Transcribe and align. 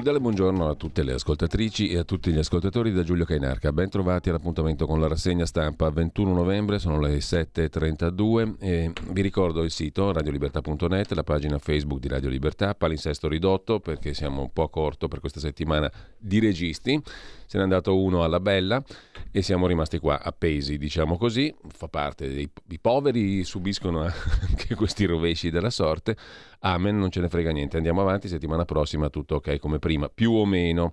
Cordiale 0.00 0.20
buongiorno 0.20 0.66
a 0.66 0.74
tutte 0.76 1.02
le 1.02 1.12
ascoltatrici 1.12 1.90
e 1.90 1.98
a 1.98 2.04
tutti 2.04 2.32
gli 2.32 2.38
ascoltatori 2.38 2.90
da 2.90 3.02
Giulio 3.02 3.26
Cainarca. 3.26 3.70
Ben 3.70 3.90
trovati 3.90 4.30
all'appuntamento 4.30 4.86
con 4.86 4.98
la 4.98 5.08
rassegna 5.08 5.44
stampa 5.44 5.90
21 5.90 6.32
novembre, 6.32 6.78
sono 6.78 6.98
le 6.98 7.18
7.32 7.18 8.54
e 8.60 8.92
vi 9.10 9.20
ricordo 9.20 9.62
il 9.62 9.70
sito 9.70 10.10
radiolibertà.net, 10.10 11.12
la 11.12 11.22
pagina 11.22 11.58
Facebook 11.58 12.00
di 12.00 12.08
Radio 12.08 12.30
Libertà, 12.30 12.74
palinsesto 12.74 13.28
ridotto 13.28 13.78
perché 13.80 14.14
siamo 14.14 14.40
un 14.40 14.50
po' 14.54 14.70
corto 14.70 15.06
per 15.06 15.20
questa 15.20 15.38
settimana 15.38 15.92
di 16.16 16.38
registi. 16.38 16.98
Se 17.44 17.58
n'è 17.58 17.62
andato 17.62 18.00
uno 18.00 18.24
alla 18.24 18.40
bella 18.40 18.82
e 19.30 19.42
siamo 19.42 19.66
rimasti 19.66 19.98
qua 19.98 20.22
appesi, 20.22 20.78
diciamo 20.78 21.18
così. 21.18 21.54
Fa 21.68 21.88
parte 21.88 22.32
dei 22.32 22.50
i 22.68 22.78
poveri, 22.78 23.44
subiscono 23.44 24.00
anche 24.48 24.74
questi 24.74 25.04
rovesci 25.04 25.50
della 25.50 25.70
sorte. 25.70 26.16
Amen, 26.62 26.98
non 26.98 27.10
ce 27.10 27.20
ne 27.20 27.28
frega 27.28 27.52
niente. 27.52 27.76
Andiamo 27.76 28.02
avanti, 28.02 28.28
settimana 28.28 28.64
prossima 28.64 29.08
tutto 29.08 29.36
ok 29.36 29.58
come 29.58 29.78
prima, 29.78 30.08
più 30.08 30.32
o 30.32 30.44
meno. 30.44 30.92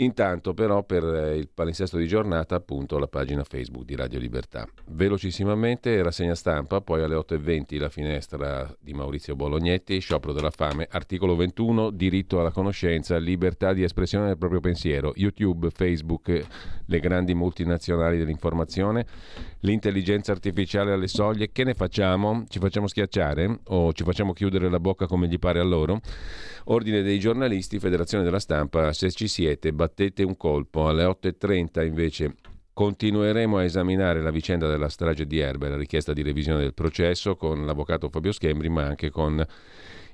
Intanto 0.00 0.54
però 0.54 0.84
per 0.84 1.02
eh, 1.02 1.36
il 1.36 1.48
palinsesto 1.52 1.96
di 1.96 2.06
giornata 2.06 2.54
appunto 2.54 2.98
la 2.98 3.08
pagina 3.08 3.42
Facebook 3.42 3.84
di 3.84 3.96
Radio 3.96 4.20
Libertà. 4.20 4.64
Velocissimamente 4.90 6.00
rassegna 6.02 6.36
stampa, 6.36 6.80
poi 6.80 7.02
alle 7.02 7.16
8.20 7.16 7.80
la 7.80 7.88
finestra 7.88 8.72
di 8.80 8.92
Maurizio 8.94 9.34
Bolognetti, 9.34 9.98
sciopero 9.98 10.32
della 10.32 10.50
fame, 10.50 10.86
articolo 10.88 11.34
21, 11.34 11.90
diritto 11.90 12.38
alla 12.38 12.52
conoscenza, 12.52 13.16
libertà 13.16 13.72
di 13.72 13.82
espressione 13.82 14.26
del 14.26 14.38
proprio 14.38 14.60
pensiero, 14.60 15.12
YouTube, 15.16 15.70
Facebook, 15.70 16.46
le 16.86 17.00
grandi 17.00 17.34
multinazionali 17.34 18.18
dell'informazione, 18.18 19.04
l'intelligenza 19.60 20.30
artificiale 20.30 20.92
alle 20.92 21.08
soglie, 21.08 21.50
che 21.50 21.64
ne 21.64 21.74
facciamo? 21.74 22.44
Ci 22.48 22.60
facciamo 22.60 22.86
schiacciare 22.86 23.60
o 23.64 23.92
ci 23.92 24.04
facciamo 24.04 24.32
chiudere 24.32 24.70
la 24.70 24.78
bocca 24.78 25.08
come 25.08 25.26
gli 25.26 25.40
pare 25.40 25.58
a 25.58 25.64
loro? 25.64 26.00
Ordine 26.70 27.02
dei 27.02 27.18
giornalisti, 27.18 27.78
Federazione 27.78 28.24
della 28.24 28.38
Stampa, 28.38 28.92
se 28.92 29.10
ci 29.10 29.26
siete, 29.26 29.72
battete 29.88 30.22
un 30.22 30.36
colpo. 30.36 30.86
Alle 30.86 31.04
8.30 31.04 31.84
invece 31.84 32.34
continueremo 32.74 33.56
a 33.56 33.64
esaminare 33.64 34.20
la 34.20 34.30
vicenda 34.30 34.68
della 34.68 34.88
strage 34.88 35.26
di 35.26 35.38
Erbe, 35.38 35.68
la 35.68 35.76
richiesta 35.76 36.12
di 36.12 36.22
revisione 36.22 36.60
del 36.60 36.74
processo 36.74 37.34
con 37.34 37.64
l'avvocato 37.64 38.08
Fabio 38.08 38.30
Schembri, 38.30 38.68
ma 38.68 38.84
anche 38.84 39.10
con 39.10 39.44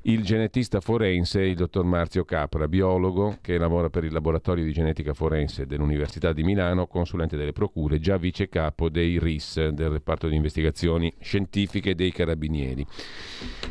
il 0.06 0.22
genetista 0.22 0.80
forense, 0.80 1.40
il 1.40 1.54
dottor 1.54 1.84
Marzio 1.84 2.24
Capra, 2.24 2.68
biologo 2.68 3.38
che 3.40 3.56
lavora 3.56 3.88
per 3.88 4.04
il 4.04 4.12
laboratorio 4.12 4.62
di 4.62 4.72
genetica 4.72 5.14
forense 5.14 5.64
dell'Università 5.64 6.32
di 6.34 6.42
Milano, 6.42 6.86
consulente 6.86 7.38
delle 7.38 7.52
procure, 7.52 7.98
già 8.00 8.18
vice 8.18 8.48
capo 8.48 8.90
dei 8.90 9.18
RIS, 9.18 9.68
del 9.68 9.88
reparto 9.88 10.28
di 10.28 10.36
investigazioni 10.36 11.10
scientifiche 11.20 11.94
dei 11.94 12.12
carabinieri, 12.12 12.86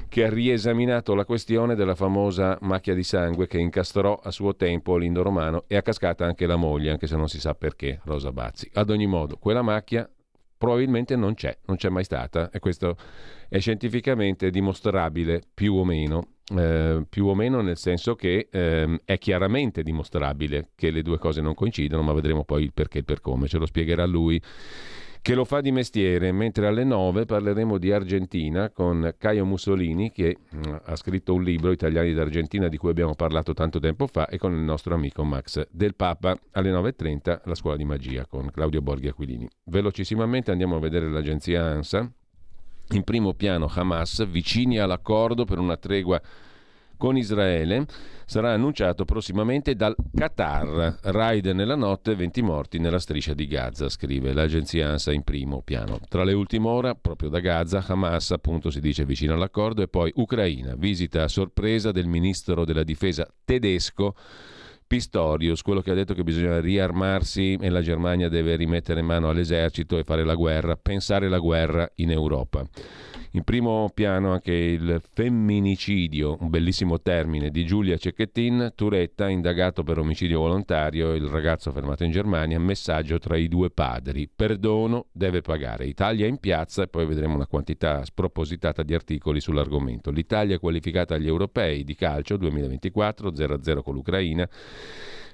che 0.10 0.26
ha 0.26 0.30
riesaminato 0.30 1.14
la 1.14 1.26
questione 1.26 1.76
della 1.76 1.96
famosa 1.96 2.58
macchia 2.62 2.96
di 2.96 3.04
sangue 3.04 3.46
che 3.46 3.60
incastrò 3.60 4.20
a 4.22 4.32
suo 4.32 4.56
tempo 4.56 4.98
Lindo 4.98 5.22
Romano 5.22 5.66
e 5.68 5.76
a 5.76 5.84
cascata 5.84 6.26
anche 6.26 6.48
la 6.48 6.56
moglie, 6.56 6.90
anche 6.90 7.06
se 7.06 7.16
non 7.16 7.30
si 7.30 7.40
sa 7.40 7.54
perché, 7.54 8.00
Rosa 8.06 8.32
Bazzi. 8.32 8.72
Ad 8.74 8.90
ogni 8.90 9.06
modo, 9.06 9.38
quella 9.38 9.62
macchia 9.62 10.10
probabilmente 10.64 11.18
non 11.18 11.34
c'è, 11.34 11.58
non 11.66 11.76
c'è 11.76 11.90
mai 11.90 12.06
stata 12.06 12.50
e 12.50 12.60
questo 12.60 12.96
è 13.50 13.60
scientificamente 13.60 14.50
dimostrabile 14.50 15.42
più 15.54 15.74
o 15.74 15.84
meno. 15.84 16.28
Eh, 16.56 17.06
più 17.10 17.26
o 17.26 17.36
meno 17.36 17.60
nel 17.60 17.76
senso 17.76 18.16
che 18.16 18.48
ehm, 18.50 19.00
è 19.04 19.18
chiaramente 19.18 19.84
dimostrabile 19.84 20.70
che 20.76 20.90
le 20.90 21.02
due 21.02 21.18
cose 21.18 21.42
non 21.42 21.54
coincidono, 21.54 22.02
ma 22.02 22.14
vedremo 22.14 22.46
poi 22.46 22.64
il 22.64 22.72
perché 22.74 22.96
e 22.96 23.00
il 23.00 23.06
per 23.06 23.20
come, 23.20 23.48
ce 23.48 23.58
lo 23.58 23.66
spiegherà 23.66 24.06
lui 24.06 24.42
che 25.24 25.36
lo 25.36 25.46
fa 25.46 25.62
di 25.62 25.72
mestiere, 25.72 26.34
mentre 26.34 26.68
alle 26.68 26.84
9 26.84 27.24
parleremo 27.24 27.78
di 27.78 27.94
Argentina 27.94 28.70
con 28.70 29.16
Caio 29.18 29.46
Mussolini 29.46 30.12
che 30.12 30.38
mm, 30.54 30.74
ha 30.84 30.96
scritto 30.98 31.34
un 31.34 31.44
libro 31.44 31.72
Italiani 31.72 32.14
d'Argentina 32.14 32.68
di 32.68 32.76
cui 32.76 32.90
abbiamo 32.90 33.16
parlato 33.16 33.54
tanto 33.54 33.80
tempo 33.80 34.06
fa 34.06 34.28
e 34.28 34.38
con 34.38 34.52
il 34.52 34.60
nostro 34.60 34.94
amico 34.94 35.24
Max 35.24 35.66
del 35.72 35.96
Papa 35.96 36.38
alle 36.52 36.72
9.30 36.72 37.40
la 37.46 37.56
scuola 37.56 37.78
di 37.78 37.86
magia 37.86 38.26
con 38.26 38.52
Claudio 38.52 38.82
Borghi 38.82 39.08
Aquilini. 39.08 39.48
Velocissimamente 39.64 40.52
andiamo 40.52 40.76
a 40.76 40.80
vedere 40.80 41.10
l'agenzia 41.10 41.64
ANSA. 41.68 42.12
In 42.90 43.04
primo 43.04 43.34
piano 43.34 43.72
Hamas 43.74 44.28
vicini 44.28 44.78
all'accordo 44.78 45.46
per 45.46 45.58
una 45.58 45.78
tregua 45.78 46.22
con 47.04 47.18
Israele 47.18 47.86
sarà 48.26 48.54
annunciato 48.54 49.04
prossimamente 49.04 49.76
dal 49.76 49.94
Qatar. 50.16 51.00
Raid 51.02 51.48
nella 51.48 51.76
notte, 51.76 52.16
20 52.16 52.42
morti 52.42 52.80
nella 52.80 52.98
striscia 52.98 53.34
di 53.34 53.46
Gaza, 53.46 53.90
scrive 53.90 54.32
l'agenzia 54.32 54.88
ANSA 54.88 55.12
in 55.12 55.24
primo 55.24 55.62
piano. 55.64 56.00
Tra 56.08 56.24
le 56.24 56.32
ultime 56.32 56.70
ore, 56.70 56.96
proprio 56.96 57.28
da 57.28 57.42
Gaza, 57.42 57.84
Hamas 57.86 58.32
appunto 58.32 58.70
si 58.70 58.80
dice 58.80 59.04
vicino 59.04 59.34
all'accordo 59.34 59.82
e 59.82 59.90
poi 59.90 60.14
Ucraina, 60.16 60.76
visita 60.78 61.24
a 61.24 61.28
sorpresa 61.28 61.92
del 61.92 62.08
ministro 62.08 62.64
della 62.64 62.84
difesa 62.84 63.28
tedesco 63.44 64.16
Pistorius, 64.88 65.62
quello 65.62 65.82
che 65.82 65.92
ha 65.92 65.96
detto 65.96 66.14
che 66.14 66.24
bisogna 66.24 66.62
riarmarsi 66.62 67.58
e 67.60 67.70
la 67.70 67.82
Germania 67.82 68.30
deve 68.30 68.56
rimettere 68.56 69.02
mano 69.02 69.28
all'esercito 69.28 69.98
e 69.98 70.06
fare 70.06 70.24
la 70.24 70.36
guerra, 70.36 70.78
pensare 70.78 71.28
la 71.28 71.40
guerra 71.40 71.92
in 71.96 72.12
Europa. 72.12 72.66
In 73.36 73.44
primo 73.44 73.90
piano 73.92 74.32
anche 74.32 74.54
il 74.54 75.02
femminicidio, 75.12 76.38
un 76.42 76.52
bellissimo 76.52 77.02
termine, 77.02 77.50
di 77.50 77.66
Giulia 77.66 77.98
Cecchettin, 77.98 78.74
Turetta, 78.76 79.28
indagato 79.28 79.82
per 79.82 79.98
omicidio 79.98 80.38
volontario, 80.38 81.16
il 81.16 81.26
ragazzo 81.26 81.72
fermato 81.72 82.04
in 82.04 82.12
Germania, 82.12 82.60
messaggio 82.60 83.18
tra 83.18 83.36
i 83.36 83.48
due 83.48 83.72
padri, 83.72 84.30
perdono, 84.30 85.08
deve 85.12 85.42
pagare. 85.42 85.88
Italia 85.88 86.28
in 86.28 86.38
piazza 86.38 86.84
e 86.84 86.88
poi 86.88 87.08
vedremo 87.08 87.34
una 87.34 87.48
quantità 87.48 88.06
spropositata 88.06 88.84
di 88.84 88.94
articoli 88.94 89.42
sull'argomento. 89.42 90.12
L'Italia 90.12 90.60
qualificata 90.60 91.16
agli 91.16 91.26
europei 91.26 91.84
di 91.84 91.96
calcio 91.96 92.38
2024, 92.38 93.32
0-0 93.32 93.82
con 93.82 93.96
l'Ucraina. 93.96 94.48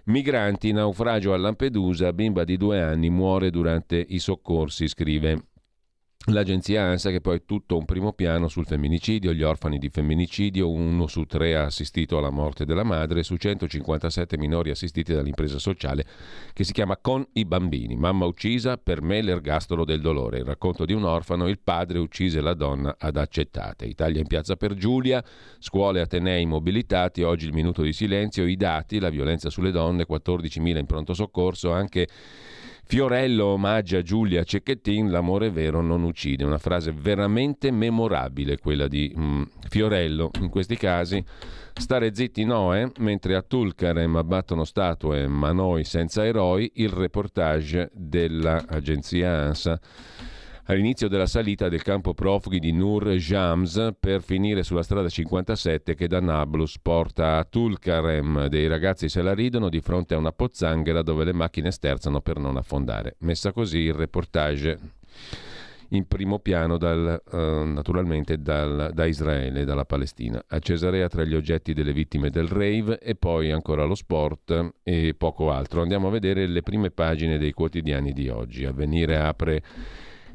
Migranti, 0.06 0.72
naufragio 0.72 1.34
a 1.34 1.38
Lampedusa, 1.38 2.14
bimba 2.14 2.46
di 2.46 2.56
due 2.56 2.82
anni 2.82 3.10
muore 3.10 3.50
durante 3.50 3.98
i 4.08 4.20
soccorsi, 4.20 4.88
scrive 4.88 5.49
L'agenzia 6.32 6.84
ANSA 6.84 7.10
che 7.10 7.22
poi 7.22 7.38
è 7.38 7.46
tutto 7.46 7.76
un 7.76 7.86
primo 7.86 8.14
piano 8.14 8.48
sul 8.48 8.66
femminicidio, 8.66 9.34
gli 9.34 9.42
orfani 9.42 9.80
di 9.80 9.90
femminicidio, 9.90 10.70
uno 10.70 11.08
su 11.08 11.26
tre 11.26 11.56
ha 11.56 11.66
assistito 11.66 12.18
alla 12.18 12.30
morte 12.30 12.66
della 12.66 12.84
madre, 12.84 13.24
su 13.24 13.36
157 13.36 14.38
minori 14.38 14.70
assistiti 14.70 15.14
dall'impresa 15.14 15.58
sociale 15.58 16.06
che 16.54 16.64
si 16.64 16.72
chiama 16.72 16.98
Con 16.98 17.26
i 17.34 17.46
bambini. 17.46 17.96
Mamma 17.96 18.26
uccisa, 18.26 18.78
per 18.78 19.02
me 19.02 19.22
l'ergastolo 19.22 19.86
del 19.86 20.02
dolore. 20.02 20.40
Il 20.40 20.46
racconto 20.46 20.86
di 20.86 20.94
un 20.94 21.04
orfano, 21.04 21.48
il 21.48 21.60
padre 21.60 21.98
uccise 21.98 22.42
la 22.42 22.54
donna 22.54 22.96
ad 23.00 23.18
accettate. 23.18 23.86
Italia 23.86 24.22
in 24.22 24.28
piazza 24.28 24.56
per 24.56 24.76
Giulia, 24.76 25.24
scuole 25.58 26.00
atenei 26.00 26.46
mobilitati, 26.46 27.24
oggi 27.24 27.48
il 27.48 27.54
minuto 27.54 27.82
di 27.82 27.92
silenzio, 27.92 28.46
i 28.46 28.56
dati, 28.56 29.00
la 29.00 29.10
violenza 29.10 29.50
sulle 29.50 29.72
donne, 29.72 30.06
14.000 30.08 30.78
in 30.78 30.86
pronto 30.86 31.14
soccorso, 31.14 31.72
anche 31.72 32.08
Fiorello 32.92 33.46
omaggia 33.46 34.02
Giulia 34.02 34.44
Cecchettin, 34.44 35.12
l'amore 35.12 35.52
vero 35.52 35.80
non 35.80 36.02
uccide. 36.02 36.44
Una 36.44 36.58
frase 36.58 36.92
veramente 36.92 37.70
memorabile 37.70 38.58
quella 38.58 38.88
di 38.88 39.14
mm, 39.16 39.44
Fiorello. 39.70 40.32
In 40.40 40.50
questi 40.50 40.76
casi 40.76 41.24
stare 41.72 42.16
zitti 42.16 42.44
no, 42.46 42.74
eh? 42.74 42.92
mentre 42.98 43.36
a 43.36 43.44
Tulkarem 43.44 44.16
abbattono 44.16 44.64
statue 44.64 45.28
ma 45.28 45.52
noi 45.52 45.84
senza 45.84 46.26
eroi, 46.26 46.72
il 46.78 46.90
reportage 46.90 47.92
dell'agenzia 47.94 49.34
ANSA 49.34 49.80
all'inizio 50.70 51.08
della 51.08 51.26
salita 51.26 51.68
del 51.68 51.82
campo 51.82 52.14
profughi 52.14 52.60
di 52.60 52.72
Nur 52.72 53.10
Jams 53.14 53.96
per 54.00 54.22
finire 54.22 54.62
sulla 54.62 54.84
strada 54.84 55.10
57 55.10 55.96
che 55.96 56.08
da 56.08 56.20
Nablus 56.20 56.78
porta 56.80 57.38
a 57.38 57.44
Tulkarem. 57.44 58.46
Dei 58.48 58.68
ragazzi 58.68 59.10
se 59.10 59.24
la 59.24 59.34
ridono 59.34 59.68
di 59.68 59.82
fronte 59.82 60.14
a 60.14 60.18
una 60.18 60.32
pozzanghera 60.32 61.02
dove 61.02 61.24
le 61.24 61.34
macchine 61.34 61.72
sterzano 61.72 62.22
per 62.22 62.38
non 62.38 62.56
affondare. 62.56 63.16
Messa 63.20 63.52
così 63.52 63.80
il 63.80 63.94
reportage 63.94 64.80
in 65.90 66.06
primo 66.08 66.38
piano 66.38 66.78
dal, 66.78 67.20
uh, 67.32 67.38
naturalmente 67.64 68.40
dal, 68.40 68.92
da 68.94 69.06
Israele, 69.06 69.66
dalla 69.66 69.86
Palestina. 69.86 70.40
A 70.50 70.60
Cesarea 70.60 71.08
tra 71.08 71.24
gli 71.24 71.34
oggetti 71.34 71.74
delle 71.74 71.94
vittime 71.94 72.30
del 72.30 72.48
rave 72.48 73.00
e 73.00 73.16
poi 73.16 73.50
ancora 73.50 73.86
lo 73.86 73.96
sport 73.96 74.74
e 74.84 75.16
poco 75.18 75.50
altro. 75.50 75.82
Andiamo 75.82 76.10
a 76.10 76.12
vedere 76.12 76.46
le 76.46 76.62
prime 76.62 76.92
pagine 76.92 77.40
dei 77.40 77.54
quotidiani 77.54 78.14
di 78.14 78.30
oggi. 78.30 78.66
Avvenire 78.66 79.18
apre 79.18 79.64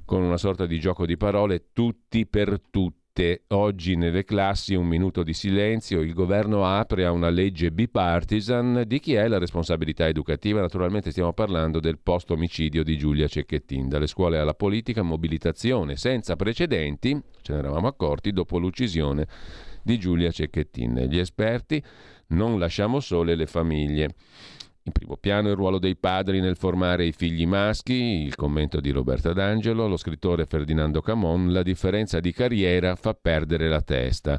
con 0.05 0.23
una 0.23 0.37
sorta 0.37 0.67
di 0.67 0.79
gioco 0.79 1.07
di 1.07 1.17
parole, 1.17 1.67
tutti 1.73 2.27
per 2.27 2.61
tutti. 2.71 3.03
Oggi 3.49 3.95
nelle 3.95 4.25
classi 4.25 4.75
un 4.75 4.89
minuto 4.89 5.23
di 5.23 5.35
silenzio, 5.35 6.01
il 6.01 6.13
governo 6.15 6.65
apre 6.67 7.05
a 7.05 7.13
una 7.13 7.29
legge 7.29 7.71
bipartisan 7.71 8.83
di 8.89 8.99
chi 8.99 9.15
è 9.15 9.29
la 9.29 9.39
responsabilità 9.39 10.09
educativa. 10.09 10.61
Naturalmente 10.61 11.13
stiamo 11.13 11.33
parlando 11.33 11.79
del 11.79 12.01
post-omicidio 12.01 12.83
di 12.83 12.99
Giulia 12.99 13.29
Cecchettin. 13.29 13.89
Dalle 13.89 14.09
scuole 14.09 14.39
alla 14.39 14.55
politica, 14.55 15.03
mobilitazione 15.03 15.95
senza 15.95 16.35
precedenti, 16.35 17.17
ce 17.41 17.53
ne 17.53 17.59
eravamo 17.61 17.87
accorti, 17.87 18.33
dopo 18.33 18.59
l'uccisione 18.59 19.29
di 19.85 19.97
Giulia 19.97 20.33
Cecchettin. 20.33 21.07
Gli 21.09 21.19
esperti 21.19 21.81
non 22.29 22.59
lasciamo 22.59 22.99
sole 22.99 23.37
le 23.37 23.47
famiglie. 23.47 24.09
In 24.87 24.93
primo 24.93 25.17
piano 25.17 25.49
il 25.49 25.57
ruolo 25.57 25.79
dei 25.79 25.97
padri 25.97 26.41
nel 26.41 26.59
formare 26.59 27.07
i 27.07 27.13
figli 27.13 27.47
maschi, 27.47 27.95
il 27.95 28.35
commento 28.35 28.81
di 28.81 28.91
Roberta 28.91 29.33
D'Angelo, 29.33 29.89
lo 29.89 29.97
scrittore 29.97 30.45
Ferdinando 30.45 31.01
Camon, 31.01 31.55
la 31.55 31.63
differenza 31.63 32.21
di 32.21 32.33
carriera 32.33 32.95
fa 32.95 33.15
perdere 33.15 33.71
la 33.71 33.81
testa. 33.81 34.39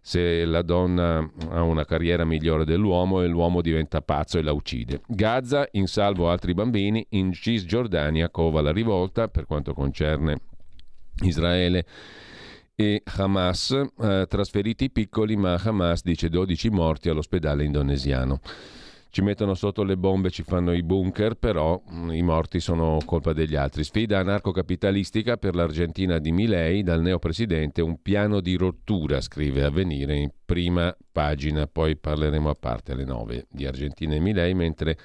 Se 0.00 0.46
la 0.46 0.62
donna 0.62 1.30
ha 1.50 1.60
una 1.60 1.84
carriera 1.84 2.24
migliore 2.24 2.64
dell'uomo 2.64 3.20
e 3.20 3.26
l'uomo 3.26 3.60
diventa 3.60 4.00
pazzo 4.00 4.38
e 4.38 4.42
la 4.42 4.52
uccide. 4.52 5.02
Gaza, 5.06 5.68
in 5.72 5.86
salvo 5.86 6.30
altri 6.30 6.54
bambini, 6.54 7.06
in 7.10 7.34
Cisgiordania 7.34 8.30
cova 8.30 8.62
la 8.62 8.72
rivolta 8.72 9.28
per 9.28 9.44
quanto 9.44 9.74
concerne 9.74 10.38
Israele 11.24 11.84
e 12.74 13.02
Hamas, 13.16 13.78
eh, 14.00 14.24
trasferiti 14.30 14.88
piccoli, 14.88 15.36
ma 15.36 15.60
Hamas 15.62 16.02
dice 16.02 16.30
12 16.30 16.70
morti 16.70 17.10
all'ospedale 17.10 17.64
indonesiano 17.64 18.40
ci 19.14 19.22
mettono 19.22 19.54
sotto 19.54 19.84
le 19.84 19.96
bombe, 19.96 20.28
ci 20.28 20.42
fanno 20.42 20.72
i 20.72 20.82
bunker, 20.82 21.36
però 21.36 21.80
mm, 21.88 22.10
i 22.10 22.22
morti 22.22 22.58
sono 22.58 22.98
colpa 23.04 23.32
degli 23.32 23.54
altri. 23.54 23.84
Sfida 23.84 24.18
anarcocapitalistica 24.18 25.36
per 25.36 25.54
l'Argentina 25.54 26.18
di 26.18 26.32
Milei 26.32 26.82
dal 26.82 27.00
neopresidente, 27.00 27.80
un 27.80 28.02
piano 28.02 28.40
di 28.40 28.56
rottura, 28.56 29.20
scrive 29.20 29.62
Avvenire 29.62 30.16
in 30.16 30.30
prima 30.44 30.92
pagina, 31.12 31.68
poi 31.68 31.96
parleremo 31.96 32.50
a 32.50 32.56
parte 32.58 32.90
alle 32.90 33.04
9 33.04 33.46
di 33.52 33.64
Argentina 33.66 34.16
e 34.16 34.18
Milei, 34.18 34.52
mentre 34.52 34.98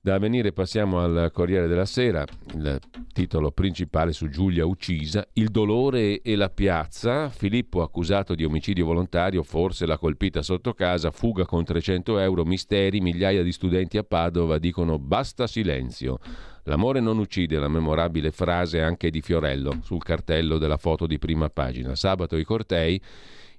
da 0.00 0.14
avvenire 0.14 0.52
passiamo 0.52 1.00
al 1.00 1.30
Corriere 1.32 1.66
della 1.66 1.84
Sera, 1.84 2.24
il 2.54 2.78
titolo 3.12 3.50
principale 3.50 4.12
su 4.12 4.28
Giulia 4.28 4.64
uccisa, 4.64 5.26
Il 5.32 5.48
dolore 5.48 6.22
e 6.22 6.36
la 6.36 6.50
piazza, 6.50 7.28
Filippo 7.28 7.82
accusato 7.82 8.34
di 8.34 8.44
omicidio 8.44 8.86
volontario, 8.86 9.42
forse 9.42 9.86
l'ha 9.86 9.98
colpita 9.98 10.40
sotto 10.42 10.72
casa, 10.72 11.10
fuga 11.10 11.44
con 11.44 11.64
300 11.64 12.18
euro, 12.18 12.44
misteri, 12.44 13.00
migliaia 13.00 13.42
di 13.42 13.52
studenti 13.52 13.98
a 13.98 14.04
Padova 14.04 14.58
dicono 14.58 14.98
basta 14.98 15.46
silenzio. 15.46 16.18
L'amore 16.64 17.00
non 17.00 17.18
uccide, 17.18 17.58
la 17.58 17.68
memorabile 17.68 18.30
frase 18.30 18.80
anche 18.80 19.10
di 19.10 19.20
Fiorello 19.20 19.80
sul 19.82 20.02
cartello 20.02 20.58
della 20.58 20.76
foto 20.76 21.06
di 21.06 21.18
prima 21.18 21.48
pagina. 21.48 21.94
Sabato 21.94 22.36
i 22.36 22.44
cortei, 22.44 23.00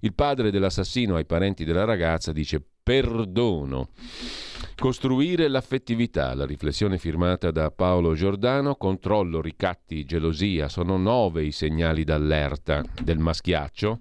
il 0.01 0.13
padre 0.13 0.51
dell'assassino 0.51 1.15
ai 1.15 1.25
parenti 1.25 1.65
della 1.65 1.83
ragazza 1.83 2.31
dice 2.31 2.63
perdono. 2.89 3.89
Costruire 4.75 5.47
l'affettività, 5.47 6.33
la 6.33 6.47
riflessione 6.47 6.97
firmata 6.97 7.51
da 7.51 7.69
Paolo 7.69 8.15
Giordano, 8.15 8.77
controllo, 8.77 9.41
ricatti, 9.41 10.05
gelosia, 10.05 10.69
sono 10.69 10.97
nove 10.97 11.43
i 11.43 11.51
segnali 11.51 12.03
d'allerta 12.03 12.83
del 12.99 13.19
maschiaccio 13.19 13.99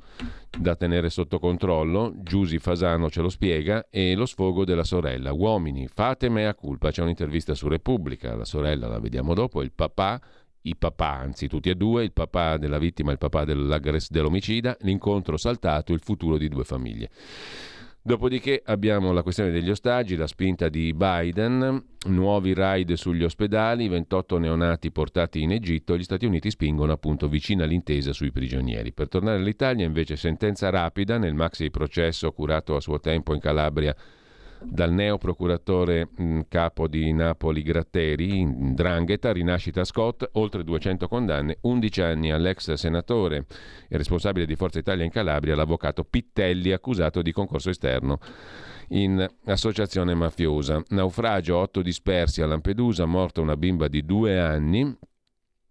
da 0.59 0.75
tenere 0.75 1.11
sotto 1.11 1.39
controllo, 1.39 2.15
Giusi 2.23 2.59
Fasano 2.59 3.11
ce 3.11 3.21
lo 3.21 3.29
spiega, 3.29 3.89
e 3.91 4.15
lo 4.15 4.25
sfogo 4.25 4.65
della 4.65 4.85
sorella. 4.85 5.35
Uomini, 5.35 5.87
fate 5.87 6.31
mea 6.31 6.55
culpa, 6.55 6.91
c'è 6.91 7.03
un'intervista 7.03 7.55
su 7.55 7.69
Repubblica, 7.69 8.35
la 8.37 8.47
sorella 8.47 8.89
la 8.89 9.01
vediamo 9.01 9.35
dopo, 9.35 9.61
il 9.61 9.73
papà 9.73 10.19
i 10.63 10.77
papà, 10.77 11.13
anzi 11.13 11.47
tutti 11.47 11.71
e 11.71 11.75
due, 11.77 12.05
il 12.05 12.13
papà 12.13 12.57
della 12.57 12.79
vittima 12.79 13.11
e 13.11 13.13
il 13.13 13.19
papà 13.19 13.45
dell'omicida, 13.45 14.77
l'incontro 14.81 15.37
saltato, 15.37 15.93
il 15.93 16.01
futuro 16.03 16.37
di 16.37 16.49
due 16.49 16.65
famiglie. 16.65 17.11
Dopodiché 18.09 18.63
abbiamo 18.65 19.13
la 19.13 19.23
questione 19.23 19.51
degli 19.51 19.69
ostaggi, 19.69 20.17
la 20.17 20.27
spinta 20.27 20.71
di 20.71 20.95
Biden, 20.95 21.85
nuovi 22.07 22.55
raid 22.55 22.95
sugli 22.95 23.23
ospedali, 23.23 23.87
28 23.87 24.39
neonati 24.39 24.91
portati 24.91 25.43
in 25.43 25.53
Egitto, 25.53 25.95
gli 25.95 26.05
Stati 26.05 26.25
Uniti 26.25 26.49
spingono 26.49 26.91
appunto 26.91 27.29
vicino 27.29 27.65
all'intesa 27.65 28.15
sui 28.15 28.33
prigionieri. 28.33 28.95
Per 28.95 29.09
tornare 29.09 29.37
all'Italia 29.37 29.85
invece 29.85 30.17
sentenza 30.17 30.71
rapida 30.71 31.19
nel 31.19 31.35
maxi 31.35 31.69
processo 31.69 32.33
curato 32.33 32.77
a 32.77 32.81
suo 32.81 32.99
tempo 32.99 33.35
in 33.35 33.41
Calabria 33.41 33.95
dal 34.63 34.93
neo 34.93 35.19
procuratore 35.19 36.09
mh, 36.15 36.41
capo 36.49 36.89
di 36.89 37.13
Napoli 37.13 37.63
Gratteri, 37.63 38.75
Drangheta, 38.75 39.33
rinascita 39.33 39.85
Scott, 39.85 40.29
oltre 40.33 40.65
200 40.65 41.09
condanne, 41.09 41.59
11 41.63 42.01
anni 42.03 42.31
all'ex 42.31 42.73
senatore 42.73 43.47
e 43.89 43.97
responsabile 43.97 44.47
di 44.47 44.57
Forza 44.57 44.79
Italia 44.79 45.05
in 45.05 45.11
Calabria, 45.11 45.55
l'avvocato 45.55 46.05
Pittelli, 46.05 46.73
accusato 46.73 47.23
di 47.23 47.33
concorso 47.33 47.71
esterno 47.71 48.19
in 48.91 49.27
associazione 49.45 50.15
mafiosa. 50.15 50.83
Naufragio, 50.89 51.57
8 51.57 51.83
dispersi 51.83 52.43
a 52.43 52.47
Lampedusa, 52.47 53.05
morta 53.05 53.41
una 53.41 53.57
bimba 53.57 53.89
di 53.89 54.05
due 54.05 54.39
anni, 54.39 54.97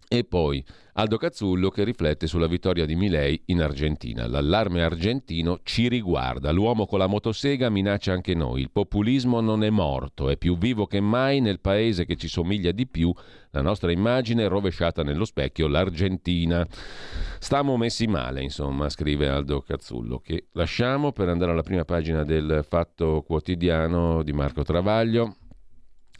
e 0.08 0.24
poi 0.24 0.64
Aldo 0.94 1.18
Cazzullo 1.18 1.70
che 1.70 1.84
riflette 1.84 2.26
sulla 2.26 2.48
vittoria 2.48 2.86
di 2.86 2.96
Milei 2.96 3.40
in 3.48 3.62
Argentina. 3.62 4.26
L'allarme 4.28 4.82
argentino 4.82 5.60
ci 5.62 5.88
riguarda. 5.90 6.52
L'uomo 6.52 6.88
con 6.88 6.98
la 6.98 7.08
motosega 7.08 7.70
minaccia 7.70 8.14
anche 8.14 8.34
noi. 8.34 8.62
Il 8.62 8.72
populismo 8.72 9.40
non 9.42 9.64
è 9.64 9.70
morto, 9.70 10.30
è 10.30 10.38
più 10.38 10.58
vivo 10.58 10.88
che 10.88 11.00
mai 11.00 11.40
nel 11.40 11.60
paese 11.60 12.06
che 12.06 12.16
ci 12.16 12.28
somiglia 12.28 12.72
di 12.72 12.88
più. 12.88 13.14
La 13.52 13.62
nostra 13.62 13.92
immagine 13.92 14.46
è 14.46 14.48
rovesciata 14.48 15.04
nello 15.04 15.26
specchio, 15.26 15.68
l'Argentina. 15.68 16.66
Stiamo 17.38 17.78
messi 17.78 18.08
male, 18.08 18.42
insomma, 18.42 18.90
scrive 18.90 19.28
Aldo 19.28 19.62
Cazzullo, 19.62 20.20
che 20.20 20.48
lasciamo 20.54 21.12
per 21.12 21.30
andare 21.30 21.52
alla 21.52 21.64
prima 21.64 21.86
pagina 21.86 22.24
del 22.24 22.66
Fatto 22.68 23.22
Quotidiano 23.22 24.24
di 24.24 24.34
Marco 24.34 24.64
Travaglio. 24.64 25.36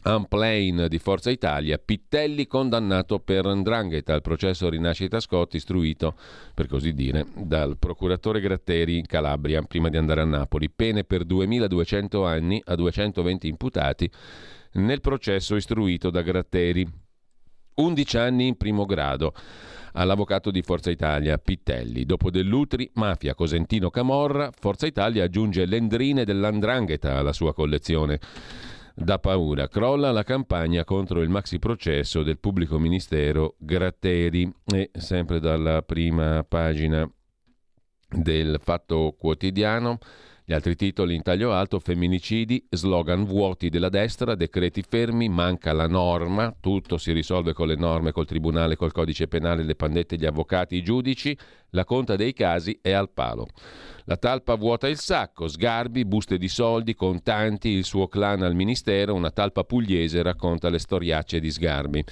Unplane 0.04 0.88
di 0.88 0.98
Forza 0.98 1.28
Italia, 1.30 1.76
Pittelli 1.76 2.46
condannato 2.46 3.18
per 3.18 3.46
Ndrangheta 3.46 4.14
al 4.14 4.22
processo 4.22 4.68
Rinascita 4.68 5.18
Scott 5.18 5.54
istruito, 5.54 6.14
per 6.54 6.68
così 6.68 6.94
dire, 6.94 7.26
dal 7.34 7.76
procuratore 7.76 8.40
Gratteri 8.40 8.96
in 8.96 9.06
Calabria 9.06 9.60
prima 9.62 9.88
di 9.88 9.96
andare 9.96 10.20
a 10.20 10.24
Napoli. 10.24 10.70
Pene 10.70 11.02
per 11.02 11.24
2200 11.24 12.24
anni 12.24 12.62
a 12.64 12.76
220 12.76 13.48
imputati 13.48 14.10
nel 14.74 15.00
processo 15.00 15.56
istruito 15.56 16.10
da 16.10 16.22
Gratteri. 16.22 16.86
11 17.74 18.18
anni 18.18 18.46
in 18.46 18.56
primo 18.56 18.86
grado 18.86 19.32
all'avvocato 19.92 20.50
di 20.50 20.62
Forza 20.62 20.90
Italia 20.90 21.38
Pittelli. 21.38 22.04
Dopo 22.04 22.30
Dell'Utri, 22.30 22.88
Mafia, 22.94 23.34
Cosentino 23.34 23.90
Camorra, 23.90 24.50
Forza 24.56 24.86
Italia 24.86 25.24
aggiunge 25.24 25.64
l'endrine 25.64 26.24
dell'Andrangheta 26.24 27.16
alla 27.16 27.32
sua 27.32 27.52
collezione 27.52 28.20
da 28.98 29.18
paura. 29.18 29.68
Crolla 29.68 30.10
la 30.10 30.24
campagna 30.24 30.84
contro 30.84 31.22
il 31.22 31.28
maxi 31.28 31.58
processo 31.58 32.22
del 32.22 32.38
pubblico 32.38 32.78
ministero 32.78 33.54
Gratteri 33.58 34.52
e 34.66 34.90
sempre 34.92 35.38
dalla 35.38 35.82
prima 35.82 36.44
pagina 36.46 37.08
del 38.08 38.58
Fatto 38.62 39.14
Quotidiano. 39.16 39.98
Gli 40.44 40.54
altri 40.54 40.76
titoli 40.76 41.14
in 41.14 41.20
taglio 41.20 41.52
alto, 41.52 41.78
femminicidi, 41.78 42.66
slogan 42.70 43.24
vuoti 43.24 43.68
della 43.68 43.90
destra, 43.90 44.34
decreti 44.34 44.82
fermi, 44.82 45.28
manca 45.28 45.74
la 45.74 45.86
norma, 45.86 46.56
tutto 46.58 46.96
si 46.96 47.12
risolve 47.12 47.52
con 47.52 47.68
le 47.68 47.76
norme, 47.76 48.12
col 48.12 48.24
tribunale, 48.24 48.74
col 48.74 48.92
codice 48.92 49.28
penale, 49.28 49.62
le 49.62 49.74
pandette, 49.74 50.16
gli 50.16 50.24
avvocati, 50.24 50.76
i 50.76 50.82
giudici, 50.82 51.36
La 51.72 51.84
conta 51.84 52.16
dei 52.16 52.32
casi 52.32 52.78
è 52.80 52.92
al 52.92 53.10
palo. 53.10 53.46
La 54.08 54.16
talpa 54.16 54.54
vuota 54.54 54.88
il 54.88 54.96
sacco, 54.96 55.48
sgarbi, 55.48 56.06
buste 56.06 56.38
di 56.38 56.48
soldi, 56.48 56.94
contanti, 56.94 57.68
il 57.68 57.84
suo 57.84 58.08
clan 58.08 58.40
al 58.40 58.54
ministero, 58.54 59.12
una 59.12 59.30
talpa 59.30 59.64
pugliese 59.64 60.22
racconta 60.22 60.70
le 60.70 60.78
storiacce 60.78 61.38
di 61.40 61.50
sgarbi. 61.50 62.02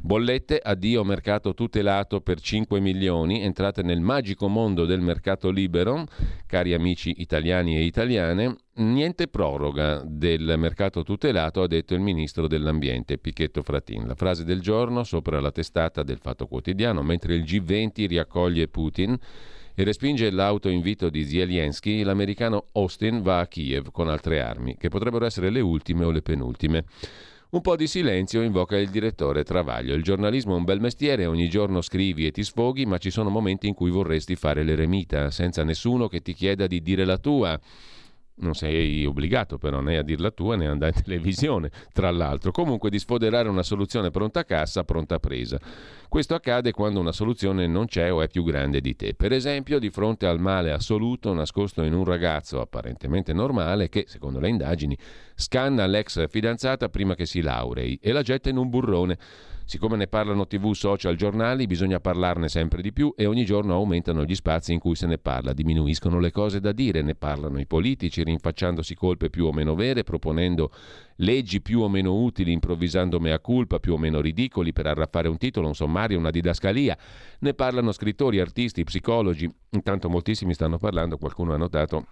Bollette, 0.00 0.58
addio 0.58 1.04
mercato 1.04 1.52
tutelato 1.52 2.22
per 2.22 2.40
5 2.40 2.80
milioni, 2.80 3.42
entrate 3.42 3.82
nel 3.82 4.00
magico 4.00 4.48
mondo 4.48 4.86
del 4.86 5.02
mercato 5.02 5.50
libero, 5.50 6.06
cari 6.46 6.72
amici 6.72 7.16
italiani 7.18 7.76
e 7.76 7.82
italiane, 7.82 8.56
Niente 8.76 9.28
proroga 9.28 10.02
del 10.04 10.54
mercato 10.58 11.04
tutelato, 11.04 11.62
ha 11.62 11.68
detto 11.68 11.94
il 11.94 12.00
ministro 12.00 12.48
dell'Ambiente, 12.48 13.18
Pichetto 13.18 13.62
Fratin. 13.62 14.04
La 14.04 14.16
frase 14.16 14.42
del 14.42 14.60
giorno 14.60 15.04
sopra 15.04 15.38
la 15.38 15.52
testata 15.52 16.02
del 16.02 16.18
Fatto 16.18 16.48
Quotidiano, 16.48 17.00
mentre 17.02 17.36
il 17.36 17.44
G20 17.44 18.08
riaccoglie 18.08 18.66
Putin 18.66 19.16
e 19.74 19.84
respinge 19.84 20.30
l'autoinvito 20.30 21.10
di 21.10 21.24
Zelensky, 21.24 22.02
l'americano 22.02 22.66
Austin 22.72 23.22
va 23.22 23.40
a 23.40 23.46
Kiev 23.46 23.90
con 23.90 24.08
altre 24.08 24.40
armi, 24.40 24.76
che 24.76 24.88
potrebbero 24.88 25.24
essere 25.24 25.50
le 25.50 25.60
ultime 25.60 26.04
o 26.04 26.10
le 26.10 26.22
penultime. 26.22 26.84
Un 27.50 27.60
po' 27.60 27.76
di 27.76 27.86
silenzio 27.86 28.42
invoca 28.42 28.76
il 28.76 28.90
direttore 28.90 29.44
Travaglio. 29.44 29.94
Il 29.94 30.02
giornalismo 30.02 30.54
è 30.54 30.58
un 30.58 30.64
bel 30.64 30.80
mestiere, 30.80 31.26
ogni 31.26 31.48
giorno 31.48 31.82
scrivi 31.82 32.26
e 32.26 32.32
ti 32.32 32.42
sfoghi, 32.42 32.84
ma 32.84 32.98
ci 32.98 33.10
sono 33.10 33.30
momenti 33.30 33.68
in 33.68 33.74
cui 33.74 33.90
vorresti 33.90 34.34
fare 34.34 34.64
l'eremita, 34.64 35.30
senza 35.30 35.62
nessuno 35.62 36.08
che 36.08 36.20
ti 36.20 36.34
chieda 36.34 36.66
di 36.66 36.82
dire 36.82 37.04
la 37.04 37.18
tua 37.18 37.58
non 38.36 38.54
sei 38.54 39.04
obbligato 39.04 39.58
però 39.58 39.80
né 39.80 39.98
a 39.98 40.02
dirla 40.02 40.30
tua 40.30 40.56
né 40.56 40.66
ad 40.66 40.72
andare 40.72 40.92
in 40.96 41.02
televisione, 41.02 41.70
tra 41.92 42.10
l'altro. 42.10 42.50
Comunque 42.50 42.90
di 42.90 42.98
sfoderare 42.98 43.48
una 43.48 43.62
soluzione 43.62 44.10
pronta 44.10 44.44
cassa, 44.44 44.84
pronta 44.84 45.18
presa. 45.18 45.58
Questo 46.08 46.34
accade 46.34 46.72
quando 46.72 47.00
una 47.00 47.12
soluzione 47.12 47.66
non 47.66 47.86
c'è 47.86 48.12
o 48.12 48.22
è 48.22 48.28
più 48.28 48.44
grande 48.44 48.80
di 48.80 48.94
te. 48.94 49.14
Per 49.14 49.32
esempio, 49.32 49.78
di 49.78 49.90
fronte 49.90 50.26
al 50.26 50.40
male 50.40 50.72
assoluto 50.72 51.32
nascosto 51.32 51.82
in 51.82 51.92
un 51.92 52.04
ragazzo 52.04 52.60
apparentemente 52.60 53.32
normale 53.32 53.88
che, 53.88 54.04
secondo 54.06 54.38
le 54.38 54.48
indagini, 54.48 54.96
scanna 55.34 55.86
l'ex 55.86 56.28
fidanzata 56.28 56.88
prima 56.88 57.14
che 57.14 57.26
si 57.26 57.40
laurei 57.40 57.98
e 58.00 58.12
la 58.12 58.22
getta 58.22 58.48
in 58.48 58.56
un 58.56 58.68
burrone 58.68 59.18
Siccome 59.66 59.96
ne 59.96 60.08
parlano 60.08 60.46
tv, 60.46 60.72
social, 60.72 61.16
giornali, 61.16 61.66
bisogna 61.66 61.98
parlarne 61.98 62.48
sempre 62.48 62.82
di 62.82 62.92
più 62.92 63.14
e 63.16 63.24
ogni 63.24 63.46
giorno 63.46 63.72
aumentano 63.72 64.22
gli 64.24 64.34
spazi 64.34 64.74
in 64.74 64.78
cui 64.78 64.94
se 64.94 65.06
ne 65.06 65.16
parla, 65.16 65.54
diminuiscono 65.54 66.20
le 66.20 66.30
cose 66.30 66.60
da 66.60 66.72
dire, 66.72 67.00
ne 67.00 67.14
parlano 67.14 67.58
i 67.58 67.66
politici, 67.66 68.22
rinfacciandosi 68.22 68.94
colpe 68.94 69.30
più 69.30 69.46
o 69.46 69.52
meno 69.52 69.74
vere, 69.74 70.02
proponendo 70.02 70.70
leggi 71.16 71.62
più 71.62 71.80
o 71.80 71.88
meno 71.88 72.14
utili, 72.14 72.52
improvvisando 72.52 73.18
mea 73.18 73.40
culpa, 73.40 73.78
più 73.78 73.94
o 73.94 73.98
meno 73.98 74.20
ridicoli 74.20 74.74
per 74.74 74.86
arraffare 74.86 75.28
un 75.28 75.38
titolo, 75.38 75.66
un 75.66 75.74
sommario, 75.74 76.18
una 76.18 76.30
didascalia. 76.30 76.96
Ne 77.38 77.54
parlano 77.54 77.90
scrittori, 77.92 78.40
artisti, 78.40 78.84
psicologi, 78.84 79.50
intanto 79.70 80.10
moltissimi 80.10 80.52
stanno 80.52 80.76
parlando, 80.76 81.16
qualcuno 81.16 81.54
ha 81.54 81.56
notato 81.56 82.06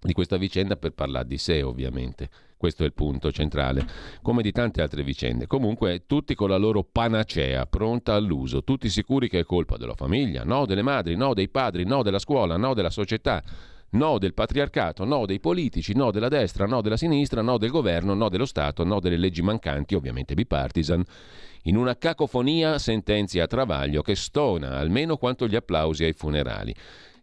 di 0.00 0.12
questa 0.12 0.38
vicenda 0.38 0.76
per 0.76 0.90
parlare 0.90 1.28
di 1.28 1.38
sé 1.38 1.62
ovviamente. 1.62 2.49
Questo 2.60 2.82
è 2.82 2.86
il 2.86 2.92
punto 2.92 3.32
centrale, 3.32 3.86
come 4.20 4.42
di 4.42 4.52
tante 4.52 4.82
altre 4.82 5.02
vicende. 5.02 5.46
Comunque 5.46 6.04
tutti 6.04 6.34
con 6.34 6.50
la 6.50 6.58
loro 6.58 6.84
panacea 6.84 7.64
pronta 7.64 8.12
all'uso, 8.12 8.64
tutti 8.64 8.90
sicuri 8.90 9.30
che 9.30 9.38
è 9.38 9.44
colpa 9.44 9.78
della 9.78 9.94
famiglia, 9.94 10.44
no 10.44 10.66
delle 10.66 10.82
madri, 10.82 11.16
no 11.16 11.32
dei 11.32 11.48
padri, 11.48 11.86
no 11.86 12.02
della 12.02 12.18
scuola, 12.18 12.58
no 12.58 12.74
della 12.74 12.90
società, 12.90 13.42
no 13.92 14.18
del 14.18 14.34
patriarcato, 14.34 15.06
no 15.06 15.24
dei 15.24 15.40
politici, 15.40 15.94
no 15.94 16.10
della 16.10 16.28
destra, 16.28 16.66
no 16.66 16.82
della 16.82 16.98
sinistra, 16.98 17.40
no 17.40 17.56
del 17.56 17.70
governo, 17.70 18.12
no 18.12 18.28
dello 18.28 18.44
Stato, 18.44 18.84
no 18.84 19.00
delle 19.00 19.16
leggi 19.16 19.40
mancanti, 19.40 19.94
ovviamente 19.94 20.34
bipartisan. 20.34 21.02
In 21.62 21.78
una 21.78 21.96
cacofonia 21.96 22.76
sentenzia 22.76 23.44
a 23.44 23.46
travaglio 23.46 24.02
che 24.02 24.14
stona 24.14 24.76
almeno 24.76 25.16
quanto 25.16 25.48
gli 25.48 25.56
applausi 25.56 26.04
ai 26.04 26.12
funerali 26.12 26.74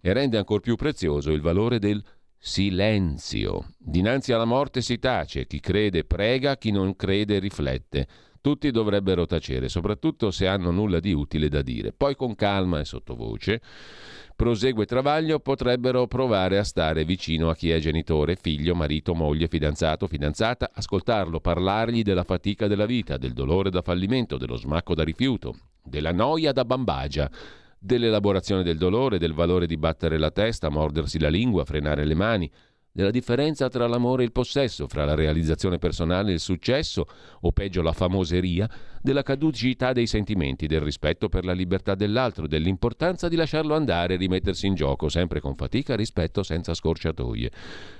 e 0.02 0.14
rende 0.14 0.38
ancora 0.40 0.62
più 0.62 0.76
prezioso 0.76 1.30
il 1.32 1.42
valore 1.42 1.78
del 1.78 2.04
Silenzio. 2.40 3.70
Dinanzi 3.78 4.32
alla 4.32 4.46
morte 4.46 4.82
si 4.82 5.00
tace, 5.00 5.48
chi 5.48 5.60
crede 5.60 6.04
prega, 6.04 6.58
chi 6.58 6.72
non 6.72 6.96
crede 6.96 7.40
riflette. 7.40 8.08
Tutti 8.40 8.72
dovrebbero 8.72 9.26
tacere, 9.26 9.68
soprattutto 9.68 10.32
se 10.32 10.48
hanno 10.48 10.72
nulla 10.72 11.00
di 11.00 11.12
utile 11.12 11.50
da 11.50 11.62
dire. 11.62 11.92
Poi 11.92 12.16
con 12.16 12.36
calma 12.36 12.80
e 12.80 12.86
sottovoce, 12.86 13.62
prosegue 14.36 14.86
Travaglio, 14.86 15.40
potrebbero 15.40 16.08
provare 16.08 16.58
a 16.58 16.64
stare 16.64 17.04
vicino 17.04 17.50
a 17.50 17.56
chi 17.56 17.72
è 17.72 17.80
genitore, 17.80 18.38
figlio, 18.38 18.76
marito, 18.76 19.14
moglie, 19.14 19.50
fidanzato, 19.50 20.08
fidanzata, 20.08 20.70
ascoltarlo, 20.74 21.42
parlargli 21.42 22.04
della 22.04 22.24
fatica 22.24 22.68
della 22.68 22.86
vita, 22.86 23.18
del 23.18 23.34
dolore 23.34 23.70
da 23.70 23.82
fallimento, 23.82 24.38
dello 24.38 24.56
smacco 24.56 24.96
da 24.96 25.04
rifiuto, 25.04 25.58
della 25.84 26.14
noia 26.14 26.54
da 26.54 26.64
bambagia 26.64 27.30
dell'elaborazione 27.88 28.62
del 28.62 28.78
dolore, 28.78 29.18
del 29.18 29.34
valore 29.34 29.66
di 29.66 29.78
battere 29.78 30.20
la 30.20 30.30
testa, 30.30 30.70
mordersi 30.70 31.18
la 31.18 31.30
lingua, 31.30 31.66
frenare 31.66 32.06
le 32.06 32.14
mani, 32.14 32.52
della 32.92 33.12
differenza 33.12 33.70
tra 33.70 33.88
l'amore 33.88 34.24
e 34.24 34.26
il 34.26 34.32
possesso, 34.32 34.88
fra 34.88 35.06
la 35.06 35.14
realizzazione 35.14 35.78
personale 35.78 36.32
e 36.32 36.34
il 36.34 36.40
successo, 36.40 37.06
o 37.42 37.52
peggio 37.52 37.82
la 37.82 37.94
famoseria, 37.94 38.70
della 39.02 39.22
caducità 39.22 39.94
dei 39.94 40.08
sentimenti, 40.08 40.66
del 40.66 40.82
rispetto 40.82 41.30
per 41.30 41.46
la 41.46 41.54
libertà 41.54 41.96
dell'altro, 41.96 42.48
dell'importanza 42.48 43.28
di 43.28 43.36
lasciarlo 43.36 43.76
andare 43.76 44.16
e 44.16 44.18
rimettersi 44.18 44.66
in 44.66 44.74
gioco, 44.74 45.10
sempre 45.10 45.40
con 45.40 45.56
fatica, 45.56 45.96
rispetto, 45.96 46.42
senza 46.42 46.74
scorciatoie. 46.74 47.52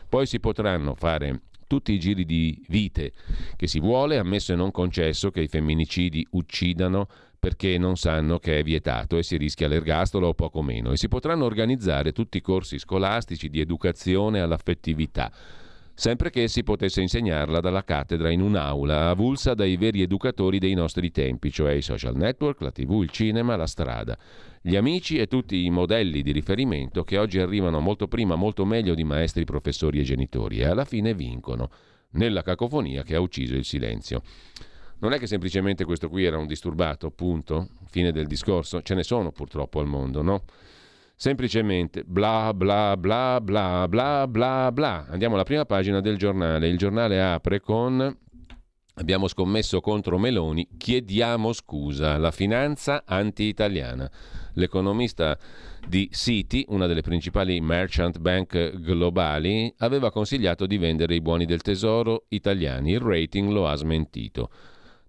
Poi 0.10 0.26
si 0.26 0.40
potranno 0.40 0.96
fare 0.96 1.42
tutti 1.68 1.94
i 1.94 2.00
giri 2.00 2.26
di 2.26 2.60
vite 2.68 3.12
che 3.56 3.68
si 3.68 3.80
vuole, 3.80 4.18
ammesso 4.18 4.54
e 4.54 4.56
non 4.56 4.72
concesso 4.72 5.30
che 5.30 5.42
i 5.42 5.48
femminicidi 5.48 6.26
uccidano 6.32 7.08
perché 7.40 7.78
non 7.78 7.96
sanno 7.96 8.40
che 8.40 8.60
è 8.60 8.64
vietato 8.64 9.18
e 9.18 9.24
si 9.24 9.38
rischia 9.38 9.68
l'ergastolo 9.68 10.28
o 10.28 10.34
poco 10.34 10.62
meno 10.62 10.92
e 10.92 10.98
si 10.98 11.08
potranno 11.08 11.46
organizzare 11.46 12.12
tutti 12.12 12.38
i 12.38 12.42
corsi 12.42 12.80
scolastici 12.80 13.50
di 13.50 13.60
educazione 13.60 14.42
all'affettività 14.42 15.32
sempre 16.00 16.30
che 16.30 16.48
si 16.48 16.62
potesse 16.62 17.02
insegnarla 17.02 17.60
dalla 17.60 17.84
cattedra 17.84 18.30
in 18.30 18.42
un'aula 18.42 19.10
avulsa 19.10 19.56
dai 19.56 19.78
veri 19.78 20.04
educatori 20.04 20.60
dei 20.60 20.76
nostri 20.76 21.10
tempi, 21.10 21.50
cioè 21.50 21.72
i 21.72 21.82
social 21.82 22.16
network, 22.16 22.62
la 22.62 22.72
tv, 22.72 23.02
il 23.02 23.10
cinema, 23.10 23.56
la 23.56 23.66
strada, 23.66 24.16
gli 24.62 24.76
amici 24.76 25.18
e 25.18 25.26
tutti 25.26 25.66
i 25.66 25.72
modelli 25.72 26.22
di 26.22 26.32
riferimento 26.32 27.04
che 27.04 27.18
oggi 27.18 27.40
arrivano 27.40 27.80
molto 27.80 28.08
prima, 28.08 28.36
molto 28.36 28.64
meglio 28.64 28.94
di 28.94 29.04
maestri, 29.04 29.44
professori 29.44 30.00
e 30.00 30.04
genitori 30.04 30.60
e 30.60 30.66
alla 30.66 30.86
fine 30.86 31.16
vincono 31.16 31.72
nella 32.12 32.44
cacofonia 32.44 33.02
che 33.02 33.16
ha 33.16 33.20
ucciso 33.20 33.56
il 33.56 33.66
silenzio. 33.66 34.22
Non 35.00 35.14
è 35.14 35.20
che 35.20 35.28
semplicemente 35.28 35.86
questo 35.86 36.10
qui 36.10 36.26
era 36.26 36.38
un 36.38 36.48
disturbato, 36.48 37.12
punto, 37.12 37.70
fine 37.88 38.12
del 38.12 38.26
discorso, 38.26 38.82
ce 38.82 38.96
ne 38.96 39.04
sono 39.04 39.32
purtroppo 39.32 39.80
al 39.80 39.86
mondo, 39.86 40.22
no? 40.22 40.44
Semplicemente 41.16 42.04
bla 42.04 42.54
bla 42.54 42.96
bla 42.98 43.40
bla 43.42 43.88
bla 43.88 44.28
bla 44.28 44.72
bla. 44.72 45.06
Andiamo 45.10 45.36
alla 45.36 45.44
prima 45.44 45.66
pagina 45.66 46.00
del 46.00 46.18
giornale. 46.18 46.68
Il 46.68 46.78
giornale 46.78 47.22
apre 47.22 47.60
con 47.60 48.16
Abbiamo 49.00 49.28
scommesso 49.28 49.80
contro 49.80 50.18
Meloni, 50.18 50.68
chiediamo 50.76 51.54
scusa, 51.54 52.18
la 52.18 52.32
finanza 52.32 53.04
anti-italiana. 53.06 54.10
L'economista 54.54 55.38
di 55.88 56.10
Citi, 56.12 56.66
una 56.70 56.88
delle 56.88 57.02
principali 57.02 57.62
merchant 57.62 58.18
bank 58.18 58.80
globali, 58.80 59.72
aveva 59.78 60.10
consigliato 60.10 60.66
di 60.66 60.80
vendere 60.80 61.14
i 61.14 61.22
buoni 61.22 61.46
del 61.46 61.62
tesoro 61.62 62.26
italiani. 62.30 62.94
Il 62.94 63.00
rating 63.00 63.52
lo 63.52 63.68
ha 63.68 63.76
smentito. 63.76 64.50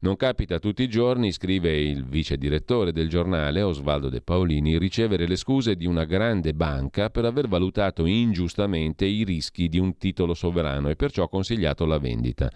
Non 0.01 0.15
capita 0.15 0.61
tutti 0.61 0.85
i 0.85 0.89
giorni, 0.89 1.33
scrive 1.33 1.77
il 1.77 2.05
vice 2.05 2.37
direttore 2.37 2.93
del 2.93 3.09
giornale 3.09 3.63
Osvaldo 3.63 4.09
De 4.09 4.21
Paolini, 4.21 4.79
ricevere 4.79 5.27
le 5.27 5.35
scuse 5.35 5.75
di 5.75 5.87
una 5.87 6.05
grande 6.05 6.55
banca 6.55 7.11
per 7.11 7.25
aver 7.25 7.49
valutato 7.49 8.07
ingiustamente 8.07 9.05
i 9.07 9.25
rischi 9.25 9.69
di 9.69 9.81
un 9.81 9.97
titolo 9.99 10.35
sovrano 10.35 10.89
e 10.89 10.95
perciò 10.95 11.27
consigliato 11.27 11.85
la 11.85 11.99
vendita. 11.99 12.49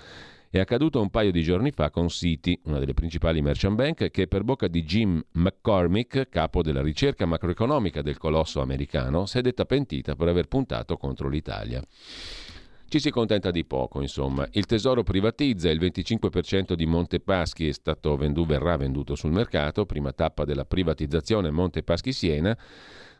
È 0.48 0.60
accaduto 0.60 1.00
un 1.00 1.10
paio 1.10 1.32
di 1.32 1.42
giorni 1.42 1.72
fa 1.72 1.90
con 1.90 2.08
Citi, 2.08 2.60
una 2.66 2.78
delle 2.78 2.94
principali 2.94 3.42
merchant 3.42 3.74
bank, 3.74 4.10
che 4.12 4.28
per 4.28 4.44
bocca 4.44 4.68
di 4.68 4.84
Jim 4.84 5.20
McCormick, 5.32 6.28
capo 6.28 6.62
della 6.62 6.82
ricerca 6.82 7.26
macroeconomica 7.26 8.02
del 8.02 8.18
colosso 8.18 8.60
americano, 8.60 9.26
si 9.26 9.38
è 9.38 9.40
detta 9.40 9.64
pentita 9.64 10.14
per 10.14 10.28
aver 10.28 10.46
puntato 10.46 10.96
contro 10.96 11.28
l'Italia. 11.28 11.82
Ci 12.92 13.00
si 13.00 13.08
contenta 13.08 13.50
di 13.50 13.64
poco, 13.64 14.02
insomma. 14.02 14.46
Il 14.50 14.66
Tesoro 14.66 15.02
privatizza, 15.02 15.70
il 15.70 15.80
25% 15.80 16.74
di 16.74 16.84
Montepaschi 16.84 17.66
è 17.66 17.72
stato 17.72 18.18
venduto, 18.18 18.48
verrà 18.48 18.76
venduto 18.76 19.14
sul 19.14 19.32
mercato, 19.32 19.86
prima 19.86 20.12
tappa 20.12 20.44
della 20.44 20.66
privatizzazione 20.66 21.50
Montepaschi-Siena. 21.50 22.54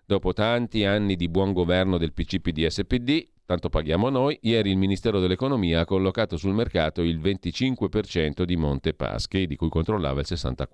Dopo 0.04 0.34
tanti 0.34 0.84
anni 0.84 1.16
di 1.16 1.26
buon 1.30 1.54
governo 1.54 1.96
del 1.96 2.12
PCPD-SPD, 2.12 3.28
tanto 3.46 3.70
paghiamo 3.70 4.10
noi, 4.10 4.38
ieri 4.42 4.72
il 4.72 4.76
Ministero 4.76 5.20
dell'Economia 5.20 5.80
ha 5.80 5.84
collocato 5.86 6.36
sul 6.36 6.52
mercato 6.52 7.00
il 7.00 7.18
25% 7.18 8.42
di 8.42 8.56
Montepaschi, 8.56 9.46
di 9.46 9.56
cui 9.56 9.70
controllava 9.70 10.20
il 10.20 10.26
64%. 10.28 10.66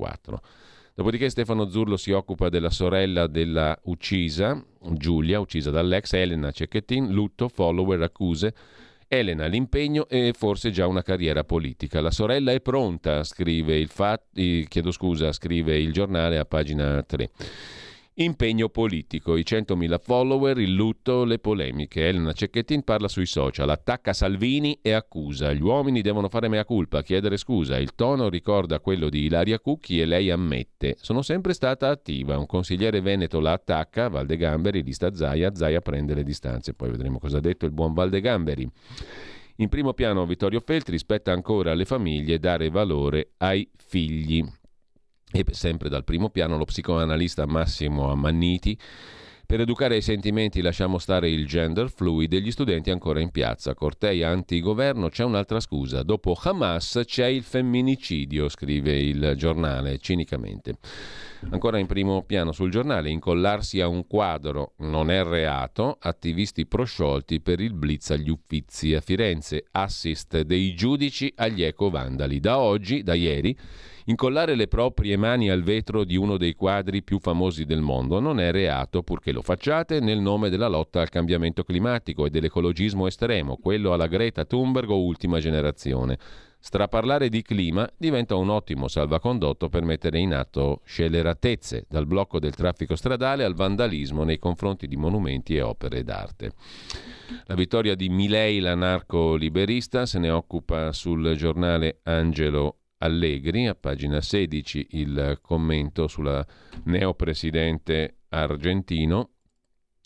Dopodiché 0.97 1.31
Stefano 1.31 1.69
Zurlo 1.69 1.97
si 1.97 2.11
occupa 2.11 2.49
della 2.49 2.71
sorella 2.71 3.29
della 3.29 3.79
uccisa, 3.85 4.61
Giulia, 4.91 5.39
uccisa 5.39 5.71
dall'ex 5.71 6.15
Elena 6.15 6.51
Cecchettin, 6.51 7.13
lutto, 7.13 7.47
follower, 7.47 8.03
accuse 8.03 8.53
Elena, 9.09 9.47
l'impegno 9.47 10.07
e 10.07 10.35
forse 10.37 10.71
già 10.71 10.87
una 10.87 11.03
carriera 11.03 11.43
politica. 11.43 12.03
La 12.03 12.11
sorella 12.11 12.53
è 12.53 12.61
pronta, 12.61 13.25
scrive 13.25 13.79
il, 13.79 13.89
fat- 13.89 14.23
chiedo 14.69 14.91
scusa, 14.91 15.33
scrive 15.33 15.79
il 15.79 15.93
giornale 15.93 16.39
a 16.39 16.45
pagina 16.45 17.03
3. 17.03 17.31
Impegno 18.21 18.69
politico, 18.69 19.37
i 19.37 19.45
100.000 19.47 20.01
follower, 20.01 20.59
il 20.59 20.75
lutto, 20.75 21.23
le 21.23 21.39
polemiche. 21.39 22.09
Elena 22.09 22.33
Cecchettin 22.33 22.83
parla 22.83 23.07
sui 23.07 23.27
social, 23.27 23.71
attacca 23.71 24.13
Salvini 24.13 24.81
e 24.83 24.91
accusa. 24.91 25.53
Gli 25.53 25.63
uomini 25.63 26.01
devono 26.01 26.29
fare 26.29 26.49
mea 26.49 26.65
culpa, 26.65 27.03
chiedere 27.03 27.37
scusa. 27.37 27.79
Il 27.79 27.95
tono 27.95 28.29
ricorda 28.29 28.81
quello 28.81 29.09
di 29.09 29.23
Ilaria 29.23 29.61
Cucchi 29.61 30.01
e 30.01 30.05
lei 30.05 30.31
ammette. 30.31 30.97
Sono 30.99 31.23
sempre 31.23 31.53
stata 31.53 31.91
attiva. 31.91 32.37
Un 32.37 32.47
consigliere 32.47 33.01
veneto 33.01 33.39
la 33.39 33.53
attacca, 33.53 34.09
Valdegamberi, 34.09 34.83
lista 34.83 35.15
Zaia, 35.15 35.55
Zaia 35.55 35.81
prende 35.81 36.15
le 36.15 36.25
distanze. 36.25 36.75
Poi 36.75 36.91
vedremo 36.91 37.21
cosa 37.21 37.37
ha 37.37 37.41
detto 37.41 37.67
il 37.67 37.73
buon 37.73 37.95
Valdegamberi. 37.95 38.69
In 39.59 39.69
primo 39.69 39.93
piano 39.93 40.27
Vittorio 40.27 40.59
Feltri 40.59 40.99
spetta 40.99 41.31
ancora 41.31 41.71
alle 41.71 41.85
famiglie 41.85 42.41
dare 42.41 42.69
valore 42.69 43.35
ai 43.37 43.71
figli. 43.77 44.45
E 45.31 45.45
sempre 45.51 45.89
dal 45.89 46.05
primo 46.05 46.31
piano 46.31 46.57
lo 46.57 46.65
psicoanalista 46.65 47.47
Massimo 47.47 48.11
Ammanniti. 48.11 48.79
Per 49.49 49.61
educare 49.61 49.95
ai 49.95 50.03
sentimenti 50.03 50.61
lasciamo 50.61 50.99
stare 50.99 51.31
il 51.31 51.47
gender 51.47 51.91
fluid 51.91 52.33
e 52.35 52.41
gli 52.41 52.51
studenti 52.51 52.91
ancora 52.91 53.21
in 53.21 53.31
piazza. 53.31 53.73
Cortei 53.75 54.23
anti-governo, 54.23 55.09
c'è 55.09 55.25
un'altra 55.25 55.59
scusa. 55.59 56.03
Dopo 56.03 56.39
Hamas 56.39 57.01
c'è 57.07 57.27
il 57.27 57.43
femminicidio, 57.43 58.51
scrive 58.51 58.99
il 58.99 59.35
giornale 59.37 59.99
cinicamente. 60.01 60.77
Ancora 61.51 61.79
in 61.79 61.87
primo 61.87 62.25
piano 62.25 62.53
sul 62.53 62.71
giornale, 62.71 63.09
incollarsi 63.09 63.81
a 63.81 63.89
un 63.89 64.07
quadro 64.07 64.73
non 64.81 65.11
è 65.11 65.23
reato, 65.23 65.97
attivisti 65.99 66.67
prosciolti 66.67 67.41
per 67.41 67.61
il 67.61 67.73
blitz 67.73 68.11
agli 68.11 68.29
uffizi. 68.29 68.95
A 68.95 69.01
Firenze, 69.01 69.65
assist 69.73 70.43
dei 70.43 70.75
giudici 70.75 71.33
agli 71.37 71.63
eco-vandali. 71.63 72.39
Da 72.39 72.59
oggi, 72.59 73.03
da 73.03 73.15
ieri, 73.15 73.57
Incollare 74.09 74.55
le 74.55 74.69
proprie 74.69 75.19
mani 75.19 75.51
al 75.51 75.63
vetro 75.63 76.03
di 76.03 76.17
uno 76.17 76.39
dei 76.39 76.55
quadri 76.55 77.03
più 77.03 77.19
famosi 77.19 77.67
del 77.67 77.83
mondo 77.83 78.21
non 78.21 78.41
è 78.41 78.51
reato 78.51 79.03
purché 79.03 79.33
lo 79.33 79.43
facciate 79.43 80.01
nel 80.01 80.19
nome 80.19 80.49
della 80.49 80.67
lotta 80.67 81.03
al 81.03 81.11
cambiamento 81.11 81.63
climatico 81.63 82.25
e 82.25 82.31
dell'ecologismo 82.31 83.07
estremo, 83.07 83.59
quello 83.59 83.93
alla 83.93 84.07
Greta 84.07 84.47
Thunberg 84.47 84.89
o 84.89 85.05
ultima 85.05 85.41
generazione. 85.41 86.19
Straparlare 86.59 87.29
di 87.29 87.43
clima 87.43 87.87
diventa 87.99 88.35
un 88.35 88.49
ottimo 88.49 88.89
salvacondotto 88.89 89.69
per 89.69 89.83
mettere 89.83 90.19
in 90.19 90.33
atto 90.33 90.81
scelleratezze, 90.85 91.85
dal 91.87 92.07
blocco 92.07 92.39
del 92.39 92.55
traffico 92.55 92.97
stradale 92.97 93.45
al 93.45 93.55
vandalismo 93.55 94.25
nei 94.25 94.39
confronti 94.39 94.89
di 94.89 94.97
monumenti 94.97 95.55
e 95.55 95.61
opere 95.61 96.03
d'arte. 96.03 96.53
La 97.45 97.55
vittoria 97.55 97.95
di 97.95 98.09
Milei, 98.09 98.59
l'anarco-liberista, 98.59 100.07
se 100.07 100.19
ne 100.19 100.31
occupa 100.31 100.93
sul 100.95 101.35
giornale 101.37 102.01
Angelo 102.05 102.78
Allegri, 102.99 103.67
a 103.69 103.75
pagina 103.75 104.21
16 104.21 104.89
il 104.91 105.39
commento 105.41 106.09
sulla 106.09 106.45
neopresidente 106.85 108.23
argentino, 108.31 109.31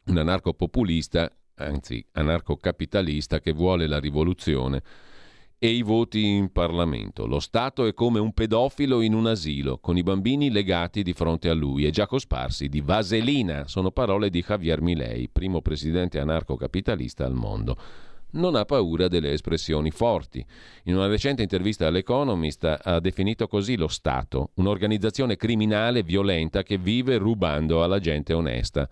un 0.06 0.18
anarco-populista, 0.18 1.30
anzi 1.54 2.04
anarco-capitalista 2.12 3.40
che 3.40 3.52
vuole 3.52 3.86
la 3.86 3.98
rivoluzione 3.98 4.82
e 5.58 5.68
i 5.68 5.82
voti 5.82 6.24
in 6.26 6.50
Parlamento. 6.50 7.26
Lo 7.26 7.40
Stato 7.40 7.86
è 7.86 7.94
come 7.94 8.18
un 8.18 8.32
pedofilo 8.32 9.00
in 9.00 9.14
un 9.14 9.26
asilo, 9.26 9.78
con 9.78 9.96
i 9.96 10.02
bambini 10.02 10.50
legati 10.50 11.02
di 11.02 11.12
fronte 11.12 11.48
a 11.48 11.54
lui 11.54 11.86
e 11.86 11.90
già 11.90 12.06
cosparsi 12.06 12.68
di 12.68 12.80
vaselina. 12.80 13.68
Sono 13.68 13.90
parole 13.90 14.28
di 14.28 14.42
Javier 14.42 14.82
Milei, 14.82 15.28
primo 15.28 15.62
presidente 15.62 16.18
anarco-capitalista 16.18 17.24
al 17.24 17.34
mondo 17.34 17.78
non 18.32 18.54
ha 18.54 18.64
paura 18.64 19.08
delle 19.08 19.32
espressioni 19.32 19.90
forti. 19.90 20.44
In 20.84 20.96
una 20.96 21.06
recente 21.06 21.42
intervista 21.42 21.86
all'Economist 21.86 22.80
ha 22.82 23.00
definito 23.00 23.46
così 23.46 23.76
lo 23.76 23.88
Stato, 23.88 24.50
un'organizzazione 24.54 25.36
criminale 25.36 26.02
violenta 26.02 26.62
che 26.62 26.78
vive 26.78 27.16
rubando 27.16 27.82
alla 27.82 27.98
gente 27.98 28.32
onesta. 28.32 28.88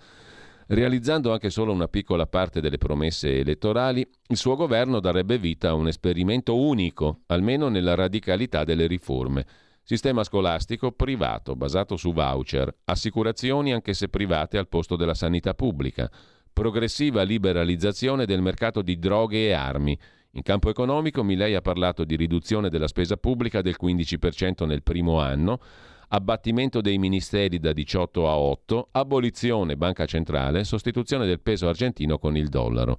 Realizzando 0.68 1.32
anche 1.32 1.50
solo 1.50 1.72
una 1.72 1.88
piccola 1.88 2.26
parte 2.26 2.60
delle 2.60 2.78
promesse 2.78 3.40
elettorali, 3.40 4.08
il 4.28 4.36
suo 4.36 4.54
governo 4.54 5.00
darebbe 5.00 5.36
vita 5.36 5.70
a 5.70 5.74
un 5.74 5.88
esperimento 5.88 6.56
unico, 6.56 7.22
almeno 7.26 7.68
nella 7.68 7.96
radicalità 7.96 8.62
delle 8.62 8.86
riforme. 8.86 9.44
Sistema 9.82 10.22
scolastico 10.22 10.92
privato, 10.92 11.56
basato 11.56 11.96
su 11.96 12.12
voucher, 12.12 12.72
assicurazioni 12.84 13.72
anche 13.72 13.94
se 13.94 14.08
private 14.08 14.58
al 14.58 14.68
posto 14.68 14.94
della 14.94 15.14
sanità 15.14 15.54
pubblica, 15.54 16.08
progressiva 16.52 17.22
liberalizzazione 17.22 18.26
del 18.26 18.42
mercato 18.42 18.82
di 18.82 18.98
droghe 18.98 19.48
e 19.48 19.52
armi. 19.52 19.98
In 20.32 20.42
campo 20.42 20.70
economico 20.70 21.22
Milei 21.22 21.54
ha 21.54 21.60
parlato 21.60 22.04
di 22.04 22.16
riduzione 22.16 22.68
della 22.68 22.86
spesa 22.86 23.16
pubblica 23.16 23.62
del 23.62 23.76
15% 23.80 24.66
nel 24.66 24.82
primo 24.82 25.20
anno, 25.20 25.60
abbattimento 26.08 26.80
dei 26.80 26.98
ministeri 26.98 27.58
da 27.58 27.72
18 27.72 28.28
a 28.28 28.36
8, 28.36 28.88
abolizione 28.92 29.76
banca 29.76 30.06
centrale, 30.06 30.64
sostituzione 30.64 31.26
del 31.26 31.40
peso 31.40 31.68
argentino 31.68 32.18
con 32.18 32.36
il 32.36 32.48
dollaro. 32.48 32.98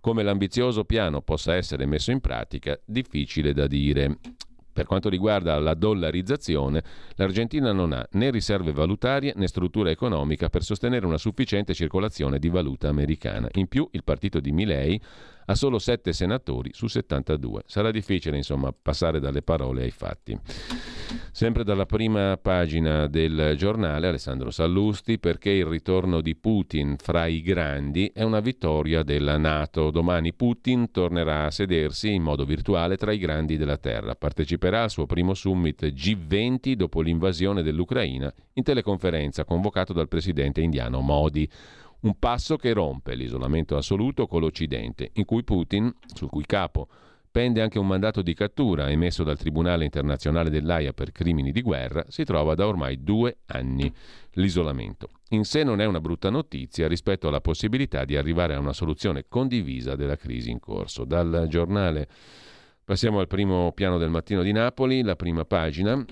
Come 0.00 0.22
l'ambizioso 0.22 0.84
piano 0.84 1.22
possa 1.22 1.54
essere 1.54 1.86
messo 1.86 2.10
in 2.10 2.20
pratica, 2.20 2.78
difficile 2.84 3.52
da 3.52 3.66
dire. 3.68 4.18
Per 4.72 4.86
quanto 4.86 5.08
riguarda 5.08 5.58
la 5.58 5.74
dollarizzazione, 5.74 6.82
l'Argentina 7.16 7.72
non 7.72 7.92
ha 7.92 8.06
né 8.12 8.30
riserve 8.30 8.72
valutarie 8.72 9.34
né 9.36 9.46
struttura 9.46 9.90
economica 9.90 10.48
per 10.48 10.62
sostenere 10.62 11.04
una 11.04 11.18
sufficiente 11.18 11.74
circolazione 11.74 12.38
di 12.38 12.48
valuta 12.48 12.88
americana. 12.88 13.48
In 13.52 13.68
più, 13.68 13.86
il 13.92 14.02
partito 14.02 14.40
di 14.40 14.50
Milei 14.50 15.00
ha 15.46 15.54
solo 15.54 15.78
7 15.78 16.12
senatori 16.12 16.70
su 16.72 16.86
72. 16.86 17.62
Sarà 17.66 17.90
difficile, 17.90 18.36
insomma, 18.36 18.72
passare 18.72 19.20
dalle 19.20 19.42
parole 19.42 19.82
ai 19.82 19.90
fatti. 19.90 20.38
Sempre 21.30 21.64
dalla 21.64 21.86
prima 21.86 22.38
pagina 22.40 23.06
del 23.06 23.54
giornale, 23.56 24.08
Alessandro 24.08 24.50
Sallusti, 24.50 25.18
perché 25.18 25.50
il 25.50 25.64
ritorno 25.64 26.20
di 26.20 26.36
Putin 26.36 26.96
fra 26.98 27.26
i 27.26 27.42
grandi 27.42 28.10
è 28.14 28.22
una 28.22 28.40
vittoria 28.40 29.02
della 29.02 29.38
Nato. 29.38 29.90
Domani 29.90 30.32
Putin 30.34 30.90
tornerà 30.90 31.46
a 31.46 31.50
sedersi 31.50 32.12
in 32.12 32.22
modo 32.22 32.44
virtuale 32.44 32.96
tra 32.96 33.12
i 33.12 33.18
grandi 33.18 33.56
della 33.56 33.78
Terra. 33.78 34.14
Parteciperà 34.14 34.82
al 34.82 34.90
suo 34.90 35.06
primo 35.06 35.34
summit 35.34 35.86
G20 35.86 36.72
dopo 36.74 37.00
l'invasione 37.00 37.62
dell'Ucraina 37.62 38.32
in 38.54 38.62
teleconferenza 38.62 39.44
convocato 39.44 39.92
dal 39.92 40.08
presidente 40.08 40.60
indiano 40.60 41.00
Modi. 41.00 41.48
Un 42.02 42.18
passo 42.18 42.56
che 42.56 42.72
rompe 42.72 43.14
l'isolamento 43.14 43.76
assoluto 43.76 44.26
con 44.26 44.40
l'Occidente, 44.40 45.10
in 45.14 45.24
cui 45.24 45.44
Putin, 45.44 45.92
sul 46.12 46.28
cui 46.28 46.44
capo 46.44 46.88
pende 47.30 47.62
anche 47.62 47.78
un 47.78 47.86
mandato 47.86 48.22
di 48.22 48.34
cattura 48.34 48.90
emesso 48.90 49.22
dal 49.22 49.38
Tribunale 49.38 49.84
internazionale 49.84 50.50
dell'AIA 50.50 50.92
per 50.92 51.12
crimini 51.12 51.52
di 51.52 51.62
guerra, 51.62 52.04
si 52.08 52.24
trova 52.24 52.56
da 52.56 52.66
ormai 52.66 53.04
due 53.04 53.38
anni 53.46 53.90
l'isolamento. 54.32 55.10
In 55.30 55.44
sé 55.44 55.62
non 55.62 55.80
è 55.80 55.86
una 55.86 56.00
brutta 56.00 56.28
notizia 56.28 56.88
rispetto 56.88 57.28
alla 57.28 57.40
possibilità 57.40 58.04
di 58.04 58.16
arrivare 58.16 58.54
a 58.54 58.58
una 58.58 58.72
soluzione 58.72 59.26
condivisa 59.28 59.94
della 59.94 60.16
crisi 60.16 60.50
in 60.50 60.58
corso. 60.58 61.04
Dal 61.04 61.46
giornale 61.48 62.08
passiamo 62.84 63.20
al 63.20 63.28
primo 63.28 63.70
piano 63.72 63.96
del 63.96 64.10
mattino 64.10 64.42
di 64.42 64.50
Napoli, 64.50 65.02
la 65.02 65.14
prima 65.14 65.44
pagina. 65.44 66.04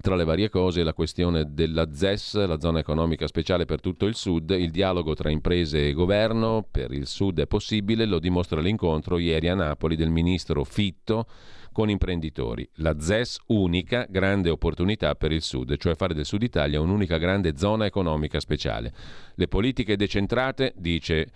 Tra 0.00 0.14
le 0.14 0.22
varie 0.22 0.48
cose 0.48 0.84
la 0.84 0.92
questione 0.92 1.52
della 1.52 1.92
ZES, 1.92 2.46
la 2.46 2.60
zona 2.60 2.78
economica 2.78 3.26
speciale 3.26 3.64
per 3.64 3.80
tutto 3.80 4.06
il 4.06 4.14
Sud, 4.14 4.50
il 4.50 4.70
dialogo 4.70 5.14
tra 5.14 5.28
imprese 5.28 5.88
e 5.88 5.92
governo 5.92 6.64
per 6.70 6.92
il 6.92 7.08
Sud 7.08 7.40
è 7.40 7.48
possibile, 7.48 8.06
lo 8.06 8.20
dimostra 8.20 8.60
l'incontro 8.60 9.18
ieri 9.18 9.48
a 9.48 9.54
Napoli 9.54 9.96
del 9.96 10.10
ministro 10.10 10.62
Fitto 10.62 11.26
con 11.72 11.90
imprenditori. 11.90 12.68
La 12.76 12.98
ZES 12.98 13.40
unica, 13.46 14.06
grande 14.08 14.50
opportunità 14.50 15.16
per 15.16 15.32
il 15.32 15.42
Sud, 15.42 15.76
cioè 15.76 15.96
fare 15.96 16.14
del 16.14 16.24
Sud 16.24 16.42
Italia 16.42 16.80
un'unica 16.80 17.18
grande 17.18 17.56
zona 17.56 17.84
economica 17.84 18.38
speciale. 18.38 18.92
Le 19.34 19.48
politiche 19.48 19.96
decentrate, 19.96 20.74
dice 20.76 21.26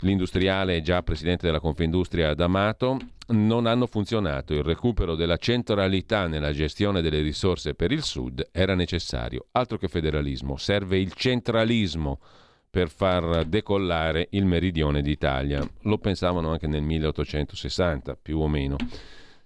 l'industriale 0.00 0.82
già 0.82 1.02
presidente 1.02 1.46
della 1.46 1.60
Confindustria 1.60 2.34
D'Amato, 2.34 2.98
non 3.30 3.66
hanno 3.66 3.86
funzionato. 3.86 4.54
Il 4.54 4.62
recupero 4.62 5.14
della 5.14 5.36
centralità 5.36 6.26
nella 6.26 6.52
gestione 6.52 7.02
delle 7.02 7.20
risorse 7.20 7.74
per 7.74 7.92
il 7.92 8.02
Sud 8.02 8.48
era 8.52 8.74
necessario. 8.74 9.46
Altro 9.52 9.78
che 9.78 9.88
federalismo, 9.88 10.56
serve 10.56 10.98
il 10.98 11.12
centralismo 11.12 12.20
per 12.70 12.88
far 12.88 13.44
decollare 13.46 14.28
il 14.30 14.46
meridione 14.46 15.02
d'Italia. 15.02 15.68
Lo 15.82 15.98
pensavano 15.98 16.50
anche 16.50 16.68
nel 16.68 16.82
1860, 16.82 18.16
più 18.20 18.38
o 18.38 18.48
meno. 18.48 18.76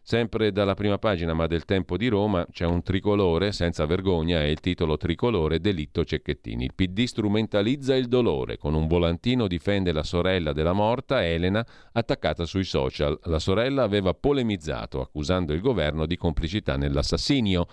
Sempre 0.06 0.52
dalla 0.52 0.74
prima 0.74 0.98
pagina, 0.98 1.32
ma 1.32 1.46
del 1.46 1.64
tempo 1.64 1.96
di 1.96 2.08
Roma, 2.08 2.46
c'è 2.50 2.66
un 2.66 2.82
tricolore 2.82 3.52
senza 3.52 3.86
vergogna 3.86 4.42
e 4.42 4.50
il 4.50 4.60
titolo 4.60 4.98
tricolore 4.98 5.60
Delitto 5.60 6.04
Cecchettini. 6.04 6.64
Il 6.64 6.74
PD 6.74 7.04
strumentalizza 7.04 7.96
il 7.96 8.06
dolore, 8.06 8.58
con 8.58 8.74
un 8.74 8.86
volantino 8.86 9.46
difende 9.46 9.92
la 9.92 10.02
sorella 10.02 10.52
della 10.52 10.74
morta, 10.74 11.24
Elena, 11.24 11.66
attaccata 11.92 12.44
sui 12.44 12.64
social. 12.64 13.18
La 13.22 13.38
sorella 13.38 13.82
aveva 13.82 14.12
polemizzato, 14.12 15.00
accusando 15.00 15.54
il 15.54 15.62
governo 15.62 16.04
di 16.04 16.18
complicità 16.18 16.76
nell'assassinio. 16.76 17.66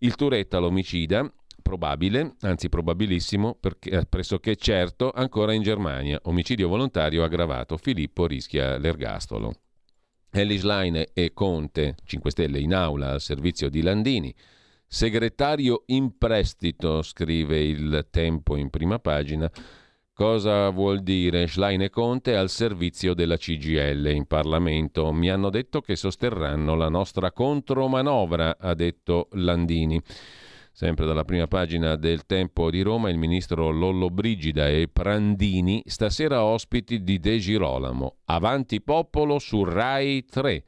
Il 0.00 0.16
Turetta, 0.16 0.58
l'omicida, 0.58 1.32
probabile, 1.62 2.34
anzi 2.40 2.68
probabilissimo, 2.70 3.54
perché, 3.54 3.90
eh, 3.90 4.06
pressoché 4.06 4.56
certo, 4.56 5.12
ancora 5.14 5.52
in 5.52 5.62
Germania. 5.62 6.18
Omicidio 6.24 6.66
volontario 6.66 7.22
aggravato. 7.22 7.76
Filippo 7.76 8.26
rischia 8.26 8.78
l'ergastolo. 8.78 9.52
Ellis 10.34 10.62
Line 10.62 11.10
e 11.12 11.34
Conte, 11.34 11.96
5 12.04 12.30
Stelle 12.30 12.58
in 12.58 12.72
aula 12.72 13.10
al 13.10 13.20
servizio 13.20 13.68
di 13.68 13.82
Landini. 13.82 14.34
Segretario 14.86 15.82
in 15.86 16.16
prestito, 16.16 17.02
scrive 17.02 17.62
il 17.62 18.06
Tempo 18.10 18.56
in 18.56 18.70
prima 18.70 18.98
pagina. 18.98 19.50
Cosa 20.14 20.70
vuol 20.70 21.02
dire 21.02 21.46
Schlein 21.46 21.82
e 21.82 21.90
Conte 21.90 22.34
al 22.34 22.48
servizio 22.48 23.12
della 23.12 23.36
CGL 23.36 24.10
in 24.10 24.24
Parlamento? 24.26 25.12
Mi 25.12 25.28
hanno 25.28 25.50
detto 25.50 25.82
che 25.82 25.96
sosterranno 25.96 26.74
la 26.76 26.88
nostra 26.88 27.30
contromanovra, 27.30 28.56
ha 28.58 28.72
detto 28.72 29.28
Landini. 29.32 30.00
Sempre 30.74 31.04
dalla 31.04 31.24
prima 31.24 31.46
pagina 31.46 31.96
del 31.96 32.24
Tempo 32.24 32.70
di 32.70 32.80
Roma, 32.80 33.10
il 33.10 33.18
ministro 33.18 33.70
Lollo 33.70 34.08
Brigida 34.08 34.68
e 34.68 34.88
Prandini, 34.90 35.82
stasera 35.84 36.44
ospiti 36.44 37.02
di 37.02 37.20
De 37.20 37.38
Girolamo. 37.38 38.16
Avanti 38.24 38.80
popolo 38.80 39.38
su 39.38 39.64
Rai 39.64 40.24
3. 40.24 40.64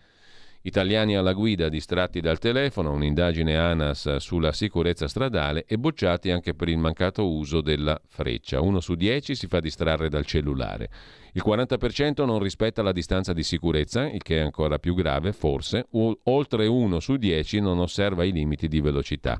Italiani 0.66 1.14
alla 1.14 1.34
guida 1.34 1.68
distratti 1.68 2.22
dal 2.22 2.38
telefono, 2.38 2.92
un'indagine 2.92 3.54
ANAS 3.54 4.16
sulla 4.16 4.50
sicurezza 4.52 5.06
stradale 5.08 5.66
e 5.66 5.76
bocciati 5.76 6.30
anche 6.30 6.54
per 6.54 6.70
il 6.70 6.78
mancato 6.78 7.28
uso 7.28 7.60
della 7.60 8.00
freccia. 8.08 8.62
Uno 8.62 8.80
su 8.80 8.94
dieci 8.94 9.34
si 9.34 9.46
fa 9.46 9.60
distrarre 9.60 10.08
dal 10.08 10.24
cellulare. 10.24 10.88
Il 11.34 11.42
40% 11.44 12.24
non 12.24 12.38
rispetta 12.38 12.80
la 12.80 12.92
distanza 12.92 13.34
di 13.34 13.42
sicurezza, 13.42 14.08
il 14.08 14.22
che 14.22 14.38
è 14.38 14.40
ancora 14.40 14.78
più 14.78 14.94
grave, 14.94 15.34
forse. 15.34 15.86
oltre 15.90 16.66
uno 16.66 16.98
su 16.98 17.16
dieci 17.16 17.60
non 17.60 17.78
osserva 17.78 18.24
i 18.24 18.32
limiti 18.32 18.66
di 18.66 18.80
velocità. 18.80 19.38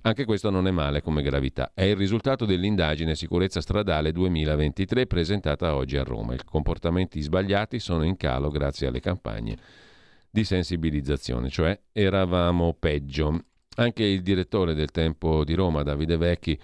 Anche 0.00 0.24
questo 0.24 0.48
non 0.48 0.66
è 0.66 0.70
male 0.70 1.02
come 1.02 1.20
gravità. 1.20 1.72
È 1.74 1.82
il 1.82 1.96
risultato 1.96 2.46
dell'indagine 2.46 3.14
Sicurezza 3.14 3.60
Stradale 3.60 4.10
2023 4.10 5.06
presentata 5.06 5.74
oggi 5.74 5.98
a 5.98 6.02
Roma. 6.02 6.32
I 6.32 6.38
comportamenti 6.42 7.20
sbagliati 7.20 7.78
sono 7.78 8.04
in 8.04 8.16
calo 8.16 8.48
grazie 8.48 8.86
alle 8.86 9.00
campagne 9.00 9.90
di 10.32 10.44
sensibilizzazione, 10.44 11.50
cioè 11.50 11.78
eravamo 11.92 12.74
peggio. 12.78 13.44
Anche 13.76 14.02
il 14.04 14.22
direttore 14.22 14.74
del 14.74 14.90
Tempo 14.90 15.44
di 15.44 15.54
Roma, 15.54 15.82
Davide 15.82 16.16
Vecchi, 16.16 16.58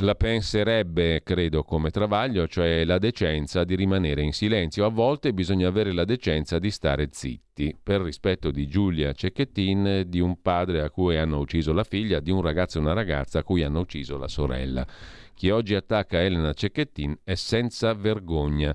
la 0.00 0.14
penserebbe, 0.14 1.22
credo, 1.22 1.62
come 1.62 1.90
Travaglio, 1.90 2.46
cioè 2.46 2.84
la 2.84 2.98
decenza 2.98 3.64
di 3.64 3.74
rimanere 3.74 4.22
in 4.22 4.32
silenzio. 4.32 4.84
A 4.84 4.90
volte 4.90 5.32
bisogna 5.32 5.68
avere 5.68 5.92
la 5.92 6.04
decenza 6.04 6.58
di 6.58 6.70
stare 6.70 7.08
zitti, 7.10 7.74
per 7.82 8.02
rispetto 8.02 8.50
di 8.50 8.66
Giulia 8.66 9.12
Cecchettin, 9.12 10.04
di 10.06 10.20
un 10.20 10.40
padre 10.42 10.82
a 10.82 10.90
cui 10.90 11.16
hanno 11.16 11.38
ucciso 11.38 11.72
la 11.72 11.84
figlia, 11.84 12.20
di 12.20 12.30
un 12.30 12.42
ragazzo 12.42 12.78
e 12.78 12.82
una 12.82 12.92
ragazza 12.92 13.38
a 13.38 13.42
cui 13.42 13.62
hanno 13.62 13.80
ucciso 13.80 14.18
la 14.18 14.28
sorella. 14.28 14.86
Chi 15.34 15.50
oggi 15.50 15.74
attacca 15.74 16.22
Elena 16.22 16.52
Cecchettin 16.52 17.18
è 17.24 17.34
senza 17.34 17.92
vergogna. 17.94 18.74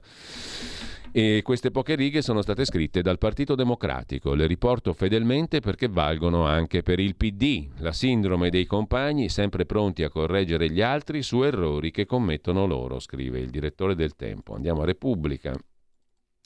E 1.13 1.41
queste 1.43 1.71
poche 1.71 1.95
righe 1.95 2.21
sono 2.21 2.41
state 2.41 2.63
scritte 2.63 3.01
dal 3.01 3.17
Partito 3.17 3.53
Democratico. 3.55 4.33
Le 4.33 4.47
riporto 4.47 4.93
fedelmente 4.93 5.59
perché 5.59 5.89
valgono 5.89 6.45
anche 6.45 6.83
per 6.83 7.01
il 7.01 7.17
PD, 7.17 7.67
la 7.79 7.91
sindrome 7.91 8.49
dei 8.49 8.65
compagni 8.65 9.27
sempre 9.27 9.65
pronti 9.65 10.03
a 10.03 10.09
correggere 10.09 10.71
gli 10.71 10.81
altri 10.81 11.21
su 11.21 11.43
errori 11.43 11.91
che 11.91 12.05
commettono 12.05 12.65
loro, 12.65 12.99
scrive 12.99 13.39
il 13.39 13.49
direttore 13.49 13.93
del 13.93 14.15
Tempo. 14.15 14.55
Andiamo 14.55 14.83
a 14.83 14.85
Repubblica. 14.85 15.53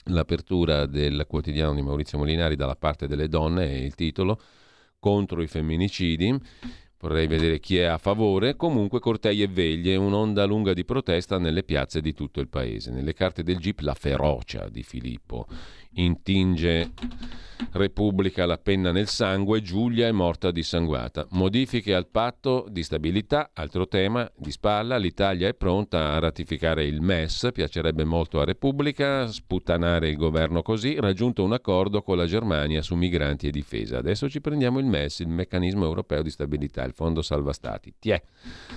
L'apertura 0.08 0.86
del 0.86 1.26
quotidiano 1.28 1.72
di 1.72 1.82
Maurizio 1.82 2.18
Molinari 2.18 2.56
dalla 2.56 2.76
parte 2.76 3.06
delle 3.06 3.28
donne 3.28 3.68
è 3.68 3.74
il 3.74 3.94
titolo 3.94 4.40
contro 4.98 5.42
i 5.42 5.46
femminicidi 5.46 6.36
Vorrei 7.06 7.28
vedere 7.28 7.60
chi 7.60 7.78
è 7.78 7.84
a 7.84 7.98
favore. 7.98 8.56
Comunque 8.56 8.98
cortei 8.98 9.40
e 9.40 9.46
veglie, 9.46 9.94
un'onda 9.94 10.44
lunga 10.44 10.74
di 10.74 10.84
protesta 10.84 11.38
nelle 11.38 11.62
piazze 11.62 12.00
di 12.00 12.12
tutto 12.12 12.40
il 12.40 12.48
paese. 12.48 12.90
Nelle 12.90 13.14
carte 13.14 13.44
del 13.44 13.58
GIP 13.58 13.78
la 13.82 13.94
ferocia 13.94 14.68
di 14.68 14.82
Filippo 14.82 15.46
intinge 15.96 16.92
Repubblica 17.72 18.46
la 18.46 18.58
penna 18.58 18.92
nel 18.92 19.08
sangue, 19.08 19.62
Giulia 19.62 20.06
è 20.06 20.12
morta 20.12 20.50
dissanguata. 20.50 21.26
Modifiche 21.30 21.94
al 21.94 22.06
patto 22.06 22.66
di 22.68 22.82
stabilità, 22.82 23.50
altro 23.54 23.86
tema 23.86 24.30
di 24.36 24.50
spalla, 24.50 24.96
l'Italia 24.96 25.48
è 25.48 25.54
pronta 25.54 26.12
a 26.12 26.18
ratificare 26.18 26.84
il 26.84 27.00
MES, 27.00 27.48
piacerebbe 27.52 28.04
molto 28.04 28.40
a 28.40 28.44
Repubblica, 28.44 29.26
sputtanare 29.26 30.08
il 30.08 30.16
governo 30.16 30.62
così, 30.62 30.98
raggiunto 31.00 31.44
un 31.44 31.52
accordo 31.52 32.02
con 32.02 32.16
la 32.16 32.26
Germania 32.26 32.82
su 32.82 32.94
migranti 32.94 33.48
e 33.48 33.50
difesa. 33.50 33.98
Adesso 33.98 34.28
ci 34.28 34.40
prendiamo 34.40 34.78
il 34.78 34.86
MES, 34.86 35.20
il 35.20 35.28
meccanismo 35.28 35.84
europeo 35.84 36.22
di 36.22 36.30
stabilità, 36.30 36.84
il 36.84 36.92
fondo 36.92 37.22
salva 37.22 37.52
stati. 37.52 37.94
Tiè, 37.98 38.20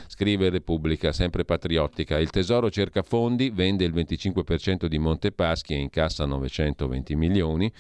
scrive 0.07 0.49
Repubblica, 0.49 1.11
sempre 1.11 1.43
patriottica, 1.45 2.17
il 2.17 2.29
Tesoro 2.29 2.69
cerca 2.69 3.01
fondi, 3.01 3.49
vende 3.49 3.83
il 3.83 3.93
25% 3.93 4.85
di 4.85 4.97
Montepaschi 4.97 5.73
e 5.73 5.77
incassa 5.77 6.25
920 6.25 7.08
20 7.09 7.15
milioni. 7.15 7.71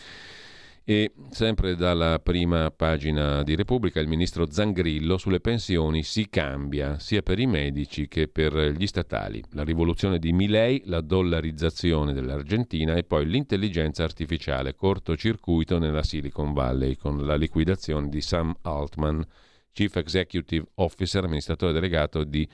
E 0.89 1.11
sempre 1.29 1.75
dalla 1.75 2.17
prima 2.17 2.71
pagina 2.71 3.43
di 3.43 3.55
Repubblica 3.55 3.99
il 3.99 4.07
ministro 4.07 4.49
Zangrillo 4.49 5.19
sulle 5.19 5.39
pensioni 5.39 6.01
si 6.01 6.29
cambia 6.29 6.97
sia 6.97 7.21
per 7.21 7.37
i 7.37 7.45
medici 7.45 8.07
che 8.07 8.27
per 8.27 8.55
gli 8.75 8.87
statali. 8.87 9.43
La 9.51 9.63
rivoluzione 9.63 10.17
di 10.17 10.31
Milei, 10.31 10.81
la 10.85 11.01
dollarizzazione 11.01 12.11
dell'Argentina 12.11 12.95
e 12.95 13.03
poi 13.03 13.27
l'intelligenza 13.27 14.03
artificiale, 14.03 14.73
cortocircuito 14.73 15.77
nella 15.77 16.01
Silicon 16.01 16.53
Valley 16.53 16.95
con 16.95 17.23
la 17.23 17.35
liquidazione 17.35 18.09
di 18.09 18.21
Sam 18.21 18.55
Altman, 18.61 19.23
Chief 19.71 19.95
Executive 19.95 20.65
Officer, 20.75 21.23
amministratore 21.23 21.71
delegato 21.71 22.23
di 22.23 22.49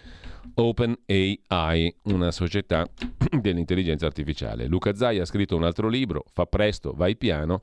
OpenAI, 0.53 1.95
una 2.03 2.31
società 2.31 2.87
dell'intelligenza 3.41 4.05
artificiale. 4.05 4.67
Luca 4.67 4.93
Zai 4.95 5.19
ha 5.19 5.25
scritto 5.25 5.55
un 5.55 5.63
altro 5.63 5.87
libro, 5.87 6.23
Fa 6.31 6.45
presto, 6.45 6.93
vai 6.93 7.15
piano. 7.17 7.59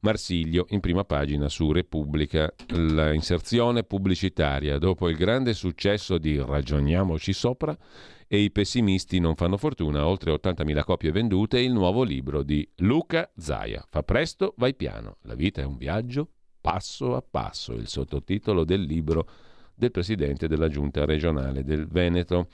Marsiglio 0.00 0.66
in 0.70 0.80
prima 0.80 1.04
pagina 1.04 1.48
su 1.48 1.72
Repubblica, 1.72 2.52
l'inserzione 2.74 3.84
pubblicitaria 3.84 4.76
dopo 4.76 5.08
il 5.08 5.16
grande 5.16 5.54
successo 5.54 6.18
di 6.18 6.36
Ragioniamoci 6.36 7.32
sopra 7.32 7.74
e 8.26 8.38
i 8.38 8.50
pessimisti 8.50 9.18
non 9.18 9.34
fanno 9.34 9.56
fortuna, 9.56 10.06
oltre 10.06 10.32
80.000 10.32 10.84
copie 10.84 11.10
vendute, 11.10 11.58
il 11.58 11.72
nuovo 11.72 12.02
libro 12.02 12.42
di 12.42 12.68
Luca 12.76 13.30
Zaia. 13.34 13.82
Fa 13.88 14.02
presto, 14.02 14.52
vai 14.58 14.74
piano. 14.74 15.16
La 15.22 15.34
vita 15.34 15.62
è 15.62 15.64
un 15.64 15.78
viaggio 15.78 16.28
passo 16.60 17.14
a 17.14 17.22
passo, 17.22 17.72
il 17.72 17.88
sottotitolo 17.88 18.64
del 18.64 18.82
libro 18.82 19.28
del 19.74 19.90
presidente 19.90 20.48
della 20.48 20.68
giunta 20.68 21.04
regionale 21.04 21.64
del 21.64 21.86
Veneto. 21.86 22.48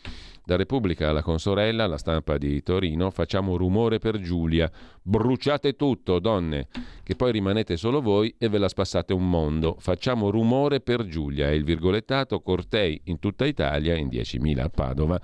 Da 0.45 0.57
Repubblica 0.57 1.09
alla 1.09 1.23
consorella, 1.23 1.87
la 1.87 1.99
stampa 1.99 2.39
di 2.39 2.63
Torino, 2.63 3.11
facciamo 3.11 3.57
rumore 3.57 3.99
per 3.99 4.19
Giulia. 4.19 4.71
Bruciate 5.03 5.77
tutto, 5.77 6.19
donne, 6.19 6.69
che 7.03 7.15
poi 7.15 7.31
rimanete 7.31 7.77
solo 7.77 8.01
voi 8.01 8.35
e 8.39 8.49
ve 8.49 8.59
la 8.59 8.69
spassate 8.69 9.13
un 9.13 9.29
mondo. 9.29 9.77
Facciamo 9.79 10.31
rumore 10.31 10.81
per 10.81 11.07
Giulia. 11.07 11.49
È 11.49 11.53
il 11.53 11.65
virgolettato 11.65 12.41
cortei 12.41 13.01
in 13.05 13.19
tutta 13.19 13.45
Italia, 13.45 13.95
in 13.95 14.09
10.000 14.09 14.61
a 14.61 14.69
Padova. 14.69 15.21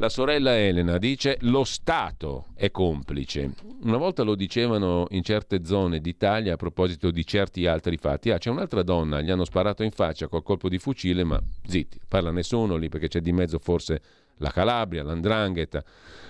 La 0.00 0.08
sorella 0.08 0.56
Elena 0.56 0.96
dice 0.96 1.38
lo 1.40 1.64
Stato 1.64 2.46
è 2.54 2.70
complice. 2.70 3.50
Una 3.82 3.96
volta 3.96 4.22
lo 4.22 4.36
dicevano 4.36 5.06
in 5.10 5.24
certe 5.24 5.64
zone 5.64 5.98
d'Italia 5.98 6.54
a 6.54 6.56
proposito 6.56 7.10
di 7.10 7.26
certi 7.26 7.66
altri 7.66 7.96
fatti. 7.96 8.30
Ah, 8.30 8.38
c'è 8.38 8.48
un'altra 8.48 8.84
donna, 8.84 9.20
gli 9.20 9.30
hanno 9.32 9.44
sparato 9.44 9.82
in 9.82 9.90
faccia 9.90 10.28
col 10.28 10.44
colpo 10.44 10.68
di 10.68 10.78
fucile, 10.78 11.24
ma 11.24 11.42
zitti, 11.66 11.98
parla 12.06 12.30
nessuno 12.30 12.76
lì 12.76 12.88
perché 12.88 13.08
c'è 13.08 13.20
di 13.20 13.32
mezzo 13.32 13.58
forse 13.58 14.00
la 14.36 14.52
Calabria, 14.52 15.02
l'andrangheta, 15.02 15.82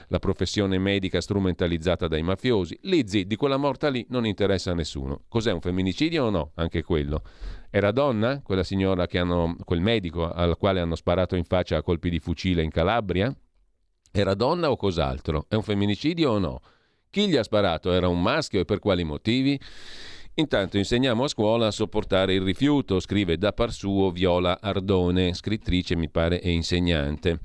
la 0.06 0.18
professione 0.18 0.78
medica 0.78 1.20
strumentalizzata 1.20 2.08
dai 2.08 2.22
mafiosi. 2.22 2.78
Lì, 2.84 3.06
zitti, 3.06 3.26
di 3.26 3.36
quella 3.36 3.58
morta 3.58 3.90
lì 3.90 4.06
non 4.08 4.24
interessa 4.24 4.70
a 4.70 4.74
nessuno. 4.74 5.24
Cos'è 5.28 5.52
un 5.52 5.60
femminicidio 5.60 6.24
o 6.24 6.30
no? 6.30 6.52
Anche 6.54 6.82
quello. 6.82 7.20
Era 7.68 7.92
donna 7.92 8.40
quella 8.42 8.64
signora 8.64 9.06
che 9.06 9.18
hanno, 9.18 9.56
quel 9.62 9.82
medico 9.82 10.26
al 10.26 10.56
quale 10.56 10.80
hanno 10.80 10.94
sparato 10.94 11.36
in 11.36 11.44
faccia 11.44 11.76
a 11.76 11.82
colpi 11.82 12.08
di 12.08 12.18
fucile 12.18 12.62
in 12.62 12.70
Calabria? 12.70 13.30
Era 14.10 14.34
donna 14.34 14.70
o 14.70 14.76
cos'altro? 14.76 15.46
È 15.48 15.54
un 15.54 15.62
femminicidio 15.62 16.30
o 16.30 16.38
no? 16.38 16.60
Chi 17.10 17.28
gli 17.28 17.36
ha 17.36 17.42
sparato? 17.42 17.92
Era 17.92 18.08
un 18.08 18.20
maschio 18.20 18.60
e 18.60 18.64
per 18.64 18.78
quali 18.78 19.04
motivi? 19.04 19.58
Intanto 20.34 20.78
insegniamo 20.78 21.24
a 21.24 21.28
scuola 21.28 21.66
a 21.66 21.72
sopportare 21.72 22.34
il 22.34 22.42
rifiuto, 22.42 23.00
scrive 23.00 23.38
da 23.38 23.52
par 23.52 23.72
suo 23.72 24.10
Viola 24.10 24.58
Ardone, 24.60 25.34
scrittrice 25.34 25.96
mi 25.96 26.08
pare 26.08 26.40
e 26.40 26.50
insegnante. 26.50 27.40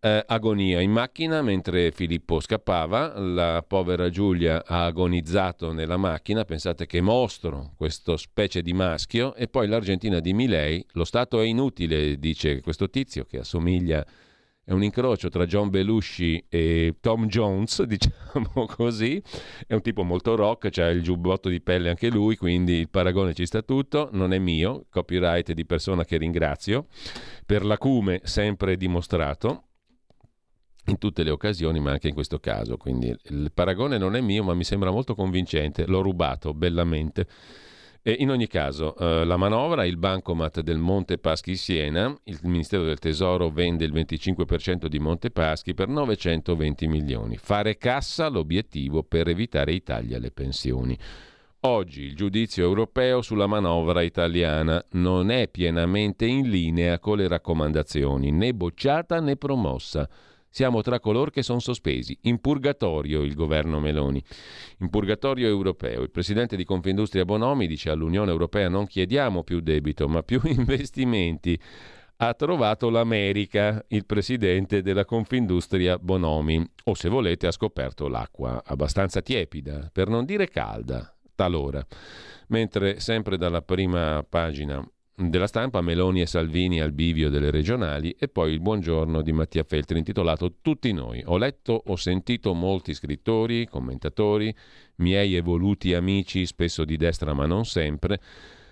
Eh, 0.00 0.22
agonia 0.26 0.80
in 0.80 0.92
macchina 0.92 1.42
mentre 1.42 1.90
Filippo 1.90 2.40
scappava, 2.40 3.18
la 3.18 3.62
povera 3.66 4.08
Giulia 4.08 4.64
ha 4.64 4.84
agonizzato 4.84 5.72
nella 5.72 5.96
macchina, 5.96 6.44
pensate 6.44 6.86
che 6.86 7.00
mostro 7.00 7.72
questo 7.76 8.16
specie 8.16 8.62
di 8.62 8.72
maschio, 8.72 9.34
e 9.34 9.48
poi 9.48 9.66
l'Argentina 9.66 10.20
di 10.20 10.32
Milei, 10.32 10.84
lo 10.92 11.04
Stato 11.04 11.40
è 11.40 11.44
inutile, 11.44 12.18
dice 12.18 12.60
questo 12.60 12.88
tizio 12.88 13.24
che 13.24 13.40
assomiglia 13.40 13.98
a 14.00 14.06
è 14.68 14.72
un 14.72 14.82
incrocio 14.82 15.28
tra 15.28 15.46
John 15.46 15.70
Belushi 15.70 16.46
e 16.48 16.96
Tom 17.00 17.28
Jones, 17.28 17.82
diciamo 17.86 18.66
così. 18.66 19.22
È 19.64 19.74
un 19.74 19.80
tipo 19.80 20.02
molto 20.02 20.34
rock, 20.34 20.70
c'ha 20.72 20.88
il 20.88 21.02
giubbotto 21.02 21.48
di 21.48 21.60
pelle 21.60 21.88
anche 21.88 22.10
lui, 22.10 22.34
quindi 22.34 22.72
il 22.72 22.88
paragone 22.88 23.32
ci 23.32 23.46
sta 23.46 23.62
tutto. 23.62 24.08
Non 24.10 24.32
è 24.32 24.40
mio, 24.40 24.86
copyright 24.90 25.52
di 25.52 25.64
persona 25.64 26.04
che 26.04 26.16
ringrazio. 26.16 26.88
Per 27.46 27.64
l'acume 27.64 28.22
sempre 28.24 28.76
dimostrato 28.76 29.66
in 30.86 30.98
tutte 30.98 31.22
le 31.22 31.30
occasioni, 31.30 31.78
ma 31.78 31.92
anche 31.92 32.08
in 32.08 32.14
questo 32.14 32.40
caso. 32.40 32.76
Quindi 32.76 33.16
il 33.26 33.52
paragone 33.54 33.98
non 33.98 34.16
è 34.16 34.20
mio, 34.20 34.42
ma 34.42 34.54
mi 34.54 34.64
sembra 34.64 34.90
molto 34.90 35.14
convincente. 35.14 35.86
L'ho 35.86 36.02
rubato 36.02 36.54
bellamente. 36.54 37.28
E 38.08 38.14
in 38.20 38.30
ogni 38.30 38.46
caso, 38.46 38.94
eh, 38.94 39.24
la 39.24 39.36
manovra, 39.36 39.84
il 39.84 39.96
bancomat 39.96 40.60
del 40.60 40.78
Monte 40.78 41.18
Paschi 41.18 41.56
Siena, 41.56 42.16
il 42.26 42.38
Ministero 42.44 42.84
del 42.84 43.00
Tesoro 43.00 43.50
vende 43.50 43.84
il 43.84 43.92
25% 43.92 44.86
di 44.86 45.00
Monte 45.00 45.32
Paschi 45.32 45.74
per 45.74 45.88
920 45.88 46.86
milioni. 46.86 47.36
Fare 47.36 47.76
cassa 47.76 48.28
l'obiettivo 48.28 49.02
per 49.02 49.26
evitare 49.26 49.72
i 49.72 49.82
tagli 49.82 50.14
alle 50.14 50.30
pensioni. 50.30 50.96
Oggi 51.62 52.02
il 52.02 52.14
giudizio 52.14 52.62
europeo 52.62 53.22
sulla 53.22 53.48
manovra 53.48 54.02
italiana 54.02 54.80
non 54.92 55.32
è 55.32 55.48
pienamente 55.48 56.26
in 56.26 56.48
linea 56.48 57.00
con 57.00 57.16
le 57.16 57.26
raccomandazioni, 57.26 58.30
né 58.30 58.54
bocciata 58.54 59.18
né 59.18 59.34
promossa. 59.34 60.08
Siamo 60.56 60.80
tra 60.80 61.00
coloro 61.00 61.30
che 61.30 61.42
sono 61.42 61.58
sospesi. 61.58 62.16
In 62.22 62.40
purgatorio 62.40 63.20
il 63.20 63.34
governo 63.34 63.78
Meloni. 63.78 64.24
In 64.78 64.88
purgatorio 64.88 65.48
europeo. 65.48 66.00
Il 66.00 66.10
presidente 66.10 66.56
di 66.56 66.64
Confindustria 66.64 67.26
Bonomi 67.26 67.66
dice 67.66 67.90
all'Unione 67.90 68.30
Europea 68.30 68.70
non 68.70 68.86
chiediamo 68.86 69.42
più 69.42 69.60
debito, 69.60 70.08
ma 70.08 70.22
più 70.22 70.40
investimenti. 70.48 71.60
Ha 72.16 72.32
trovato 72.32 72.88
l'America, 72.88 73.84
il 73.88 74.06
presidente 74.06 74.80
della 74.80 75.04
Confindustria 75.04 75.98
Bonomi. 75.98 76.66
O 76.84 76.94
se 76.94 77.10
volete 77.10 77.46
ha 77.46 77.52
scoperto 77.52 78.08
l'acqua 78.08 78.62
abbastanza 78.64 79.20
tiepida, 79.20 79.90
per 79.92 80.08
non 80.08 80.24
dire 80.24 80.48
calda, 80.48 81.14
talora. 81.34 81.86
Mentre 82.48 82.98
sempre 82.98 83.36
dalla 83.36 83.60
prima 83.60 84.24
pagina 84.26 84.82
della 85.18 85.46
stampa, 85.46 85.80
Meloni 85.80 86.20
e 86.20 86.26
Salvini 86.26 86.78
al 86.78 86.92
bivio 86.92 87.30
delle 87.30 87.50
regionali 87.50 88.14
e 88.18 88.28
poi 88.28 88.52
il 88.52 88.60
buongiorno 88.60 89.22
di 89.22 89.32
Mattia 89.32 89.64
Feltri 89.64 89.96
intitolato 89.96 90.56
Tutti 90.60 90.92
noi. 90.92 91.22
Ho 91.24 91.38
letto, 91.38 91.82
ho 91.86 91.96
sentito 91.96 92.52
molti 92.52 92.92
scrittori, 92.92 93.66
commentatori, 93.66 94.54
miei 94.96 95.34
evoluti 95.34 95.94
amici, 95.94 96.44
spesso 96.44 96.84
di 96.84 96.98
destra 96.98 97.32
ma 97.32 97.46
non 97.46 97.64
sempre, 97.64 98.20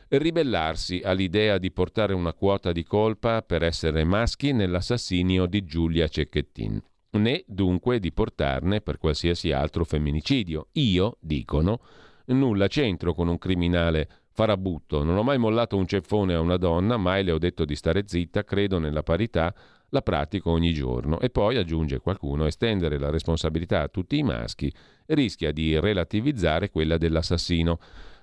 ribellarsi 0.08 1.00
all'idea 1.02 1.56
di 1.56 1.72
portare 1.72 2.12
una 2.12 2.34
quota 2.34 2.72
di 2.72 2.84
colpa 2.84 3.40
per 3.40 3.62
essere 3.62 4.04
maschi 4.04 4.52
nell'assassinio 4.52 5.46
di 5.46 5.64
Giulia 5.64 6.08
Cecchettin, 6.08 6.78
né 7.12 7.42
dunque 7.46 7.98
di 7.98 8.12
portarne 8.12 8.82
per 8.82 8.98
qualsiasi 8.98 9.50
altro 9.50 9.86
femminicidio. 9.86 10.68
Io, 10.72 11.16
dicono, 11.20 11.80
nulla 12.26 12.68
c'entro 12.68 13.14
con 13.14 13.28
un 13.28 13.38
criminale 13.38 14.23
Farabutto, 14.36 15.04
non 15.04 15.16
ho 15.16 15.22
mai 15.22 15.38
mollato 15.38 15.76
un 15.76 15.86
ceffone 15.86 16.34
a 16.34 16.40
una 16.40 16.56
donna, 16.56 16.96
mai 16.96 17.22
le 17.22 17.30
ho 17.30 17.38
detto 17.38 17.64
di 17.64 17.76
stare 17.76 18.02
zitta, 18.04 18.42
credo 18.42 18.80
nella 18.80 19.04
parità, 19.04 19.54
la 19.90 20.02
pratico 20.02 20.50
ogni 20.50 20.72
giorno. 20.72 21.20
E 21.20 21.30
poi, 21.30 21.56
aggiunge 21.56 22.00
qualcuno, 22.00 22.44
estendere 22.44 22.98
la 22.98 23.10
responsabilità 23.10 23.82
a 23.82 23.88
tutti 23.88 24.18
i 24.18 24.24
maschi 24.24 24.74
rischia 25.06 25.52
di 25.52 25.78
relativizzare 25.78 26.68
quella 26.70 26.98
dell'assassino. 26.98 27.78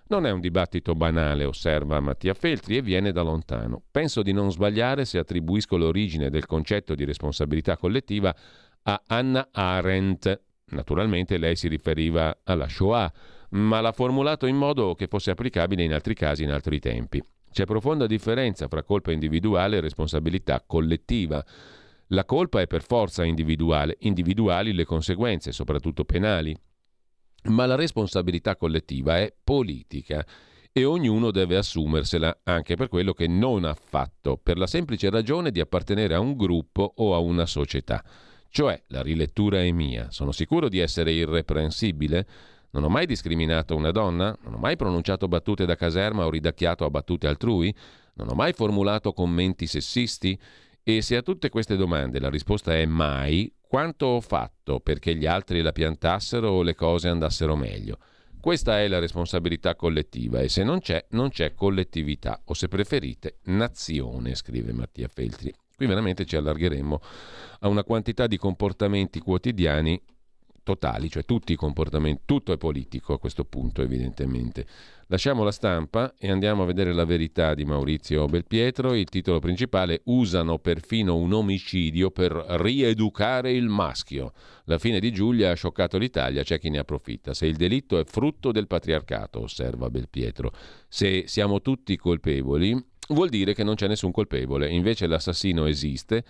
Non 0.08 0.26
è 0.26 0.32
un 0.32 0.42
dibattito 0.42 0.96
banale, 0.96 1.46
osserva 1.46 2.02
Mattia 2.02 2.34
Feltri, 2.34 2.76
e 2.76 2.82
viene 2.82 3.14
da 3.14 3.22
lontano. 3.22 3.82
Penso 3.90 4.22
di 4.22 4.34
non 4.34 4.52
sbagliare 4.52 5.06
se 5.06 5.18
attribuisco 5.18 5.78
l'origine 5.78 6.30
del 6.30 6.46
concetto 6.46 6.94
di 6.94 7.06
responsabilità 7.06 7.78
collettiva 7.78 8.36
a 8.84 9.02
Anna 9.08 9.48
Arendt. 9.50 10.42
Naturalmente 10.72 11.38
lei 11.38 11.56
si 11.56 11.70
riferiva 11.70 12.40
alla 12.44 12.68
Shoah 12.68 13.10
ma 13.52 13.82
l'ha 13.82 13.92
formulato 13.92 14.46
in 14.46 14.56
modo 14.56 14.96
che 14.96 15.08
fosse 15.08 15.32
applicabile 15.32 15.84
in 15.84 15.94
altri 15.94 16.14
casi 16.14 16.44
in 16.44 16.52
altri 16.52 16.80
tempi. 16.80 17.24
C'è 17.52 17.66
profonda 17.66 18.08
differenza 18.08 18.68
fra 18.68 18.84
colpa 18.84 19.12
individuale 19.12 19.78
e 19.78 19.82
responsabilità 19.82 20.64
collettiva. 20.66 21.44
La 22.08 22.24
colpa 22.24 22.62
è 22.62 22.68
per 22.68 22.82
forza 22.82 23.26
individuale, 23.26 23.98
individuali 24.02 24.74
le 24.74 24.86
conseguenze, 24.86 25.52
soprattutto 25.52 26.06
penali. 26.06 26.56
Ma 27.46 27.66
la 27.66 27.76
responsabilità 27.76 28.56
collettiva 28.56 29.18
è 29.18 29.34
politica 29.44 30.26
e 30.72 30.86
ognuno 30.86 31.32
deve 31.32 31.58
assumersela 31.58 32.42
anche 32.44 32.76
per 32.76 32.88
quello 32.88 33.14
che 33.14 33.28
non 33.28 33.66
ha 33.66 33.74
fatto, 33.74 34.38
per 34.42 34.58
la 34.58 34.68
semplice 34.68 35.10
ragione 35.10 35.52
di 35.52 35.60
appartenere 35.60 36.14
a 36.14 36.20
un 36.20 36.38
gruppo 36.38 36.94
o 36.98 37.14
a 37.14 37.18
una 37.18 37.46
società. 37.46 38.02
Cioè, 38.48 38.84
la 38.88 39.02
rilettura 39.02 39.62
è 39.62 39.72
mia. 39.72 40.10
Sono 40.12 40.32
sicuro 40.32 40.70
di 40.70 40.80
essere 40.80 41.12
irreprensibile? 41.12 42.26
Non 42.72 42.84
ho 42.84 42.90
mai 42.90 43.06
discriminato 43.06 43.76
una 43.76 43.92
donna? 43.92 44.38
Non 44.44 44.54
ho 44.54 44.58
mai 44.58 44.78
pronunciato 44.78 45.28
battute 45.28 45.66
da 45.66 45.76
caserma 45.76 46.26
o 46.26 46.30
ridacchiato 46.30 46.86
a 46.86 46.90
battute 46.90 47.28
altrui? 47.28 47.74
Non 48.14 48.30
ho 48.30 48.34
mai 48.34 48.54
formulato 48.54 49.12
commenti 49.12 49.68
sessisti? 49.68 50.40
E 50.84 51.02
se 51.02 51.16
a 51.18 51.22
tutte 51.22 51.50
queste 51.50 51.76
domande 51.76 52.20
la 52.20 52.30
risposta 52.30 52.74
è 52.76 52.86
mai, 52.86 53.54
quanto 53.62 54.06
ho 54.06 54.22
fatto 54.22 54.80
perché 54.80 55.16
gli 55.16 55.26
altri 55.26 55.62
la 55.62 55.72
piantassero 55.72 56.50
o 56.50 56.62
le 56.64 56.74
cose 56.74 57.10
andassero 57.10 57.56
meglio? 57.56 57.98
Questa 58.40 58.80
è 58.80 58.88
la 58.88 59.00
responsabilità 59.00 59.76
collettiva 59.76 60.40
e 60.40 60.50
se 60.50 60.64
non 60.64 60.80
c'è, 60.80 61.06
non 61.10 61.30
c'è 61.30 61.54
collettività 61.54 62.42
o 62.46 62.56
se 62.56 62.68
preferite 62.68 63.38
nazione, 63.44 64.34
scrive 64.34 64.74
Mattia 64.74 65.08
Feltri. 65.08 65.54
Qui 65.76 65.86
veramente 65.86 66.26
ci 66.26 66.36
allargheremo 66.36 67.00
a 67.60 67.68
una 67.68 67.84
quantità 67.84 68.28
di 68.28 68.38
comportamenti 68.38 69.20
quotidiani 69.20 70.02
totali, 70.64 71.10
cioè 71.10 71.26
tutti 71.26 71.54
i 71.54 71.56
comportamenti, 71.56 72.24
tutto 72.26 72.52
è 72.54 72.58
politico 72.58 73.14
a 73.14 73.20
questo 73.20 73.46
punto 73.46 73.82
evidentemente. 73.82 74.66
Lasciamo 75.08 75.44
la 75.44 75.52
stampa 75.52 76.14
e 76.18 76.32
andiamo 76.32 76.64
a 76.64 76.66
vedere 76.66 76.94
la 76.94 77.04
verità 77.04 77.54
di 77.54 77.66
Maurizio 77.66 78.26
Belpietro, 78.28 78.94
il 78.94 79.10
titolo 79.10 79.40
principale 79.40 80.02
usano 80.06 80.58
perfino 80.60 81.18
un 81.18 81.34
omicidio 81.34 82.12
per 82.12 82.32
rieducare 82.32 83.52
il 83.52 83.68
maschio. 83.68 84.32
La 84.66 84.78
fine 84.78 85.00
di 85.00 85.12
Giulia 85.12 85.52
ha 85.52 85.56
scioccato 85.56 85.98
l'Italia, 85.98 86.44
c'è 86.44 86.60
chi 86.60 86.70
ne 86.70 86.78
approfitta. 86.78 87.34
Se 87.34 87.46
il 87.46 87.58
delitto 87.58 88.00
è 88.00 88.06
frutto 88.06 88.52
del 88.52 88.68
patriarcato, 88.68 89.42
osserva 89.42 89.90
Belpietro, 89.90 90.54
se 90.88 91.26
siamo 91.28 91.62
tutti 91.62 91.98
colpevoli, 91.98 92.82
vuol 93.10 93.30
dire 93.30 93.54
che 93.54 93.64
non 93.64 93.76
c'è 93.76 93.88
nessun 93.88 94.12
colpevole, 94.12 94.70
invece 94.70 95.08
l'assassino 95.08 95.66
esiste 95.66 96.24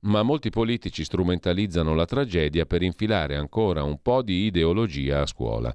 ma 0.00 0.22
molti 0.22 0.50
politici 0.50 1.04
strumentalizzano 1.04 1.94
la 1.94 2.04
tragedia 2.04 2.66
per 2.66 2.82
infilare 2.82 3.36
ancora 3.36 3.82
un 3.82 4.00
po' 4.00 4.22
di 4.22 4.44
ideologia 4.46 5.22
a 5.22 5.26
scuola. 5.26 5.74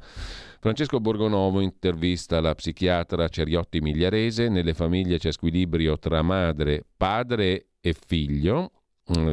Francesco 0.59 0.99
Borgonovo 0.99 1.59
intervista 1.59 2.39
la 2.39 2.55
psichiatra 2.55 3.27
Ceriotti 3.27 3.81
Migliarese, 3.81 4.47
nelle 4.47 4.73
famiglie 4.73 5.17
c'è 5.17 5.31
squilibrio 5.31 5.97
tra 5.99 6.21
madre, 6.21 6.85
padre 6.95 7.67
e 7.81 7.93
figlio, 7.93 8.71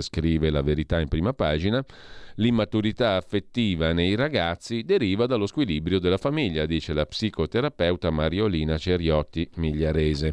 scrive 0.00 0.50
la 0.50 0.62
verità 0.62 1.00
in 1.00 1.08
prima 1.08 1.32
pagina, 1.32 1.84
L'immaturità 2.40 3.16
affettiva 3.16 3.92
nei 3.92 4.14
ragazzi 4.14 4.82
deriva 4.82 5.26
dallo 5.26 5.46
squilibrio 5.46 5.98
della 5.98 6.16
famiglia, 6.16 6.64
dice 6.64 6.94
la 6.94 7.04
psicoterapeuta 7.04 8.10
Mariolina 8.10 8.78
Ceriotti 8.78 9.48
Migliarese. 9.56 10.32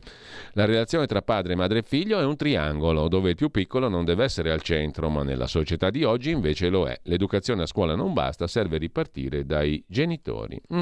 La 0.54 0.64
relazione 0.64 1.06
tra 1.06 1.22
padre, 1.22 1.56
madre 1.56 1.80
e 1.80 1.84
figlio 1.84 2.20
è 2.20 2.24
un 2.24 2.38
triangolo 2.38 3.10
dove 3.10 3.32
il 3.32 3.36
più 3.36 3.50
piccolo 3.50 3.90
non 3.90 4.06
deve 4.06 4.24
essere 4.24 4.52
al 4.52 4.62
centro, 4.62 5.10
ma 5.10 5.24
nella 5.24 5.48
società 5.48 5.90
di 5.90 6.06
oggi 6.06 6.32
invece 6.32 6.70
lo 6.70 6.88
è. 6.88 6.98
L'educazione 7.04 7.64
a 7.64 7.68
scuola 7.68 7.94
non 7.94 8.14
basta, 8.14 8.48
serve 8.48 8.78
ripartire 8.78 9.46
dai 9.46 9.84
genitori. 9.86 10.60
Mm. 10.74 10.82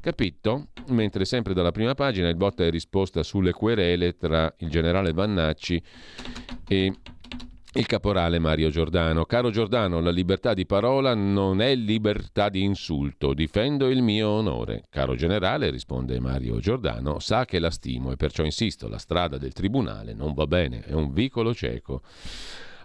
Capito? 0.00 0.68
Mentre 0.88 1.24
sempre 1.24 1.54
dalla 1.54 1.72
prima 1.72 1.94
pagina 1.94 2.28
il 2.28 2.36
botta 2.36 2.64
e 2.64 2.70
risposta 2.70 3.22
sulle 3.22 3.52
querele 3.52 4.16
tra 4.16 4.52
il 4.58 4.68
generale 4.68 5.12
Vannacci 5.12 5.80
e 6.68 6.92
il 7.76 7.86
caporale 7.86 8.38
Mario 8.38 8.70
Giordano. 8.70 9.26
Caro 9.26 9.50
Giordano, 9.50 10.00
la 10.00 10.10
libertà 10.10 10.54
di 10.54 10.64
parola 10.64 11.14
non 11.14 11.60
è 11.60 11.74
libertà 11.74 12.48
di 12.48 12.62
insulto. 12.62 13.34
Difendo 13.34 13.88
il 13.90 14.02
mio 14.02 14.28
onore. 14.28 14.84
Caro 14.88 15.14
generale, 15.14 15.70
risponde 15.70 16.18
Mario 16.18 16.58
Giordano, 16.58 17.18
sa 17.18 17.44
che 17.44 17.58
la 17.58 17.70
stimo 17.70 18.12
e 18.12 18.16
perciò 18.16 18.44
insisto, 18.44 18.88
la 18.88 18.98
strada 18.98 19.36
del 19.36 19.52
tribunale 19.52 20.14
non 20.14 20.32
va 20.32 20.46
bene, 20.46 20.82
è 20.84 20.92
un 20.92 21.12
vicolo 21.12 21.54
cieco. 21.54 22.00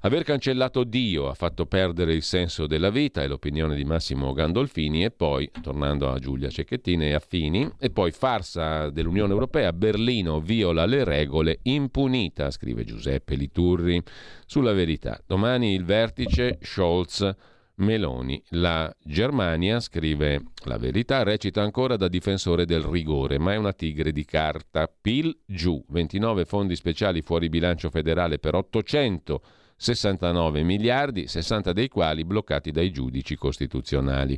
Aver 0.03 0.23
cancellato 0.23 0.83
Dio 0.83 1.29
ha 1.29 1.35
fatto 1.35 1.67
perdere 1.67 2.15
il 2.15 2.23
senso 2.23 2.65
della 2.65 2.89
vita, 2.89 3.21
è 3.21 3.27
l'opinione 3.27 3.75
di 3.75 3.83
Massimo 3.85 4.33
Gandolfini, 4.33 5.03
e 5.03 5.11
poi, 5.11 5.51
tornando 5.61 6.09
a 6.09 6.17
Giulia 6.17 6.49
Cecchettin 6.49 7.03
e 7.03 7.13
Affini, 7.13 7.71
e 7.77 7.91
poi 7.91 8.11
farsa 8.11 8.89
dell'Unione 8.89 9.31
Europea, 9.31 9.71
Berlino 9.73 10.39
viola 10.39 10.85
le 10.85 11.03
regole 11.03 11.59
impunita, 11.63 12.49
scrive 12.49 12.83
Giuseppe 12.83 13.35
Liturri, 13.35 14.01
sulla 14.47 14.73
verità. 14.73 15.21
Domani 15.23 15.75
il 15.75 15.85
vertice 15.85 16.57
Scholz. 16.61 17.35
Meloni. 17.75 18.39
La 18.49 18.93
Germania, 19.03 19.79
scrive 19.79 20.43
la 20.65 20.77
verità, 20.77 21.23
recita 21.23 21.63
ancora 21.63 21.95
da 21.95 22.07
difensore 22.07 22.65
del 22.65 22.83
rigore, 22.83 23.39
ma 23.39 23.53
è 23.53 23.55
una 23.55 23.73
tigre 23.73 24.11
di 24.11 24.23
carta. 24.23 24.87
PIL 24.87 25.35
giù, 25.45 25.83
29 25.87 26.45
fondi 26.45 26.75
speciali 26.75 27.23
fuori 27.23 27.49
bilancio 27.49 27.89
federale 27.89 28.37
per 28.37 28.53
800 28.53 29.41
69 29.81 30.61
miliardi, 30.61 31.25
60 31.25 31.73
dei 31.73 31.87
quali 31.87 32.23
bloccati 32.23 32.69
dai 32.71 32.91
giudici 32.91 33.35
costituzionali. 33.35 34.37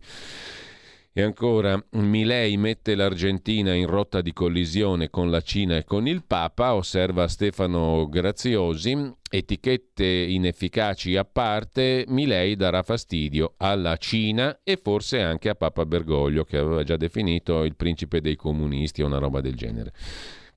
E 1.15 1.21
ancora, 1.21 1.79
Milei 1.91 2.57
mette 2.57 2.95
l'Argentina 2.95 3.73
in 3.73 3.85
rotta 3.85 4.21
di 4.21 4.33
collisione 4.33 5.11
con 5.11 5.29
la 5.29 5.41
Cina 5.41 5.75
e 5.75 5.83
con 5.83 6.07
il 6.07 6.23
Papa, 6.25 6.73
osserva 6.73 7.27
Stefano 7.27 8.07
Graziosi, 8.09 9.13
etichette 9.29 10.05
inefficaci 10.05 11.15
a 11.15 11.23
parte, 11.23 12.05
Milei 12.07 12.55
darà 12.55 12.81
fastidio 12.81 13.53
alla 13.57 13.97
Cina 13.97 14.61
e 14.63 14.79
forse 14.81 15.21
anche 15.21 15.49
a 15.49 15.55
Papa 15.55 15.85
Bergoglio, 15.85 16.45
che 16.45 16.57
aveva 16.57 16.83
già 16.83 16.97
definito 16.97 17.63
il 17.63 17.75
principe 17.75 18.19
dei 18.19 18.35
comunisti 18.35 19.03
o 19.03 19.05
una 19.05 19.19
roba 19.19 19.39
del 19.39 19.55
genere. 19.55 19.91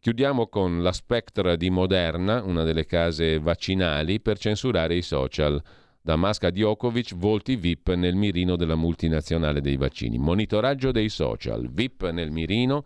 Chiudiamo 0.01 0.47
con 0.47 0.83
la 0.83 0.93
Spectra 0.93 1.57
di 1.57 1.69
Moderna, 1.69 2.43
una 2.43 2.63
delle 2.63 2.87
case 2.87 3.41
vaccinali, 3.41 4.21
per 4.21 4.39
censurare 4.39 4.95
i 4.95 5.03
social. 5.03 5.61
Da 6.01 6.15
Masca 6.15 6.51
Djokovic, 6.51 7.17
volti 7.17 7.57
VIP 7.57 7.95
nel 7.95 8.15
mirino 8.15 8.55
della 8.55 8.77
multinazionale 8.77 9.61
dei 9.61 9.77
vaccini. 9.77 10.19
Monitoraggio 10.19 10.93
dei 10.93 11.09
social, 11.09 11.69
VIP 11.73 12.11
nel 12.11 12.31
mirino 12.31 12.85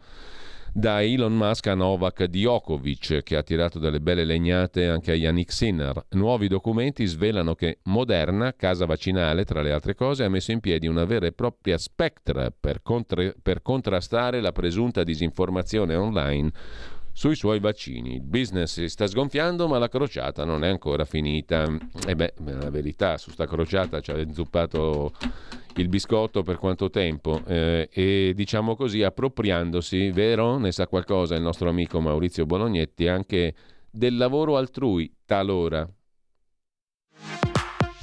da 0.72 1.02
Elon 1.02 1.36
Musk 1.36 1.66
a 1.66 1.74
Novak 1.74 2.24
Djokovic, 2.24 3.22
che 3.22 3.36
ha 3.36 3.42
tirato 3.42 3.78
delle 3.78 4.00
belle 4.00 4.24
legnate 4.24 4.86
anche 4.86 5.10
a 5.10 5.14
Yannick 5.14 5.52
Sinner. 5.52 6.06
Nuovi 6.10 6.48
documenti 6.48 7.04
svelano 7.04 7.54
che 7.54 7.80
Moderna, 7.84 8.54
casa 8.54 8.86
vaccinale, 8.86 9.44
tra 9.44 9.60
le 9.60 9.72
altre 9.72 9.94
cose, 9.94 10.24
ha 10.24 10.28
messo 10.30 10.52
in 10.52 10.60
piedi 10.60 10.86
una 10.86 11.04
vera 11.04 11.26
e 11.26 11.32
propria 11.32 11.76
spectra 11.76 12.50
per, 12.58 12.80
contra- 12.82 13.34
per 13.42 13.60
contrastare 13.60 14.40
la 14.40 14.52
presunta 14.52 15.02
disinformazione 15.02 15.94
online 15.96 16.52
sui 17.12 17.34
suoi 17.34 17.60
vaccini. 17.60 18.14
Il 18.14 18.22
business 18.22 18.72
si 18.74 18.88
sta 18.88 19.06
sgonfiando, 19.06 19.68
ma 19.68 19.78
la 19.78 19.88
crociata 19.88 20.44
non 20.44 20.64
è 20.64 20.68
ancora 20.68 21.04
finita. 21.04 21.64
E 22.06 22.14
beh, 22.14 22.34
la 22.44 22.70
verità, 22.70 23.18
su 23.18 23.30
sta 23.30 23.46
crociata 23.46 24.00
ci 24.00 24.10
ha 24.10 24.18
inzuppato 24.18 25.12
il 25.76 25.88
biscotto 25.88 26.42
per 26.42 26.56
quanto 26.56 26.90
tempo 26.90 27.42
eh, 27.46 27.88
e 27.92 28.32
diciamo 28.34 28.74
così 28.74 29.02
appropriandosi, 29.02 30.10
vero? 30.10 30.58
Ne 30.58 30.72
sa 30.72 30.86
qualcosa 30.86 31.36
il 31.36 31.42
nostro 31.42 31.68
amico 31.68 32.00
Maurizio 32.00 32.44
Bolognetti 32.44 33.06
anche 33.06 33.54
del 33.90 34.16
lavoro 34.16 34.56
altrui 34.56 35.12
talora. 35.24 35.88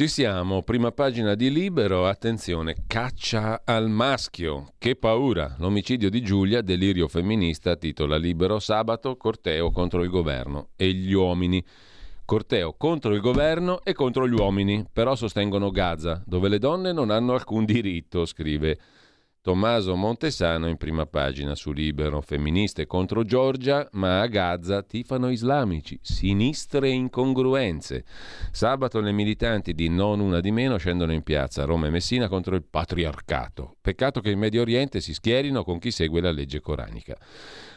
Ci 0.00 0.08
siamo, 0.08 0.62
prima 0.62 0.92
pagina 0.92 1.34
di 1.34 1.50
Libero, 1.50 2.06
attenzione, 2.06 2.84
caccia 2.86 3.60
al 3.66 3.90
maschio, 3.90 4.72
che 4.78 4.96
paura, 4.96 5.56
l'omicidio 5.58 6.08
di 6.08 6.22
Giulia, 6.22 6.62
delirio 6.62 7.06
femminista, 7.06 7.76
titola 7.76 8.16
Libero, 8.16 8.60
sabato, 8.60 9.18
corteo 9.18 9.70
contro 9.70 10.02
il 10.02 10.08
governo 10.08 10.68
e 10.74 10.90
gli 10.94 11.12
uomini. 11.12 11.62
Corteo 12.24 12.72
contro 12.78 13.12
il 13.12 13.20
governo 13.20 13.82
e 13.84 13.92
contro 13.92 14.26
gli 14.26 14.32
uomini, 14.32 14.86
però 14.90 15.14
sostengono 15.14 15.70
Gaza, 15.70 16.22
dove 16.24 16.48
le 16.48 16.58
donne 16.58 16.92
non 16.92 17.10
hanno 17.10 17.34
alcun 17.34 17.66
diritto, 17.66 18.24
scrive 18.24 18.78
Tommaso 19.42 19.96
Montesano 19.96 20.68
in 20.68 20.76
prima 20.76 21.06
pagina 21.06 21.54
su 21.54 21.72
Libero, 21.72 22.20
femministe 22.20 22.84
contro 22.84 23.24
Giorgia, 23.24 23.88
ma 23.92 24.20
a 24.20 24.26
Gaza 24.26 24.82
tifano 24.82 25.30
islamici, 25.30 25.98
sinistre 26.02 26.90
incongruenze. 26.90 28.04
Sabato 28.50 29.00
le 29.00 29.12
militanti 29.12 29.72
di 29.72 29.88
Non 29.88 30.20
Una 30.20 30.40
di 30.40 30.50
Meno 30.50 30.76
scendono 30.76 31.14
in 31.14 31.22
piazza 31.22 31.64
Roma 31.64 31.86
e 31.86 31.90
Messina 31.90 32.28
contro 32.28 32.54
il 32.54 32.64
patriarcato. 32.68 33.76
Peccato 33.80 34.20
che 34.20 34.30
in 34.30 34.38
Medio 34.38 34.60
Oriente 34.60 35.00
si 35.00 35.14
schierino 35.14 35.64
con 35.64 35.78
chi 35.78 35.90
segue 35.90 36.20
la 36.20 36.32
legge 36.32 36.60
coranica. 36.60 37.16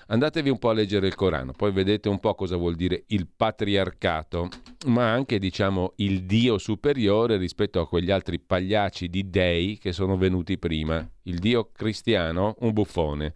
Andatevi 0.07 0.49
un 0.49 0.59
po' 0.59 0.69
a 0.69 0.73
leggere 0.73 1.07
il 1.07 1.15
Corano, 1.15 1.53
poi 1.53 1.71
vedete 1.71 2.09
un 2.09 2.19
po' 2.19 2.35
cosa 2.35 2.57
vuol 2.57 2.75
dire 2.75 3.03
il 3.07 3.27
patriarcato, 3.33 4.49
ma 4.87 5.11
anche 5.11 5.39
diciamo 5.39 5.93
il 5.97 6.23
Dio 6.23 6.57
superiore 6.57 7.37
rispetto 7.37 7.79
a 7.79 7.87
quegli 7.87 8.11
altri 8.11 8.39
pagliacci 8.39 9.09
di 9.09 9.29
dei 9.29 9.77
che 9.77 9.93
sono 9.93 10.17
venuti 10.17 10.57
prima. 10.57 11.07
Il 11.23 11.39
Dio 11.39 11.69
cristiano, 11.71 12.55
un 12.59 12.73
buffone, 12.73 13.33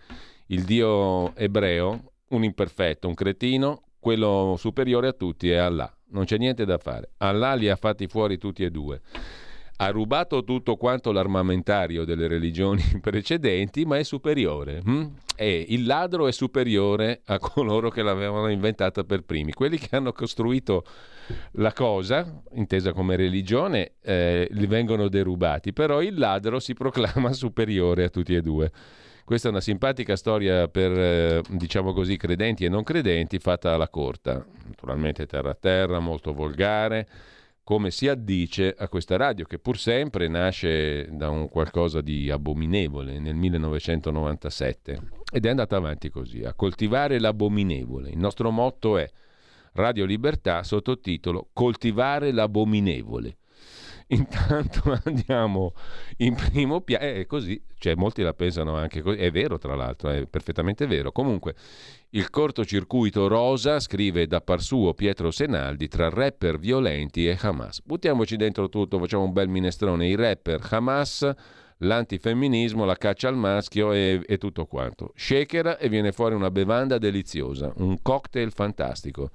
il 0.47 0.63
Dio 0.63 1.35
ebreo, 1.35 2.11
un 2.29 2.43
imperfetto, 2.43 3.07
un 3.07 3.13
cretino, 3.13 3.83
quello 3.99 4.55
superiore 4.57 5.07
a 5.07 5.13
tutti 5.13 5.49
è 5.49 5.55
Allah. 5.55 5.91
Non 6.09 6.25
c'è 6.25 6.37
niente 6.37 6.65
da 6.65 6.77
fare. 6.77 7.11
Allah 7.17 7.53
li 7.53 7.69
ha 7.69 7.75
fatti 7.75 8.07
fuori 8.07 8.37
tutti 8.37 8.63
e 8.63 8.71
due 8.71 9.01
ha 9.77 9.89
rubato 9.89 10.43
tutto 10.43 10.75
quanto 10.75 11.11
l'armamentario 11.11 12.03
delle 12.03 12.27
religioni 12.27 12.83
precedenti, 13.01 13.85
ma 13.85 13.97
è 13.97 14.03
superiore. 14.03 14.81
Hm? 14.83 15.05
E 15.35 15.65
il 15.69 15.85
ladro 15.85 16.27
è 16.27 16.31
superiore 16.31 17.21
a 17.25 17.37
coloro 17.39 17.89
che 17.89 18.01
l'avevano 18.01 18.49
inventata 18.49 19.03
per 19.03 19.21
primi. 19.21 19.53
Quelli 19.53 19.77
che 19.77 19.95
hanno 19.95 20.13
costruito 20.13 20.83
la 21.53 21.73
cosa, 21.73 22.41
intesa 22.53 22.91
come 22.91 23.15
religione, 23.15 23.93
eh, 24.01 24.47
li 24.51 24.65
vengono 24.65 25.09
derubati, 25.09 25.73
però 25.73 26.01
il 26.01 26.17
ladro 26.17 26.59
si 26.59 26.73
proclama 26.73 27.31
superiore 27.33 28.05
a 28.05 28.09
tutti 28.09 28.33
e 28.33 28.41
due. 28.41 28.71
Questa 29.23 29.49
è 29.49 29.51
una 29.51 29.61
simpatica 29.61 30.15
storia 30.15 30.69
per, 30.69 30.91
eh, 30.97 31.41
diciamo 31.49 31.91
così, 31.91 32.15
credenti 32.15 32.63
e 32.65 32.69
non 32.69 32.83
credenti, 32.83 33.37
fatta 33.39 33.73
alla 33.73 33.89
corta. 33.89 34.43
Naturalmente 34.65 35.25
terra 35.27 35.51
a 35.51 35.57
terra, 35.59 35.99
molto 35.99 36.33
volgare 36.33 37.07
come 37.67 37.91
si 37.91 38.07
addice 38.07 38.73
a 38.77 38.87
questa 38.87 39.17
radio 39.17 39.43
che 39.43 39.59
pur 39.59 39.77
sempre 39.77 40.29
nasce 40.29 41.09
da 41.11 41.29
un 41.29 41.49
qualcosa 41.49 41.99
di 41.99 42.31
abominevole 42.31 43.19
nel 43.19 43.35
1997 43.35 45.01
ed 45.33 45.45
è 45.45 45.49
andata 45.49 45.75
avanti 45.75 46.09
così, 46.09 46.45
a 46.45 46.53
coltivare 46.53 47.19
l'abominevole. 47.19 48.09
Il 48.09 48.19
nostro 48.19 48.51
motto 48.51 48.97
è 48.97 49.05
Radio 49.73 50.05
Libertà, 50.05 50.63
sottotitolo 50.63 51.49
Coltivare 51.51 52.31
l'abominevole. 52.31 53.35
Intanto 54.15 54.97
andiamo 55.03 55.73
in 56.17 56.35
primo 56.35 56.79
piano, 56.79 57.03
è 57.03 57.25
così, 57.25 57.61
cioè 57.77 57.95
molti 57.95 58.21
la 58.21 58.33
pensano 58.33 58.75
anche 58.75 59.01
così, 59.01 59.17
è 59.17 59.29
vero 59.31 59.57
tra 59.57 59.75
l'altro, 59.75 60.09
è 60.09 60.25
perfettamente 60.25 60.87
vero. 60.87 61.11
Comunque, 61.11 61.55
il 62.11 62.29
cortocircuito 62.29 63.27
rosa, 63.27 63.81
scrive 63.81 64.25
da 64.25 64.39
par 64.39 64.61
suo 64.61 64.93
Pietro 64.93 65.29
Senaldi, 65.29 65.89
tra 65.89 66.09
rapper 66.09 66.57
violenti 66.57 67.27
e 67.27 67.37
Hamas. 67.39 67.81
Buttiamoci 67.83 68.37
dentro 68.37 68.69
tutto, 68.69 68.97
facciamo 68.97 69.23
un 69.23 69.33
bel 69.33 69.49
minestrone, 69.49 70.07
i 70.07 70.15
rapper, 70.15 70.65
Hamas, 70.69 71.29
l'antifemminismo, 71.79 72.85
la 72.85 72.95
caccia 72.95 73.27
al 73.27 73.35
maschio 73.35 73.91
e, 73.91 74.21
e 74.25 74.37
tutto 74.37 74.67
quanto. 74.67 75.11
Shakera 75.15 75.77
e 75.77 75.89
viene 75.89 76.13
fuori 76.13 76.33
una 76.33 76.49
bevanda 76.49 76.97
deliziosa, 76.97 77.73
un 77.75 78.01
cocktail 78.01 78.53
fantastico. 78.53 79.31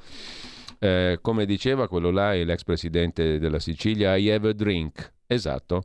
Eh, 0.83 1.21
come 1.23 1.47
diceva 1.47 1.87
quello 1.87 2.11
là, 2.11 2.33
l'ex 2.33 2.65
presidente 2.65 3.39
della 3.39 3.61
Sicilia, 3.61 4.17
I 4.17 4.31
have 4.31 4.49
a 4.49 4.53
drink. 4.53 5.13
Esatto, 5.29 5.85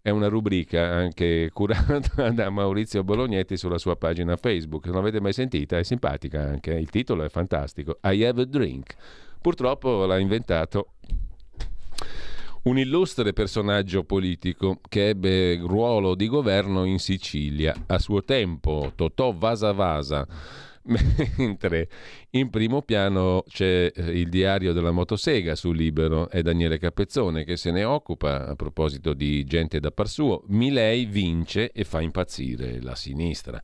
è 0.00 0.10
una 0.10 0.28
rubrica 0.28 0.86
anche 0.86 1.50
curata 1.52 2.30
da 2.30 2.48
Maurizio 2.48 3.02
Bolognetti 3.02 3.56
sulla 3.56 3.78
sua 3.78 3.96
pagina 3.96 4.36
Facebook. 4.36 4.84
Se 4.84 4.92
non 4.92 5.00
l'avete 5.00 5.20
mai 5.20 5.32
sentita, 5.32 5.78
è 5.78 5.82
simpatica 5.82 6.42
anche. 6.42 6.74
Il 6.74 6.90
titolo 6.90 7.24
è 7.24 7.28
fantastico. 7.28 7.98
I 8.04 8.22
have 8.22 8.42
a 8.42 8.44
drink. 8.44 8.94
Purtroppo 9.40 10.06
l'ha 10.06 10.18
inventato 10.18 10.92
un 12.62 12.78
illustre 12.78 13.32
personaggio 13.32 14.04
politico 14.04 14.78
che 14.88 15.08
ebbe 15.08 15.56
ruolo 15.56 16.14
di 16.14 16.28
governo 16.28 16.84
in 16.84 17.00
Sicilia. 17.00 17.74
A 17.86 17.98
suo 17.98 18.22
tempo, 18.22 18.92
Totò 18.94 19.32
Vasa 19.32 19.72
Vasa 19.72 20.24
mentre 21.36 21.88
in 22.30 22.50
primo 22.50 22.82
piano 22.82 23.42
c'è 23.48 23.90
eh, 23.94 24.18
il 24.18 24.28
diario 24.28 24.72
della 24.72 24.90
motosega 24.90 25.54
su 25.54 25.72
Libero, 25.72 26.28
è 26.28 26.42
Daniele 26.42 26.78
Capezzone 26.78 27.44
che 27.44 27.56
se 27.56 27.70
ne 27.70 27.84
occupa 27.84 28.46
a 28.46 28.54
proposito 28.54 29.12
di 29.12 29.44
gente 29.44 29.80
da 29.80 29.90
par 29.90 30.08
suo. 30.08 30.44
Milei 30.48 31.06
vince 31.06 31.72
e 31.72 31.84
fa 31.84 32.00
impazzire 32.00 32.80
la 32.80 32.94
sinistra. 32.94 33.62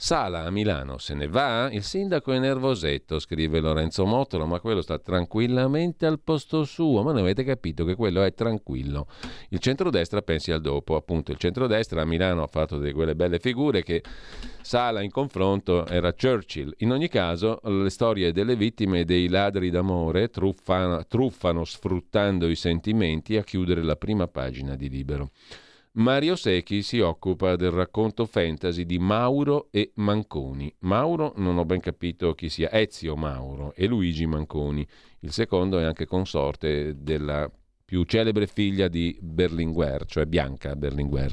Sala 0.00 0.44
a 0.44 0.50
Milano 0.52 0.98
se 0.98 1.12
ne 1.14 1.26
va? 1.26 1.68
Il 1.72 1.82
sindaco 1.82 2.30
è 2.30 2.38
nervosetto, 2.38 3.18
scrive 3.18 3.58
Lorenzo 3.58 4.06
Motolo, 4.06 4.46
ma 4.46 4.60
quello 4.60 4.80
sta 4.80 5.00
tranquillamente 5.00 6.06
al 6.06 6.20
posto 6.20 6.62
suo. 6.62 7.02
Ma 7.02 7.10
non 7.10 7.22
avete 7.22 7.42
capito 7.42 7.84
che 7.84 7.96
quello 7.96 8.22
è 8.22 8.32
tranquillo. 8.32 9.08
Il 9.48 9.58
centrodestra 9.58 10.22
pensi 10.22 10.52
al 10.52 10.60
dopo, 10.60 10.94
appunto. 10.94 11.32
Il 11.32 11.38
centrodestra 11.38 12.00
a 12.00 12.04
Milano 12.04 12.44
ha 12.44 12.46
fatto 12.46 12.78
di 12.78 12.92
quelle 12.92 13.16
belle 13.16 13.40
figure 13.40 13.82
che 13.82 14.04
Sala 14.60 15.02
in 15.02 15.10
confronto 15.10 15.84
era 15.86 16.12
Churchill. 16.12 16.72
In 16.78 16.92
ogni 16.92 17.08
caso, 17.08 17.58
le 17.64 17.90
storie 17.90 18.30
delle 18.30 18.54
vittime 18.54 19.00
e 19.00 19.04
dei 19.04 19.28
ladri 19.28 19.68
d'amore 19.68 20.30
truffano, 20.30 21.04
truffano 21.08 21.64
sfruttando 21.64 22.46
i 22.46 22.54
sentimenti 22.54 23.36
a 23.36 23.42
chiudere 23.42 23.82
la 23.82 23.96
prima 23.96 24.28
pagina 24.28 24.76
di 24.76 24.88
Libero. 24.88 25.30
Mario 25.98 26.36
Secchi 26.36 26.82
si 26.82 27.00
occupa 27.00 27.56
del 27.56 27.72
racconto 27.72 28.24
fantasy 28.24 28.86
di 28.86 29.00
Mauro 29.00 29.66
e 29.72 29.90
Manconi. 29.94 30.72
Mauro 30.80 31.32
non 31.38 31.58
ho 31.58 31.64
ben 31.64 31.80
capito 31.80 32.34
chi 32.34 32.48
sia, 32.48 32.70
Ezio 32.70 33.16
Mauro 33.16 33.72
e 33.74 33.86
Luigi 33.86 34.24
Manconi. 34.24 34.86
Il 35.20 35.32
secondo 35.32 35.80
è 35.80 35.82
anche 35.82 36.06
consorte 36.06 37.02
della 37.02 37.50
più 37.84 38.04
celebre 38.04 38.46
figlia 38.46 38.86
di 38.86 39.18
Berlinguer, 39.20 40.04
cioè 40.06 40.26
Bianca 40.26 40.76
Berlinguer 40.76 41.32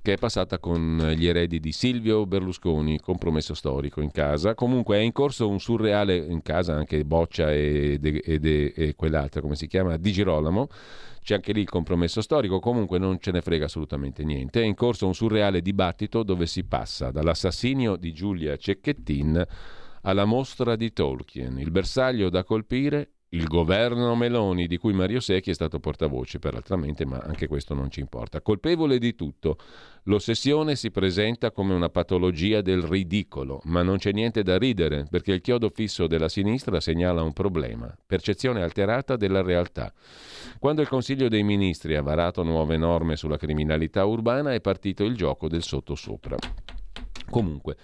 che 0.00 0.14
è 0.14 0.16
passata 0.16 0.58
con 0.58 1.12
gli 1.16 1.26
eredi 1.26 1.60
di 1.60 1.70
Silvio 1.70 2.24
Berlusconi, 2.24 2.98
compromesso 2.98 3.52
storico 3.52 4.00
in 4.00 4.10
casa. 4.10 4.54
Comunque 4.54 4.96
è 4.96 5.00
in 5.00 5.12
corso 5.12 5.46
un 5.46 5.60
surreale 5.60 6.16
in 6.16 6.40
casa, 6.40 6.74
anche 6.74 7.04
Boccia 7.04 7.52
e, 7.52 7.98
de, 8.00 8.22
e, 8.24 8.72
e 8.74 8.94
quell'altra, 8.94 9.42
come 9.42 9.54
si 9.54 9.66
chiama, 9.66 9.98
Di 9.98 10.10
Girolamo. 10.10 10.68
C'è 11.28 11.34
anche 11.34 11.52
lì 11.52 11.60
il 11.60 11.68
compromesso 11.68 12.22
storico, 12.22 12.58
comunque 12.58 12.98
non 12.98 13.20
ce 13.20 13.32
ne 13.32 13.42
frega 13.42 13.66
assolutamente 13.66 14.24
niente. 14.24 14.62
È 14.62 14.64
in 14.64 14.74
corso 14.74 15.06
un 15.06 15.14
surreale 15.14 15.60
dibattito 15.60 16.22
dove 16.22 16.46
si 16.46 16.64
passa 16.64 17.10
dall'assassinio 17.10 17.96
di 17.96 18.14
Giulia 18.14 18.56
Cecchettin 18.56 19.46
alla 20.04 20.24
mostra 20.24 20.74
di 20.74 20.90
Tolkien, 20.90 21.58
il 21.58 21.70
bersaglio 21.70 22.30
da 22.30 22.44
colpire 22.44 23.10
il 23.30 23.46
governo 23.46 24.14
Meloni, 24.14 24.66
di 24.66 24.78
cui 24.78 24.94
Mario 24.94 25.20
Secchi 25.20 25.50
è 25.50 25.54
stato 25.54 25.80
portavoce 25.80 26.38
peraltramente, 26.38 27.04
ma 27.04 27.18
anche 27.18 27.46
questo 27.46 27.74
non 27.74 27.90
ci 27.90 28.00
importa. 28.00 28.40
Colpevole 28.40 28.98
di 28.98 29.14
tutto, 29.14 29.58
l'ossessione 30.04 30.76
si 30.76 30.90
presenta 30.90 31.50
come 31.50 31.74
una 31.74 31.90
patologia 31.90 32.62
del 32.62 32.82
ridicolo, 32.82 33.60
ma 33.64 33.82
non 33.82 33.98
c'è 33.98 34.12
niente 34.12 34.42
da 34.42 34.56
ridere, 34.56 35.06
perché 35.10 35.32
il 35.32 35.42
chiodo 35.42 35.68
fisso 35.68 36.06
della 36.06 36.28
sinistra 36.28 36.80
segnala 36.80 37.22
un 37.22 37.34
problema, 37.34 37.94
percezione 38.06 38.62
alterata 38.62 39.16
della 39.16 39.42
realtà. 39.42 39.92
Quando 40.58 40.80
il 40.80 40.88
Consiglio 40.88 41.28
dei 41.28 41.42
Ministri 41.42 41.96
ha 41.96 42.02
varato 42.02 42.42
nuove 42.42 42.78
norme 42.78 43.16
sulla 43.16 43.36
criminalità 43.36 44.06
urbana 44.06 44.54
è 44.54 44.60
partito 44.60 45.04
il 45.04 45.14
gioco 45.14 45.48
del 45.48 45.62
sottosopra. 45.62 46.36
Comunque, 47.28 47.76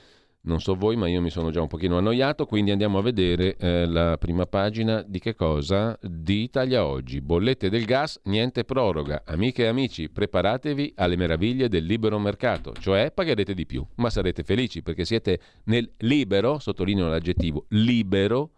non 0.45 0.61
so 0.61 0.74
voi, 0.74 0.97
ma 0.97 1.09
io 1.09 1.20
mi 1.20 1.30
sono 1.30 1.51
già 1.51 1.61
un 1.61 1.68
pochino 1.68 1.99
annoiato, 1.99 2.47
quindi 2.47 2.70
andiamo 2.70 2.99
a 2.99 3.03
vedere 3.03 3.57
eh, 3.57 3.86
la 3.86 4.16
prima 4.18 4.47
pagina 4.47 5.03
di 5.07 5.18
che 5.18 5.34
cosa? 5.34 5.99
Di 6.01 6.42
Italia 6.42 6.84
Oggi. 6.84 7.20
Bollette 7.20 7.70
del 7.70 7.84
gas, 7.84 8.20
niente 8.24 8.64
proroga. 8.64 9.22
Amiche 9.26 9.64
e 9.64 9.68
amici, 9.68 10.11
preparatevi 10.11 10.95
alle 10.97 11.16
meraviglie 11.16 11.68
del 11.68 11.84
libero 11.84 12.18
mercato, 12.18 12.72
cioè 12.78 13.11
pagherete 13.12 13.55
di 13.55 13.66
più, 13.66 13.86
ma 13.97 14.11
sarete 14.11 14.42
felici 14.42 14.82
perché 14.82 15.05
siete 15.05 15.38
nel 15.64 15.90
libero, 15.99 16.59
sottolineo 16.59 17.09
l'aggettivo, 17.09 17.66
libero 17.68 18.51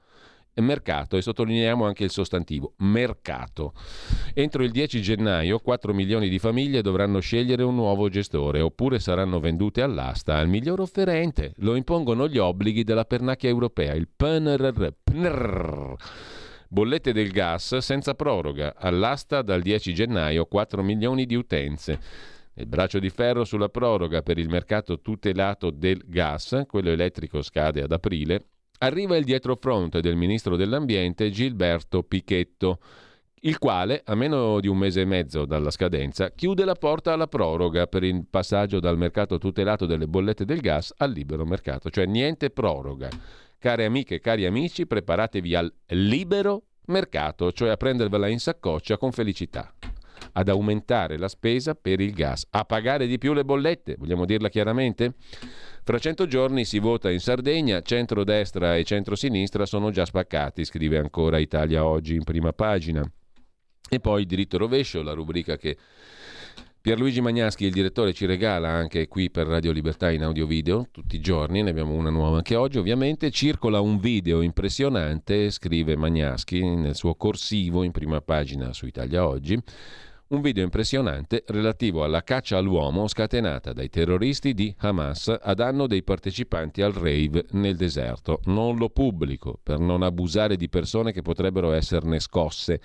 mercato 0.63 1.17
e 1.17 1.23
sottolineiamo 1.23 1.85
anche 1.85 2.05
il 2.05 2.11
sostantivo 2.11 2.75
mercato. 2.79 3.73
Entro 4.35 4.63
il 4.63 4.71
10 4.71 5.03
gennaio 5.03 5.59
4 5.59 5.93
milioni 5.93 6.29
di 6.29 6.39
famiglie 6.39 6.83
dovranno 6.83 7.21
scegliere 7.21 7.63
un 7.63 7.75
nuovo 7.75 8.09
gestore 8.09 8.61
oppure 8.61 8.99
saranno 8.99 9.41
vendute 9.41 9.83
all'asta 9.83 10.37
al 10.37 10.49
miglior 10.49 10.81
offerente. 10.81 11.53
Lo 11.59 11.75
impongono 11.75 12.29
gli 12.29 12.39
obblighi 12.39 12.85
della 12.85 13.05
pernacchia 13.05 13.49
europea, 13.49 13.95
il 13.95 14.09
PNRR. 14.15 15.95
Bollette 16.69 17.13
del 17.13 17.31
gas 17.31 17.77
senza 17.77 18.15
proroga, 18.15 18.75
all'asta 18.77 19.43
dal 19.43 19.63
10 19.63 19.95
gennaio 19.95 20.47
4 20.47 20.83
milioni 20.83 21.25
di 21.25 21.35
utenze. 21.37 21.99
Il 22.55 22.67
braccio 22.67 22.99
di 22.99 23.11
ferro 23.11 23.45
sulla 23.45 23.69
proroga 23.69 24.23
per 24.23 24.39
il 24.39 24.49
mercato 24.49 25.01
tutelato 25.01 25.71
del 25.71 26.03
gas, 26.07 26.65
quello 26.67 26.91
elettrico 26.91 27.43
scade 27.43 27.83
ad 27.83 27.93
aprile, 27.93 28.47
arriva 28.79 29.16
il 29.16 29.24
dietrofront 29.24 29.99
del 30.01 30.16
ministro 30.16 30.57
dell'Ambiente 30.57 31.31
Gilberto 31.31 32.03
Pichetto, 32.03 32.81
il 33.41 33.59
quale, 33.59 34.03
a 34.05 34.14
meno 34.14 34.61
di 34.61 34.68
un 34.68 34.79
mese 34.79 35.03
e 35.03 35.05
mezzo 35.05 35.45
dalla 35.45 35.70
scadenza, 35.70 36.31
chiude 36.31 36.64
la 36.64 36.74
porta 36.74 37.12
alla 37.12 37.29
proroga 37.29 37.87
per 37.87 38.03
il 38.03 38.24
passaggio 38.29 38.81
dal 38.81 38.99
mercato 38.99 39.39
tutelato 39.39 39.87
delle 39.87 40.09
bollette 40.09 40.45
del 40.45 40.61
gas 40.61 40.93
al 40.97 41.12
libero 41.12 41.45
mercato, 41.45 41.91
cioè 41.91 42.07
niente 42.07 42.51
proroga. 42.51 43.09
Care 43.59 43.85
amiche 43.85 44.16
e 44.16 44.20
cari 44.20 44.47
amici, 44.47 44.87
preparatevi 44.87 45.55
al 45.55 45.72
libero 45.89 46.62
mercato, 46.87 47.53
cioè 47.53 47.70
a 47.70 47.77
prendervela 47.77 48.29
in 48.29 48.39
saccoccia 48.39 48.97
con 48.97 49.12
felicità 49.12 49.72
ad 50.39 50.51
aumentare 50.51 51.16
la 51.16 51.28
spesa 51.28 51.74
per 51.74 51.99
il 52.01 52.12
gas, 52.12 52.47
a 52.51 52.64
pagare 52.66 53.07
di 53.07 53.16
più 53.16 53.32
le 53.32 53.43
bollette, 53.43 53.97
vogliamo 53.99 54.26
dirla 54.26 54.51
chiaramente? 54.51 55.14
Fra 55.82 55.99
cento 55.99 56.26
giorni 56.26 56.66
si 56.66 56.78
vota 56.78 57.11
in 57.11 57.20
Sardegna, 57.20 57.80
centro-destra 57.80 58.76
e 58.76 58.84
centro-sinistra 58.84 59.64
sono 59.64 59.91
già 59.91 60.05
spaccati, 60.05 60.64
scrive 60.64 60.99
ancora 60.99 61.39
Italia 61.39 61.87
Oggi 61.87 62.16
in 62.16 62.24
prima 62.24 62.53
pagina. 62.53 63.03
E 63.89 63.99
poi 63.99 64.26
diritto 64.26 64.59
rovescio, 64.59 65.03
la 65.03 65.14
rubrica 65.14 65.57
che 65.57 65.78
Pierluigi 66.82 67.20
Magnaschi, 67.22 67.64
il 67.64 67.72
direttore, 67.72 68.12
ci 68.12 68.26
regala 68.26 68.68
anche 68.68 69.09
qui 69.09 69.30
per 69.30 69.47
Radio 69.47 69.72
Libertà 69.72 70.11
in 70.11 70.22
audio 70.22 70.47
video 70.47 70.87
tutti 70.91 71.16
i 71.16 71.20
giorni, 71.20 71.62
ne 71.62 71.70
abbiamo 71.70 71.95
una 71.95 72.11
nuova 72.11 72.37
anche 72.37 72.57
oggi 72.57 72.78
ovviamente, 72.78 73.30
circola 73.30 73.80
un 73.80 73.99
video 73.99 74.43
impressionante, 74.43 75.51
scrive 75.51 75.97
Magnaschi 75.97 76.62
nel 76.62 76.95
suo 76.95 77.14
corsivo 77.14 77.82
in 77.82 77.91
prima 77.91 78.20
pagina 78.20 78.72
su 78.72 78.87
Italia 78.87 79.26
Oggi, 79.26 79.59
un 80.29 80.41
video 80.41 80.64
impressionante 80.64 81.45
relativo 81.47 82.03
alla 82.03 82.24
caccia 82.24 82.59
all'uomo 82.59 83.07
scatenata 83.07 83.72
dai 83.72 83.89
terroristi 83.89 84.55
di 84.55 84.74
Hamas 84.79 85.33
a 85.41 85.55
danno 85.55 85.87
dei 85.87 86.03
partecipanti 86.03 86.83
al 86.83 86.93
rave 86.93 87.45
nel 87.53 87.77
deserto. 87.77 88.41
Non 88.47 88.77
lo 88.77 88.89
pubblico 88.89 89.61
per 89.62 89.79
non 89.79 90.03
abusare 90.03 90.57
di 90.57 90.68
persone 90.68 91.12
che 91.12 91.22
potrebbero 91.22 91.70
esserne 91.70 92.18
scosse. 92.18 92.81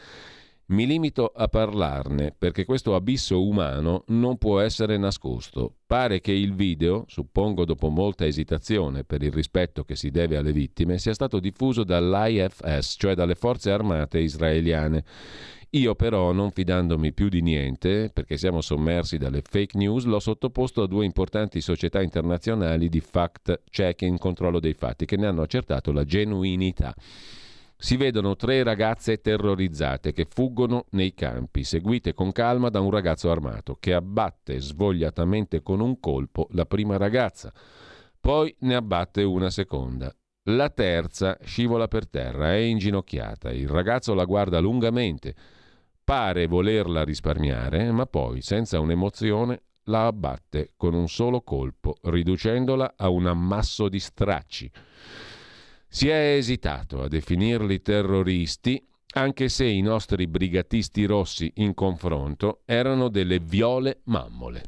Mi 0.67 0.85
limito 0.85 1.25
a 1.35 1.47
parlarne 1.47 2.33
perché 2.37 2.63
questo 2.63 2.95
abisso 2.95 3.43
umano 3.43 4.03
non 4.09 4.37
può 4.37 4.59
essere 4.59 4.97
nascosto. 4.97 5.73
Pare 5.85 6.21
che 6.21 6.31
il 6.31 6.53
video, 6.53 7.05
suppongo 7.07 7.65
dopo 7.65 7.89
molta 7.89 8.25
esitazione 8.25 9.03
per 9.03 9.23
il 9.23 9.33
rispetto 9.33 9.83
che 9.83 9.95
si 9.95 10.11
deve 10.11 10.37
alle 10.37 10.53
vittime, 10.53 10.97
sia 10.97 11.13
stato 11.13 11.39
diffuso 11.39 11.83
dall'IFS, 11.83 12.95
cioè 12.97 13.15
dalle 13.15 13.35
forze 13.35 13.71
armate 13.71 14.19
israeliane. 14.19 15.03
Io 15.73 15.95
però, 15.95 16.33
non 16.33 16.51
fidandomi 16.51 17.13
più 17.13 17.29
di 17.29 17.41
niente, 17.41 18.09
perché 18.13 18.35
siamo 18.35 18.59
sommersi 18.59 19.17
dalle 19.17 19.41
fake 19.41 19.77
news, 19.77 20.03
l'ho 20.03 20.19
sottoposto 20.19 20.81
a 20.81 20.87
due 20.87 21.05
importanti 21.05 21.61
società 21.61 22.01
internazionali 22.01 22.89
di 22.89 22.99
fact-checking, 22.99 24.17
controllo 24.17 24.59
dei 24.59 24.73
fatti, 24.73 25.05
che 25.05 25.15
ne 25.15 25.27
hanno 25.27 25.43
accertato 25.43 25.93
la 25.93 26.03
genuinità. 26.03 26.93
Si 27.77 27.95
vedono 27.95 28.35
tre 28.35 28.63
ragazze 28.63 29.21
terrorizzate 29.21 30.11
che 30.11 30.27
fuggono 30.29 30.87
nei 30.89 31.13
campi, 31.13 31.63
seguite 31.63 32.13
con 32.13 32.33
calma 32.33 32.67
da 32.67 32.81
un 32.81 32.91
ragazzo 32.91 33.31
armato 33.31 33.77
che 33.79 33.93
abbatte 33.93 34.59
svogliatamente 34.59 35.61
con 35.63 35.79
un 35.79 36.01
colpo 36.01 36.47
la 36.51 36.65
prima 36.65 36.97
ragazza. 36.97 37.51
Poi 38.19 38.53
ne 38.59 38.75
abbatte 38.75 39.23
una 39.23 39.49
seconda. 39.49 40.13
La 40.49 40.69
terza 40.69 41.37
scivola 41.41 41.87
per 41.87 42.09
terra, 42.09 42.51
è 42.51 42.57
inginocchiata. 42.57 43.51
Il 43.53 43.69
ragazzo 43.69 44.13
la 44.13 44.25
guarda 44.25 44.59
lungamente. 44.59 45.33
Pare 46.03 46.47
volerla 46.47 47.03
risparmiare, 47.03 47.91
ma 47.91 48.05
poi, 48.05 48.41
senza 48.41 48.79
un'emozione, 48.79 49.61
la 49.85 50.07
abbatte 50.07 50.73
con 50.75 50.93
un 50.93 51.07
solo 51.07 51.41
colpo, 51.41 51.95
riducendola 52.01 52.93
a 52.97 53.09
un 53.09 53.27
ammasso 53.27 53.89
di 53.89 53.99
stracci. 53.99 54.69
Si 55.87 56.07
è 56.07 56.35
esitato 56.35 57.01
a 57.01 57.07
definirli 57.07 57.81
terroristi, 57.81 58.85
anche 59.13 59.49
se 59.49 59.65
i 59.65 59.81
nostri 59.81 60.27
brigatisti 60.27 61.05
rossi 61.05 61.51
in 61.55 61.73
confronto 61.73 62.61
erano 62.65 63.09
delle 63.09 63.39
viole 63.39 64.01
mammole. 64.05 64.63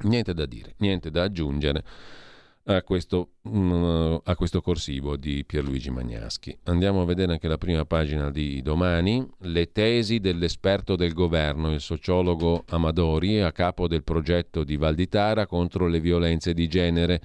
Niente 0.00 0.34
da 0.34 0.44
dire, 0.44 0.74
niente 0.78 1.10
da 1.10 1.22
aggiungere 1.22 1.84
a 2.66 2.82
questo, 2.82 3.32
mm, 3.48 4.16
a 4.24 4.36
questo 4.36 4.60
corsivo 4.60 5.16
di 5.16 5.44
Pierluigi 5.44 5.90
Magnaschi. 5.90 6.56
Andiamo 6.64 7.02
a 7.02 7.04
vedere 7.04 7.32
anche 7.32 7.48
la 7.48 7.58
prima 7.58 7.84
pagina 7.84 8.30
di 8.30 8.62
domani, 8.62 9.26
le 9.40 9.70
tesi 9.72 10.18
dell'esperto 10.18 10.96
del 10.96 11.12
governo, 11.12 11.72
il 11.72 11.80
sociologo 11.80 12.64
Amadori, 12.68 13.40
a 13.40 13.52
capo 13.52 13.86
del 13.86 14.02
progetto 14.02 14.64
di 14.64 14.76
Valditara 14.76 15.46
contro 15.46 15.86
le 15.86 16.00
violenze 16.00 16.54
di 16.54 16.66
genere 16.68 17.20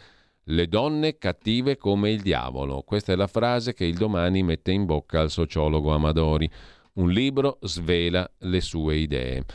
le 0.49 0.67
donne 0.67 1.17
cattive 1.17 1.77
come 1.77 2.11
il 2.11 2.21
diavolo. 2.21 2.81
Questa 2.81 3.13
è 3.13 3.15
la 3.15 3.27
frase 3.27 3.73
che 3.73 3.85
il 3.85 3.95
domani 3.95 4.41
mette 4.43 4.71
in 4.71 4.85
bocca 4.85 5.21
al 5.21 5.29
sociologo 5.29 5.91
Amadori. 5.93 6.49
Un 6.93 7.11
libro 7.11 7.59
svela 7.61 8.29
le 8.39 8.59
sue 8.59 8.97
idee. 8.97 9.45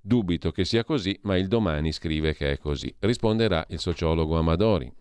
Dubito 0.00 0.50
che 0.50 0.64
sia 0.64 0.82
così, 0.82 1.16
ma 1.22 1.36
il 1.36 1.46
domani 1.46 1.92
scrive 1.92 2.34
che 2.34 2.52
è 2.52 2.58
così. 2.58 2.92
Risponderà 2.98 3.64
il 3.68 3.78
sociologo 3.78 4.36
Amadori. 4.36 4.92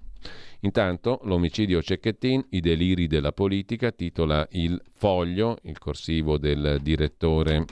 Intanto 0.62 1.20
l'omicidio 1.24 1.82
Cecchettin, 1.82 2.46
i 2.50 2.60
deliri 2.60 3.08
della 3.08 3.32
politica, 3.32 3.92
titola 3.92 4.48
Il 4.52 4.82
Foglio, 4.94 5.58
il 5.64 5.78
corsivo 5.78 6.38
del 6.38 6.80
direttore 6.82 7.66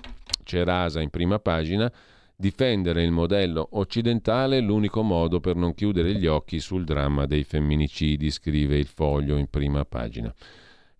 Cerasa 0.44 1.02
in 1.02 1.10
prima 1.10 1.40
pagina, 1.40 1.92
Difendere 2.40 3.02
il 3.02 3.10
modello 3.10 3.68
occidentale 3.72 4.60
è 4.60 4.62
l'unico 4.62 5.02
modo 5.02 5.40
per 5.40 5.56
non 5.56 5.74
chiudere 5.74 6.14
gli 6.14 6.28
occhi 6.28 6.60
sul 6.60 6.84
dramma 6.84 7.26
dei 7.26 7.44
femminicidi, 7.44 8.30
scrive 8.30 8.78
il 8.78 8.86
foglio 8.86 9.38
in 9.38 9.48
prima 9.50 9.84
pagina. 9.86 10.32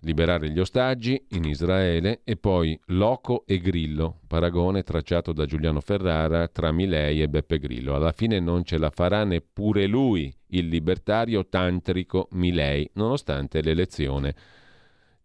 Liberare 0.02 0.50
gli 0.52 0.60
ostaggi 0.60 1.26
in 1.30 1.44
Israele 1.46 2.22
e 2.24 2.38
poi 2.38 2.80
Loco 2.88 3.46
e 3.48 3.58
Grillo, 3.60 4.20
paragone 4.28 4.84
tracciato 4.84 5.34
da 5.34 5.46
Giuliano 5.46 5.82
Ferrara 5.82 6.48
tra 6.48 6.72
Milei 6.72 7.22
e 7.22 7.28
Beppe 7.28 7.58
Grillo. 7.58 7.96
Alla 7.96 8.12
fine 8.12 8.40
non 8.40 8.64
ce 8.64 8.78
la 8.78 8.92
farà 8.92 9.24
neppure 9.24 9.88
lui, 9.88 10.32
il 10.50 10.68
libertario 10.68 11.48
tantrico 11.48 12.28
Milei, 12.32 12.88
nonostante 12.94 13.62
l'elezione 13.62 14.36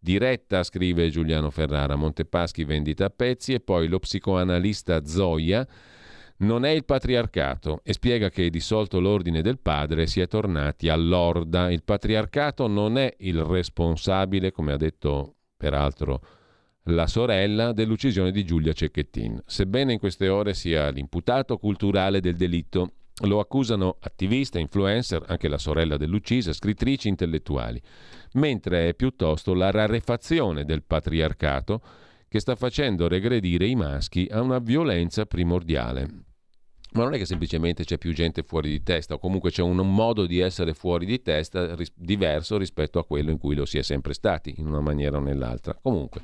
diretta, 0.02 0.64
scrive 0.64 1.10
Giuliano 1.10 1.50
Ferrara, 1.50 1.94
Montepaschi 1.94 2.64
vendita 2.64 3.04
a 3.04 3.10
pezzi 3.10 3.52
e 3.52 3.60
poi 3.60 3.86
lo 3.86 4.00
psicoanalista 4.00 5.04
Zoia 5.04 5.66
non 6.42 6.64
è 6.64 6.70
il 6.70 6.84
patriarcato 6.84 7.80
e 7.84 7.92
spiega 7.92 8.28
che 8.28 8.50
dissolto 8.50 9.00
l'ordine 9.00 9.42
del 9.42 9.58
padre 9.58 10.06
si 10.06 10.20
è 10.20 10.26
tornati 10.26 10.88
all'orda. 10.88 11.70
Il 11.70 11.82
patriarcato 11.82 12.66
non 12.66 12.98
è 12.98 13.14
il 13.20 13.42
responsabile, 13.42 14.52
come 14.52 14.72
ha 14.72 14.76
detto 14.76 15.34
peraltro 15.56 16.20
la 16.86 17.06
sorella, 17.06 17.72
dell'uccisione 17.72 18.32
di 18.32 18.44
Giulia 18.44 18.72
Cecchettin, 18.72 19.40
sebbene 19.46 19.92
in 19.92 19.98
queste 20.00 20.28
ore 20.28 20.52
sia 20.52 20.88
l'imputato 20.88 21.58
culturale 21.58 22.20
del 22.20 22.34
delitto. 22.34 22.94
Lo 23.24 23.38
accusano 23.38 23.98
attivista, 24.00 24.58
influencer, 24.58 25.22
anche 25.28 25.46
la 25.46 25.58
sorella 25.58 25.96
dell'uccisa, 25.96 26.52
scrittrici 26.52 27.08
intellettuali, 27.08 27.80
mentre 28.32 28.88
è 28.88 28.94
piuttosto 28.94 29.54
la 29.54 29.70
rarefazione 29.70 30.64
del 30.64 30.82
patriarcato 30.82 31.80
che 32.26 32.40
sta 32.40 32.56
facendo 32.56 33.06
regredire 33.06 33.66
i 33.66 33.76
maschi 33.76 34.26
a 34.28 34.40
una 34.40 34.58
violenza 34.58 35.26
primordiale. 35.26 36.31
Ma 36.94 37.04
non 37.04 37.14
è 37.14 37.18
che 37.18 37.24
semplicemente 37.24 37.84
c'è 37.84 37.96
più 37.96 38.12
gente 38.12 38.42
fuori 38.42 38.68
di 38.68 38.82
testa, 38.82 39.14
o 39.14 39.18
comunque 39.18 39.50
c'è 39.50 39.62
un 39.62 39.76
modo 39.76 40.26
di 40.26 40.40
essere 40.40 40.74
fuori 40.74 41.06
di 41.06 41.22
testa 41.22 41.74
ris- 41.74 41.92
diverso 41.94 42.58
rispetto 42.58 42.98
a 42.98 43.04
quello 43.04 43.30
in 43.30 43.38
cui 43.38 43.54
lo 43.54 43.64
si 43.64 43.78
è 43.78 43.82
sempre 43.82 44.12
stati, 44.12 44.54
in 44.58 44.66
una 44.66 44.80
maniera 44.80 45.16
o 45.16 45.20
nell'altra. 45.20 45.74
Comunque, 45.80 46.20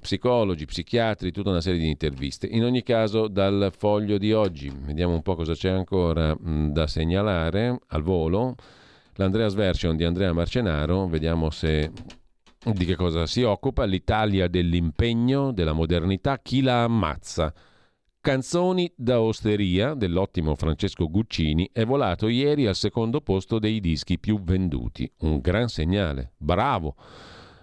psicologi, 0.00 0.64
psichiatri, 0.64 1.30
tutta 1.30 1.50
una 1.50 1.60
serie 1.60 1.80
di 1.80 1.88
interviste. 1.88 2.46
In 2.46 2.64
ogni 2.64 2.82
caso, 2.82 3.28
dal 3.28 3.72
foglio 3.76 4.16
di 4.16 4.32
oggi, 4.32 4.72
vediamo 4.74 5.12
un 5.12 5.22
po' 5.22 5.34
cosa 5.34 5.54
c'è 5.54 5.70
ancora 5.70 6.34
mh, 6.34 6.72
da 6.72 6.86
segnalare 6.86 7.78
al 7.88 8.02
volo. 8.02 8.54
L'Andreas 9.16 9.52
Version 9.52 9.94
di 9.94 10.04
Andrea 10.04 10.32
Marcenaro, 10.32 11.06
vediamo 11.06 11.50
se 11.50 11.92
di 12.64 12.84
che 12.86 12.96
cosa 12.96 13.26
si 13.26 13.42
occupa. 13.42 13.84
L'Italia 13.84 14.48
dell'impegno, 14.48 15.52
della 15.52 15.74
modernità, 15.74 16.38
chi 16.38 16.62
la 16.62 16.84
ammazza? 16.84 17.52
Canzoni 18.22 18.88
da 18.94 19.20
osteria 19.20 19.94
dell'ottimo 19.94 20.54
Francesco 20.54 21.10
Guccini 21.10 21.68
è 21.72 21.84
volato 21.84 22.28
ieri 22.28 22.68
al 22.68 22.76
secondo 22.76 23.20
posto 23.20 23.58
dei 23.58 23.80
dischi 23.80 24.20
più 24.20 24.40
venduti. 24.40 25.10
Un 25.22 25.40
gran 25.40 25.66
segnale. 25.66 26.34
Bravo! 26.36 26.94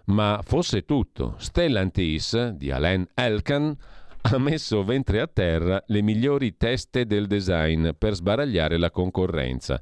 Ma 0.08 0.42
fosse 0.44 0.84
tutto, 0.84 1.36
Stellantis 1.38 2.50
di 2.50 2.72
Alain 2.72 3.08
Elkan 3.14 3.74
ha 4.20 4.38
messo 4.38 4.84
ventre 4.84 5.22
a 5.22 5.28
terra 5.28 5.82
le 5.88 6.02
migliori 6.02 6.58
teste 6.58 7.06
del 7.06 7.28
design 7.28 7.92
per 7.98 8.16
sbaragliare 8.16 8.78
la 8.78 8.92
concorrenza. 8.92 9.82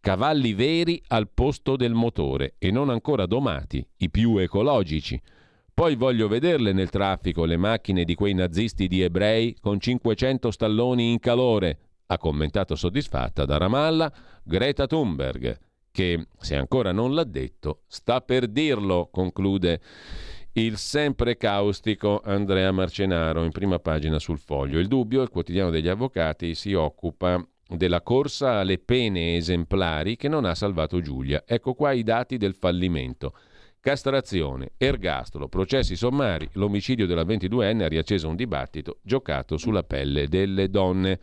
Cavalli 0.00 0.52
veri 0.52 1.02
al 1.06 1.30
posto 1.30 1.76
del 1.76 1.94
motore 1.94 2.56
e 2.58 2.70
non 2.70 2.90
ancora 2.90 3.24
domati, 3.24 3.82
i 3.96 4.10
più 4.10 4.36
ecologici. 4.36 5.18
Poi 5.80 5.96
voglio 5.96 6.28
vederle 6.28 6.74
nel 6.74 6.90
traffico 6.90 7.46
le 7.46 7.56
macchine 7.56 8.04
di 8.04 8.14
quei 8.14 8.34
nazisti 8.34 8.86
di 8.86 9.00
ebrei 9.00 9.56
con 9.62 9.80
500 9.80 10.50
stalloni 10.50 11.10
in 11.10 11.18
calore, 11.20 11.78
ha 12.08 12.18
commentato 12.18 12.76
soddisfatta 12.76 13.46
da 13.46 13.56
Ramallah 13.56 14.12
Greta 14.42 14.86
Thunberg, 14.86 15.58
che, 15.90 16.26
se 16.38 16.54
ancora 16.54 16.92
non 16.92 17.14
l'ha 17.14 17.24
detto, 17.24 17.84
sta 17.86 18.20
per 18.20 18.48
dirlo, 18.48 19.08
conclude 19.10 19.80
il 20.52 20.76
sempre 20.76 21.38
caustico 21.38 22.20
Andrea 22.22 22.72
Marcenaro 22.72 23.42
in 23.42 23.50
prima 23.50 23.78
pagina 23.78 24.18
sul 24.18 24.38
foglio. 24.38 24.78
Il 24.78 24.86
dubbio, 24.86 25.22
il 25.22 25.30
quotidiano 25.30 25.70
degli 25.70 25.88
avvocati, 25.88 26.54
si 26.54 26.74
occupa 26.74 27.42
della 27.66 28.02
corsa 28.02 28.58
alle 28.58 28.76
pene 28.76 29.36
esemplari 29.36 30.16
che 30.16 30.28
non 30.28 30.44
ha 30.44 30.54
salvato 30.54 31.00
Giulia. 31.00 31.42
Ecco 31.46 31.72
qua 31.72 31.92
i 31.92 32.02
dati 32.02 32.36
del 32.36 32.54
fallimento. 32.54 33.32
Castrazione, 33.82 34.72
ergastolo, 34.76 35.48
processi 35.48 35.96
sommari, 35.96 36.46
l'omicidio 36.52 37.06
della 37.06 37.24
22enne 37.24 37.80
ha 37.84 37.88
riacceso 37.88 38.28
un 38.28 38.36
dibattito 38.36 38.98
giocato 39.00 39.56
sulla 39.56 39.82
pelle 39.82 40.28
delle 40.28 40.68
donne. 40.68 41.18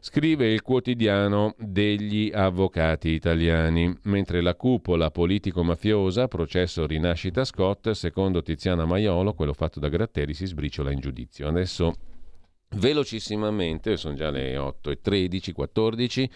Scrive 0.00 0.50
il 0.50 0.62
quotidiano 0.62 1.54
degli 1.58 2.32
avvocati 2.32 3.10
italiani. 3.10 3.94
Mentre 4.04 4.40
la 4.40 4.54
cupola 4.54 5.10
politico-mafiosa, 5.10 6.26
processo 6.26 6.86
rinascita 6.86 7.44
Scott, 7.44 7.90
secondo 7.90 8.42
Tiziana 8.42 8.86
Maiolo, 8.86 9.34
quello 9.34 9.52
fatto 9.52 9.78
da 9.78 9.90
Gratteri, 9.90 10.32
si 10.32 10.46
sbriciola 10.46 10.90
in 10.90 11.00
giudizio. 11.00 11.48
Adesso 11.48 11.94
Velocissimamente, 12.74 13.96
sono 13.96 14.14
già 14.14 14.30
le 14.30 14.56
8 14.56 14.90
e 14.90 15.00
13, 15.00 15.52
14, 15.52 16.30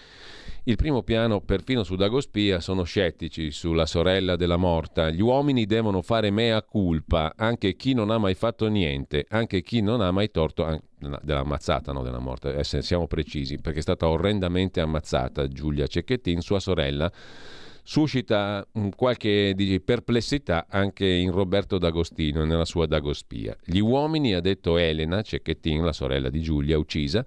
il 0.64 0.76
primo 0.76 1.03
piano, 1.03 1.41
perfino 1.41 1.82
su 1.82 1.97
Dagospia, 1.97 2.61
sono 2.61 2.82
scettici 2.82 3.51
sulla 3.51 3.87
sorella 3.87 4.37
della 4.37 4.57
morta. 4.57 5.11
Gli 5.11 5.22
uomini 5.22 5.64
devono 5.64 6.03
fare 6.03 6.30
mea 6.30 6.62
culpa, 6.62 7.32
anche 7.37 7.74
chi 7.74 7.95
non 7.95 8.11
ha 8.11 8.18
mai 8.18 8.34
fatto 8.34 8.68
niente, 8.68 9.24
anche 9.30 9.62
chi 9.62 9.80
non 9.80 10.01
ha 10.01 10.11
mai 10.11 10.30
torto, 10.30 10.82
della 10.99 11.41
ammazzata, 11.41 11.93
no 11.93 12.03
della 12.03 12.18
morta, 12.18 12.53
eh, 12.53 12.64
siamo 12.64 13.07
precisi, 13.07 13.59
perché 13.59 13.78
è 13.78 13.82
stata 13.82 14.09
orrendamente 14.09 14.80
ammazzata 14.80 15.49
Giulia 15.49 15.87
Cecchettin, 15.87 16.41
sua 16.41 16.61
sorella, 16.61 17.11
suscita 17.87 18.66
qualche 18.97 19.53
dici, 19.55 19.80
perplessità 19.80 20.66
anche 20.68 21.07
in 21.07 21.30
Roberto 21.30 21.78
D'Agostino 21.78 22.43
e 22.43 22.45
nella 22.45 22.64
sua 22.64 22.87
Dagospia. 22.87 23.57
Gli 23.64 23.78
uomini, 23.78 24.34
ha 24.34 24.41
detto 24.41 24.76
Elena 24.76 25.22
Cecchettin, 25.22 25.84
la 25.84 25.93
sorella 25.93 26.28
di 26.28 26.41
Giulia 26.41 26.78
uccisa, 26.78 27.24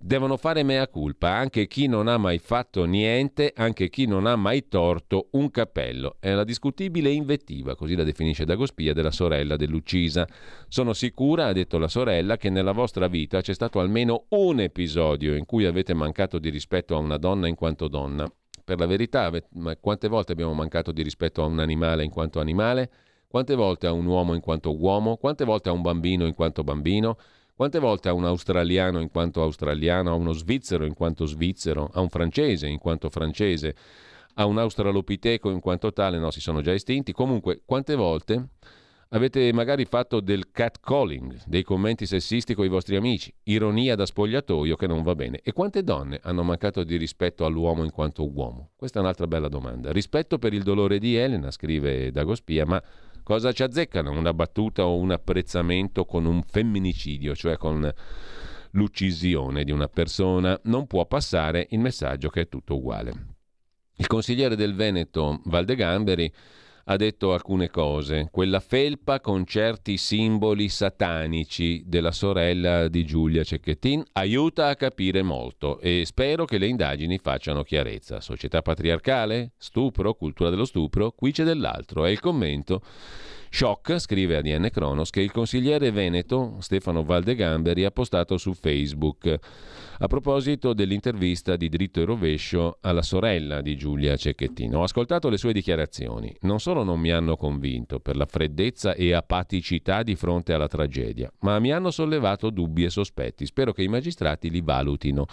devono 0.00 0.36
fare 0.36 0.64
mea 0.64 0.88
culpa, 0.88 1.36
anche 1.36 1.68
chi 1.68 1.86
non 1.86 2.08
ha 2.08 2.16
mai 2.18 2.38
fatto 2.38 2.84
niente, 2.84 3.52
anche 3.54 3.88
chi 3.90 4.06
non 4.06 4.26
ha 4.26 4.34
mai 4.34 4.66
torto 4.66 5.28
un 5.32 5.52
cappello. 5.52 6.16
È 6.18 6.32
la 6.32 6.42
discutibile 6.42 7.08
invettiva, 7.08 7.76
così 7.76 7.94
la 7.94 8.02
definisce 8.02 8.44
Dagospia, 8.44 8.92
della 8.92 9.12
sorella 9.12 9.54
dell'uccisa. 9.54 10.26
Sono 10.66 10.94
sicura, 10.94 11.46
ha 11.46 11.52
detto 11.52 11.78
la 11.78 11.86
sorella, 11.86 12.36
che 12.36 12.50
nella 12.50 12.72
vostra 12.72 13.06
vita 13.06 13.40
c'è 13.40 13.54
stato 13.54 13.78
almeno 13.78 14.24
un 14.30 14.58
episodio 14.58 15.36
in 15.36 15.46
cui 15.46 15.64
avete 15.64 15.94
mancato 15.94 16.40
di 16.40 16.50
rispetto 16.50 16.96
a 16.96 16.98
una 16.98 17.18
donna 17.18 17.46
in 17.46 17.54
quanto 17.54 17.86
donna. 17.86 18.28
Per 18.64 18.78
la 18.78 18.86
verità, 18.86 19.30
quante 19.80 20.08
volte 20.08 20.32
abbiamo 20.32 20.54
mancato 20.54 20.92
di 20.92 21.02
rispetto 21.02 21.42
a 21.42 21.46
un 21.46 21.58
animale 21.58 22.04
in 22.04 22.10
quanto 22.10 22.38
animale? 22.40 22.90
Quante 23.26 23.54
volte 23.54 23.86
a 23.86 23.92
un 23.92 24.06
uomo 24.06 24.34
in 24.34 24.40
quanto 24.40 24.76
uomo? 24.76 25.16
Quante 25.16 25.44
volte 25.44 25.68
a 25.68 25.72
un 25.72 25.82
bambino 25.82 26.26
in 26.26 26.34
quanto 26.34 26.62
bambino? 26.62 27.16
Quante 27.54 27.78
volte 27.78 28.08
a 28.08 28.12
un 28.12 28.24
australiano 28.24 29.00
in 29.00 29.10
quanto 29.10 29.42
australiano, 29.42 30.10
a 30.10 30.14
uno 30.14 30.32
svizzero 30.32 30.84
in 30.84 30.94
quanto 30.94 31.26
svizzero, 31.26 31.90
a 31.92 32.00
un 32.00 32.08
francese 32.08 32.66
in 32.66 32.78
quanto 32.78 33.10
francese, 33.10 33.74
a 34.34 34.46
un 34.46 34.58
australopiteco 34.58 35.50
in 35.50 35.60
quanto 35.60 35.92
tale? 35.92 36.18
No, 36.18 36.30
si 36.30 36.40
sono 36.40 36.60
già 36.60 36.72
estinti. 36.72 37.12
Comunque, 37.12 37.62
quante 37.64 37.94
volte 37.94 38.48
Avete 39.14 39.52
magari 39.52 39.84
fatto 39.84 40.20
del 40.20 40.50
catcalling, 40.50 41.42
dei 41.44 41.62
commenti 41.62 42.06
sessisti 42.06 42.54
con 42.54 42.64
i 42.64 42.68
vostri 42.68 42.96
amici, 42.96 43.30
ironia 43.42 43.94
da 43.94 44.06
spogliatoio 44.06 44.74
che 44.74 44.86
non 44.86 45.02
va 45.02 45.14
bene. 45.14 45.40
E 45.42 45.52
quante 45.52 45.82
donne 45.82 46.18
hanno 46.22 46.42
mancato 46.42 46.82
di 46.82 46.96
rispetto 46.96 47.44
all'uomo 47.44 47.84
in 47.84 47.90
quanto 47.90 48.26
uomo? 48.26 48.70
Questa 48.74 48.98
è 48.98 49.02
un'altra 49.02 49.26
bella 49.26 49.48
domanda. 49.48 49.92
Rispetto 49.92 50.38
per 50.38 50.54
il 50.54 50.62
dolore 50.62 50.98
di 50.98 51.14
Elena, 51.14 51.50
scrive 51.50 52.10
Dagospia, 52.10 52.64
ma 52.64 52.82
cosa 53.22 53.52
ci 53.52 53.62
azzeccano? 53.62 54.10
Una 54.12 54.32
battuta 54.32 54.86
o 54.86 54.96
un 54.96 55.10
apprezzamento 55.10 56.06
con 56.06 56.24
un 56.24 56.42
femminicidio, 56.42 57.34
cioè 57.34 57.58
con 57.58 57.92
l'uccisione 58.70 59.64
di 59.64 59.72
una 59.72 59.88
persona? 59.88 60.58
Non 60.64 60.86
può 60.86 61.04
passare 61.04 61.66
il 61.72 61.80
messaggio 61.80 62.30
che 62.30 62.40
è 62.40 62.48
tutto 62.48 62.76
uguale. 62.76 63.12
Il 63.96 64.06
consigliere 64.06 64.56
del 64.56 64.74
Veneto 64.74 65.42
Valdegamberi 65.44 66.32
ha 66.84 66.96
detto 66.96 67.32
alcune 67.32 67.70
cose. 67.70 68.28
Quella 68.30 68.60
felpa 68.60 69.20
con 69.20 69.44
certi 69.44 69.96
simboli 69.96 70.68
satanici 70.68 71.82
della 71.86 72.12
sorella 72.12 72.88
di 72.88 73.04
Giulia 73.04 73.44
Cecchettin 73.44 74.02
aiuta 74.12 74.68
a 74.68 74.76
capire 74.76 75.22
molto 75.22 75.78
e 75.78 76.02
spero 76.04 76.44
che 76.44 76.58
le 76.58 76.66
indagini 76.66 77.18
facciano 77.18 77.62
chiarezza. 77.62 78.20
Società 78.20 78.62
patriarcale? 78.62 79.52
Stupro? 79.56 80.14
Cultura 80.14 80.50
dello 80.50 80.64
stupro? 80.64 81.12
Qui 81.12 81.32
c'è 81.32 81.44
dell'altro. 81.44 82.04
È 82.04 82.10
il 82.10 82.20
commento 82.20 82.82
Shock, 83.54 83.98
scrive 83.98 84.38
ADN 84.38 84.70
Cronos, 84.72 85.10
che 85.10 85.20
il 85.20 85.30
consigliere 85.30 85.90
veneto 85.90 86.56
Stefano 86.60 87.04
Valdegamberi 87.04 87.84
ha 87.84 87.90
postato 87.90 88.38
su 88.38 88.54
Facebook 88.54 89.38
a 89.98 90.06
proposito 90.06 90.72
dell'intervista 90.72 91.56
di 91.56 91.68
dritto 91.68 92.00
e 92.00 92.04
rovescio 92.04 92.78
alla 92.80 93.02
sorella 93.02 93.60
di 93.60 93.76
Giulia 93.76 94.16
Cecchettino. 94.16 94.78
Ho 94.78 94.82
ascoltato 94.82 95.28
le 95.28 95.36
sue 95.36 95.52
dichiarazioni. 95.52 96.34
Non 96.40 96.60
solo 96.60 96.82
non 96.82 96.98
mi 97.00 97.10
hanno 97.10 97.36
convinto 97.36 98.00
per 98.00 98.16
la 98.16 98.26
freddezza 98.26 98.94
e 98.94 99.12
apaticità 99.12 100.02
di 100.02 100.16
fronte 100.16 100.52
alla 100.52 100.68
tragedia, 100.68 101.32
ma 101.40 101.58
mi 101.58 101.72
hanno 101.72 101.90
sollevato 101.90 102.50
dubbi 102.50 102.84
e 102.84 102.90
sospetti. 102.90 103.46
Spero 103.46 103.72
che 103.72 103.82
i 103.82 103.88
magistrati 103.88 104.50
li 104.50 104.60
valutino. 104.60 105.26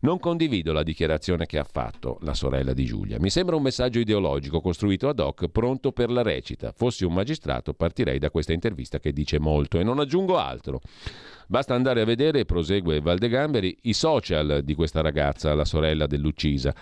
Non 0.00 0.18
condivido 0.18 0.72
la 0.72 0.82
dichiarazione 0.82 1.46
che 1.46 1.58
ha 1.58 1.64
fatto 1.64 2.18
la 2.22 2.34
sorella 2.34 2.72
di 2.72 2.84
Giulia. 2.84 3.18
Mi 3.20 3.30
sembra 3.30 3.56
un 3.56 3.62
messaggio 3.62 3.98
ideologico 3.98 4.60
costruito 4.60 5.08
ad 5.08 5.20
hoc, 5.20 5.48
pronto 5.48 5.92
per 5.92 6.10
la 6.10 6.22
recita. 6.22 6.72
Fossi 6.72 7.04
un 7.04 7.12
magistrato 7.12 7.74
partirei 7.74 8.18
da 8.18 8.30
questa 8.30 8.52
intervista 8.52 8.98
che 8.98 9.12
dice 9.12 9.38
molto 9.38 9.78
e 9.78 9.84
non 9.84 9.98
aggiungo 9.98 10.38
altro. 10.38 10.80
Basta 11.48 11.74
andare 11.74 12.00
a 12.00 12.04
vedere, 12.04 12.44
prosegue 12.44 13.00
Valdegamberi, 13.00 13.78
i 13.82 13.92
social 13.92 14.62
di 14.64 14.74
questa 14.74 15.00
ragazza, 15.00 15.54
la 15.54 15.64
sorella 15.64 16.06
dell'uccisa. 16.06 16.74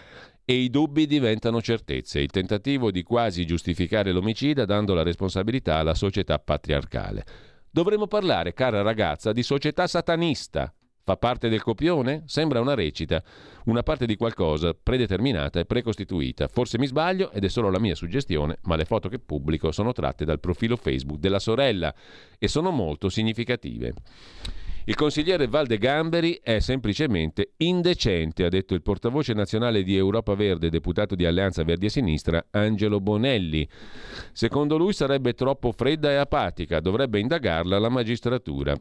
E 0.45 0.55
i 0.55 0.71
dubbi 0.71 1.07
diventano 1.07 1.61
certezze, 1.61 2.21
il 2.21 2.31
tentativo 2.31 2.91
di 2.91 3.03
quasi 3.03 3.47
giustificare 3.47 4.12
l'omicida 4.12 4.65
dando 4.65 4.95
la 4.95 5.03
responsabilità 5.03 5.77
alla 5.77 5.95
società 5.95 6.39
patriarcale. 6.39 7.25
Dovremmo 7.71 8.07
parlare, 8.07 8.55
cara 8.55 8.83
ragazza, 8.83 9.33
di 9.33 9.43
società 9.43 9.87
satanista, 9.87 10.73
Fa 11.07 11.19
parte 11.19 11.51
del 11.51 11.63
copione? 11.63 12.23
Sembra 12.25 12.63
una 12.63 12.73
recita, 12.73 13.23
una 13.67 13.83
parte 13.83 14.07
di 14.07 14.17
qualcosa 14.17 14.73
predeterminata 14.73 15.61
e 15.61 15.67
precostituita. 15.67 16.49
Forse 16.49 16.79
mi 16.79 16.87
sbaglio 16.87 17.31
ed 17.31 17.45
è 17.45 17.49
solo 17.49 17.69
la 17.69 17.79
mia 17.79 17.95
suggestione, 17.95 18.57
ma 18.63 18.75
le 18.75 18.87
foto 18.87 19.11
che 19.11 19.19
pubblico 19.19 19.71
sono 19.71 19.93
tratte 19.93 20.25
dal 20.25 20.41
profilo 20.41 20.77
Facebook 20.77 21.19
della 21.19 21.39
sorella 21.39 21.95
e 22.39 22.49
sono 22.49 22.71
molto 22.71 23.11
significative. 23.11 23.93
Il 24.87 24.95
consigliere 24.95 25.47
Valde 25.47 25.77
Gamberi 25.77 26.41
è 26.43 26.59
semplicemente 26.61 27.53
indecente, 27.59 28.47
ha 28.47 28.49
detto 28.49 28.73
il 28.73 28.81
portavoce 28.81 29.35
nazionale 29.35 29.83
di 29.83 29.95
Europa 29.95 30.35
Verde, 30.35 30.71
deputato 30.71 31.15
di 31.15 31.27
Alleanza 31.27 31.65
Verdi 31.65 31.85
e 31.85 31.91
Sinistra, 31.91 32.47
Angelo 32.51 33.01
Bonelli. 33.01 33.69
Secondo 34.33 34.79
lui 34.79 34.95
sarebbe 34.95 35.35
troppo 35.35 35.71
fredda 35.71 36.11
e 36.11 36.17
apatica, 36.17 36.81
dovrebbe 36.81 37.19
indagarla 37.19 37.79
la 37.79 37.91
magistratura. 37.91 38.75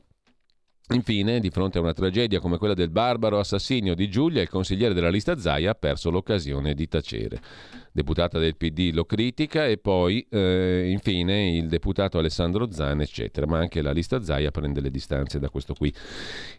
Infine, 0.89 1.39
di 1.39 1.49
fronte 1.49 1.77
a 1.77 1.81
una 1.81 1.93
tragedia 1.93 2.41
come 2.41 2.57
quella 2.57 2.73
del 2.73 2.89
barbaro 2.89 3.39
assassinio 3.39 3.95
di 3.95 4.09
Giulia, 4.09 4.41
il 4.41 4.49
consigliere 4.49 4.93
della 4.93 5.09
lista 5.09 5.37
Zaia 5.37 5.71
ha 5.71 5.75
perso 5.75 6.11
l'occasione 6.11 6.73
di 6.73 6.87
tacere 6.89 7.41
deputata 7.93 8.39
del 8.39 8.57
PD 8.57 8.89
lo 8.91 9.05
critica 9.05 9.67
e 9.67 9.77
poi 9.77 10.25
eh, 10.29 10.89
infine 10.89 11.51
il 11.51 11.67
deputato 11.67 12.17
Alessandro 12.17 12.71
Zan 12.71 13.01
eccetera, 13.01 13.45
ma 13.45 13.59
anche 13.59 13.83
la 13.83 13.91
lista 13.91 14.21
Zaia 14.23 14.49
prende 14.49 14.81
le 14.81 14.89
distanze 14.89 15.39
da 15.39 15.49
questo 15.49 15.75
qui. 15.75 15.93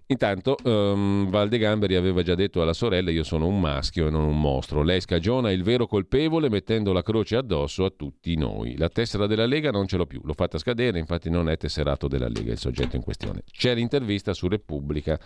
Intanto 0.06 0.56
um, 0.64 1.30
Valdegamberi 1.30 1.94
aveva 1.94 2.22
già 2.22 2.34
detto 2.34 2.60
alla 2.60 2.74
sorella 2.74 3.10
io 3.10 3.22
sono 3.22 3.46
un 3.46 3.58
maschio 3.58 4.06
e 4.06 4.10
non 4.10 4.24
un 4.24 4.38
mostro, 4.38 4.82
lei 4.82 5.00
scagiona 5.00 5.50
il 5.50 5.62
vero 5.62 5.86
colpevole 5.86 6.50
mettendo 6.50 6.92
la 6.92 7.02
croce 7.02 7.36
addosso 7.36 7.86
a 7.86 7.90
tutti 7.90 8.36
noi. 8.36 8.76
La 8.76 8.90
tessera 8.90 9.26
della 9.26 9.46
Lega 9.46 9.70
non 9.70 9.86
ce 9.86 9.96
l'ho 9.96 10.04
più, 10.06 10.20
l'ho 10.22 10.34
fatta 10.34 10.58
scadere, 10.58 10.98
infatti 10.98 11.30
non 11.30 11.48
è 11.48 11.56
tesserato 11.56 12.06
della 12.06 12.28
Lega 12.28 12.52
il 12.52 12.58
soggetto 12.58 12.96
in 12.96 13.02
questione. 13.02 13.44
C'è 13.50 13.74
l'intervista 13.74 14.34
su 14.34 14.46
Repubblica 14.46 15.18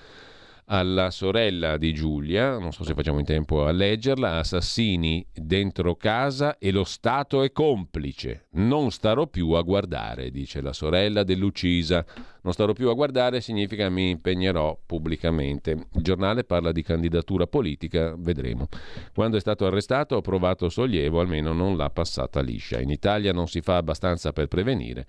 alla 0.71 1.11
sorella 1.11 1.77
di 1.79 1.95
Giulia, 1.95 2.59
non 2.59 2.73
so 2.73 2.85
se 2.85 2.93
facciamo 2.93 3.19
in 3.19 3.25
tempo 3.25 3.65
a 3.65 3.71
leggerla, 3.71 4.37
assassini 4.37 5.27
dentro 5.33 5.97
casa 5.97 6.59
e 6.59 6.71
lo 6.71 6.85
Stato 6.85 7.43
è 7.43 7.53
complice. 7.53 8.47
Non 8.53 8.91
starò 8.91 9.27
più 9.27 9.53
a 9.53 9.63
guardare, 9.63 10.31
dice 10.31 10.61
la 10.61 10.75
sorella 10.75 11.23
dell'uccisa. 11.23 12.05
Non 12.43 12.53
starò 12.53 12.73
più 12.73 12.89
a 12.91 12.95
guardare 12.95 13.41
significa 13.41 13.89
mi 13.89 14.11
impegnerò 14.11 14.79
pubblicamente. 14.85 15.71
Il 15.71 16.03
giornale 16.03 16.45
parla 16.45 16.71
di 16.71 16.83
candidatura 16.83 17.47
politica, 17.47 18.15
vedremo. 18.17 18.69
Quando 19.15 19.39
è 19.39 19.41
stato 19.41 19.65
arrestato 19.65 20.17
ho 20.17 20.21
provato 20.21 20.69
sollievo, 20.69 21.21
almeno 21.21 21.53
non 21.55 21.77
l'ha 21.77 21.91
passata 21.91 22.41
liscia. 22.41 22.79
In 22.79 22.91
Italia 22.91 23.33
non 23.33 23.49
si 23.49 23.63
fa 23.63 23.77
abbastanza 23.77 24.33
per 24.33 24.49
prevenire. 24.49 25.07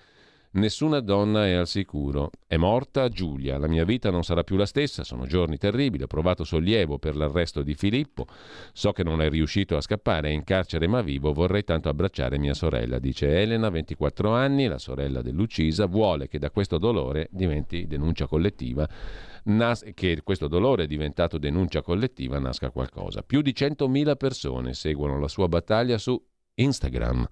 Nessuna 0.51 0.99
donna 0.99 1.45
è 1.45 1.51
al 1.51 1.67
sicuro. 1.67 2.31
È 2.47 2.57
morta 2.57 3.07
Giulia. 3.07 3.59
La 3.59 3.67
mia 3.67 3.85
vita 3.85 4.09
non 4.09 4.23
sarà 4.23 4.43
più 4.43 4.55
la 4.55 4.65
stessa. 4.65 5.03
Sono 5.03 5.27
giorni 5.27 5.57
terribili. 5.57 6.01
Ho 6.01 6.07
provato 6.07 6.43
sollievo 6.43 6.97
per 6.97 7.15
l'arresto 7.15 7.61
di 7.61 7.75
Filippo. 7.75 8.25
So 8.73 8.91
che 8.91 9.03
non 9.03 9.21
è 9.21 9.29
riuscito 9.29 9.77
a 9.77 9.81
scappare. 9.81 10.29
È 10.29 10.31
in 10.31 10.43
carcere 10.43 10.87
ma 10.87 11.03
vivo. 11.03 11.33
Vorrei 11.33 11.63
tanto 11.63 11.87
abbracciare 11.87 12.39
mia 12.39 12.55
sorella. 12.55 12.97
Dice 12.97 13.39
Elena, 13.39 13.69
24 13.69 14.31
anni, 14.33 14.65
la 14.65 14.79
sorella 14.79 15.21
dell'uccisa. 15.21 15.85
Vuole 15.85 16.27
che 16.27 16.39
da 16.39 16.49
questo 16.49 16.79
dolore 16.79 17.27
diventi 17.29 17.85
denuncia 17.85 18.25
collettiva. 18.25 18.89
Nas- 19.43 19.85
che 19.93 20.21
questo 20.23 20.47
dolore 20.47 20.87
diventato 20.87 21.37
denuncia 21.37 21.83
collettiva 21.83 22.39
nasca 22.39 22.71
qualcosa. 22.71 23.21
Più 23.21 23.41
di 23.41 23.53
100.000 23.55 24.15
persone 24.15 24.73
seguono 24.73 25.19
la 25.19 25.27
sua 25.27 25.47
battaglia 25.47 25.99
su 25.99 26.19
Instagram. 26.61 27.27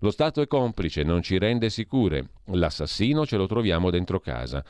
Lo 0.00 0.10
Stato 0.10 0.40
è 0.40 0.46
complice, 0.46 1.02
non 1.02 1.22
ci 1.22 1.38
rende 1.38 1.70
sicure. 1.70 2.30
L'assassino 2.46 3.24
ce 3.24 3.36
lo 3.36 3.46
troviamo 3.46 3.90
dentro 3.90 4.20
casa. 4.20 4.64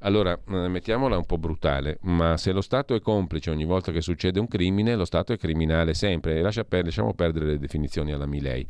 Allora, 0.00 0.32
eh, 0.32 0.68
mettiamola 0.68 1.18
un 1.18 1.26
po' 1.26 1.36
brutale, 1.36 1.98
ma 2.02 2.38
se 2.38 2.52
lo 2.52 2.62
Stato 2.62 2.94
è 2.94 3.00
complice 3.00 3.50
ogni 3.50 3.66
volta 3.66 3.92
che 3.92 4.00
succede 4.00 4.40
un 4.40 4.48
crimine, 4.48 4.94
lo 4.94 5.04
Stato 5.04 5.34
è 5.34 5.36
criminale 5.36 5.92
sempre. 5.92 6.38
E 6.38 6.40
lascia 6.40 6.64
per, 6.64 6.84
lasciamo 6.84 7.12
perdere 7.12 7.46
le 7.46 7.58
definizioni 7.58 8.12
alla 8.12 8.26
Milei. 8.26 8.66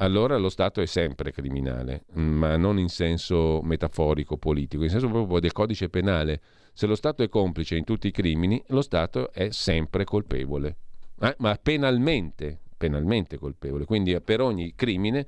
Allora 0.00 0.36
lo 0.36 0.48
Stato 0.48 0.80
è 0.80 0.86
sempre 0.86 1.32
criminale, 1.32 2.04
ma 2.12 2.56
non 2.56 2.78
in 2.78 2.88
senso 2.88 3.60
metaforico 3.64 4.36
politico, 4.36 4.84
in 4.84 4.90
senso 4.90 5.08
proprio 5.08 5.40
del 5.40 5.50
codice 5.50 5.88
penale. 5.88 6.40
Se 6.72 6.86
lo 6.86 6.94
Stato 6.94 7.24
è 7.24 7.28
complice 7.28 7.74
in 7.74 7.82
tutti 7.82 8.06
i 8.06 8.12
crimini, 8.12 8.62
lo 8.68 8.82
Stato 8.82 9.32
è 9.32 9.50
sempre 9.50 10.04
colpevole, 10.04 10.76
eh? 11.20 11.34
ma 11.38 11.58
penalmente, 11.60 12.60
penalmente 12.78 13.36
colpevole. 13.36 13.84
Quindi 13.84 14.18
per 14.22 14.40
ogni 14.40 14.72
crimine 14.74 15.26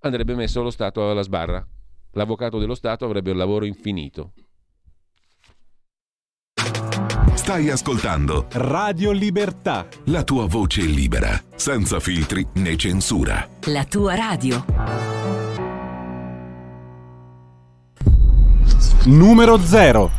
andrebbe 0.00 0.34
messo 0.34 0.62
lo 0.62 0.70
Stato 0.70 1.08
alla 1.08 1.22
sbarra. 1.22 1.64
L'avvocato 2.12 2.58
dello 2.58 2.74
Stato 2.74 3.04
avrebbe 3.04 3.30
un 3.30 3.36
lavoro 3.36 3.64
infinito. 3.64 4.32
Stai 7.34 7.70
ascoltando 7.70 8.46
Radio 8.52 9.12
Libertà. 9.12 9.86
La 10.06 10.24
tua 10.24 10.46
voce 10.46 10.82
libera, 10.82 11.40
senza 11.54 12.00
filtri 12.00 12.46
né 12.54 12.76
censura. 12.76 13.48
La 13.66 13.84
tua 13.84 14.14
radio. 14.14 14.64
Numero 19.04 19.56
0. 19.58 20.10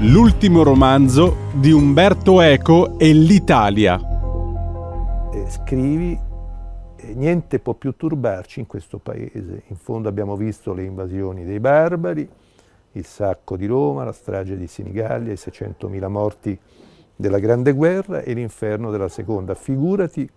L'ultimo 0.00 0.62
romanzo 0.62 1.50
di 1.54 1.72
Umberto 1.72 2.40
Eco 2.40 2.98
e 2.98 3.12
l'Italia 3.12 4.15
scrivi 5.48 6.18
niente 7.14 7.58
può 7.58 7.74
più 7.74 7.94
turbarci 7.96 8.60
in 8.60 8.66
questo 8.66 8.98
paese. 8.98 9.62
In 9.66 9.76
fondo 9.76 10.08
abbiamo 10.08 10.36
visto 10.36 10.72
le 10.72 10.84
invasioni 10.84 11.44
dei 11.44 11.60
barbari, 11.60 12.28
il 12.92 13.04
sacco 13.04 13.56
di 13.56 13.66
Roma, 13.66 14.04
la 14.04 14.12
strage 14.12 14.56
di 14.56 14.66
Senigallia, 14.66 15.32
i 15.32 15.36
600.000 15.36 16.08
morti 16.08 16.58
della 17.14 17.38
Grande 17.38 17.72
Guerra 17.72 18.20
e 18.20 18.32
l'inferno 18.32 18.90
della 18.90 19.08
Seconda. 19.08 19.54
Figurati 19.54 20.28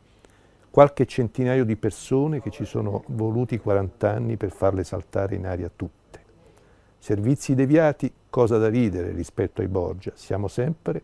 qualche 0.70 1.06
centinaio 1.06 1.66
di 1.66 1.76
persone 1.76 2.42
che 2.42 2.52
ci 2.52 2.66
sono 2.66 3.04
voluti 3.08 3.58
40 3.58 4.10
anni 4.10 4.38
per 4.38 4.52
farle 4.52 4.84
saltare 4.84 5.36
in 5.36 5.46
aria 5.46 5.72
tutte. 5.74 5.98
Servizi 7.00 7.56
deviati, 7.56 8.12
cosa 8.30 8.58
da 8.58 8.68
ridere 8.68 9.12
rispetto 9.12 9.62
ai 9.62 9.68
Borgia, 9.68 10.12
siamo 10.16 10.48
sempre 10.48 11.02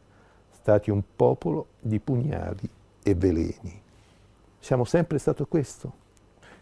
stati 0.52 0.92
un 0.92 1.02
popolo 1.16 1.68
di 1.80 2.00
pugnali 2.00 2.70
e 3.02 3.16
veleni. 3.16 3.84
Siamo 4.66 4.84
sempre 4.84 5.20
stato 5.20 5.46
questo. 5.46 5.94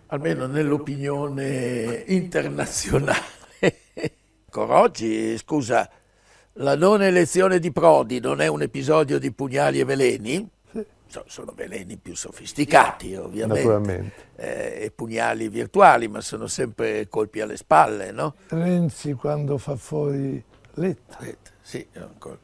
Almeno 0.07 0.45
nell'opinione 0.45 2.03
internazionale. 2.07 3.21
Oggi, 4.55 5.37
scusa, 5.37 5.89
la 6.55 6.75
non 6.75 7.01
elezione 7.01 7.59
di 7.59 7.71
Prodi 7.71 8.19
non 8.19 8.41
è 8.41 8.47
un 8.47 8.61
episodio 8.61 9.19
di 9.19 9.31
pugnali 9.31 9.79
e 9.79 9.85
veleni? 9.85 10.49
sono 11.27 11.53
veleni 11.55 11.95
più 11.95 12.13
sofisticati 12.13 13.15
ovviamente, 13.15 14.11
eh, 14.35 14.79
e 14.81 14.91
pugnali 14.93 15.47
virtuali, 15.47 16.09
ma 16.09 16.19
sono 16.19 16.47
sempre 16.47 17.07
colpi 17.07 17.39
alle 17.39 17.55
spalle, 17.55 18.11
no? 18.11 18.35
Renzi 18.49 19.13
quando 19.13 19.57
fa 19.57 19.77
fuori 19.77 20.43
Letta. 20.73 21.19
Letta 21.21 21.51
sì, 21.61 21.87
ancora. 21.93 22.37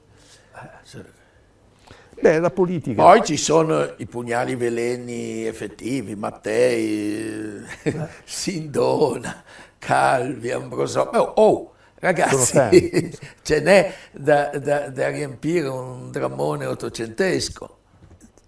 Beh, 2.21 2.39
la 2.39 2.49
politica. 2.49 3.01
Poi 3.01 3.23
ci 3.23 3.37
sono 3.37 3.93
i 3.97 4.05
pugnali 4.05 4.55
veleni 4.55 5.45
effettivi, 5.45 6.15
Mattei, 6.15 7.61
Sindona, 8.25 9.43
Calvi, 9.77 10.51
Ambrosò. 10.51 11.09
Oh, 11.13 11.33
oh 11.35 11.73
ragazzi, 11.95 13.11
ce 13.41 13.59
n'è 13.61 13.93
da, 14.11 14.49
da, 14.57 14.89
da 14.89 15.09
riempire 15.09 15.67
un 15.67 16.11
drammone 16.11 16.65
ottocentesco 16.65 17.77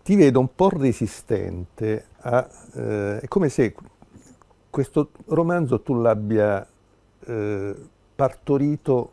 ti 0.03 0.15
vedo 0.15 0.39
un 0.39 0.53
po' 0.53 0.69
resistente 0.69 2.07
a... 2.21 2.47
Eh, 2.73 3.19
è 3.19 3.27
come 3.27 3.49
se 3.49 3.75
questo 4.69 5.11
romanzo 5.27 5.81
tu 5.81 5.95
l'abbia 5.95 6.65
eh, 7.25 7.75
partorito, 8.15 9.11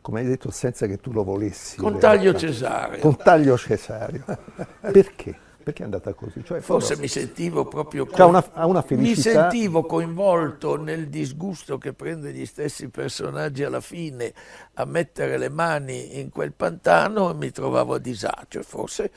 come 0.00 0.20
hai 0.20 0.26
detto, 0.26 0.50
senza 0.50 0.86
che 0.86 0.98
tu 0.98 1.12
lo 1.12 1.24
volessi. 1.24 1.76
Con 1.76 1.98
taglio 1.98 2.34
cesareo. 2.34 3.00
Con 3.00 3.16
taglio 3.16 3.56
cesareo. 3.56 4.24
Perché? 4.80 5.38
Perché 5.62 5.82
è 5.82 5.84
andata 5.84 6.14
così? 6.14 6.42
Cioè, 6.42 6.60
Forse 6.60 6.96
mi 6.96 7.06
sentivo 7.06 7.66
proprio 7.66 8.08
cioè 8.10 8.26
una, 8.26 8.44
una 8.64 8.84
mi 8.88 9.14
sentivo 9.14 9.84
coinvolto 9.84 10.76
nel 10.76 11.08
disgusto 11.08 11.76
che 11.76 11.92
prende 11.92 12.32
gli 12.32 12.46
stessi 12.46 12.88
personaggi 12.88 13.62
alla 13.62 13.82
fine 13.82 14.32
a 14.74 14.86
mettere 14.86 15.36
le 15.36 15.50
mani 15.50 16.18
in 16.18 16.30
quel 16.30 16.52
pantano 16.52 17.30
e 17.30 17.34
mi 17.34 17.50
trovavo 17.50 17.94
a 17.94 17.98
disagio. 17.98 18.62
Forse 18.62 19.10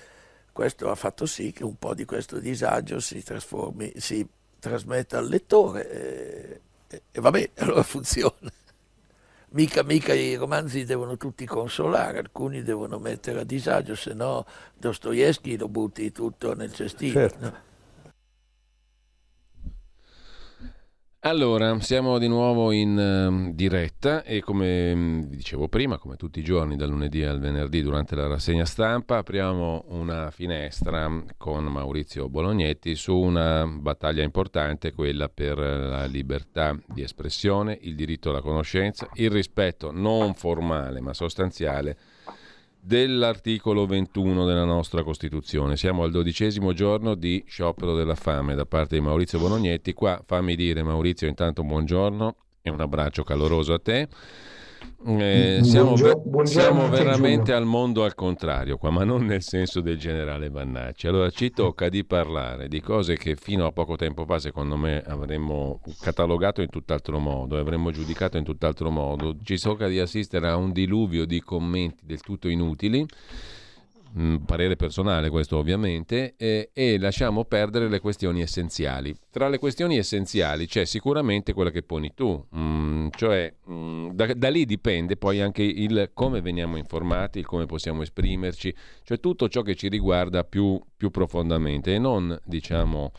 questo 0.51 0.91
ha 0.91 0.95
fatto 0.95 1.25
sì 1.25 1.53
che 1.53 1.63
un 1.63 1.77
po' 1.77 1.93
di 1.93 2.03
questo 2.03 2.37
disagio 2.39 2.99
si, 2.99 3.23
si 3.95 4.27
trasmetta 4.59 5.17
al 5.17 5.27
lettore 5.27 5.89
e, 5.89 6.61
e, 6.87 7.01
e 7.09 7.21
va 7.21 7.31
bene, 7.31 7.51
allora 7.59 7.83
funziona. 7.83 8.51
Mica, 9.53 9.83
mica 9.83 10.13
i 10.13 10.35
romanzi 10.35 10.83
devono 10.83 11.15
tutti 11.15 11.45
consolare, 11.45 12.17
alcuni 12.17 12.63
devono 12.63 12.97
mettere 12.97 13.41
a 13.41 13.43
disagio, 13.43 13.93
se 13.95 14.13
no 14.15 14.47
Dostoevsky 14.75 15.57
lo 15.57 15.67
butti 15.67 16.11
tutto 16.11 16.55
nel 16.55 16.73
cestino. 16.73 17.13
Certo. 17.13 17.39
No? 17.39 17.53
Allora, 21.25 21.79
siamo 21.79 22.17
di 22.17 22.27
nuovo 22.27 22.73
in 22.73 22.97
uh, 22.97 23.55
diretta 23.55 24.23
e 24.23 24.41
come 24.41 24.93
mm, 24.93 25.21
vi 25.29 25.37
dicevo 25.37 25.69
prima, 25.69 25.97
come 25.97 26.17
tutti 26.17 26.39
i 26.39 26.43
giorni, 26.43 26.75
dal 26.75 26.89
lunedì 26.89 27.23
al 27.23 27.39
venerdì 27.39 27.81
durante 27.81 28.13
la 28.13 28.27
rassegna 28.27 28.65
stampa, 28.65 29.19
apriamo 29.19 29.85
una 29.91 30.31
finestra 30.31 31.09
con 31.37 31.63
Maurizio 31.63 32.27
Bolognetti 32.27 32.95
su 32.95 33.15
una 33.15 33.65
battaglia 33.65 34.21
importante, 34.21 34.91
quella 34.91 35.29
per 35.29 35.57
la 35.59 36.03
libertà 36.07 36.77
di 36.87 37.03
espressione, 37.03 37.77
il 37.83 37.95
diritto 37.95 38.29
alla 38.29 38.41
conoscenza, 38.41 39.07
il 39.13 39.31
rispetto 39.31 39.91
non 39.91 40.33
formale 40.33 40.99
ma 40.99 41.13
sostanziale 41.13 41.95
dell'articolo 42.85 43.85
21 43.85 44.45
della 44.45 44.65
nostra 44.65 45.03
Costituzione. 45.03 45.77
Siamo 45.77 46.03
al 46.03 46.11
dodicesimo 46.11 46.73
giorno 46.73 47.15
di 47.15 47.41
sciopero 47.47 47.95
della 47.95 48.15
fame 48.15 48.55
da 48.55 48.65
parte 48.65 48.95
di 48.95 49.01
Maurizio 49.01 49.39
Bonognetti. 49.39 49.93
Qua 49.93 50.21
fammi 50.25 50.53
dire 50.57 50.83
Maurizio 50.83 51.27
intanto 51.29 51.63
buongiorno 51.63 52.35
e 52.61 52.69
un 52.69 52.81
abbraccio 52.81 53.23
caloroso 53.23 53.71
a 53.71 53.79
te. 53.79 54.09
Eh, 55.05 55.59
siamo, 55.63 55.95
buongiorno, 55.95 56.45
siamo 56.45 56.89
veramente 56.89 57.51
al 57.51 57.65
mondo 57.65 58.03
al 58.05 58.15
contrario 58.15 58.77
qua, 58.77 58.89
ma 58.89 59.03
non 59.03 59.25
nel 59.25 59.41
senso 59.41 59.81
del 59.81 59.97
generale 59.97 60.49
Vannacci. 60.49 61.07
Allora 61.07 61.29
ci 61.29 61.51
tocca 61.51 61.89
di 61.89 62.05
parlare 62.05 62.67
di 62.67 62.79
cose 62.79 63.17
che 63.17 63.35
fino 63.35 63.65
a 63.65 63.71
poco 63.71 63.95
tempo 63.95 64.23
fa 64.25 64.39
secondo 64.39 64.77
me 64.77 65.01
avremmo 65.05 65.81
catalogato 65.99 66.61
in 66.61 66.69
tutt'altro 66.69 67.19
modo, 67.19 67.57
avremmo 67.57 67.91
giudicato 67.91 68.37
in 68.37 68.43
tutt'altro 68.43 68.89
modo. 68.89 69.35
Ci 69.43 69.59
tocca 69.59 69.87
di 69.87 69.99
assistere 69.99 70.47
a 70.47 70.55
un 70.55 70.71
diluvio 70.71 71.25
di 71.25 71.41
commenti 71.41 72.05
del 72.05 72.21
tutto 72.21 72.47
inutili 72.47 73.01
Mm, 73.01 73.05
parere 74.45 74.75
personale 74.75 75.29
questo 75.29 75.57
ovviamente, 75.57 76.35
eh, 76.37 76.69
e 76.71 76.99
lasciamo 76.99 77.45
perdere 77.45 77.89
le 77.89 77.99
questioni 77.99 78.41
essenziali. 78.41 79.15
Tra 79.31 79.47
le 79.47 79.57
questioni 79.57 79.97
essenziali 79.97 80.67
c'è 80.67 80.85
sicuramente 80.85 81.53
quella 81.53 81.71
che 81.71 81.81
poni 81.81 82.13
tu, 82.13 82.45
mm, 82.55 83.07
cioè 83.11 83.53
mm, 83.69 84.09
da, 84.11 84.33
da, 84.33 84.49
lì 84.49 84.65
dipende 84.65 85.17
poi 85.17 85.41
anche 85.41 85.63
il 85.63 86.11
come 86.13 86.41
veniamo 86.41 86.77
informati, 86.77 87.39
il 87.39 87.45
come 87.45 87.65
possiamo 87.65 88.03
esprimerci, 88.03 88.73
cioè 89.03 89.19
tutto 89.19 89.49
ciò 89.49 89.61
che 89.63 89.75
ci 89.75 89.89
riguarda 89.89 90.43
più, 90.43 90.79
più 90.95 91.09
profondamente 91.09 91.93
e 91.93 91.99
non 91.99 92.37
diciamo... 92.43 93.11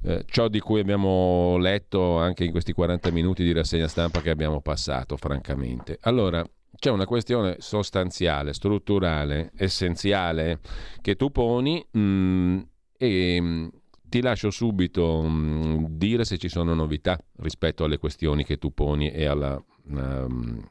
Eh, 0.00 0.24
ciò 0.28 0.46
di 0.46 0.60
cui 0.60 0.78
abbiamo 0.78 1.56
letto 1.58 2.18
anche 2.18 2.44
in 2.44 2.52
questi 2.52 2.72
40 2.72 3.10
minuti 3.10 3.42
di 3.42 3.52
rassegna 3.52 3.88
stampa 3.88 4.20
che 4.20 4.30
abbiamo 4.30 4.60
passato, 4.60 5.16
francamente. 5.16 5.98
Allora, 6.02 6.48
c'è 6.78 6.90
una 6.90 7.06
questione 7.06 7.56
sostanziale, 7.58 8.52
strutturale, 8.52 9.50
essenziale 9.56 10.60
che 11.00 11.16
tu 11.16 11.30
poni 11.32 11.84
mh, 11.90 12.00
mm, 12.00 12.58
e 12.96 13.40
mh, 13.40 13.44
mm, 13.44 13.68
ti 14.02 14.20
lascio 14.20 14.50
subito 14.50 15.22
mh, 15.22 15.28
mm, 15.28 15.84
dire 15.88 16.24
se 16.24 16.38
ci 16.38 16.48
sono 16.48 16.74
novità 16.74 17.18
rispetto 17.38 17.84
alle 17.84 17.98
questioni 17.98 18.44
che 18.44 18.58
tu 18.58 18.72
poni 18.72 19.10
e 19.10 19.26
alla 19.26 19.60
um, 19.88 20.64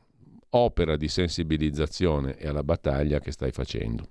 opera 0.51 0.95
di 0.95 1.09
sensibilizzazione 1.09 2.37
e 2.37 2.47
alla 2.47 2.63
battaglia 2.63 3.19
che 3.19 3.31
stai 3.31 3.51
facendo. 3.51 4.07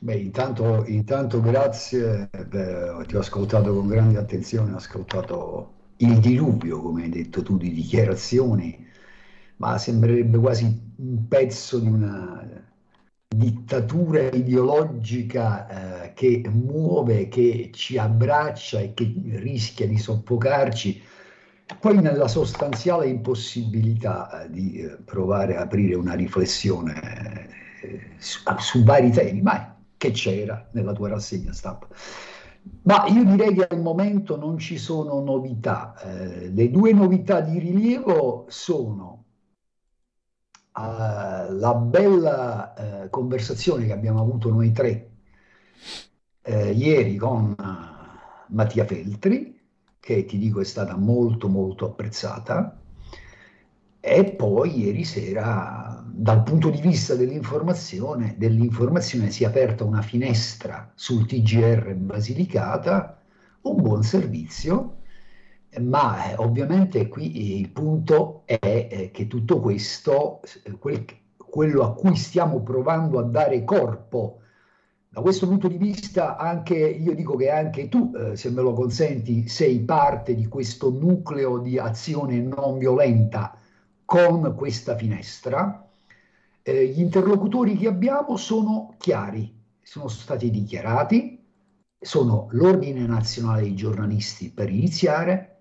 Beh, 0.00 0.16
intanto, 0.16 0.84
intanto 0.86 1.40
grazie, 1.40 2.28
Beh, 2.32 3.04
ti 3.06 3.14
ho 3.14 3.20
ascoltato 3.20 3.72
con 3.72 3.86
grande 3.86 4.18
attenzione, 4.18 4.72
ho 4.72 4.76
ascoltato 4.76 5.74
il 5.98 6.18
diluvio, 6.18 6.80
come 6.80 7.04
hai 7.04 7.08
detto 7.08 7.42
tu, 7.42 7.56
di 7.56 7.70
dichiarazioni 7.70 8.88
ma 9.60 9.76
sembrerebbe 9.78 10.38
quasi 10.38 10.64
un 10.96 11.28
pezzo 11.28 11.78
di 11.78 11.86
una 11.86 12.66
dittatura 13.28 14.22
ideologica 14.30 16.04
eh, 16.04 16.12
che 16.14 16.42
muove, 16.50 17.28
che 17.28 17.70
ci 17.72 17.98
abbraccia 17.98 18.80
e 18.80 18.94
che 18.94 19.12
rischia 19.34 19.86
di 19.86 19.98
soffocarci, 19.98 21.02
poi 21.78 22.00
nella 22.00 22.26
sostanziale 22.26 23.06
impossibilità 23.08 24.44
eh, 24.44 24.50
di 24.50 24.80
eh, 24.80 24.96
provare 25.04 25.56
a 25.56 25.62
aprire 25.62 25.94
una 25.94 26.14
riflessione 26.14 27.48
eh, 27.82 28.00
su, 28.16 28.40
su, 28.58 28.82
vari 28.82 29.10
temi, 29.10 29.42
ma 29.42 29.76
che 29.96 30.10
c'era 30.10 30.68
nella 30.72 30.92
tua 30.92 31.10
rassegna 31.10 31.52
stampa. 31.52 31.86
Ma 32.82 33.04
io 33.08 33.24
direi 33.24 33.54
che 33.54 33.66
al 33.68 33.80
momento 33.80 34.36
non 34.36 34.58
ci 34.58 34.78
sono 34.78 35.20
novità. 35.20 35.94
Eh, 36.02 36.48
le 36.48 36.70
due 36.70 36.92
novità 36.92 37.40
di 37.40 37.58
rilievo 37.58 38.46
sono 38.48 39.24
alla 40.72 41.74
bella 41.74 43.04
eh, 43.04 43.10
conversazione 43.10 43.86
che 43.86 43.92
abbiamo 43.92 44.20
avuto 44.20 44.50
noi 44.50 44.72
tre 44.72 45.10
eh, 46.42 46.72
ieri 46.72 47.16
con 47.16 47.54
uh, 47.56 48.54
Mattia 48.54 48.84
Feltri, 48.84 49.58
che 49.98 50.24
ti 50.24 50.38
dico 50.38 50.60
è 50.60 50.64
stata 50.64 50.96
molto 50.96 51.48
molto 51.48 51.86
apprezzata, 51.86 52.80
e 54.02 54.24
poi 54.24 54.80
ieri 54.80 55.04
sera 55.04 56.02
dal 56.06 56.42
punto 56.42 56.70
di 56.70 56.80
vista 56.80 57.14
dell'informazione, 57.14 58.34
dell'informazione 58.38 59.30
si 59.30 59.44
è 59.44 59.46
aperta 59.46 59.84
una 59.84 60.02
finestra 60.02 60.90
sul 60.94 61.26
TGR 61.26 61.94
Basilicata, 61.94 63.20
un 63.62 63.82
buon 63.82 64.02
servizio 64.02 64.99
ma 65.78 66.30
eh, 66.30 66.34
ovviamente 66.36 67.06
qui 67.08 67.58
il 67.60 67.70
punto 67.70 68.42
è 68.44 68.58
eh, 68.60 69.10
che 69.12 69.26
tutto 69.28 69.60
questo, 69.60 70.40
eh, 70.64 70.72
quel, 70.72 71.04
quello 71.36 71.84
a 71.84 71.94
cui 71.94 72.16
stiamo 72.16 72.60
provando 72.62 73.18
a 73.20 73.22
dare 73.22 73.62
corpo, 73.62 74.40
da 75.08 75.20
questo 75.20 75.46
punto 75.46 75.68
di 75.68 75.76
vista 75.76 76.36
anche 76.36 76.76
io 76.76 77.14
dico 77.14 77.36
che 77.36 77.50
anche 77.50 77.88
tu, 77.88 78.12
eh, 78.14 78.36
se 78.36 78.50
me 78.50 78.62
lo 78.62 78.72
consenti, 78.72 79.48
sei 79.48 79.80
parte 79.80 80.34
di 80.34 80.46
questo 80.46 80.90
nucleo 80.90 81.58
di 81.58 81.78
azione 81.78 82.40
non 82.40 82.78
violenta 82.78 83.56
con 84.04 84.54
questa 84.56 84.96
finestra. 84.96 85.88
Eh, 86.62 86.86
gli 86.88 87.00
interlocutori 87.00 87.76
che 87.76 87.88
abbiamo 87.88 88.36
sono 88.36 88.94
chiari, 88.98 89.52
sono 89.82 90.08
stati 90.08 90.50
dichiarati, 90.50 91.44
sono 91.98 92.46
l'Ordine 92.50 93.06
Nazionale 93.06 93.62
dei 93.62 93.74
Giornalisti 93.74 94.50
per 94.50 94.70
iniziare 94.70 95.59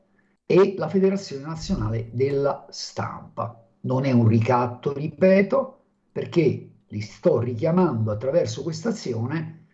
e 0.52 0.74
la 0.80 0.90
Federazione 0.90 1.44
Nazionale 1.44 2.10
della 2.12 2.66
Stampa. 2.72 3.68
Non 3.82 4.04
è 4.06 4.12
un 4.12 4.28
ricatto, 4.28 4.92
ripeto, 4.92 5.84
perché 6.12 6.70
li 6.88 7.02
sto 7.02 7.40
richiamando 7.40 8.10
attraverso 8.10 8.64
questa 8.64 8.90
azione 8.90 9.68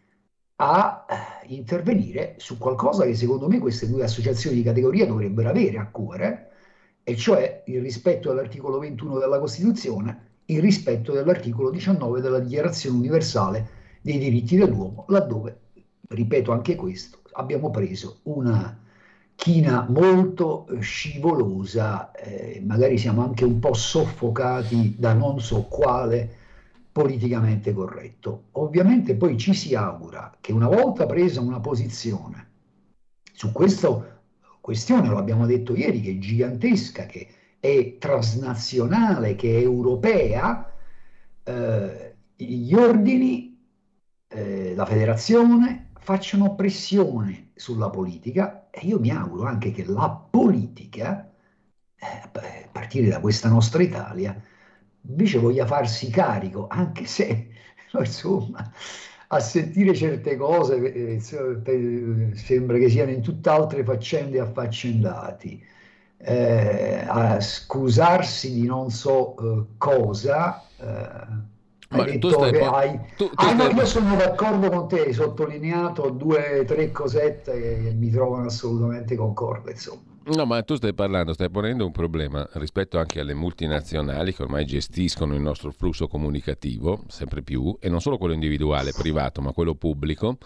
a 0.57 1.05
eh, 1.07 1.53
intervenire 1.53 2.35
su 2.39 2.57
qualcosa 2.57 3.05
che 3.05 3.15
secondo 3.15 3.47
me 3.47 3.59
queste 3.59 3.87
due 3.87 4.03
associazioni 4.03 4.57
di 4.57 4.63
categoria 4.63 5.05
dovrebbero 5.05 5.47
avere 5.47 5.77
a 5.77 5.87
cuore, 5.87 6.51
e 7.03 7.15
cioè 7.15 7.63
il 7.67 7.79
rispetto 7.79 8.27
dell'articolo 8.27 8.77
21 8.77 9.17
della 9.17 9.39
Costituzione, 9.39 10.39
il 10.47 10.59
rispetto 10.59 11.13
dell'articolo 11.13 11.69
19 11.69 12.19
della 12.19 12.39
Dichiarazione 12.39 12.97
Universale 12.97 13.69
dei 14.01 14.17
diritti 14.17 14.57
dell'uomo, 14.57 15.05
laddove, 15.07 15.57
ripeto 16.09 16.51
anche 16.51 16.75
questo, 16.75 17.21
abbiamo 17.31 17.71
preso 17.71 18.19
una 18.23 18.83
china 19.35 19.85
molto 19.89 20.67
scivolosa, 20.79 22.11
eh, 22.11 22.61
magari 22.65 22.97
siamo 22.97 23.23
anche 23.23 23.43
un 23.43 23.59
po' 23.59 23.73
soffocati 23.73 24.95
da 24.97 25.13
non 25.13 25.39
so 25.39 25.63
quale 25.63 26.43
politicamente 26.91 27.73
corretto. 27.73 28.45
Ovviamente 28.53 29.15
poi 29.15 29.37
ci 29.37 29.53
si 29.53 29.75
augura 29.75 30.35
che 30.39 30.53
una 30.53 30.67
volta 30.67 31.05
presa 31.05 31.41
una 31.41 31.59
posizione 31.59 32.47
su 33.33 33.51
questa 33.51 34.13
questione, 34.61 35.09
lo 35.09 35.17
abbiamo 35.17 35.45
detto 35.45 35.75
ieri, 35.75 36.01
che 36.01 36.11
è 36.11 36.17
gigantesca, 36.17 37.05
che 37.05 37.27
è 37.59 37.97
transnazionale, 37.99 39.35
che 39.35 39.57
è 39.57 39.61
europea, 39.61 40.71
eh, 41.43 42.15
gli 42.35 42.73
ordini, 42.73 43.59
eh, 44.27 44.73
la 44.73 44.85
federazione 44.85 45.89
facciano 45.99 46.55
pressione 46.55 47.51
sulla 47.55 47.89
politica 47.89 48.64
e 48.77 48.85
io 48.87 48.99
mi 48.99 49.09
auguro 49.09 49.45
anche 49.45 49.71
che 49.71 49.85
la 49.85 50.09
politica, 50.09 51.31
eh, 51.95 52.05
a 52.23 52.29
partire 52.71 53.07
da 53.07 53.19
questa 53.21 53.47
nostra 53.47 53.81
Italia, 53.81 54.37
invece 55.07 55.39
voglia 55.39 55.65
farsi 55.65 56.09
carico, 56.09 56.67
anche 56.67 57.05
se, 57.05 57.47
insomma, 57.97 58.69
a 59.27 59.39
sentire 59.39 59.95
certe 59.95 60.35
cose 60.35 60.75
eh, 60.93 61.19
sembra 61.21 62.77
che 62.77 62.89
siano 62.89 63.11
in 63.11 63.21
tutt'altre 63.21 63.83
faccende 63.83 64.39
affaccendati. 64.39 65.63
Eh, 66.17 67.03
a 67.07 67.39
scusarsi 67.39 68.53
di 68.53 68.65
non 68.65 68.89
so 68.89 69.35
eh, 69.37 69.65
cosa. 69.77 70.61
Eh, 72.03 72.13
ma 72.13 72.19
tu 72.19 72.29
stai, 72.29 72.61
hai, 72.61 72.99
tu, 73.15 73.29
tu 73.29 73.33
ah, 73.35 73.53
stai... 73.53 73.73
no, 73.73 73.79
io 73.79 73.85
sono 73.85 74.15
d'accordo 74.15 74.69
con 74.69 74.87
te, 74.87 75.05
hai 75.05 75.13
sottolineato 75.13 76.09
due 76.09 76.59
o 76.59 76.65
tre 76.65 76.91
cosette 76.91 77.51
che 77.59 77.93
mi 77.93 78.09
trovano 78.09 78.47
assolutamente 78.47 79.15
concorde, 79.15 79.71
insomma. 79.71 80.14
No, 80.27 80.45
ma 80.45 80.63
tu 80.63 80.73
stai 80.73 80.95
parlando, 80.95 81.33
stai 81.33 81.51
ponendo 81.51 81.85
un 81.85 81.91
problema 81.91 82.47
rispetto 82.53 82.97
anche 82.97 83.19
alle 83.19 83.35
multinazionali 83.35 84.33
che 84.33 84.41
ormai 84.41 84.65
gestiscono 84.65 85.35
il 85.35 85.41
nostro 85.41 85.71
flusso 85.71 86.07
comunicativo, 86.07 87.03
sempre 87.09 87.43
più, 87.43 87.77
e 87.79 87.89
non 87.89 88.01
solo 88.01 88.17
quello 88.17 88.33
individuale, 88.33 88.91
privato, 88.91 89.41
ma 89.41 89.51
quello 89.51 89.75
pubblico. 89.75 90.39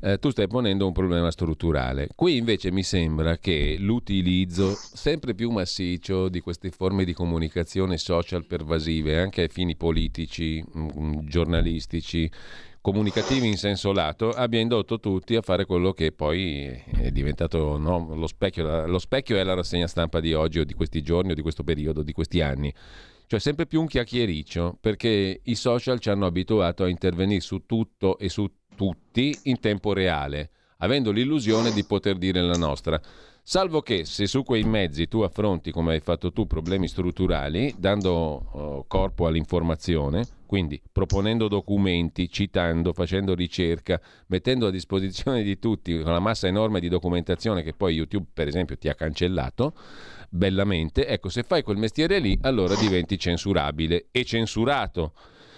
Eh, 0.00 0.18
tu 0.18 0.30
stai 0.30 0.48
ponendo 0.48 0.84
un 0.84 0.92
problema 0.92 1.30
strutturale. 1.30 2.08
Qui 2.16 2.36
invece 2.36 2.72
mi 2.72 2.82
sembra 2.82 3.38
che 3.38 3.76
l'utilizzo 3.78 4.74
sempre 4.74 5.32
più 5.34 5.50
massiccio 5.50 6.28
di 6.28 6.40
queste 6.40 6.70
forme 6.70 7.04
di 7.04 7.12
comunicazione 7.12 7.98
social 7.98 8.44
pervasive, 8.44 9.20
anche 9.20 9.42
ai 9.42 9.48
fini 9.48 9.76
politici, 9.76 10.60
mh, 10.60 10.88
mm, 10.98 11.18
giornalistici, 11.28 12.28
comunicativi 12.84 13.46
in 13.48 13.56
senso 13.56 13.92
lato 13.92 14.28
abbia 14.28 14.60
indotto 14.60 15.00
tutti 15.00 15.36
a 15.36 15.40
fare 15.40 15.64
quello 15.64 15.94
che 15.94 16.12
poi 16.12 16.66
è 16.98 17.10
diventato 17.10 17.78
no, 17.78 18.14
lo, 18.14 18.26
specchio, 18.26 18.86
lo 18.86 18.98
specchio 18.98 19.38
è 19.38 19.42
la 19.42 19.54
rassegna 19.54 19.86
stampa 19.86 20.20
di 20.20 20.34
oggi 20.34 20.58
o 20.58 20.64
di 20.64 20.74
questi 20.74 21.00
giorni 21.00 21.30
o 21.30 21.34
di 21.34 21.40
questo 21.40 21.64
periodo, 21.64 22.02
di 22.02 22.12
questi 22.12 22.42
anni. 22.42 22.70
Cioè 23.26 23.40
sempre 23.40 23.64
più 23.64 23.80
un 23.80 23.86
chiacchiericcio, 23.86 24.76
perché 24.78 25.40
i 25.42 25.54
social 25.54 25.98
ci 25.98 26.10
hanno 26.10 26.26
abituato 26.26 26.84
a 26.84 26.88
intervenire 26.90 27.40
su 27.40 27.64
tutto 27.64 28.18
e 28.18 28.28
su 28.28 28.46
tutti 28.76 29.34
in 29.44 29.60
tempo 29.60 29.94
reale, 29.94 30.50
avendo 30.80 31.10
l'illusione 31.10 31.72
di 31.72 31.84
poter 31.84 32.18
dire 32.18 32.42
la 32.42 32.58
nostra. 32.58 33.00
Salvo 33.46 33.82
che 33.82 34.06
se 34.06 34.26
su 34.26 34.42
quei 34.42 34.62
mezzi 34.62 35.06
tu 35.06 35.20
affronti, 35.20 35.70
come 35.70 35.92
hai 35.92 36.00
fatto 36.00 36.32
tu, 36.32 36.46
problemi 36.46 36.88
strutturali, 36.88 37.74
dando 37.76 38.48
uh, 38.52 38.84
corpo 38.88 39.26
all'informazione, 39.26 40.26
quindi 40.46 40.80
proponendo 40.90 41.46
documenti, 41.46 42.30
citando, 42.30 42.94
facendo 42.94 43.34
ricerca, 43.34 44.00
mettendo 44.28 44.68
a 44.68 44.70
disposizione 44.70 45.42
di 45.42 45.58
tutti 45.58 45.92
una 45.92 46.20
massa 46.20 46.46
enorme 46.46 46.80
di 46.80 46.88
documentazione 46.88 47.62
che 47.62 47.74
poi 47.74 47.96
YouTube, 47.96 48.28
per 48.32 48.48
esempio, 48.48 48.78
ti 48.78 48.88
ha 48.88 48.94
cancellato, 48.94 49.74
bellamente, 50.30 51.06
ecco, 51.06 51.28
se 51.28 51.42
fai 51.42 51.62
quel 51.62 51.76
mestiere 51.76 52.20
lì, 52.20 52.38
allora 52.40 52.74
diventi 52.76 53.18
censurabile 53.18 54.06
e 54.10 54.24
censurato. 54.24 55.12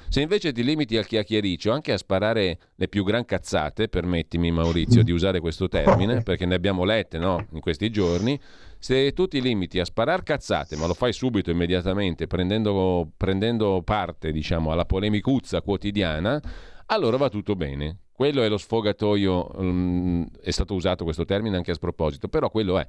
Se 0.09 0.21
invece 0.21 0.53
ti 0.53 0.63
limiti 0.63 0.97
al 0.97 1.07
chiacchiericcio, 1.07 1.73
anche 1.73 1.93
a 1.93 1.99
sparare 1.99 2.59
le 2.75 2.89
più 2.89 3.05
gran 3.05 3.25
cazzate, 3.25 3.89
permettimi 3.89 4.51
Maurizio 4.51 5.03
di 5.03 5.13
usare 5.13 5.41
questo 5.41 5.69
termine, 5.69 6.23
perché 6.23 6.47
ne 6.47 6.55
abbiamo 6.55 6.85
lette 6.85 7.19
no? 7.19 7.47
in 7.53 7.61
questi 7.61 7.91
giorni, 7.91 8.39
se 8.79 9.13
tu 9.13 9.27
ti 9.27 9.41
limiti 9.41 9.81
a 9.81 9.85
sparare 9.85 10.23
cazzate, 10.23 10.77
ma 10.77 10.87
lo 10.87 10.95
fai 10.95 11.13
subito, 11.13 11.51
immediatamente, 11.51 12.27
prendendo, 12.27 13.11
prendendo 13.17 13.83
parte 13.83 14.33
diciamo, 14.33 14.71
alla 14.71 14.85
polemicuzza 14.85 15.61
quotidiana, 15.61 16.41
allora 16.87 17.17
va 17.17 17.29
tutto 17.29 17.57
bene. 17.57 17.99
Quello 18.13 18.43
è 18.43 18.49
lo 18.49 18.57
sfogatoio, 18.57 19.51
um, 19.61 20.27
è 20.41 20.51
stato 20.51 20.75
usato 20.75 21.05
questo 21.05 21.25
termine 21.25 21.57
anche 21.57 21.73
a 21.73 21.75
sproposito, 21.75 22.29
però 22.29 22.49
quello 22.49 22.79
è. 22.79 22.87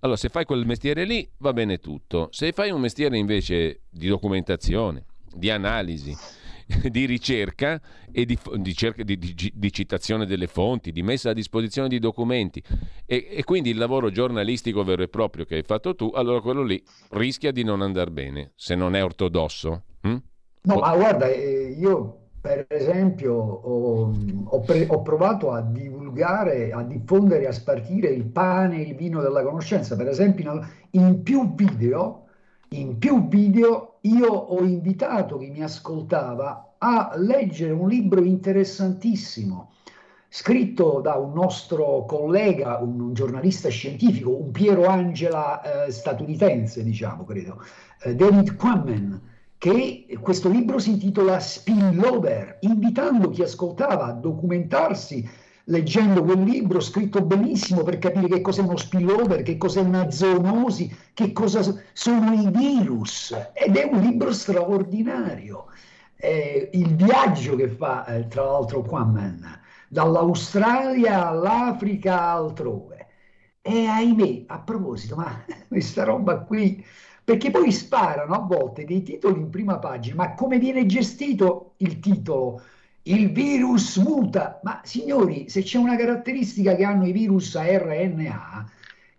Allora, 0.00 0.16
se 0.16 0.28
fai 0.28 0.44
quel 0.44 0.64
mestiere 0.64 1.04
lì, 1.04 1.28
va 1.38 1.52
bene 1.52 1.78
tutto. 1.78 2.28
Se 2.30 2.52
fai 2.52 2.70
un 2.70 2.80
mestiere 2.80 3.18
invece 3.18 3.80
di 3.90 4.06
documentazione, 4.06 5.04
di 5.34 5.50
analisi, 5.50 6.14
di 6.90 7.06
ricerca 7.06 7.80
e 8.12 8.26
di, 8.26 8.38
di, 8.56 8.74
cerca, 8.74 9.02
di, 9.02 9.18
di, 9.18 9.72
citazione 9.72 10.26
delle 10.26 10.46
fonti, 10.46 10.92
di 10.92 11.02
messa 11.02 11.30
a 11.30 11.32
disposizione 11.32 11.88
di 11.88 11.98
documenti 11.98 12.62
e, 13.06 13.28
e, 13.30 13.44
quindi 13.44 13.70
il 13.70 13.78
lavoro 13.78 14.10
giornalistico 14.10 14.84
vero 14.84 15.02
e 15.02 15.08
proprio 15.08 15.44
che 15.44 15.56
hai 15.56 15.62
fatto 15.62 15.94
tu, 15.94 16.10
allora 16.14 16.40
quello 16.40 16.62
lì 16.62 16.82
rischia 17.10 17.52
di 17.52 17.64
non 17.64 17.80
andare 17.80 18.10
bene 18.10 18.52
se 18.54 18.74
non 18.74 18.94
è 18.94 19.02
ortodosso. 19.02 19.82
Hm? 20.02 20.16
No, 20.62 20.74
ma 20.74 20.94
guarda, 20.94 21.28
eh, 21.28 21.74
io 21.78 22.26
per 22.40 22.66
esempio 22.68 23.34
ho, 23.34 24.12
ho, 24.44 24.60
pre, 24.60 24.86
ho, 24.88 25.00
provato 25.00 25.50
a 25.50 25.62
divulgare, 25.62 26.72
a 26.72 26.82
diffondere, 26.82 27.46
a 27.46 27.52
spartire 27.52 28.08
il 28.08 28.26
pane 28.26 28.76
e 28.76 28.88
il 28.90 28.94
vino 28.94 29.22
della 29.22 29.42
conoscenza, 29.42 29.96
per 29.96 30.08
esempio 30.08 30.66
in 30.90 31.22
più 31.22 31.54
video 31.54 32.24
in 32.70 32.98
più 32.98 33.28
video 33.28 33.87
io 34.08 34.28
ho 34.28 34.62
invitato 34.62 35.38
chi 35.38 35.50
mi 35.50 35.62
ascoltava 35.62 36.74
a 36.78 37.12
leggere 37.16 37.72
un 37.72 37.88
libro 37.88 38.22
interessantissimo 38.22 39.72
scritto 40.28 41.00
da 41.00 41.14
un 41.14 41.32
nostro 41.32 42.04
collega, 42.06 42.78
un, 42.78 43.14
giornalista 43.14 43.68
scientifico, 43.70 44.36
un 44.36 44.50
Piero 44.50 44.86
Angela 44.86 45.86
eh, 45.86 45.90
statunitense, 45.90 46.84
diciamo, 46.84 47.24
credo, 47.24 47.62
eh, 48.02 48.14
David 48.14 48.56
Quammen, 48.56 49.20
che 49.56 50.06
questo 50.20 50.48
libro 50.48 50.78
si 50.78 50.90
intitola 50.90 51.40
Spillover, 51.40 52.58
invitando 52.60 53.30
chi 53.30 53.42
ascoltava 53.42 54.04
a 54.04 54.12
documentarsi 54.12 55.28
leggendo 55.68 56.22
quel 56.22 56.42
libro 56.42 56.80
scritto 56.80 57.22
benissimo 57.22 57.82
per 57.82 57.98
capire 57.98 58.28
che 58.28 58.40
cos'è 58.40 58.62
uno 58.62 58.76
spillover, 58.76 59.42
che 59.42 59.56
cos'è 59.56 59.80
una 59.80 60.10
zoonosi, 60.10 60.94
che 61.14 61.32
cosa 61.32 61.62
sono 61.92 62.32
i 62.32 62.50
virus. 62.50 63.34
Ed 63.52 63.76
è 63.76 63.84
un 63.84 64.00
libro 64.00 64.32
straordinario. 64.32 65.66
Eh, 66.16 66.70
il 66.72 66.94
viaggio 66.94 67.54
che 67.56 67.68
fa, 67.68 68.04
eh, 68.06 68.26
tra 68.28 68.44
l'altro, 68.44 68.82
Quammen, 68.82 69.60
dall'Australia 69.88 71.28
all'Africa 71.28 72.30
altrove. 72.30 73.06
E 73.60 73.86
ahimè, 73.86 74.44
a 74.46 74.60
proposito, 74.60 75.16
ma 75.16 75.44
questa 75.68 76.04
roba 76.04 76.38
qui, 76.40 76.84
perché 77.22 77.50
poi 77.50 77.70
sparano 77.72 78.34
a 78.34 78.38
volte 78.38 78.84
dei 78.84 79.02
titoli 79.02 79.38
in 79.40 79.50
prima 79.50 79.78
pagina, 79.78 80.14
ma 80.16 80.34
come 80.34 80.58
viene 80.58 80.86
gestito 80.86 81.74
il 81.78 82.00
titolo? 82.00 82.62
Il 83.08 83.32
virus 83.32 83.96
muta, 83.96 84.60
ma 84.62 84.80
signori, 84.84 85.48
se 85.48 85.62
c'è 85.62 85.78
una 85.78 85.96
caratteristica 85.96 86.74
che 86.74 86.84
hanno 86.84 87.06
i 87.06 87.12
virus 87.12 87.54
a 87.56 87.64
RNA 87.64 88.70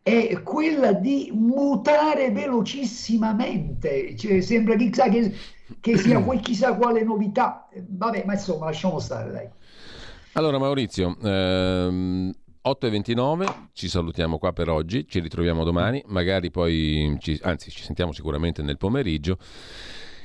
è 0.02 0.42
quella 0.44 0.94
di 0.94 1.32
mutare 1.34 2.32
velocissimamente, 2.32 4.16
cioè, 4.16 4.42
sembra 4.42 4.76
chissà 4.76 5.10
che, 5.10 5.34
che 5.80 5.98
sia 5.98 6.22
chissà 6.40 6.76
quale 6.76 7.04
novità, 7.04 7.68
vabbè, 7.76 8.24
ma 8.26 8.34
insomma 8.34 8.66
lasciamo 8.66 9.00
stare 9.00 9.32
dai. 9.32 9.48
Allora 10.34 10.60
Maurizio, 10.60 11.18
ehm, 11.22 12.32
8.29, 12.64 13.70
ci 13.74 13.88
salutiamo 13.88 14.38
qua 14.38 14.54
per 14.54 14.70
oggi, 14.70 15.08
ci 15.08 15.20
ritroviamo 15.20 15.64
domani, 15.64 16.04
magari 16.08 16.52
poi, 16.52 17.18
ci, 17.20 17.40
anzi 17.42 17.72
ci 17.72 17.82
sentiamo 17.82 18.12
sicuramente 18.12 18.62
nel 18.62 18.78
pomeriggio. 18.78 19.38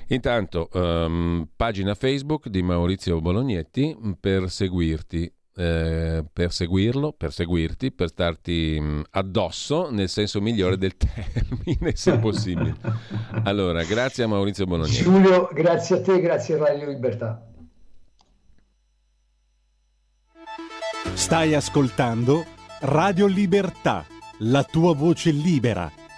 Intanto, 0.08 0.68
um, 0.72 1.46
pagina 1.56 1.94
Facebook 1.94 2.48
di 2.48 2.62
Maurizio 2.62 3.20
Bolognetti 3.20 3.96
per 4.20 4.50
seguirti. 4.50 5.32
eh, 5.56 6.24
per 6.32 6.50
seguirlo, 6.52 7.12
per 7.12 7.32
seguirti, 7.32 7.92
per 7.92 8.08
starti 8.08 8.76
mh, 8.80 9.02
addosso 9.10 9.88
nel 9.88 10.08
senso 10.08 10.40
migliore 10.40 10.76
del 10.76 10.96
termine, 10.96 11.94
se 11.94 12.18
possibile. 12.18 12.74
Allora, 13.44 13.84
grazie 13.84 14.24
a 14.24 14.26
Maurizio 14.26 14.64
Bononieri. 14.64 15.04
Giulio, 15.04 15.48
grazie 15.52 15.98
a 15.98 16.00
te, 16.02 16.20
grazie 16.20 16.56
a 16.56 16.58
Radio 16.58 16.88
Libertà. 16.88 17.46
Stai 21.14 21.54
ascoltando 21.54 22.44
Radio 22.80 23.26
Libertà, 23.26 24.04
la 24.40 24.64
tua 24.64 24.94
voce 24.94 25.30
libera, 25.30 25.90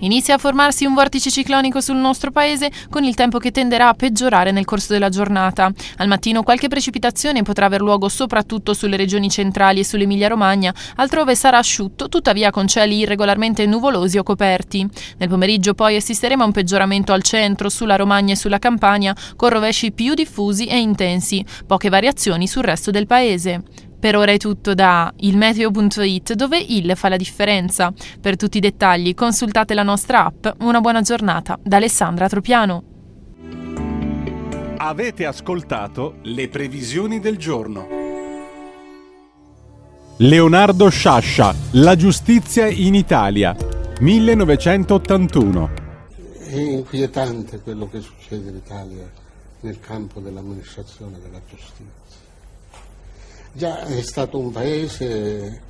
Inizia 0.00 0.34
a 0.34 0.38
formarsi 0.38 0.84
un 0.84 0.94
vortice 0.94 1.30
ciclonico 1.30 1.80
sul 1.80 1.96
nostro 1.96 2.30
paese 2.30 2.70
con 2.88 3.04
il 3.04 3.14
tempo 3.14 3.38
che 3.38 3.50
tenderà 3.50 3.88
a 3.88 3.94
peggiorare 3.94 4.50
nel 4.50 4.64
corso 4.64 4.92
della 4.92 5.08
giornata. 5.08 5.70
Al 5.98 6.08
mattino 6.08 6.42
qualche 6.42 6.68
precipitazione 6.68 7.42
potrà 7.42 7.66
aver 7.66 7.80
luogo 7.80 8.08
soprattutto 8.08 8.72
sulle 8.72 8.96
regioni 8.96 9.28
centrali 9.28 9.80
e 9.80 9.84
sull'Emilia-Romagna, 9.84 10.74
altrove 10.96 11.34
sarà 11.34 11.58
asciutto, 11.58 12.08
tuttavia 12.08 12.50
con 12.50 12.66
cieli 12.66 12.98
irregolarmente 12.98 13.66
nuvolosi 13.66 14.16
o 14.16 14.22
coperti. 14.22 14.88
Nel 15.18 15.28
pomeriggio 15.28 15.74
poi 15.74 15.96
assisteremo 15.96 16.42
a 16.42 16.46
un 16.46 16.52
peggioramento 16.52 17.12
al 17.12 17.22
centro, 17.22 17.68
sulla 17.68 17.96
Romagna 17.96 18.32
e 18.32 18.36
sulla 18.36 18.58
Campania, 18.58 19.14
con 19.36 19.50
rovesci 19.50 19.92
più 19.92 20.14
diffusi 20.14 20.66
e 20.66 20.78
intensi, 20.78 21.44
poche 21.66 21.90
variazioni 21.90 22.46
sul 22.46 22.64
resto 22.64 22.90
del 22.90 23.06
paese. 23.06 23.88
Per 24.00 24.16
ora 24.16 24.32
è 24.32 24.38
tutto 24.38 24.72
da 24.72 25.12
ilmeteo.it 25.14 26.32
dove 26.32 26.58
il 26.58 26.92
fa 26.96 27.10
la 27.10 27.18
differenza. 27.18 27.92
Per 28.18 28.36
tutti 28.36 28.56
i 28.56 28.60
dettagli 28.60 29.12
consultate 29.12 29.74
la 29.74 29.82
nostra 29.82 30.24
app. 30.24 30.46
Una 30.60 30.80
buona 30.80 31.02
giornata 31.02 31.58
da 31.62 31.76
Alessandra 31.76 32.26
Tropiano. 32.26 32.82
Avete 34.78 35.26
ascoltato 35.26 36.16
le 36.22 36.48
previsioni 36.48 37.20
del 37.20 37.36
giorno. 37.36 37.86
Leonardo 40.16 40.88
Sciascia, 40.88 41.54
La 41.72 41.94
giustizia 41.94 42.68
in 42.68 42.94
Italia, 42.94 43.54
1981. 44.00 45.70
È 46.46 46.56
inquietante 46.56 47.60
quello 47.60 47.86
che 47.90 48.00
succede 48.00 48.48
in 48.48 48.56
Italia 48.56 49.10
nel 49.60 49.78
campo 49.78 50.20
dell'amministrazione 50.20 51.18
della 51.22 51.40
giustizia. 51.46 52.09
Già 53.52 53.80
è 53.80 54.00
stato 54.02 54.38
un 54.38 54.52
paese 54.52 55.60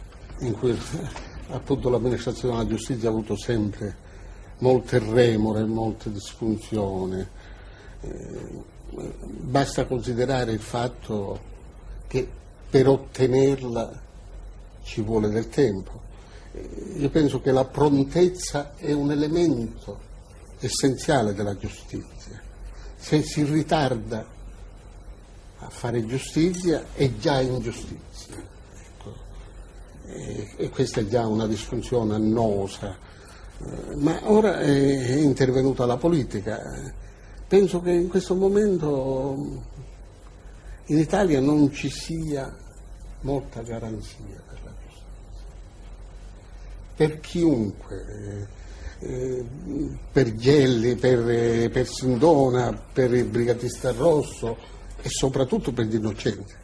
in 0.40 0.52
cui 0.52 0.78
appunto 1.48 1.88
l'amministrazione 1.88 2.56
della 2.56 2.68
giustizia 2.68 3.08
ha 3.08 3.12
avuto 3.12 3.36
sempre 3.36 4.08
molte 4.58 4.98
remore, 4.98 5.64
molte 5.64 6.12
disfunzioni. 6.12 7.26
Eh, 8.02 8.68
basta 8.90 9.86
considerare 9.86 10.52
il 10.52 10.60
fatto 10.60 11.40
che 12.06 12.28
per 12.68 12.88
ottenerla 12.88 14.08
ci 14.82 15.00
vuole 15.00 15.30
del 15.30 15.48
tempo. 15.48 16.00
Eh, 16.52 16.96
io 16.98 17.08
penso 17.08 17.40
che 17.40 17.50
la 17.50 17.64
prontezza 17.64 18.74
è 18.76 18.92
un 18.92 19.10
elemento 19.10 20.08
essenziale 20.58 21.32
della 21.32 21.56
giustizia. 21.56 22.40
Se 22.96 23.22
si 23.22 23.42
ritarda 23.44 24.38
a 25.60 25.68
fare 25.68 26.04
giustizia 26.06 26.86
è 26.94 27.10
già 27.16 27.40
ingiustizia. 27.40 28.36
Ecco. 28.36 29.14
E, 30.06 30.54
e, 30.56 30.68
questa 30.70 31.00
è 31.00 31.06
già 31.06 31.26
una 31.26 31.46
disfunzione 31.46 32.14
annosa. 32.14 32.96
Eh, 33.58 33.96
ma 33.96 34.18
ora 34.24 34.58
è 34.58 35.16
intervenuta 35.16 35.84
la 35.84 35.98
politica. 35.98 36.92
Penso 37.46 37.80
che 37.80 37.90
in 37.90 38.08
questo 38.08 38.34
momento 38.34 39.64
in 40.86 40.98
Italia 40.98 41.40
non 41.40 41.70
ci 41.72 41.90
sia 41.90 42.56
molta 43.20 43.60
garanzia 43.60 44.42
per 44.46 44.60
la 44.64 44.72
giustizia. 44.82 45.46
Per 46.96 47.20
chiunque, 47.20 48.48
eh, 49.00 49.44
per 50.12 50.34
Gelli, 50.36 50.94
per, 50.94 51.70
per 51.70 51.86
Sindona, 51.86 52.72
per 52.72 53.12
il 53.12 53.24
brigatista 53.24 53.92
Rosso, 53.92 54.78
e 55.02 55.08
soprattutto 55.08 55.72
per 55.72 55.86
gli 55.86 55.96
innocenti. 55.96 56.54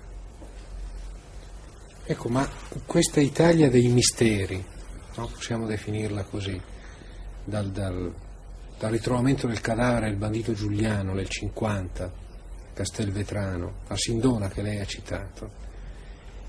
Ecco, 2.05 2.29
ma 2.29 2.49
questa 2.85 3.21
Italia 3.21 3.69
dei 3.69 3.89
misteri, 3.89 4.65
no? 5.17 5.27
possiamo 5.27 5.67
definirla 5.67 6.23
così, 6.25 6.61
dal, 7.43 7.71
dal, 7.71 8.15
dal, 8.79 8.91
ritrovamento 8.91 9.47
del 9.47 9.61
cadavere 9.61 10.07
del 10.07 10.17
bandito 10.17 10.53
Giuliano 10.53 11.15
nel 11.15 11.29
50, 11.29 12.13
Castelvetrano, 12.75 13.75
a 13.89 13.97
Sindona 13.97 14.49
che 14.49 14.63
lei 14.63 14.79
ha 14.79 14.87
citato, 14.87 15.51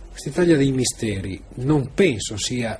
questa 0.09 0.29
Italia 0.29 0.57
dei 0.57 0.71
misteri 0.71 1.39
non 1.55 1.93
penso 1.93 2.37
sia 2.37 2.79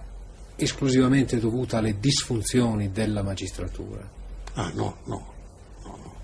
esclusivamente 0.55 1.39
dovuta 1.39 1.77
alle 1.77 1.99
disfunzioni 1.99 2.91
della 2.91 3.21
magistratura. 3.21 4.09
Ah 4.53 4.71
no, 4.73 4.97
no, 5.05 5.33
no, 5.83 5.97
no. 5.97 6.15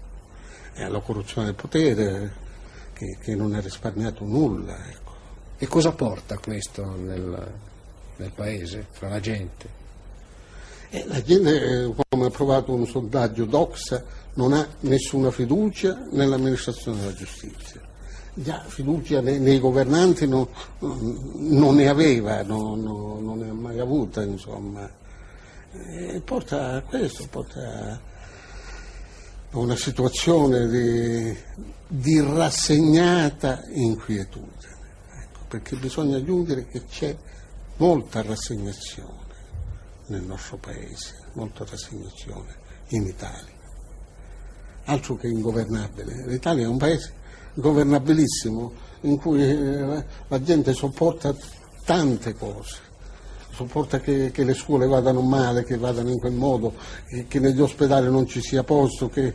È 0.74 0.82
alla 0.82 1.00
corruzione 1.02 1.48
del 1.48 1.56
potere, 1.56 2.34
che, 3.04 3.18
che 3.20 3.36
non 3.36 3.54
ha 3.54 3.60
risparmiato 3.60 4.24
nulla. 4.24 4.78
Ecco. 4.88 5.12
E 5.58 5.68
cosa 5.68 5.92
porta 5.92 6.38
questo 6.38 6.96
nel, 6.96 7.52
nel 8.18 8.32
paese, 8.34 8.88
fra 8.92 9.10
la 9.10 9.20
gente? 9.20 9.82
Eh, 10.90 11.06
la 11.08 11.22
gente, 11.22 11.84
eh, 11.86 11.94
come 12.10 12.26
ha 12.28 12.30
provato 12.30 12.74
un 12.74 12.86
sondaggio 12.86 13.46
Doxa, 13.46 14.04
non 14.36 14.54
ha 14.54 14.68
nessuna 14.82 15.32
fiducia 15.32 16.06
nell'amministrazione 16.12 17.00
della 17.00 17.14
giustizia. 17.14 17.82
Già 18.36 18.64
fiducia 18.66 19.22
nei, 19.22 19.40
nei 19.40 19.60
governanti 19.60 20.28
non, 20.28 20.48
non, 20.80 21.76
ne 21.76 21.88
aveva, 21.88 22.42
non, 22.42 22.82
non, 22.82 23.38
ne 23.38 23.50
ha 23.50 23.54
mai 23.54 23.80
avuta, 23.80 24.24
insomma. 24.24 24.90
E 25.72 26.22
porta 26.24 26.74
a 26.74 26.82
questo, 26.82 27.28
porta 27.30 27.60
a 27.60 28.00
una 29.54 29.76
situazione 29.76 30.68
di, 30.68 31.38
di 31.88 32.20
rassegnata 32.20 33.64
inquietudine, 33.70 34.78
ecco, 35.22 35.40
perché 35.48 35.76
bisogna 35.76 36.18
aggiungere 36.18 36.66
che 36.68 36.86
c'è 36.86 37.16
molta 37.78 38.22
rassegnazione 38.22 39.22
nel 40.08 40.24
nostro 40.24 40.58
paese, 40.58 41.16
molta 41.34 41.66
rassegnazione 41.66 42.56
in 42.90 43.04
Italia, 43.04 43.54
altro 44.86 45.16
che 45.16 45.28
ingovernabile. 45.28 46.26
L'Italia 46.28 46.66
è 46.66 46.68
un 46.68 46.78
paese 46.78 47.22
governabilissimo 47.54 48.74
in 49.02 49.18
cui 49.18 49.42
eh, 49.44 50.06
la 50.28 50.42
gente 50.42 50.74
sopporta 50.74 51.36
tante 51.86 52.34
cose, 52.34 52.78
sopporta 53.54 54.00
che, 54.00 54.32
che, 54.32 54.44
le 54.44 54.54
scuole 54.54 54.88
vadano 54.88 55.22
male, 55.22 55.64
che 55.64 55.78
vadano 55.78 56.10
in 56.10 56.20
quel 56.20 56.34
modo, 56.34 56.74
che, 57.08 57.26
che 57.28 57.40
negli 57.40 57.62
ospedali 57.62 58.10
non 58.10 58.28
ci 58.28 58.42
sia 58.42 58.64
posto, 58.64 59.10
che 59.10 59.34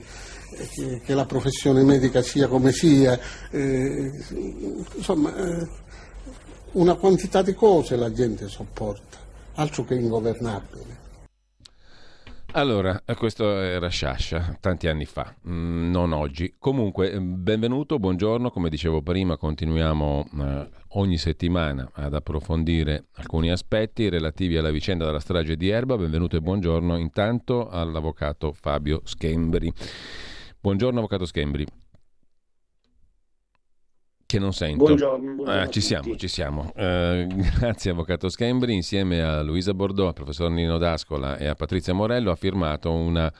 che, 1.02 1.14
la 1.14 1.26
professione 1.26 1.82
medica 1.82 2.22
sia 2.22 2.48
come 2.48 2.72
sia, 2.72 3.18
eh, 3.50 4.10
insomma 4.96 5.34
eh, 5.36 5.68
una 6.72 6.94
quantità 6.94 7.42
di 7.42 7.54
cose 7.54 7.96
la 7.96 8.12
gente 8.12 8.48
sopporta, 8.48 9.18
altro 9.54 9.84
che 9.84 9.94
ingovernabile. 9.94 10.97
Allora, 12.52 13.02
questo 13.14 13.60
era 13.60 13.88
Sciascia, 13.88 14.56
tanti 14.58 14.88
anni 14.88 15.04
fa, 15.04 15.34
mm, 15.46 15.90
non 15.90 16.12
oggi. 16.12 16.54
Comunque, 16.58 17.12
eh, 17.12 17.20
benvenuto, 17.20 17.98
buongiorno, 17.98 18.50
come 18.50 18.70
dicevo 18.70 19.02
prima, 19.02 19.36
continuiamo 19.36 20.28
eh, 20.40 20.68
ogni 20.92 21.18
settimana 21.18 21.90
ad 21.92 22.14
approfondire 22.14 23.08
alcuni 23.16 23.50
aspetti 23.50 24.08
relativi 24.08 24.56
alla 24.56 24.70
vicenda 24.70 25.04
della 25.04 25.20
strage 25.20 25.56
di 25.56 25.68
Erba. 25.68 25.98
Benvenuto 25.98 26.36
e 26.36 26.40
buongiorno 26.40 26.96
intanto 26.96 27.68
all'avvocato 27.68 28.52
Fabio 28.52 29.02
Schembri. 29.04 29.70
Buongiorno 30.58 30.98
Avvocato 30.98 31.26
Schembri. 31.26 31.66
Che 34.28 34.38
non 34.38 34.52
sento. 34.52 34.84
Buongiorno. 34.84 35.34
buongiorno 35.36 35.62
ah, 35.62 35.68
ci 35.70 35.80
siamo, 35.80 36.14
ci 36.16 36.28
siamo. 36.28 36.70
Uh, 36.76 37.26
grazie 37.58 37.92
Avvocato 37.92 38.28
Schembri. 38.28 38.74
Insieme 38.74 39.22
a 39.22 39.40
Luisa 39.40 39.72
Bordeaux, 39.72 40.08
al 40.08 40.12
professor 40.12 40.50
Nino 40.50 40.76
D'Ascola 40.76 41.38
e 41.38 41.46
a 41.46 41.54
Patrizia 41.54 41.94
Morello 41.94 42.30
ha 42.30 42.36
firmato 42.36 42.92
una 42.92 43.32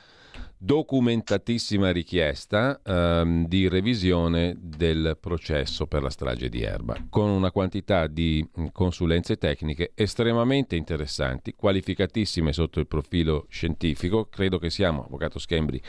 documentatissima 0.56 1.90
richiesta 1.90 2.80
um, 2.86 3.46
di 3.46 3.68
revisione 3.68 4.56
del 4.58 5.18
processo 5.20 5.86
per 5.86 6.02
la 6.02 6.08
strage 6.08 6.48
di 6.48 6.62
Erba, 6.62 6.96
con 7.10 7.28
una 7.28 7.50
quantità 7.50 8.06
di 8.06 8.48
consulenze 8.72 9.36
tecniche 9.36 9.92
estremamente 9.94 10.74
interessanti, 10.74 11.54
qualificatissime 11.54 12.54
sotto 12.54 12.80
il 12.80 12.86
profilo 12.86 13.44
scientifico. 13.50 14.24
Credo 14.30 14.58
che 14.58 14.70
siamo, 14.70 15.04
Avvocato 15.04 15.38
Schembri, 15.38 15.80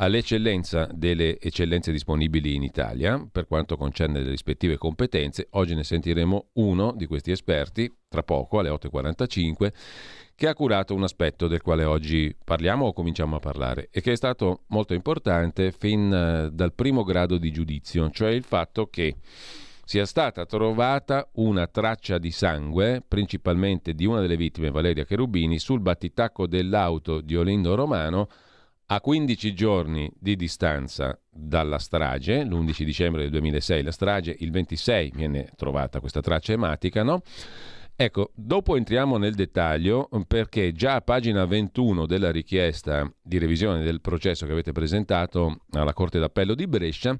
all'eccellenza 0.00 0.88
delle 0.92 1.38
eccellenze 1.38 1.92
disponibili 1.92 2.54
in 2.54 2.62
Italia 2.62 3.22
per 3.30 3.46
quanto 3.46 3.76
concerne 3.76 4.20
le 4.20 4.30
rispettive 4.30 4.78
competenze. 4.78 5.48
Oggi 5.50 5.74
ne 5.74 5.84
sentiremo 5.84 6.48
uno 6.54 6.94
di 6.96 7.06
questi 7.06 7.30
esperti, 7.30 7.92
tra 8.08 8.22
poco 8.22 8.58
alle 8.58 8.70
8.45, 8.70 9.72
che 10.34 10.48
ha 10.48 10.54
curato 10.54 10.94
un 10.94 11.02
aspetto 11.02 11.48
del 11.48 11.60
quale 11.60 11.84
oggi 11.84 12.34
parliamo 12.42 12.86
o 12.86 12.92
cominciamo 12.94 13.36
a 13.36 13.40
parlare 13.40 13.88
e 13.90 14.00
che 14.00 14.12
è 14.12 14.16
stato 14.16 14.62
molto 14.68 14.94
importante 14.94 15.70
fin 15.70 16.10
eh, 16.12 16.50
dal 16.50 16.72
primo 16.72 17.04
grado 17.04 17.36
di 17.36 17.52
giudizio, 17.52 18.08
cioè 18.10 18.30
il 18.30 18.44
fatto 18.44 18.86
che 18.86 19.16
sia 19.84 20.06
stata 20.06 20.46
trovata 20.46 21.28
una 21.34 21.66
traccia 21.66 22.16
di 22.16 22.30
sangue, 22.30 23.02
principalmente 23.06 23.92
di 23.92 24.06
una 24.06 24.20
delle 24.20 24.36
vittime, 24.36 24.70
Valeria 24.70 25.04
Cherubini, 25.04 25.58
sul 25.58 25.80
battitacco 25.80 26.46
dell'auto 26.46 27.20
di 27.20 27.36
Olindo 27.36 27.74
Romano 27.74 28.28
a 28.92 29.00
15 29.00 29.54
giorni 29.54 30.10
di 30.18 30.34
distanza 30.34 31.16
dalla 31.30 31.78
strage, 31.78 32.44
l'11 32.44 32.82
dicembre 32.82 33.22
del 33.22 33.30
2006 33.30 33.82
la 33.84 33.92
strage, 33.92 34.34
il 34.40 34.50
26 34.50 35.12
viene 35.14 35.48
trovata 35.54 36.00
questa 36.00 36.20
traccia 36.20 36.52
ematica, 36.52 37.04
no? 37.04 37.22
Ecco, 37.94 38.32
dopo 38.34 38.76
entriamo 38.76 39.16
nel 39.16 39.34
dettaglio 39.34 40.08
perché 40.26 40.72
già 40.72 40.94
a 40.96 41.00
pagina 41.02 41.44
21 41.44 42.06
della 42.06 42.32
richiesta 42.32 43.08
di 43.22 43.38
revisione 43.38 43.84
del 43.84 44.00
processo 44.00 44.44
che 44.46 44.52
avete 44.52 44.72
presentato 44.72 45.60
alla 45.70 45.92
Corte 45.92 46.18
d'Appello 46.18 46.54
di 46.54 46.66
Brescia, 46.66 47.16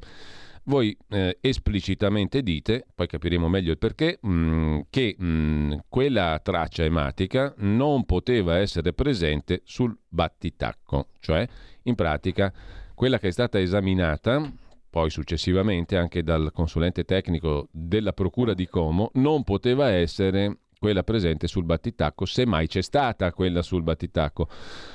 voi 0.70 0.96
eh, 1.08 1.36
esplicitamente 1.40 2.42
dite, 2.42 2.86
poi 2.94 3.06
capiremo 3.06 3.48
meglio 3.48 3.72
il 3.72 3.78
perché, 3.78 4.18
mh, 4.22 4.30
mm, 4.30 4.80
che 4.88 5.16
mh, 5.18 5.26
mm, 5.26 5.72
quella 5.88 6.40
traccia 6.42 6.84
ematica 6.84 7.52
non 7.58 8.06
poteva 8.06 8.56
essere 8.56 8.94
presente 8.94 9.60
sul 9.64 9.94
battitacco, 10.08 11.08
cioè 11.18 11.46
in 11.82 11.94
pratica 11.94 12.50
quella 12.94 13.18
che 13.18 13.28
è 13.28 13.32
stata 13.32 13.58
esaminata 13.58 14.50
poi 14.90 15.08
successivamente 15.08 15.96
anche 15.96 16.22
dal 16.22 16.50
consulente 16.52 17.04
tecnico 17.04 17.68
della 17.70 18.12
Procura 18.12 18.54
di 18.54 18.66
Como, 18.66 19.10
non 19.14 19.44
poteva 19.44 19.90
essere 19.90 20.58
quella 20.80 21.04
presente 21.04 21.46
sul 21.46 21.64
battitacco, 21.64 22.24
se 22.24 22.44
mai 22.44 22.66
c'è 22.66 22.82
stata 22.82 23.32
quella 23.32 23.62
sul 23.62 23.82
battitacco. 23.82 24.48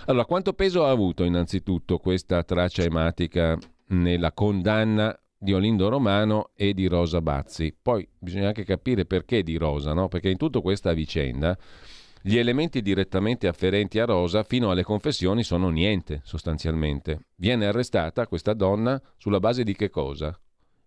Allora, 0.08 0.26
quanto 0.26 0.54
peso 0.54 0.84
ha 0.84 0.90
avuto 0.90 1.24
innanzitutto 1.24 2.00
questa 2.00 2.44
traccia 2.44 2.84
ematica 2.84 3.58
nella 3.88 4.34
condanna 4.34 5.18
di 5.38 5.54
Olindo 5.54 5.90
Romano 5.90 6.52
e 6.56 6.74
di 6.74 6.88
Rosa 6.88 7.22
Bazzi. 7.22 7.76
Poi 7.80 8.08
bisogna 8.18 8.48
anche 8.48 8.64
capire 8.64 9.06
perché 9.06 9.44
di 9.44 9.58
Rosa, 9.58 9.94
no? 9.94 10.08
perché 10.08 10.30
in 10.30 10.38
tutta 10.38 10.62
questa 10.62 10.94
vicenda 10.94 11.58
gli 12.22 12.38
elementi 12.38 12.82
direttamente 12.82 13.48
afferenti 13.48 14.00
a 14.00 14.06
Rosa 14.06 14.42
fino 14.42 14.72
alle 14.72 14.84
confessioni 14.84 15.44
sono 15.44 15.70
niente 15.70 16.22
sostanzialmente. 16.24 17.28
Viene 17.36 17.68
arrestata 17.68 18.26
questa 18.26 18.54
donna 18.54 19.00
sulla 19.18 19.40
base 19.40 19.64
di 19.64 19.76
che 19.76 19.90
cosa? 19.90 20.36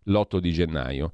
L'8 0.05 0.39
di 0.39 0.53
gennaio. 0.53 1.13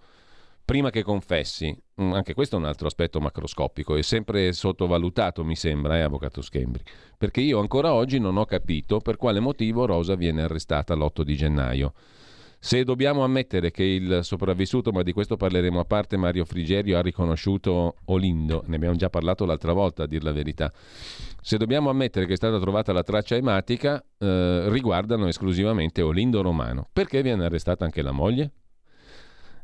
Prima 0.65 0.89
che 0.89 1.03
confessi, 1.03 1.77
mm, 2.01 2.15
anche 2.15 2.33
questo 2.33 2.57
è 2.57 2.59
un 2.59 2.65
altro 2.65 2.87
aspetto 2.87 3.21
macroscopico, 3.21 3.97
è 3.97 4.03
sempre 4.03 4.51
sottovalutato 4.55 5.45
mi 5.45 5.57
sembra, 5.57 5.99
eh, 5.99 6.01
avvocato 6.01 6.41
Schembri, 6.41 6.83
perché 7.19 7.43
io 7.43 7.61
ancora 7.61 7.93
oggi 7.93 8.19
non 8.19 8.39
ho 8.39 8.47
capito 8.47 9.01
per 9.01 9.19
quale 9.19 9.41
motivo 9.41 9.85
Rosa 9.85 10.15
viene 10.15 10.41
arrestata 10.41 10.95
l'8 10.95 11.21
di 11.21 11.37
gennaio. 11.37 11.93
Se 12.65 12.83
dobbiamo 12.83 13.25
ammettere 13.25 13.71
che 13.71 13.83
il 13.83 14.21
sopravvissuto, 14.23 14.91
ma 14.91 15.03
di 15.03 15.13
questo 15.13 15.37
parleremo 15.37 15.81
a 15.81 15.85
parte, 15.85 16.17
Mario 16.17 16.47
Frigerio 16.47 16.97
ha 16.97 17.03
riconosciuto 17.03 17.97
Olindo, 18.07 18.65
ne 18.69 18.77
abbiamo 18.77 18.97
già 18.97 19.11
parlato 19.11 19.45
l'altra 19.45 19.75
volta 19.75 20.05
a 20.05 20.07
dir 20.07 20.23
la 20.23 20.33
verità, 20.33 20.73
se 21.43 21.59
dobbiamo 21.59 21.91
ammettere 21.91 22.25
che 22.25 22.33
è 22.33 22.37
stata 22.37 22.59
trovata 22.59 22.95
la 22.95 23.03
traccia 23.03 23.37
ematica, 23.37 24.03
eh, 24.17 24.65
riguardano 24.71 25.29
esclusivamente 25.29 26.01
Olindo 26.01 26.41
Romano. 26.41 26.89
Perché 26.91 27.21
viene 27.21 27.45
arrestata 27.45 27.85
anche 27.85 28.01
la 28.01 28.13
moglie? 28.13 28.53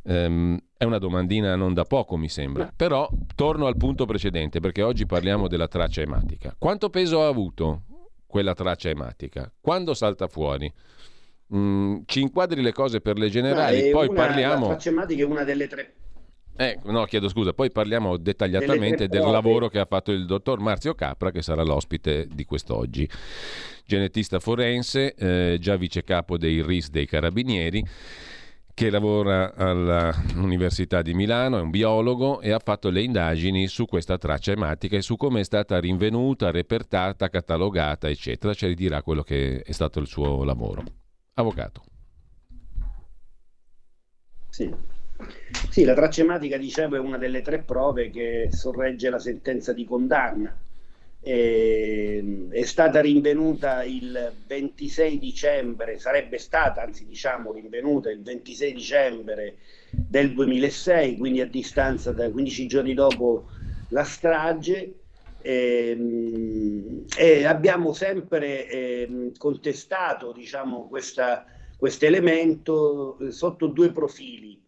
Um, 0.02 0.58
è 0.76 0.84
una 0.84 0.98
domandina 0.98 1.56
non 1.56 1.72
da 1.72 1.84
poco, 1.84 2.18
mi 2.18 2.28
sembra. 2.28 2.70
Però 2.76 3.08
torno 3.34 3.64
al 3.64 3.78
punto 3.78 4.04
precedente, 4.04 4.60
perché 4.60 4.82
oggi 4.82 5.06
parliamo 5.06 5.48
della 5.48 5.68
traccia 5.68 6.02
ematica. 6.02 6.54
Quanto 6.58 6.90
peso 6.90 7.22
ha 7.22 7.28
avuto 7.28 7.84
quella 8.26 8.52
traccia 8.52 8.90
ematica? 8.90 9.50
Quando 9.58 9.94
salta 9.94 10.28
fuori? 10.28 10.70
Mm, 11.54 11.98
ci 12.06 12.20
inquadri 12.20 12.62
le 12.62 12.72
cose 12.72 13.00
per 13.00 13.18
le 13.18 13.28
generali, 13.28 13.86
no, 13.86 13.90
poi 13.90 14.08
una, 14.08 14.26
parliamo. 14.26 14.68
La 14.68 14.72
tracematica 14.74 15.22
è 15.22 15.26
una 15.26 15.44
delle 15.44 15.66
tre. 15.66 15.94
Eh, 16.56 16.78
no, 16.84 17.04
chiedo 17.06 17.28
scusa, 17.30 17.54
poi 17.54 17.70
parliamo 17.70 18.18
dettagliatamente 18.18 19.08
del 19.08 19.22
lavoro 19.22 19.68
che 19.68 19.78
ha 19.78 19.86
fatto 19.86 20.12
il 20.12 20.26
dottor 20.26 20.60
Marzio 20.60 20.94
Capra, 20.94 21.30
che 21.30 21.40
sarà 21.40 21.62
l'ospite 21.62 22.28
di 22.30 22.44
quest'oggi. 22.44 23.08
Genetista 23.86 24.38
forense, 24.40 25.14
eh, 25.14 25.56
già 25.58 25.76
vice 25.76 26.04
capo 26.04 26.36
dei 26.36 26.62
RIS 26.62 26.90
dei 26.90 27.06
Carabinieri, 27.06 27.82
che 28.74 28.90
lavora 28.90 29.54
all'Università 29.54 31.00
di 31.00 31.14
Milano, 31.14 31.56
è 31.58 31.62
un 31.62 31.70
biologo 31.70 32.42
e 32.42 32.50
ha 32.50 32.60
fatto 32.62 32.90
le 32.90 33.02
indagini 33.02 33.66
su 33.66 33.86
questa 33.86 34.18
traccia 34.18 34.52
ematica 34.52 34.98
e 34.98 35.02
su 35.02 35.16
come 35.16 35.40
è 35.40 35.44
stata 35.44 35.80
rinvenuta, 35.80 36.50
repertata, 36.50 37.30
catalogata, 37.30 38.10
eccetera. 38.10 38.52
Ci 38.52 38.74
dirà 38.74 39.02
quello 39.02 39.22
che 39.22 39.62
è 39.62 39.72
stato 39.72 39.98
il 39.98 40.06
suo 40.06 40.44
lavoro. 40.44 40.99
Avvocato. 41.40 41.82
Sì. 44.50 44.72
sì, 45.70 45.84
la 45.84 45.94
tracematica, 45.94 46.56
dicevo, 46.56 46.96
è 46.96 46.98
una 46.98 47.18
delle 47.18 47.40
tre 47.42 47.62
prove 47.62 48.10
che 48.10 48.48
sorregge 48.50 49.10
la 49.10 49.18
sentenza 49.18 49.72
di 49.72 49.84
condanna. 49.84 50.54
E, 51.22 52.48
è 52.50 52.62
stata 52.64 53.00
rinvenuta 53.00 53.84
il 53.84 54.32
26 54.46 55.18
dicembre, 55.18 55.98
sarebbe 55.98 56.38
stata, 56.38 56.82
anzi 56.82 57.06
diciamo, 57.06 57.52
rinvenuta 57.52 58.10
il 58.10 58.22
26 58.22 58.72
dicembre 58.72 59.56
del 59.90 60.32
2006, 60.32 61.16
quindi 61.16 61.40
a 61.40 61.46
distanza 61.46 62.12
da 62.12 62.30
15 62.30 62.66
giorni 62.66 62.94
dopo 62.94 63.48
la 63.88 64.04
strage, 64.04 64.94
e, 65.42 65.90
ehm, 65.90 67.04
e 67.16 67.44
abbiamo 67.44 67.92
sempre 67.92 68.68
eh, 68.68 69.32
contestato 69.36 70.32
diciamo, 70.32 70.88
questo 70.88 72.04
elemento 72.04 73.18
eh, 73.18 73.30
sotto 73.30 73.66
due 73.66 73.90
profili. 73.92 74.62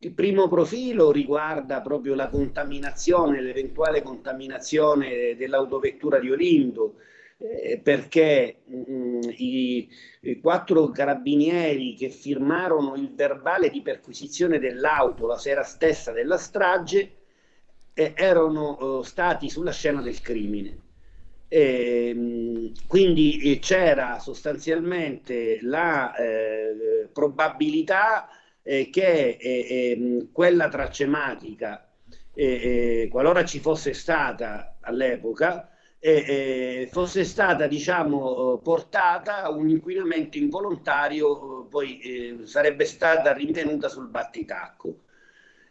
Il 0.00 0.12
primo 0.12 0.46
profilo 0.46 1.10
riguarda 1.10 1.80
proprio 1.80 2.14
la 2.14 2.28
contaminazione, 2.28 3.40
l'eventuale 3.42 4.00
contaminazione 4.02 5.34
dell'autovettura 5.36 6.20
di 6.20 6.30
Olindo, 6.30 6.94
eh, 7.38 7.80
perché 7.82 8.62
mh, 8.64 8.92
mm, 8.92 9.20
i, 9.36 9.88
i, 10.22 10.40
quattro 10.40 10.90
carabinieri 10.90 11.94
che 11.94 12.10
firmarono 12.10 12.94
il 12.94 13.12
verbale 13.14 13.70
di 13.70 13.82
perquisizione 13.82 14.58
dell'auto 14.58 15.26
la 15.26 15.38
sera 15.38 15.62
stessa 15.62 16.12
della 16.12 16.36
strage 16.36 17.17
eh, 17.98 18.12
erano 18.14 19.00
eh, 19.00 19.04
stati 19.04 19.50
sulla 19.50 19.72
scena 19.72 20.00
del 20.00 20.20
crimine. 20.20 20.78
E, 21.48 22.72
quindi 22.86 23.40
eh, 23.40 23.58
c'era 23.58 24.20
sostanzialmente 24.20 25.58
la 25.62 26.14
eh, 26.14 27.08
probabilità 27.12 28.28
eh, 28.62 28.88
che 28.90 29.36
eh, 29.40 30.28
quella 30.32 30.68
tracematica, 30.68 31.82
qualora 33.10 33.44
ci 33.44 33.58
fosse 33.58 33.92
stata 33.94 34.76
all'epoca, 34.82 35.72
fosse 36.90 37.24
stata 37.24 37.66
diciamo 37.66 38.60
portata 38.62 39.50
un 39.50 39.68
inquinamento 39.68 40.38
involontario 40.38 41.66
poi 41.68 42.38
sarebbe 42.44 42.84
stata 42.84 43.32
rintenuta 43.32 43.88
sul 43.88 44.06
battitacco 44.06 45.00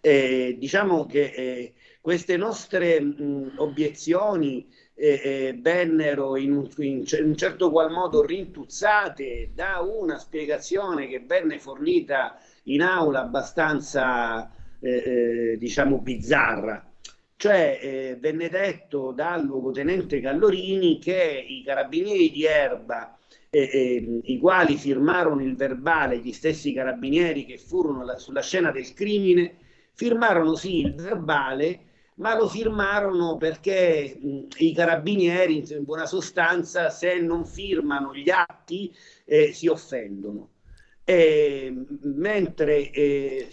diciamo 0.01 1.05
che 1.05 1.73
queste 2.07 2.37
nostre 2.37 3.01
mh, 3.01 3.55
obiezioni 3.57 4.65
eh, 4.93 5.19
eh, 5.21 5.59
vennero 5.59 6.37
in 6.37 6.53
un, 6.53 6.69
in 6.77 7.03
un, 7.19 7.35
certo 7.35 7.69
qual 7.69 7.91
modo 7.91 8.23
rintuzzate 8.23 9.51
da 9.53 9.81
una 9.81 10.17
spiegazione 10.17 11.09
che 11.09 11.19
venne 11.19 11.59
fornita 11.59 12.39
in 12.63 12.81
aula 12.81 13.23
abbastanza 13.23 14.49
eh, 14.79 15.51
eh 15.51 15.57
diciamo 15.57 15.97
bizzarra. 15.97 16.89
Cioè 17.35 17.79
eh, 17.81 18.17
venne 18.21 18.47
detto 18.47 19.11
dal 19.11 19.43
luogotenente 19.43 20.21
Callorini 20.21 20.99
che 20.99 21.45
i 21.45 21.61
carabinieri 21.61 22.31
di 22.31 22.45
Erba 22.45 23.17
eh, 23.49 24.21
i 24.23 24.39
quali 24.39 24.77
firmarono 24.77 25.43
il 25.43 25.57
verbale, 25.57 26.19
gli 26.19 26.31
stessi 26.31 26.71
carabinieri 26.71 27.43
che 27.43 27.57
furono 27.57 28.05
la, 28.05 28.17
sulla 28.17 28.41
scena 28.41 28.71
del 28.71 28.93
crimine, 28.93 29.57
firmarono 29.91 30.55
sì 30.55 30.79
il 30.79 30.95
verbale, 30.95 31.81
ma 32.17 32.35
lo 32.35 32.47
firmarono 32.47 33.37
perché 33.37 34.19
i 34.57 34.73
carabinieri, 34.73 35.63
in 35.69 35.83
buona 35.83 36.05
sostanza, 36.05 36.89
se 36.89 37.19
non 37.19 37.45
firmano 37.45 38.13
gli 38.13 38.29
atti 38.29 38.93
eh, 39.25 39.53
si 39.53 39.67
offendono. 39.67 40.49
E, 41.03 41.73
mentre 42.01 42.91
eh, 42.91 43.47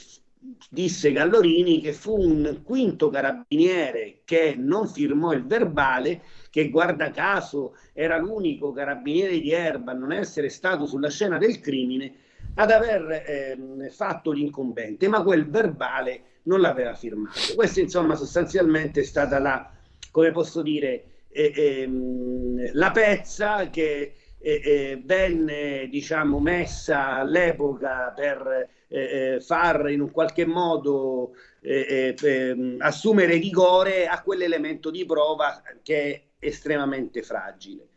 disse 0.69 1.13
Gallorini 1.13 1.81
che 1.81 1.93
fu 1.93 2.19
un 2.19 2.63
quinto 2.65 3.09
carabiniere 3.09 4.21
che 4.25 4.55
non 4.59 4.89
firmò 4.89 5.33
il 5.33 5.47
verbale 5.47 6.23
che 6.51 6.69
guarda 6.69 7.11
caso 7.11 7.77
era 7.93 8.19
l'unico 8.19 8.73
carabiniere 8.73 9.41
di 9.41 9.53
Erba 9.53 9.93
a 9.93 9.95
non 9.95 10.13
essere 10.13 10.49
stato 10.49 10.87
sulla 10.87 11.11
scena 11.11 11.39
del 11.39 11.61
crimine, 11.61 12.13
ad 12.55 12.71
aver 12.71 13.25
ehm, 13.27 13.89
fatto 13.91 14.31
l'incombente, 14.31 15.09
ma 15.09 15.23
quel 15.23 15.49
verbale 15.49 16.23
non 16.45 16.61
l'aveva 16.61 16.95
firmato. 16.95 17.39
Questa 17.55 17.81
insomma 17.81 18.15
sostanzialmente 18.15 19.01
è 19.01 19.05
stata 19.05 19.39
la, 19.39 19.71
come 20.11 20.31
posso 20.31 20.63
dire, 20.63 21.05
eh, 21.29 21.53
ehm, 21.55 22.71
la 22.73 22.91
pezza 22.91 23.69
che 23.71 24.15
eh, 24.39 24.61
eh, 24.63 25.03
venne 25.05 25.89
diciamo, 25.89 26.39
messa 26.39 27.17
all'epoca 27.17 28.13
per 28.15 28.69
eh, 28.89 29.39
far 29.41 29.89
in 29.91 30.01
un 30.01 30.11
qualche 30.11 30.45
modo 30.45 31.33
ehm, 31.63 32.77
assumere 32.79 33.37
rigore 33.37 34.07
a 34.07 34.23
quell'elemento 34.23 34.91
di 34.91 35.05
prova 35.05 35.63
che 35.83 36.13
è 36.13 36.23
estremamente 36.47 37.23
fragile. 37.23 37.89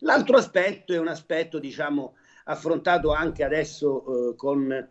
L'altro 0.00 0.36
aspetto 0.36 0.92
è 0.92 0.98
un 0.98 1.08
aspetto 1.08 1.58
diciamo, 1.58 2.14
affrontato 2.44 3.12
anche 3.12 3.42
adesso 3.44 4.30
eh, 4.30 4.36
con, 4.36 4.70
eh, 4.70 4.76
eh, 4.78 4.88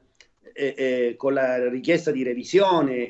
con, 1.17 1.33
la 1.33 1.67
richiesta 1.67 2.11
di 2.11 2.23
revisione 2.23 3.09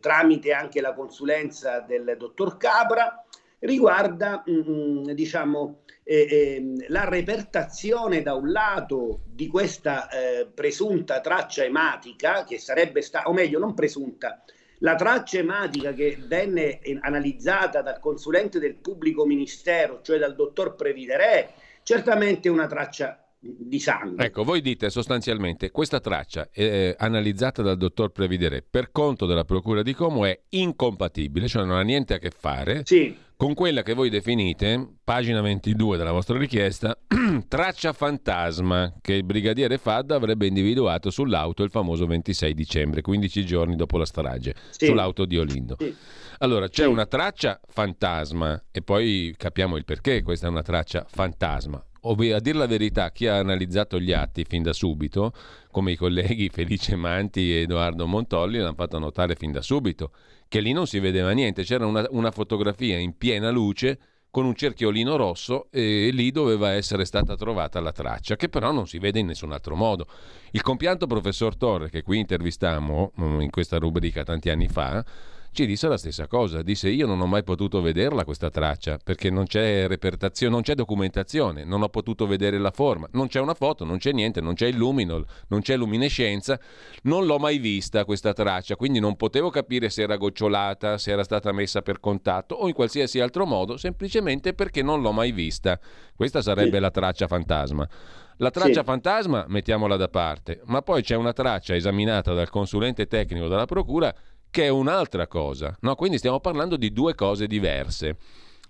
tramite 0.00 0.52
anche 0.52 0.80
la 0.80 0.92
consulenza 0.92 1.80
del 1.80 2.16
dottor 2.18 2.56
Capra, 2.56 3.24
riguarda 3.60 4.42
mh, 4.44 5.12
diciamo, 5.12 5.82
eh, 6.02 6.26
eh, 6.28 6.86
la 6.88 7.08
repertazione 7.08 8.22
da 8.22 8.34
un 8.34 8.50
lato 8.50 9.20
di 9.26 9.46
questa 9.46 10.08
eh, 10.08 10.46
presunta 10.52 11.20
traccia 11.20 11.64
ematica, 11.64 12.44
che 12.44 12.58
sarebbe 12.58 13.02
stata, 13.02 13.28
o 13.28 13.32
meglio, 13.32 13.58
non 13.58 13.74
presunta, 13.74 14.42
la 14.78 14.94
traccia 14.94 15.38
ematica 15.38 15.92
che 15.92 16.16
venne 16.26 16.80
analizzata 17.00 17.82
dal 17.82 18.00
consulente 18.00 18.58
del 18.58 18.76
pubblico 18.76 19.26
ministero, 19.26 20.00
cioè 20.02 20.18
dal 20.18 20.34
dottor 20.34 20.74
Previdere, 20.74 21.52
certamente 21.82 22.48
una 22.48 22.66
traccia 22.66 23.22
di 23.40 23.78
sangue. 23.78 24.26
Ecco, 24.26 24.44
voi 24.44 24.60
dite 24.60 24.90
sostanzialmente 24.90 25.70
questa 25.70 25.98
traccia 25.98 26.48
eh, 26.52 26.94
analizzata 26.98 27.62
dal 27.62 27.78
dottor 27.78 28.10
Previdere 28.10 28.62
per 28.62 28.92
conto 28.92 29.24
della 29.24 29.44
Procura 29.44 29.82
di 29.82 29.94
Como 29.94 30.26
è 30.26 30.38
incompatibile, 30.50 31.48
cioè 31.48 31.64
non 31.64 31.78
ha 31.78 31.82
niente 31.82 32.14
a 32.14 32.18
che 32.18 32.30
fare 32.30 32.82
sì. 32.84 33.16
con 33.36 33.54
quella 33.54 33.82
che 33.82 33.94
voi 33.94 34.10
definite, 34.10 34.96
pagina 35.02 35.40
22 35.40 35.96
della 35.96 36.12
vostra 36.12 36.36
richiesta, 36.36 36.98
traccia 37.48 37.94
fantasma 37.94 38.96
che 39.00 39.14
il 39.14 39.24
brigadiere 39.24 39.78
Fadda 39.78 40.16
avrebbe 40.16 40.46
individuato 40.46 41.08
sull'auto 41.08 41.62
il 41.62 41.70
famoso 41.70 42.06
26 42.06 42.52
dicembre, 42.52 43.00
15 43.00 43.46
giorni 43.46 43.74
dopo 43.74 43.96
la 43.96 44.04
strage, 44.04 44.54
sì. 44.68 44.84
sull'auto 44.86 45.24
di 45.24 45.38
Olindo. 45.38 45.76
Sì. 45.78 45.94
Allora, 46.42 46.68
c'è 46.68 46.86
una 46.86 47.06
traccia 47.06 47.58
fantasma 47.66 48.64
e 48.70 48.82
poi 48.82 49.34
capiamo 49.36 49.76
il 49.76 49.84
perché 49.84 50.22
questa 50.22 50.46
è 50.46 50.50
una 50.50 50.62
traccia 50.62 51.06
fantasma 51.08 51.82
a 52.02 52.40
dire 52.40 52.58
la 52.58 52.66
verità, 52.66 53.10
chi 53.10 53.26
ha 53.26 53.38
analizzato 53.38 54.00
gli 54.00 54.12
atti 54.12 54.44
fin 54.44 54.62
da 54.62 54.72
subito, 54.72 55.32
come 55.70 55.92
i 55.92 55.96
colleghi 55.96 56.48
Felice 56.52 56.96
Manti 56.96 57.52
e 57.52 57.60
Edoardo 57.62 58.06
Montolli, 58.06 58.58
l'hanno 58.58 58.74
fatto 58.74 58.98
notare 58.98 59.34
fin 59.34 59.52
da 59.52 59.62
subito, 59.62 60.12
che 60.48 60.60
lì 60.60 60.72
non 60.72 60.86
si 60.86 60.98
vedeva 60.98 61.30
niente, 61.32 61.62
c'era 61.62 61.86
una, 61.86 62.06
una 62.10 62.30
fotografia 62.30 62.98
in 62.98 63.16
piena 63.16 63.50
luce 63.50 63.98
con 64.30 64.44
un 64.44 64.54
cerchiolino 64.54 65.16
rosso 65.16 65.66
e 65.70 66.10
lì 66.12 66.30
doveva 66.30 66.70
essere 66.70 67.04
stata 67.04 67.34
trovata 67.34 67.80
la 67.80 67.92
traccia, 67.92 68.36
che 68.36 68.48
però 68.48 68.70
non 68.70 68.86
si 68.86 68.98
vede 68.98 69.18
in 69.18 69.26
nessun 69.26 69.52
altro 69.52 69.74
modo. 69.74 70.06
Il 70.52 70.62
compianto 70.62 71.06
professor 71.06 71.56
Torre, 71.56 71.90
che 71.90 72.02
qui 72.02 72.18
intervistammo 72.18 73.12
mm, 73.20 73.40
in 73.40 73.50
questa 73.50 73.78
rubrica 73.78 74.22
tanti 74.22 74.48
anni 74.48 74.68
fa, 74.68 75.04
ci 75.52 75.66
disse 75.66 75.88
la 75.88 75.96
stessa 75.96 76.26
cosa. 76.26 76.62
Disse: 76.62 76.88
Io 76.88 77.06
non 77.06 77.20
ho 77.20 77.26
mai 77.26 77.42
potuto 77.42 77.80
vederla 77.80 78.24
questa 78.24 78.50
traccia 78.50 78.98
perché 79.02 79.30
non 79.30 79.46
c'è 79.46 79.86
repertazione, 79.88 80.52
non 80.52 80.62
c'è 80.62 80.74
documentazione, 80.74 81.64
non 81.64 81.82
ho 81.82 81.88
potuto 81.88 82.26
vedere 82.26 82.58
la 82.58 82.70
forma, 82.70 83.08
non 83.12 83.28
c'è 83.28 83.40
una 83.40 83.54
foto, 83.54 83.84
non 83.84 83.98
c'è 83.98 84.12
niente, 84.12 84.40
non 84.40 84.54
c'è 84.54 84.66
il 84.66 84.76
luminol, 84.76 85.24
non 85.48 85.60
c'è 85.60 85.76
luminescenza. 85.76 86.58
Non 87.02 87.26
l'ho 87.26 87.38
mai 87.38 87.58
vista 87.58 88.04
questa 88.04 88.32
traccia, 88.32 88.76
quindi 88.76 89.00
non 89.00 89.16
potevo 89.16 89.50
capire 89.50 89.90
se 89.90 90.02
era 90.02 90.16
gocciolata, 90.16 90.98
se 90.98 91.10
era 91.10 91.24
stata 91.24 91.52
messa 91.52 91.82
per 91.82 91.98
contatto 92.00 92.54
o 92.54 92.68
in 92.68 92.74
qualsiasi 92.74 93.20
altro 93.20 93.44
modo, 93.44 93.76
semplicemente 93.76 94.54
perché 94.54 94.82
non 94.82 95.00
l'ho 95.00 95.12
mai 95.12 95.32
vista. 95.32 95.78
Questa 96.14 96.42
sarebbe 96.42 96.76
sì. 96.76 96.80
la 96.80 96.90
traccia 96.90 97.26
fantasma. 97.26 97.88
La 98.36 98.50
traccia 98.50 98.80
sì. 98.80 98.86
fantasma 98.86 99.44
mettiamola 99.48 99.96
da 99.96 100.08
parte, 100.08 100.62
ma 100.66 100.80
poi 100.80 101.02
c'è 101.02 101.14
una 101.14 101.34
traccia 101.34 101.74
esaminata 101.74 102.32
dal 102.32 102.48
consulente 102.48 103.06
tecnico 103.06 103.48
della 103.48 103.66
Procura 103.66 104.14
che 104.50 104.64
è 104.64 104.68
un'altra 104.68 105.26
cosa. 105.26 105.76
No? 105.80 105.94
Quindi 105.94 106.18
stiamo 106.18 106.40
parlando 106.40 106.76
di 106.76 106.92
due 106.92 107.14
cose 107.14 107.46
diverse. 107.46 108.16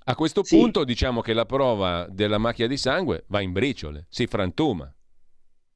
A 0.05 0.15
questo 0.15 0.43
sì. 0.45 0.57
punto 0.57 0.85
diciamo 0.85 1.21
che 1.21 1.33
la 1.33 1.47
prova 1.47 2.07
della 2.11 2.39
macchia 2.39 2.67
di 2.67 2.77
sangue 2.77 3.25
va 3.29 3.41
in 3.41 3.53
briciole, 3.53 4.07
si 4.09 4.27
frantuma. 4.27 4.93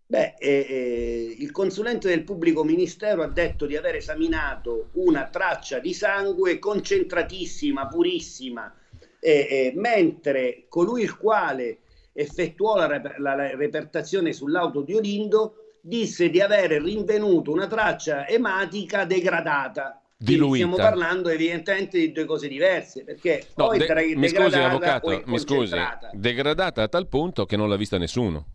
Beh, 0.06 0.34
eh, 0.38 0.66
eh, 0.68 1.36
il 1.38 1.50
consulente 1.50 2.08
del 2.08 2.24
pubblico 2.24 2.62
ministero 2.62 3.22
ha 3.22 3.28
detto 3.28 3.66
di 3.66 3.76
aver 3.76 3.96
esaminato 3.96 4.90
una 4.92 5.28
traccia 5.28 5.78
di 5.78 5.94
sangue 5.94 6.58
concentratissima, 6.58 7.86
purissima, 7.86 8.72
eh, 9.18 9.72
mentre 9.76 10.66
colui 10.68 11.02
il 11.02 11.16
quale 11.16 11.78
effettuò 12.12 12.76
la, 12.76 12.86
la, 13.18 13.34
la 13.34 13.56
repertazione 13.56 14.32
sull'auto 14.32 14.82
di 14.82 14.94
Olindo 14.94 15.63
disse 15.86 16.30
di 16.30 16.40
aver 16.40 16.82
rinvenuto 16.82 17.52
una 17.52 17.66
traccia 17.66 18.26
ematica 18.26 19.04
degradata. 19.04 20.00
Diluita. 20.16 20.66
Stiamo 20.66 20.76
parlando 20.76 21.28
evidentemente 21.28 21.98
di 21.98 22.10
due 22.10 22.24
cose 22.24 22.48
diverse, 22.48 23.04
perché 23.04 23.48
no, 23.56 23.66
poi 23.66 23.78
de- 23.78 23.86
tra 23.86 24.00
mi 24.00 24.28
scusi 24.28 24.56
avvocato, 24.56 25.22
mi 25.26 25.38
scusi, 25.38 25.76
degradata 26.12 26.82
a 26.82 26.88
tal 26.88 27.06
punto 27.08 27.44
che 27.44 27.56
non 27.56 27.68
l'ha 27.68 27.76
vista 27.76 27.98
nessuno. 27.98 28.46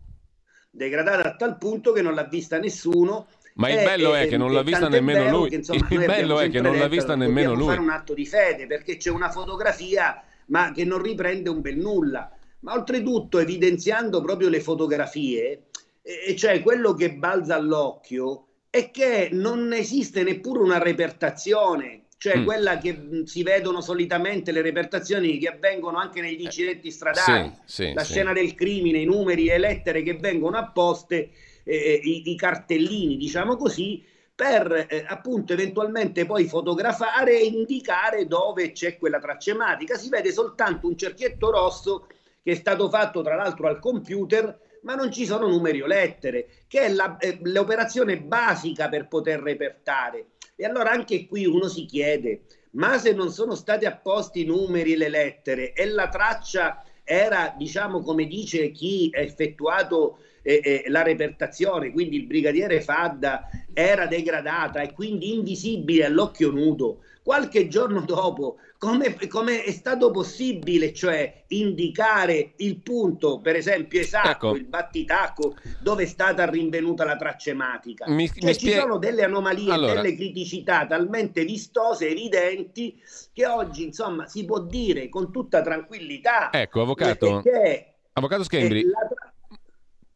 Degradata 0.72 1.28
a 1.28 1.36
tal 1.36 1.56
punto 1.58 1.92
che 1.92 2.02
non 2.02 2.14
l'ha 2.14 2.24
vista 2.24 2.58
nessuno. 2.58 3.28
Ma 3.54 3.68
il 3.68 3.84
bello 3.84 4.14
è, 4.14 4.22
è 4.22 4.26
che 4.26 4.36
non 4.36 4.52
l'ha 4.52 4.62
vista 4.62 4.88
nemmeno 4.88 5.28
lui. 5.30 5.50
Che, 5.50 5.56
insomma, 5.56 5.86
il 5.88 6.04
bello 6.04 6.40
è 6.40 6.50
che 6.50 6.60
non 6.60 6.76
l'ha 6.76 6.88
vista 6.88 7.14
nemmeno 7.14 7.54
lui. 7.54 7.66
fare 7.66 7.80
un 7.80 7.90
atto 7.90 8.14
di 8.14 8.26
fede 8.26 8.66
perché 8.66 8.96
c'è 8.96 9.10
una 9.10 9.30
fotografia 9.30 10.20
ma 10.46 10.72
che 10.72 10.84
non 10.84 11.00
riprende 11.00 11.48
un 11.50 11.60
bel 11.60 11.76
nulla. 11.76 12.32
Ma 12.60 12.74
oltretutto 12.74 13.38
evidenziando 13.38 14.20
proprio 14.20 14.48
le 14.48 14.60
fotografie, 14.60 15.66
e 16.02 16.34
cioè 16.36 16.62
quello 16.62 16.94
che 16.94 17.14
balza 17.14 17.56
all'occhio 17.56 18.46
è 18.70 18.90
che 18.90 19.28
non 19.32 19.72
esiste 19.72 20.22
neppure 20.22 20.60
una 20.60 20.78
repertazione, 20.78 22.04
cioè 22.16 22.38
mm. 22.38 22.44
quella 22.44 22.78
che 22.78 23.22
si 23.24 23.42
vedono 23.42 23.80
solitamente 23.80 24.52
le 24.52 24.62
repertazioni 24.62 25.38
che 25.38 25.48
avvengono 25.48 25.98
anche 25.98 26.20
negli 26.20 26.42
incidenti 26.42 26.90
stradali, 26.90 27.52
sì, 27.64 27.86
sì, 27.86 27.92
la 27.92 28.04
sì. 28.04 28.12
scena 28.12 28.32
del 28.32 28.54
crimine, 28.54 28.98
i 28.98 29.04
numeri, 29.04 29.46
le 29.46 29.58
lettere 29.58 30.02
che 30.02 30.14
vengono 30.14 30.56
apposte, 30.56 31.30
eh, 31.64 32.00
i, 32.02 32.30
i, 32.30 32.36
cartellini, 32.36 33.16
diciamo 33.16 33.56
così, 33.56 34.04
per 34.32 34.86
eh, 34.88 35.04
appunto 35.06 35.52
eventualmente 35.52 36.24
poi 36.24 36.46
fotografare 36.46 37.40
e 37.40 37.46
indicare 37.46 38.26
dove 38.26 38.72
c'è 38.72 38.96
quella 38.96 39.18
tracematica. 39.18 39.96
Si 39.96 40.08
vede 40.08 40.32
soltanto 40.32 40.86
un 40.86 40.96
cerchietto 40.96 41.50
rosso 41.50 42.06
che 42.42 42.52
è 42.52 42.54
stato 42.54 42.88
fatto 42.88 43.20
tra 43.22 43.34
l'altro 43.34 43.66
al 43.66 43.80
computer 43.80 44.58
ma 44.82 44.94
non 44.94 45.10
ci 45.10 45.26
sono 45.26 45.46
numeri 45.46 45.80
o 45.80 45.86
lettere, 45.86 46.64
che 46.66 46.80
è 46.80 46.88
la, 46.92 47.16
eh, 47.18 47.38
l'operazione 47.42 48.20
basica 48.20 48.88
per 48.88 49.08
poter 49.08 49.40
repertare. 49.40 50.26
E 50.56 50.64
allora 50.64 50.90
anche 50.90 51.26
qui 51.26 51.46
uno 51.46 51.68
si 51.68 51.86
chiede, 51.86 52.42
ma 52.72 52.98
se 52.98 53.12
non 53.12 53.30
sono 53.30 53.54
stati 53.54 53.86
apposti 53.86 54.42
i 54.42 54.46
numeri 54.46 54.92
e 54.92 54.96
le 54.96 55.08
lettere 55.08 55.72
e 55.72 55.86
la 55.86 56.08
traccia 56.08 56.84
era, 57.02 57.54
diciamo, 57.56 58.02
come 58.02 58.26
dice 58.26 58.70
chi 58.70 59.10
ha 59.12 59.20
effettuato 59.20 60.18
eh, 60.42 60.60
eh, 60.62 60.84
la 60.88 61.02
repertazione, 61.02 61.90
quindi 61.90 62.16
il 62.16 62.26
brigadiere 62.26 62.80
Fadda 62.80 63.48
era 63.72 64.06
degradata 64.06 64.80
e 64.80 64.92
quindi 64.92 65.34
invisibile 65.34 66.04
all'occhio 66.04 66.50
nudo, 66.50 67.02
qualche 67.22 67.68
giorno 67.68 68.00
dopo 68.02 68.56
come, 68.80 69.14
come, 69.28 69.62
è 69.62 69.72
stato 69.72 70.10
possibile, 70.10 70.94
cioè 70.94 71.44
indicare 71.48 72.54
il 72.56 72.80
punto, 72.80 73.38
per 73.38 73.54
esempio, 73.54 74.00
esatto, 74.00 74.30
ecco. 74.30 74.56
il 74.56 74.64
battitacco 74.64 75.54
dove 75.80 76.04
è 76.04 76.06
stata 76.06 76.48
rinvenuta 76.48 77.04
la 77.04 77.16
traccia 77.16 77.50
ematica. 77.50 78.08
Mi, 78.08 78.26
cioè, 78.26 78.42
mi 78.42 78.54
spie... 78.54 78.72
Ci 78.72 78.78
sono 78.78 78.96
delle 78.96 79.22
anomalie, 79.22 79.70
allora. 79.70 80.00
delle 80.00 80.16
criticità 80.16 80.86
talmente 80.86 81.44
vistose, 81.44 82.08
evidenti, 82.08 82.98
che 83.34 83.46
oggi, 83.46 83.84
insomma, 83.84 84.26
si 84.26 84.46
può 84.46 84.60
dire 84.60 85.10
con 85.10 85.30
tutta 85.30 85.60
tranquillità. 85.60 86.50
Ecco, 86.50 86.80
avvocato. 86.80 87.42
Che, 87.42 87.96
avvocato 88.14 88.44
Schembri. 88.44 88.82
La... 88.84 89.29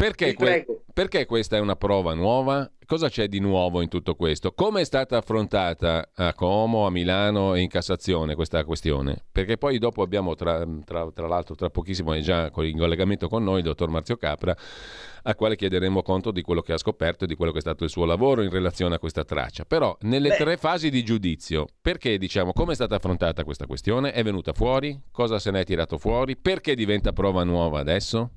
Perché, 0.04 0.34
que- 0.34 0.66
perché, 0.92 1.24
questa 1.24 1.56
è 1.56 1.60
una 1.60 1.76
prova 1.76 2.12
nuova 2.12 2.70
cosa 2.86 3.08
c'è 3.08 3.28
di 3.28 3.38
nuovo 3.40 3.80
in 3.80 3.88
tutto 3.88 4.14
questo? 4.14 4.52
Come 4.52 4.82
è 4.82 4.84
stata 4.84 5.16
affrontata 5.16 6.10
a 6.14 6.34
Como, 6.34 6.86
a 6.86 6.90
Milano 6.90 7.54
e 7.54 7.60
in 7.60 7.68
Cassazione 7.68 8.34
questa 8.34 8.64
questione? 8.64 9.24
Perché 9.30 9.56
poi 9.56 9.78
dopo 9.78 10.02
abbiamo, 10.02 10.34
tra, 10.34 10.64
tra, 10.84 11.10
tra 11.12 11.26
l'altro, 11.26 11.54
tra 11.54 11.70
pochissimo 11.70 12.12
è 12.12 12.20
già 12.20 12.50
in 12.56 12.78
collegamento 12.78 13.28
con 13.28 13.42
noi 13.42 13.58
il 13.58 13.64
dottor 13.64 13.88
Marzio 13.88 14.16
Capra, 14.16 14.56
a 15.22 15.34
quale 15.34 15.56
chiederemo 15.56 16.02
conto 16.02 16.30
di 16.30 16.42
quello 16.42 16.60
che 16.60 16.72
ha 16.72 16.78
scoperto 16.78 17.24
e 17.24 17.26
di 17.26 17.34
quello 17.34 17.52
che 17.52 17.58
è 17.58 17.62
stato 17.62 17.84
il 17.84 17.90
suo 17.90 18.04
lavoro 18.04 18.42
in 18.42 18.50
relazione 18.50 18.96
a 18.96 18.98
questa 18.98 19.24
traccia. 19.24 19.64
Però 19.64 19.96
nelle 20.02 20.30
Beh. 20.30 20.36
tre 20.36 20.56
fasi 20.56 20.90
di 20.90 21.02
giudizio, 21.02 21.66
perché 21.80 22.18
diciamo 22.18 22.52
come 22.52 22.72
è 22.72 22.74
stata 22.74 22.96
affrontata 22.96 23.44
questa 23.44 23.66
questione? 23.66 24.12
È 24.12 24.22
venuta 24.22 24.52
fuori? 24.52 25.00
Cosa 25.10 25.38
se 25.38 25.50
ne 25.50 25.60
è 25.60 25.64
tirato 25.64 25.98
fuori? 25.98 26.36
Perché 26.36 26.74
diventa 26.74 27.12
prova 27.12 27.44
nuova 27.44 27.80
adesso? 27.80 28.30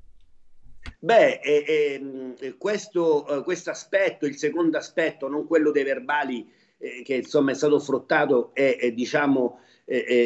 Beh, 1.00 1.40
eh, 1.40 2.02
eh, 2.40 2.58
questo 2.58 3.26
aspetto, 3.70 4.26
il 4.26 4.38
secondo 4.38 4.78
aspetto, 4.78 5.28
non 5.28 5.48
quello 5.48 5.72
dei 5.72 5.84
verbali 5.84 6.50
eh, 6.78 7.02
che 7.04 7.16
insomma 7.16 7.52
è 7.52 7.56
stato 7.56 7.80
fruttato, 7.80 8.52
è, 8.54 8.78
è 8.78 8.92
diciamo 8.92 9.62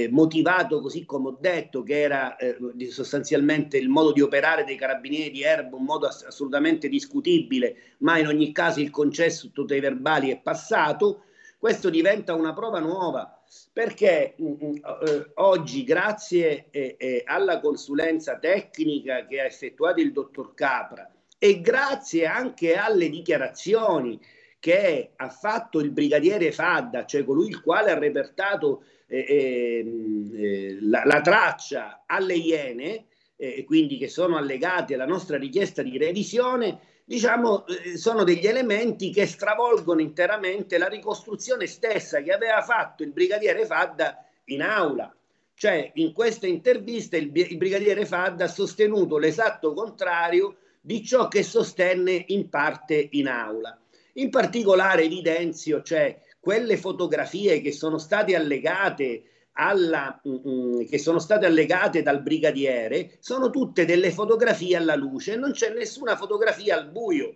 motivato 0.10 0.82
così 0.82 1.06
come 1.06 1.28
ho 1.28 1.38
detto, 1.40 1.84
che 1.84 2.02
era 2.02 2.36
eh, 2.36 2.58
sostanzialmente 2.90 3.78
il 3.78 3.90
modo 3.90 4.12
di 4.12 4.20
operare 4.20 4.64
dei 4.64 4.76
carabinieri 4.76 5.30
di 5.30 5.44
Erbo, 5.44 5.78
un 5.78 5.84
modo 5.84 6.08
ass- 6.08 6.24
assolutamente 6.24 6.90
discutibile, 6.90 7.76
ma 8.00 8.18
in 8.18 8.26
ogni 8.26 8.52
caso 8.54 8.80
il 8.80 8.90
concesso 8.90 9.52
dei 9.54 9.80
verbali 9.80 10.32
è 10.32 10.40
passato, 10.42 11.26
questo 11.60 11.92
diventa 11.92 12.34
una 12.34 12.54
prova 12.54 12.80
nuova 12.80 13.41
perché 13.74 14.36
mh, 14.38 14.46
mm, 14.46 14.54
mm, 14.64 14.76
eh, 14.76 15.32
oggi 15.36 15.84
grazie 15.84 16.68
eh, 16.72 16.96
eh, 16.98 17.24
alla 17.26 17.60
consulenza 17.60 18.38
tecnica 18.38 19.26
che 19.26 19.40
ha 19.40 19.46
effettuato 19.46 20.02
il 20.02 20.12
dottor 20.12 20.54
Capra 20.54 21.10
e 21.38 21.62
grazie 21.62 22.26
anche 22.26 22.76
alle 22.76 23.10
dichiarazioni 23.10 24.20
che 24.60 25.14
ha 25.16 25.30
fatto 25.30 25.80
il 25.80 25.90
brigadiere 25.90 26.52
Fadda, 26.52 27.06
cioè 27.06 27.24
colui 27.24 27.48
il 27.48 27.62
quale 27.64 27.90
ha 27.90 27.98
repertato 27.98 28.84
eh, 29.08 29.26
eh, 29.28 30.78
la, 30.82 31.02
la, 31.04 31.20
traccia 31.22 32.04
alle 32.06 32.36
Iene, 32.36 33.08
eh, 33.38 33.64
quindi 33.64 33.98
che 33.98 34.08
sono 34.08 34.38
allegati 34.38 34.94
alla 34.94 35.08
nostra 35.08 35.40
richiesta 35.40 35.82
di 35.82 35.98
revisione, 35.98 36.80
diciamo, 37.12 37.66
eh, 37.66 37.98
sono 37.98 38.24
degli 38.24 38.48
elementi 38.48 39.12
che 39.12 39.26
stravolgono 39.26 40.00
interamente 40.00 40.78
la 40.78 40.88
ricostruzione 40.88 41.68
stessa 41.68 42.22
che 42.22 42.32
aveva 42.32 42.62
fatto 42.62 43.04
il 43.04 43.12
brigadiere 43.12 43.66
Fadda 43.66 44.26
in 44.46 44.62
aula. 44.62 45.14
Cioè, 45.54 45.92
in 45.96 46.14
questa 46.14 46.48
intervista 46.48 47.18
il, 47.18 47.30
il 47.36 47.58
brigadiere 47.58 48.06
Fadda 48.06 48.46
ha 48.46 48.48
sostenuto 48.48 49.18
l'esatto 49.18 49.74
contrario 49.74 50.56
di 50.80 51.04
ciò 51.04 51.28
che 51.28 51.44
sostenne 51.44 52.24
in 52.28 52.48
parte 52.48 53.10
in 53.12 53.28
aula. 53.28 53.78
In 54.14 54.30
particolare 54.30 55.04
evidenzio, 55.04 55.82
cioè, 55.82 56.18
quelle 56.40 56.78
fotografie 56.78 57.60
che 57.60 57.74
sono 57.74 57.98
state 57.98 58.38
allegate 58.38 59.24
alla, 59.54 60.20
mh, 60.24 60.30
mm, 60.30 60.48
mm, 60.48 60.82
che 60.86 60.98
sono 60.98 61.20
state 61.20 61.46
allegate 61.46 62.02
dal 62.02 62.22
brigadiere 62.22 63.18
sono 63.20 63.50
tutte 63.50 63.86
delle 63.86 64.12
fotografie 64.12 64.78
alla 64.78 64.96
luce, 64.96 65.36
non 65.36 65.52
c'è 65.52 65.74
nessuna 65.74 66.16
fotografia 66.16 66.78
al 66.78 66.90
buio. 66.90 67.36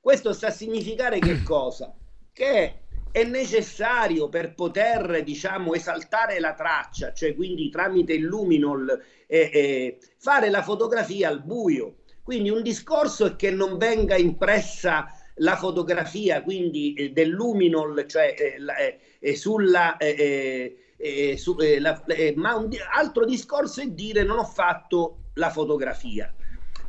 Questo 0.00 0.32
sta 0.32 0.48
a 0.48 0.52
significare 0.52 1.18
che 1.18 1.42
cosa? 1.44 1.94
Che 2.32 2.80
è 3.10 3.24
necessario 3.24 4.28
per 4.28 4.54
poter, 4.54 5.22
diciamo, 5.24 5.72
esaltare 5.72 6.38
la 6.38 6.52
traccia, 6.52 7.12
cioè 7.12 7.34
quindi 7.34 7.70
tramite 7.70 8.12
il 8.12 8.24
luminol, 8.24 9.02
eh, 9.26 9.50
eh, 9.52 9.98
fare 10.18 10.50
la 10.50 10.62
fotografia 10.62 11.28
al 11.28 11.42
buio. 11.42 11.96
Quindi 12.22 12.50
un 12.50 12.62
discorso 12.62 13.24
è 13.24 13.36
che 13.36 13.50
non 13.50 13.78
venga 13.78 14.16
impressa 14.16 15.06
la 15.36 15.56
fotografia 15.56 16.42
quindi 16.42 16.92
eh, 16.94 17.12
del 17.12 17.30
luminol, 17.30 18.04
cioè 18.06 18.34
eh, 18.36 18.56
eh, 18.78 18.98
eh 19.18 19.34
sulla... 19.34 19.96
Eh, 20.96 21.30
eh, 21.30 21.36
su, 21.36 21.56
la, 21.78 22.02
ma 22.36 22.56
un 22.56 22.70
altro 22.92 23.24
discorso 23.24 23.80
è 23.80 23.88
dire 23.88 24.22
non 24.22 24.38
ho 24.38 24.44
fatto 24.44 25.30
la 25.34 25.50
fotografia. 25.50 26.32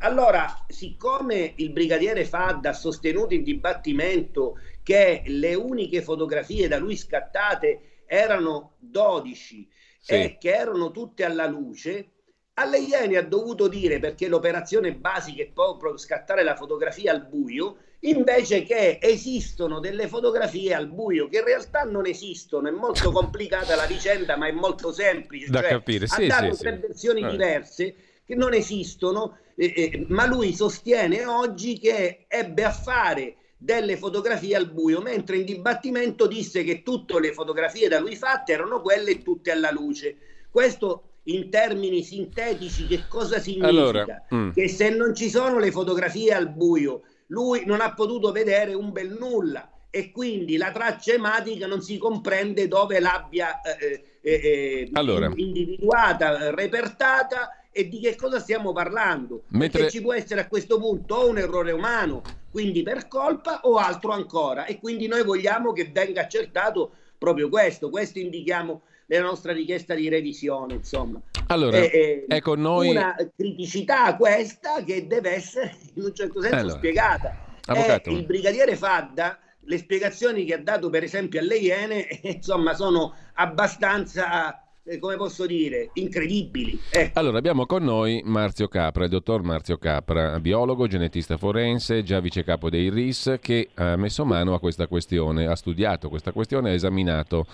Allora, 0.00 0.64
siccome 0.68 1.54
il 1.56 1.70
brigadiere 1.70 2.24
Fadda 2.24 2.70
ha 2.70 2.74
sostenuto 2.74 3.34
in 3.34 3.42
dibattimento 3.42 4.58
che 4.82 5.22
le 5.26 5.54
uniche 5.54 6.02
fotografie 6.02 6.68
da 6.68 6.78
lui 6.78 6.96
scattate 6.96 8.02
erano 8.06 8.76
12 8.78 9.68
sì. 9.98 10.12
e 10.12 10.36
che 10.38 10.54
erano 10.54 10.92
tutte 10.92 11.24
alla 11.24 11.46
luce, 11.46 12.10
alle 12.58 12.78
Iene 12.78 13.16
ha 13.16 13.22
dovuto 13.22 13.68
dire, 13.68 14.00
perché 14.00 14.26
l'operazione 14.26 14.92
basica 14.92 15.42
è 15.42 15.50
proprio 15.52 15.96
scattare 15.96 16.42
la 16.42 16.56
fotografia 16.56 17.12
al 17.12 17.24
buio, 17.24 17.76
invece 18.00 18.64
che 18.64 18.98
esistono 19.00 19.80
delle 19.80 20.08
fotografie 20.08 20.74
al 20.74 20.88
buio 20.88 21.28
che 21.28 21.38
in 21.38 21.44
realtà 21.44 21.82
non 21.82 22.06
esistono, 22.06 22.68
è 22.68 22.72
molto 22.72 23.10
complicata 23.10 23.74
la 23.74 23.86
vicenda 23.86 24.36
ma 24.36 24.46
è 24.46 24.52
molto 24.52 24.92
semplice, 24.92 25.50
da 25.50 25.60
cioè, 25.60 25.70
capire, 25.70 26.06
sì, 26.06 26.24
ha 26.24 26.26
dato 26.26 26.54
sì, 26.54 26.62
tre 26.62 26.74
sì. 26.74 26.80
versioni 26.80 27.22
eh. 27.22 27.30
diverse 27.30 27.94
che 28.24 28.34
non 28.34 28.54
esistono, 28.54 29.38
eh, 29.54 29.72
eh, 29.74 30.06
ma 30.08 30.26
lui 30.26 30.52
sostiene 30.52 31.24
oggi 31.24 31.78
che 31.78 32.26
ebbe 32.28 32.64
a 32.64 32.72
fare 32.72 33.36
delle 33.56 33.96
fotografie 33.96 34.54
al 34.54 34.70
buio, 34.70 35.00
mentre 35.00 35.38
in 35.38 35.44
dibattimento 35.44 36.26
disse 36.26 36.62
che 36.62 36.82
tutte 36.82 37.18
le 37.18 37.32
fotografie 37.32 37.88
da 37.88 37.98
lui 37.98 38.14
fatte 38.14 38.52
erano 38.52 38.80
quelle 38.80 39.22
tutte 39.22 39.50
alla 39.50 39.72
luce. 39.72 40.16
Questo 40.50 41.07
in 41.28 41.50
termini 41.50 42.02
sintetici 42.02 42.86
che 42.86 43.04
cosa 43.08 43.38
significa? 43.40 43.68
Allora, 43.68 44.26
mm. 44.34 44.50
Che 44.50 44.68
se 44.68 44.90
non 44.90 45.14
ci 45.14 45.28
sono 45.28 45.58
le 45.58 45.70
fotografie 45.70 46.32
al 46.32 46.50
buio 46.50 47.02
lui 47.28 47.64
non 47.66 47.80
ha 47.80 47.92
potuto 47.94 48.32
vedere 48.32 48.74
un 48.74 48.92
bel 48.92 49.16
nulla 49.18 49.70
e 49.90 50.10
quindi 50.10 50.56
la 50.56 50.70
traccia 50.70 51.14
ematica 51.14 51.66
non 51.66 51.80
si 51.80 51.98
comprende 51.98 52.68
dove 52.68 53.00
l'abbia 53.00 53.60
eh, 53.62 54.18
eh, 54.20 54.32
eh 54.32 54.90
allora. 54.92 55.30
individuata, 55.34 56.54
repertata 56.54 57.52
e 57.70 57.88
di 57.88 58.00
che 58.00 58.16
cosa 58.16 58.38
stiamo 58.38 58.72
parlando. 58.72 59.44
Mentre... 59.48 59.80
Perché 59.80 59.96
ci 59.96 60.02
può 60.02 60.12
essere 60.12 60.40
a 60.40 60.48
questo 60.48 60.78
punto 60.78 61.14
o 61.14 61.28
un 61.28 61.38
errore 61.38 61.72
umano, 61.72 62.22
quindi 62.50 62.82
per 62.82 63.08
colpa, 63.08 63.60
o 63.62 63.76
altro 63.76 64.12
ancora. 64.12 64.66
E 64.66 64.78
quindi 64.78 65.06
noi 65.06 65.22
vogliamo 65.24 65.72
che 65.72 65.90
venga 65.92 66.22
accertato 66.22 66.92
proprio 67.16 67.48
questo. 67.48 67.88
Questo 67.88 68.18
indichiamo 68.18 68.82
nella 69.08 69.24
nostra 69.24 69.52
richiesta 69.52 69.94
di 69.94 70.08
revisione, 70.08 70.74
insomma. 70.74 71.20
Allora, 71.46 71.78
eh, 71.78 72.24
ecco 72.28 72.54
noi... 72.54 72.90
Una 72.90 73.16
criticità 73.34 74.14
questa 74.16 74.82
che 74.84 75.06
deve 75.06 75.30
essere 75.34 75.74
in 75.94 76.04
un 76.04 76.14
certo 76.14 76.40
senso 76.40 76.56
allora. 76.56 76.76
spiegata. 76.76 77.36
Avvocato. 77.66 78.10
Eh, 78.10 78.12
il 78.12 78.24
brigadiere 78.24 78.76
Fadda, 78.76 79.38
le 79.60 79.78
spiegazioni 79.78 80.44
che 80.44 80.54
ha 80.54 80.62
dato 80.62 80.90
per 80.90 81.02
esempio 81.02 81.40
alle 81.40 81.56
Iene, 81.56 82.06
insomma, 82.22 82.74
sono 82.74 83.14
abbastanza 83.34 84.62
eh, 84.84 84.98
come 84.98 85.16
posso 85.16 85.46
dire, 85.46 85.90
incredibili. 85.94 86.78
Eh. 86.90 87.10
Allora, 87.14 87.38
abbiamo 87.38 87.64
con 87.64 87.84
noi 87.84 88.22
Marzio 88.24 88.68
Capra, 88.68 89.04
il 89.04 89.10
dottor 89.10 89.42
Marzio 89.42 89.78
Capra, 89.78 90.38
biologo, 90.38 90.86
genetista 90.86 91.36
forense, 91.36 92.02
già 92.02 92.20
vice 92.20 92.42
capo 92.44 92.68
dei 92.68 92.90
RIS, 92.90 93.36
che 93.40 93.68
ha 93.74 93.96
messo 93.96 94.26
mano 94.26 94.52
a 94.52 94.60
questa 94.60 94.86
questione, 94.86 95.46
ha 95.46 95.56
studiato 95.56 96.10
questa 96.10 96.32
questione, 96.32 96.70
ha 96.70 96.74
esaminato 96.74 97.46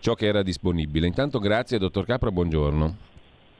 ciò 0.00 0.14
che 0.14 0.26
era 0.26 0.42
disponibile. 0.42 1.06
Intanto 1.06 1.38
grazie, 1.38 1.78
dottor 1.78 2.04
Capra, 2.04 2.30
buongiorno. 2.30 3.06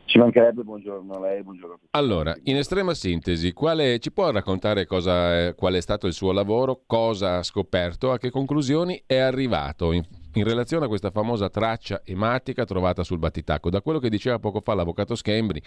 Ci 0.09 0.17
mancherebbe, 0.17 0.63
buongiorno 0.63 1.13
a 1.13 1.21
lei, 1.21 1.43
buongiorno 1.43 1.75
a 1.75 1.77
tutti. 1.77 1.89
Allora, 1.91 2.35
in 2.45 2.57
estrema 2.57 2.95
sintesi, 2.95 3.53
quale, 3.53 3.99
ci 3.99 4.11
può 4.11 4.31
raccontare 4.31 4.87
cosa, 4.87 5.53
qual 5.53 5.75
è 5.75 5.83
stato 5.83 6.07
il 6.07 6.15
suo 6.15 6.33
lavoro, 6.33 6.81
cosa 6.87 7.37
ha 7.37 7.43
scoperto, 7.43 8.11
a 8.11 8.17
che 8.17 8.31
conclusioni 8.31 9.03
è 9.05 9.19
arrivato 9.19 9.93
in, 9.93 10.03
in 10.33 10.45
relazione 10.45 10.87
a 10.87 10.89
questa 10.89 11.11
famosa 11.11 11.51
traccia 11.51 12.01
ematica 12.07 12.65
trovata 12.65 13.05
sul 13.05 13.19
battitacco? 13.19 13.69
Da 13.69 13.83
quello 13.83 13.99
che 13.99 14.09
diceva 14.09 14.39
poco 14.39 14.63
fa 14.63 14.73
l'avvocato 14.73 15.15
Schembri, 15.15 15.61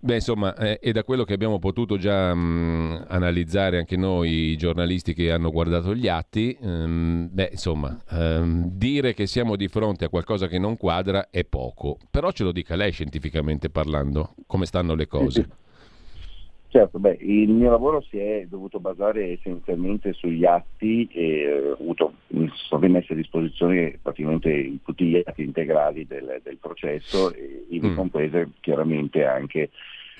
Beh, 0.00 0.14
insomma, 0.14 0.54
eh, 0.56 0.78
e 0.82 0.92
da 0.92 1.04
quello 1.04 1.24
che 1.24 1.32
abbiamo 1.32 1.58
potuto 1.58 1.96
già 1.96 2.34
mh, 2.34 2.38
mm, 2.38 2.96
analizzare 3.08 3.78
anche 3.78 3.96
noi, 3.96 4.50
i 4.50 4.56
giornalisti 4.56 5.14
che 5.14 5.30
hanno 5.30 5.50
guardato 5.50 5.94
gli 5.94 6.08
atti, 6.08 6.56
ehm, 6.60 7.28
beh, 7.32 7.48
insomma, 7.52 7.98
ehm, 8.10 8.70
dire 8.72 9.14
che 9.14 9.26
siamo 9.26 9.56
di 9.56 9.68
fronte 9.68 10.04
a 10.04 10.08
qualcosa 10.08 10.46
che 10.48 10.58
non 10.58 10.76
quadra 10.76 11.28
è 11.30 11.44
poco. 11.44 11.98
Però 12.10 12.30
ce 12.30 12.44
lo 12.44 12.52
dica 12.52 12.76
lei 12.76 12.92
scientificamente 12.92 13.70
parlando, 13.70 14.34
come 14.46 14.66
stanno 14.66 14.94
le 14.94 15.06
cose. 15.06 15.48
Certo, 16.68 16.98
beh, 16.98 17.18
il 17.20 17.48
mio 17.48 17.70
lavoro 17.70 18.00
si 18.02 18.18
è 18.18 18.44
dovuto 18.48 18.80
basare 18.80 19.32
essenzialmente 19.32 20.12
sugli 20.12 20.44
atti 20.44 21.08
e 21.12 21.70
ho 21.70 21.72
avuto, 21.80 22.14
mi 22.28 22.50
sono 22.54 22.82
rimessi 22.82 23.12
a 23.12 23.14
disposizione 23.14 23.98
praticamente 24.02 24.78
tutti 24.84 25.04
gli 25.04 25.22
atti 25.24 25.42
integrali 25.42 26.06
del, 26.06 26.40
del 26.42 26.58
processo, 26.58 27.32
e, 27.32 27.66
ivi 27.70 27.88
mm. 27.88 27.94
comprese 27.94 28.50
chiaramente 28.60 29.24
anche 29.24 29.70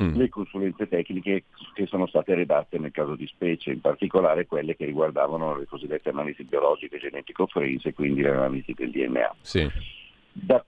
mm. 0.01 0.15
le 0.15 0.29
consulenze 0.29 0.89
tecniche 0.89 1.45
che 1.75 1.87
sono 1.87 2.07
state 2.07 2.35
redatte 2.35 2.79
nel 2.79 2.93
caso 2.93 3.17
di 3.17 3.27
specie, 3.27 3.73
in 3.73 3.81
particolare 3.81 4.47
quelle 4.47 4.77
che 4.77 4.85
riguardavano 4.85 5.59
le 5.59 5.67
cosiddette 5.67 6.11
analisi 6.11 6.45
biologiche 6.45 6.99
genetico-forense, 6.99 7.93
quindi 7.93 8.23
le 8.23 8.31
analisi 8.31 8.73
del 8.73 8.91
DNA. 8.91 9.35
Sì. 9.41 9.69
Da 10.39 10.63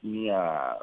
mia, 0.00 0.76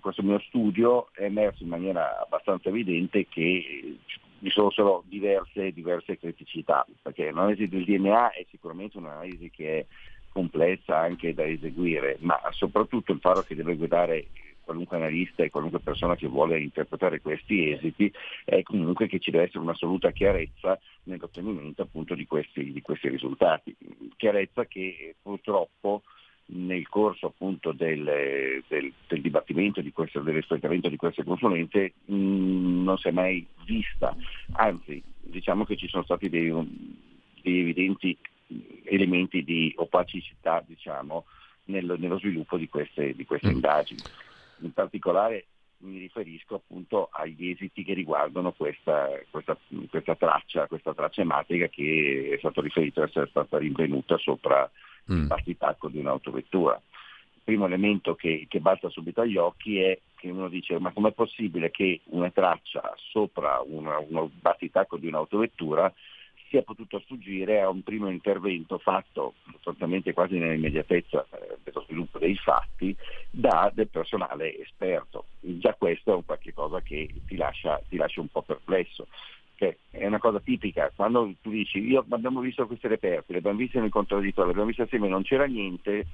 questo 0.00 0.22
mio 0.22 0.40
studio 0.40 1.08
è 1.12 1.22
emerso 1.24 1.62
in 1.62 1.68
maniera 1.68 2.20
abbastanza 2.20 2.68
evidente 2.68 3.26
che 3.28 3.96
vi 4.38 4.50
sono 4.50 4.70
solo 4.70 5.04
diverse, 5.06 5.72
diverse 5.72 6.18
criticità, 6.18 6.84
perché 7.00 7.30
l'analisi 7.30 7.68
del 7.68 7.84
DNA 7.84 8.32
è 8.32 8.44
sicuramente 8.50 8.98
un'analisi 8.98 9.50
che 9.50 9.78
è 9.78 9.86
complessa 10.30 10.98
anche 10.98 11.32
da 11.32 11.46
eseguire, 11.46 12.16
ma 12.20 12.38
soprattutto 12.50 13.12
il 13.12 13.20
faro 13.20 13.42
che 13.42 13.54
deve 13.54 13.76
guidare 13.76 14.26
qualunque 14.64 14.96
analista 14.96 15.44
e 15.44 15.50
qualunque 15.50 15.78
persona 15.78 16.16
che 16.16 16.26
vuole 16.26 16.60
interpretare 16.60 17.20
questi 17.20 17.70
esiti 17.70 18.12
è 18.44 18.62
comunque 18.62 19.06
che 19.06 19.20
ci 19.20 19.30
deve 19.30 19.44
essere 19.44 19.60
un'assoluta 19.60 20.10
chiarezza 20.10 20.76
nell'ottenimento 21.04 21.82
appunto 21.82 22.16
di 22.16 22.26
questi, 22.26 22.72
di 22.72 22.82
questi 22.82 23.08
risultati. 23.08 23.74
Chiarezza 24.16 24.66
che 24.66 25.14
purtroppo 25.22 26.02
nel 26.48 26.88
corso 26.88 27.26
appunto 27.26 27.72
del, 27.72 28.62
del, 28.68 28.92
del 29.08 29.20
dibattimento, 29.20 29.80
di 29.80 29.92
questo, 29.92 30.20
dell'espletamento 30.20 30.88
di 30.88 30.96
queste 30.96 31.24
consulenze 31.24 31.94
mh, 32.04 32.82
non 32.84 32.96
si 32.98 33.08
è 33.08 33.10
mai 33.10 33.44
vista, 33.64 34.14
anzi 34.52 35.02
diciamo 35.20 35.64
che 35.64 35.76
ci 35.76 35.88
sono 35.88 36.04
stati 36.04 36.28
dei, 36.28 36.52
dei 37.42 37.60
evidenti 37.60 38.16
elementi 38.84 39.42
di 39.42 39.72
opacità 39.76 40.62
diciamo, 40.64 41.24
nel, 41.64 41.96
nello 41.98 42.18
sviluppo 42.18 42.56
di 42.56 42.68
queste, 42.68 43.14
di 43.14 43.24
queste 43.24 43.48
mm. 43.48 43.52
indagini. 43.52 44.00
In 44.60 44.72
particolare 44.72 45.46
mi 45.78 45.98
riferisco 45.98 46.54
appunto 46.54 47.08
agli 47.12 47.50
esiti 47.50 47.84
che 47.84 47.92
riguardano 47.92 48.52
questa, 48.52 49.08
questa, 49.30 49.58
questa 49.90 50.14
traccia, 50.14 50.66
questa 50.68 50.94
traccia 50.94 51.20
ematica 51.20 51.66
che 51.68 52.30
è 52.34 52.38
stato 52.38 52.60
riferito 52.60 53.02
essere 53.02 53.26
stata 53.26 53.58
rinvenuta 53.58 54.16
sopra 54.16 54.70
mm. 55.10 55.16
il 55.16 55.26
battitacco 55.26 55.88
di 55.88 55.98
un'autovettura. 55.98 56.80
Il 57.34 57.40
primo 57.44 57.66
elemento 57.66 58.14
che, 58.14 58.46
che 58.48 58.60
balza 58.60 58.88
subito 58.88 59.20
agli 59.20 59.36
occhi 59.36 59.78
è 59.78 59.98
che 60.16 60.30
uno 60.30 60.48
dice 60.48 60.78
ma 60.78 60.92
com'è 60.92 61.12
possibile 61.12 61.70
che 61.70 62.00
una 62.06 62.30
traccia 62.30 62.94
sopra 62.96 63.62
una, 63.64 63.98
uno 63.98 64.30
battitacco 64.40 64.96
di 64.96 65.06
un'autovettura 65.06 65.92
sia 66.48 66.62
potuto 66.62 67.00
sfuggire 67.00 67.60
a 67.60 67.68
un 67.68 67.82
primo 67.82 68.08
intervento 68.08 68.78
fatto 68.78 69.34
sostanzialmente 69.52 70.12
quasi 70.12 70.38
nell'immediatezza 70.38 71.26
eh, 71.30 71.58
dello 71.62 71.82
sviluppo 71.82 72.18
dei 72.18 72.36
fatti 72.36 72.96
da 73.30 73.70
del 73.74 73.88
personale 73.88 74.58
esperto. 74.58 75.26
Già 75.40 75.74
questo 75.74 76.12
è 76.12 76.14
un 76.14 76.24
qualche 76.24 76.52
cosa 76.52 76.80
che 76.80 77.08
ti 77.26 77.36
lascia, 77.36 77.80
ti 77.88 77.96
lascia 77.96 78.20
un 78.20 78.28
po' 78.28 78.42
perplesso 78.42 79.08
che 79.56 79.78
è 79.90 80.06
una 80.06 80.18
cosa 80.18 80.38
tipica, 80.38 80.92
quando 80.94 81.32
tu 81.42 81.50
dici 81.50 81.78
io 81.78 82.04
abbiamo 82.10 82.40
visto 82.40 82.66
queste 82.66 82.88
reperti, 82.88 83.32
le 83.32 83.38
abbiamo 83.38 83.58
viste 83.58 83.80
nel 83.80 83.90
contraddittorio, 83.90 84.44
le 84.44 84.50
abbiamo 84.50 84.68
viste 84.68 84.82
assieme, 84.82 85.08
non 85.08 85.22
c'era 85.22 85.46
niente, 85.46 86.06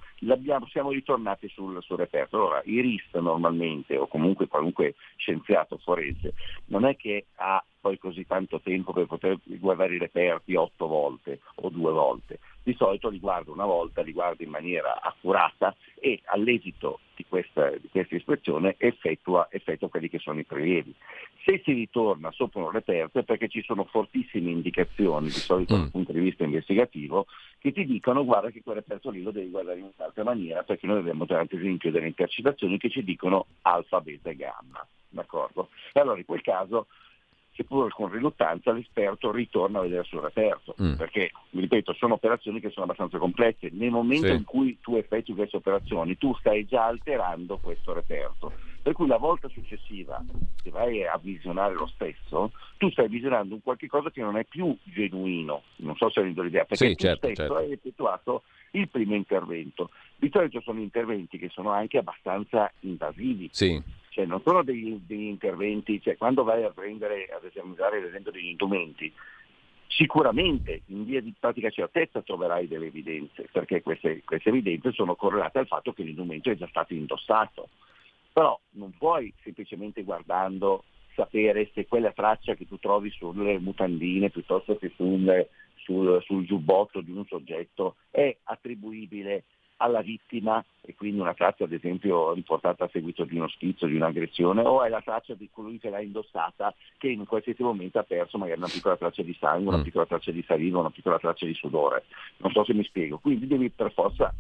siamo 0.71 0.91
ritornati 0.91 1.49
sul, 1.49 1.83
sul 1.83 1.99
reperto. 1.99 2.37
Allora 2.37 2.63
i 2.65 2.81
RIS 2.81 3.13
normalmente, 3.15 3.97
o 3.99 4.07
comunque 4.07 4.47
qualunque 4.47 4.95
scienziato 5.17 5.77
forense, 5.79 6.35
non 6.67 6.85
è 6.85 6.97
che 6.97 7.27
ha 7.37 7.63
poi 7.83 7.99
così 7.99 8.25
tanto 8.25 8.61
tempo 8.61 8.93
per 8.93 9.07
poter 9.07 9.39
guardare 9.45 9.97
i 9.97 9.99
reperti 9.99 10.55
otto 10.55 10.87
volte 10.87 11.41
o 11.57 11.69
due 11.69 11.91
volte. 11.91 12.39
Di 12.63 12.75
solito 12.75 13.09
li 13.09 13.19
guarda 13.19 13.51
una 13.51 13.65
volta, 13.65 14.03
li 14.03 14.13
guarda 14.13 14.45
in 14.45 14.51
maniera 14.51 15.01
accurata 15.03 15.75
e 15.99 16.21
all'esito 16.27 17.01
di 17.17 17.25
questa, 17.29 17.71
di 17.71 17.89
questa 17.91 18.15
ispezione 18.15 18.77
effettua, 18.79 19.49
effettua, 19.51 19.89
quelli 19.89 20.09
che 20.09 20.21
sono 20.21 20.39
i 20.39 20.45
prelievi. 20.45 20.95
Se 21.45 21.61
si 21.65 21.73
ritorna 21.73 22.31
sopra 22.31 22.63
un 22.63 22.71
reperto 22.71 23.19
è 23.19 23.25
perché 23.25 23.49
ci 23.49 23.63
sono 23.65 23.83
fortissime 23.83 24.51
indicazioni, 24.51 25.27
di 25.27 25.33
solito 25.33 25.75
mm. 25.77 25.81
dal 25.81 25.91
punto 25.91 26.13
di 26.13 26.21
vista 26.21 26.45
investigativo, 26.45 27.27
che 27.59 27.73
ti 27.73 27.85
dicono 27.85 28.25
guarda 28.25 28.51
che 28.51 28.63
quel 28.63 28.77
reperto 28.77 29.11
lì 29.11 29.23
lo 29.23 29.33
devi 29.33 29.51
guardare 29.51 29.81
in 29.81 29.91
un'altra 29.97 30.23
maniera 30.23 30.63
perché 30.63 30.87
noi 30.87 30.99
abbiamo 30.99 31.27
per 31.27 31.45
esempio 31.51 31.91
delle 31.91 32.07
intercettazioni 32.07 32.79
che 32.79 32.91
ci 32.91 33.03
dicono 33.03 33.47
alfa, 33.63 34.01
beta 34.01 34.31
e 34.31 34.37
gamma. 34.37 34.87
D'accordo? 35.09 35.69
E 35.93 35.99
allora 35.99 36.19
in 36.19 36.25
quel 36.25 36.43
caso 36.43 36.87
seppur 37.55 37.93
con 37.93 38.11
riluttanza, 38.11 38.73
l'esperto 38.73 39.31
ritorna 39.31 39.79
a 39.79 39.83
vedere 39.83 40.05
sul 40.05 40.21
reperto, 40.21 40.75
mm. 40.81 40.95
perché, 40.95 41.31
ripeto, 41.51 41.93
sono 41.95 42.15
operazioni 42.15 42.61
che 42.61 42.71
sono 42.71 42.85
abbastanza 42.85 43.19
complesse. 43.19 43.69
Nel 43.73 43.91
momento 43.91 44.29
sì. 44.29 44.33
in 44.33 44.45
cui 44.45 44.79
tu 44.81 44.97
effettui 44.97 45.35
queste 45.35 45.57
operazioni, 45.57 46.17
tu 46.17 46.35
stai 46.39 46.67
già 46.67 46.87
alterando 46.87 47.59
questo 47.59 47.93
reperto. 47.93 48.53
Per 48.83 48.95
cui 48.95 49.07
la 49.07 49.19
volta 49.19 49.49
successiva 49.49 50.25
che 50.61 50.71
vai 50.71 51.07
a 51.07 51.19
visionare 51.23 51.75
lo 51.75 51.87
stesso, 51.87 52.51
tu 52.79 52.91
stai 52.91 53.09
visionando 53.09 53.55
un 53.55 53.63
qualche 53.63 53.87
cosa 53.87 54.11
che 54.11 54.23
non 54.23 54.37
è 54.37 54.45
più 54.45 54.77
genuino, 54.83 55.63
non 55.77 55.95
so 55.97 56.11
se 56.11 56.21
avete 56.21 56.43
l'idea, 56.43 56.65
perché 56.65 56.89
sì, 56.89 56.95
tu 56.97 57.05
certo, 57.05 57.27
stesso 57.27 57.43
certo. 57.43 57.57
hai 57.57 57.73
effettuato 57.73 58.43
il 58.73 58.89
primo 58.89 59.15
intervento. 59.15 59.91
Di 60.17 60.31
solito 60.33 60.61
sono 60.63 60.81
interventi 60.81 61.39
che 61.39 61.49
sono 61.51 61.71
anche 61.71 61.99
abbastanza 61.99 62.73
invasivi. 62.81 63.49
Sì 63.53 64.01
cioè 64.13 64.27
non 64.27 64.43
sono 64.43 64.63
degli, 64.63 65.01
degli 65.07 65.25
interventi, 65.27 66.01
cioè 66.03 66.19
quando 66.19 66.45
vai 66.45 66.63
a 66.65 66.71
prendere, 66.71 67.29
ad 67.35 67.45
esaminare 67.45 68.01
l'esempio 68.01 68.31
degli 68.31 68.49
indumenti, 68.49 69.11
sicuramente 69.89 70.83
in 70.87 71.05
via 71.05 71.23
di 71.23 71.35
pratica 71.39 71.71
certezza 71.71 72.21
troverai 72.21 72.69
delle 72.69 72.87
evidenze, 72.87 73.49
perché 73.51 73.81
queste, 73.81 74.23
queste 74.25 74.51
evidenze 74.51 74.93
sono 74.93 75.15
correlate 75.15 75.61
al 75.61 75.67
fatto 75.67 75.95
che 75.95 76.03
l'indumento 76.03 76.51
è 76.51 76.57
già 76.57 76.67
stato 76.69 76.93
indossato. 76.93 77.71
Però 78.33 78.59
non 78.73 78.93
puoi 78.99 79.33
semplicemente 79.43 80.03
guardando 80.03 80.85
sapere 81.15 81.71
se 81.73 81.87
quella 81.87 82.13
traccia 82.13 82.55
che 82.55 82.67
tu 82.67 82.79
trovi 82.79 83.11
sulle 83.11 83.59
mutandine 83.59 84.31
piuttosto 84.31 84.77
che 84.77 84.93
sul, 84.95 85.47
sul, 85.77 86.23
sul 86.23 86.45
giubbotto 86.45 87.01
di 87.01 87.13
un 87.13 87.25
soggetto 87.27 87.97
è 88.11 88.35
attribuibile 88.45 89.45
alla 89.83 90.01
vittima 90.01 90.65
e 90.81 90.95
quindi 90.95 91.21
una 91.21 91.35
traccia 91.35 91.65
ad 91.65 91.73
esempio 91.73 92.33
riportata 92.33 92.85
a 92.85 92.89
seguito 92.91 93.25
di 93.25 93.37
uno 93.37 93.49
schizzo, 93.49 93.87
di 93.87 93.97
un'aggressione 93.97 94.63
o 94.63 94.83
è 94.83 94.89
la 94.89 95.01
traccia 95.01 95.35
di 95.35 95.49
colui 95.53 95.79
che 95.79 95.91
l'ha 95.91 96.01
indossata 96.01 96.75
che 96.99 97.09
in 97.09 97.27
qualsiasi 97.27 97.63
momento 97.63 97.99
ha 97.99 98.05
perso 98.05 98.39
magari 98.39 98.59
una 98.59 98.69
piccola 98.69 98.97
traccia 98.97 99.23
di 99.23 99.37
sangue, 99.39 99.69
una 99.69 99.79
mm. 99.79 99.83
piccola 99.83 100.07
traccia 100.07 100.31
di 100.31 100.45
saliva, 100.47 100.81
una 100.81 100.91
piccola 100.91 101.19
traccia 101.19 101.47
di 101.47 101.55
sudore. 101.55 102.05
Non 102.39 102.53
so 102.53 102.65
se 102.65 102.75
mi 102.75 102.85
spiego. 102.85 103.19
Quindi 103.19 103.47
devi 103.47 103.71
per 103.71 103.93
forza 103.93 104.33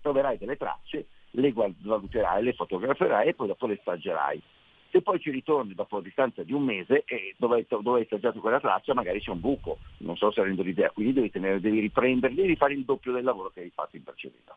troverai 0.00 0.38
delle 0.38 0.56
tracce, 0.56 1.06
le 1.32 1.52
valuterai, 1.52 2.42
le 2.42 2.52
fotograferai 2.52 3.28
e 3.28 3.34
poi 3.34 3.48
dopo 3.48 3.66
le 3.66 3.78
staggerai. 3.80 4.42
Se 4.90 5.02
poi 5.02 5.20
ci 5.20 5.30
ritorni 5.30 5.74
dopo 5.74 5.98
a 5.98 6.02
distanza 6.02 6.42
di 6.42 6.52
un 6.52 6.64
mese 6.64 7.04
e 7.06 7.34
dove, 7.36 7.64
dove 7.68 8.00
hai 8.00 8.06
staggiato 8.06 8.40
quella 8.40 8.58
traccia 8.58 8.92
magari 8.92 9.20
c'è 9.20 9.30
un 9.30 9.38
buco, 9.38 9.78
non 9.98 10.16
so 10.16 10.32
se 10.32 10.42
rendo 10.42 10.62
l'idea, 10.62 10.90
quindi 10.90 11.12
devi, 11.12 11.30
tenere, 11.30 11.60
devi 11.60 11.78
riprenderli, 11.78 12.42
devi 12.42 12.56
fare 12.56 12.72
il 12.72 12.84
doppio 12.84 13.12
del 13.12 13.22
lavoro 13.22 13.50
che 13.50 13.60
hai 13.60 13.70
fatto 13.72 13.96
in 13.96 14.02
precedenza. 14.02 14.56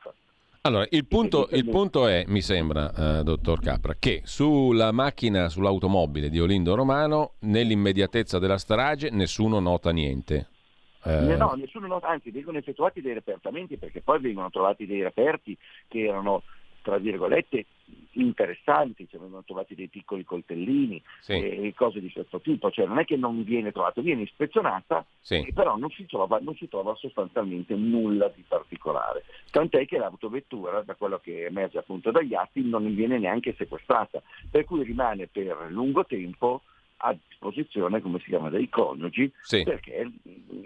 Allora, 0.66 0.88
il 0.92 1.06
punto, 1.06 1.50
il 1.52 1.66
punto 1.66 2.08
è, 2.08 2.24
mi 2.28 2.40
sembra, 2.40 3.20
eh, 3.20 3.24
dottor 3.24 3.60
Capra, 3.60 3.96
che 4.00 4.22
sulla 4.24 4.94
macchina, 4.94 5.50
sull'automobile 5.50 6.30
di 6.30 6.40
Olindo 6.40 6.74
Romano, 6.74 7.34
nell'immediatezza 7.40 8.40
della 8.40 8.58
strage, 8.58 9.10
nessuno 9.10 9.60
nota 9.60 9.92
niente. 9.92 10.48
Eh... 11.04 11.36
No, 11.36 11.52
nessuno 11.58 11.88
nota, 11.88 12.08
anzi 12.08 12.32
vengono 12.32 12.60
effettuati 12.60 13.02
dei 13.02 13.14
repertamenti 13.14 13.76
perché 13.76 14.00
poi 14.00 14.22
vengono 14.22 14.50
trovati 14.50 14.86
dei 14.86 15.02
reperti 15.02 15.58
che 15.90 16.06
erano 16.06 16.44
tra 16.84 16.98
virgolette 16.98 17.66
interessanti, 18.14 19.08
cioè 19.10 19.20
vengono 19.20 19.44
trovati 19.44 19.74
dei 19.74 19.88
piccoli 19.88 20.24
coltellini 20.24 21.02
sì. 21.22 21.34
e 21.34 21.74
cose 21.76 22.00
di 22.00 22.12
questo 22.12 22.40
tipo, 22.40 22.70
cioè 22.70 22.86
non 22.86 23.00
è 23.00 23.06
che 23.06 23.16
non 23.16 23.44
viene 23.44 23.72
trovato, 23.72 24.02
viene 24.02 24.22
ispezionata, 24.22 25.04
sì. 25.22 25.50
però 25.54 25.76
non 25.78 25.90
si, 25.90 26.06
trova, 26.06 26.40
non 26.40 26.56
si, 26.56 26.68
trova, 26.68 26.94
sostanzialmente 26.96 27.74
nulla 27.74 28.32
di 28.34 28.44
particolare. 28.48 29.24
Tant'è 29.50 29.86
che 29.86 29.98
l'autovettura, 29.98 30.82
da 30.82 30.96
quello 30.96 31.20
che 31.20 31.46
emerge 31.46 31.80
appunto 31.80 32.12
dagli 32.12 32.36
atti, 32.36 32.62
non 32.62 32.94
viene 32.94 33.18
neanche 33.18 33.56
sequestrata, 33.58 34.22
per 34.52 34.66
cui 34.66 34.84
rimane 34.84 35.28
per 35.28 35.68
lungo 35.70 36.06
tempo 36.06 36.62
a 37.06 37.16
disposizione, 37.28 38.02
come 38.02 38.20
si 38.20 38.30
chiama, 38.30 38.50
dei 38.50 38.70
coniugi, 38.70 39.32
sì. 39.42 39.64
perché 39.64 40.10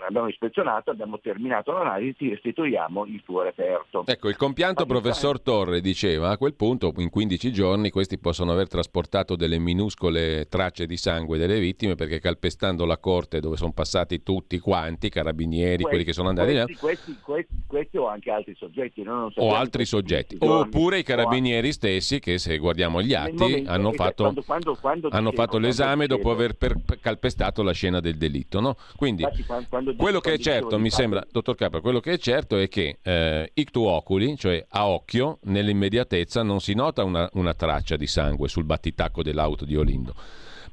abbiamo 0.05 0.27
ispezionato, 0.27 0.91
abbiamo 0.91 1.19
terminato 1.19 1.71
l'analisi, 1.71 2.15
ti 2.17 2.29
restituiamo 2.29 3.05
il 3.05 3.23
tuo 3.23 3.41
reperto. 3.41 4.03
Ecco, 4.05 4.29
il 4.29 4.37
compianto 4.37 4.85
Fatti 4.85 4.91
professor 4.91 5.41
Torre 5.41 5.81
diceva 5.81 6.29
a 6.29 6.37
quel 6.37 6.53
punto, 6.53 6.93
in 6.97 7.09
15 7.09 7.51
giorni, 7.51 7.89
questi 7.89 8.19
possono 8.19 8.51
aver 8.51 8.67
trasportato 8.67 9.35
delle 9.35 9.57
minuscole 9.57 10.47
tracce 10.47 10.85
di 10.85 10.97
sangue 10.97 11.39
delle 11.39 11.59
vittime 11.59 11.95
perché 11.95 12.19
calpestando 12.19 12.85
la 12.85 12.99
corte 12.99 13.39
dove 13.39 13.57
sono 13.57 13.71
passati 13.71 14.21
tutti 14.21 14.59
quanti, 14.59 15.09
carabinieri, 15.09 15.81
questi, 15.83 15.89
quelli 15.89 16.03
che 16.03 16.13
sono 16.13 16.29
andati 16.29 16.51
questi, 16.51 16.71
là. 16.71 16.79
Questi, 16.79 17.17
questi, 17.19 17.53
questi, 17.65 17.97
o 17.97 18.07
anche 18.07 18.29
altri 18.29 18.55
soggetti. 18.55 19.03
o 19.07 19.55
altri 19.55 19.85
soggetti, 19.85 20.37
oppure 20.39 20.99
i 20.99 21.03
carabinieri 21.03 21.71
stessi 21.71 22.19
che 22.19 22.37
se 22.37 22.59
guardiamo 22.59 23.01
gli 23.01 23.15
atti 23.15 23.63
hanno 23.65 23.91
fatto, 23.93 24.23
quando, 24.23 24.43
quando, 24.43 24.77
quando 24.79 25.09
hanno 25.09 25.31
fatto 25.31 25.57
l'esame 25.57 26.05
dopo 26.05 26.26
dopo 26.27 26.31
aver 26.31 26.53
per, 26.55 26.77
per 26.83 26.99
calpestato 26.99 27.63
la 27.63 27.71
scena 27.71 27.99
del 27.99 28.17
delitto. 28.17 28.59
No? 28.59 28.75
Quindi 28.95 29.25
quando, 29.67 29.95
quello 29.95 30.19
che 30.19 30.33
è 30.33 30.37
certo, 30.37 30.77
mi 30.77 30.89
sembra, 30.89 31.25
dottor 31.31 31.55
Capra, 31.55 31.79
quello 31.79 31.99
che 31.99 32.13
è 32.13 32.17
certo 32.17 32.57
è 32.57 32.67
che 32.67 32.97
eh, 33.01 33.49
ictu 33.53 33.83
oculi, 33.83 34.37
cioè 34.37 34.63
a 34.69 34.87
occhio, 34.87 35.39
nell'immediatezza 35.43 36.43
non 36.43 36.59
si 36.59 36.73
nota 36.73 37.03
una, 37.03 37.29
una 37.33 37.53
traccia 37.53 37.95
di 37.95 38.07
sangue 38.07 38.47
sul 38.49 38.65
battitacco 38.65 39.23
dell'auto 39.23 39.65
di 39.65 39.75
Olindo, 39.75 40.13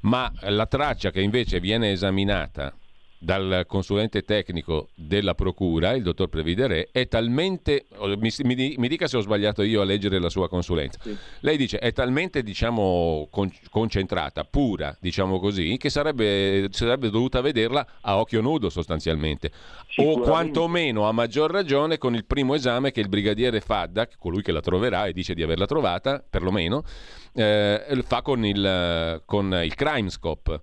ma 0.01 0.31
la 0.41 0.65
traccia 0.65 1.11
che 1.11 1.21
invece 1.21 1.59
viene 1.59 1.91
esaminata 1.91 2.73
dal 3.17 3.65
consulente 3.67 4.23
tecnico 4.23 4.89
della 4.93 5.33
Procura, 5.33 5.93
il 5.93 6.03
dottor 6.03 6.27
Previdere, 6.27 6.89
è 6.91 7.07
talmente, 7.07 7.85
mi, 8.17 8.31
mi, 8.43 8.75
mi, 8.77 8.87
dica 8.87 9.07
se 9.07 9.17
ho 9.17 9.21
sbagliato 9.21 9.63
io 9.63 9.81
a 9.81 9.85
leggere 9.85 10.19
la 10.19 10.29
sua 10.29 10.47
consulenza, 10.49 10.99
sì. 11.01 11.15
lei 11.39 11.57
dice 11.57 11.79
è 11.79 11.91
talmente 11.91 12.43
diciamo, 12.43 13.27
con, 13.31 13.51
concentrata, 13.69 14.43
pura, 14.43 14.95
diciamo 14.99 15.39
così, 15.39 15.77
che 15.77 15.89
sarebbe, 15.89 16.67
sarebbe, 16.71 17.09
dovuta 17.09 17.41
vederla 17.41 17.85
a 18.01 18.17
occhio 18.17 18.41
nudo 18.41 18.69
sostanzialmente, 18.69 19.51
o 19.97 20.19
quantomeno 20.19 21.07
a 21.07 21.11
maggior 21.11 21.51
ragione 21.51 21.97
con 21.97 22.15
il 22.15 22.25
primo 22.25 22.53
esame 22.53 22.91
che 22.91 22.99
il 22.99 23.09
brigadiere 23.09 23.61
Fadda, 23.61 24.07
colui 24.19 24.41
che 24.41 24.51
la 24.51 24.61
troverà 24.61 25.05
e 25.05 25.13
dice 25.13 25.33
di 25.33 25.41
averla 25.41 25.65
trovata, 25.65 26.23
perlomeno, 26.27 26.83
eh, 27.33 28.03
fa 28.05 28.21
con 28.21 28.45
il, 28.45 29.21
con 29.25 29.59
il 29.63 29.73
Crime 29.73 30.09
Scope 30.09 30.61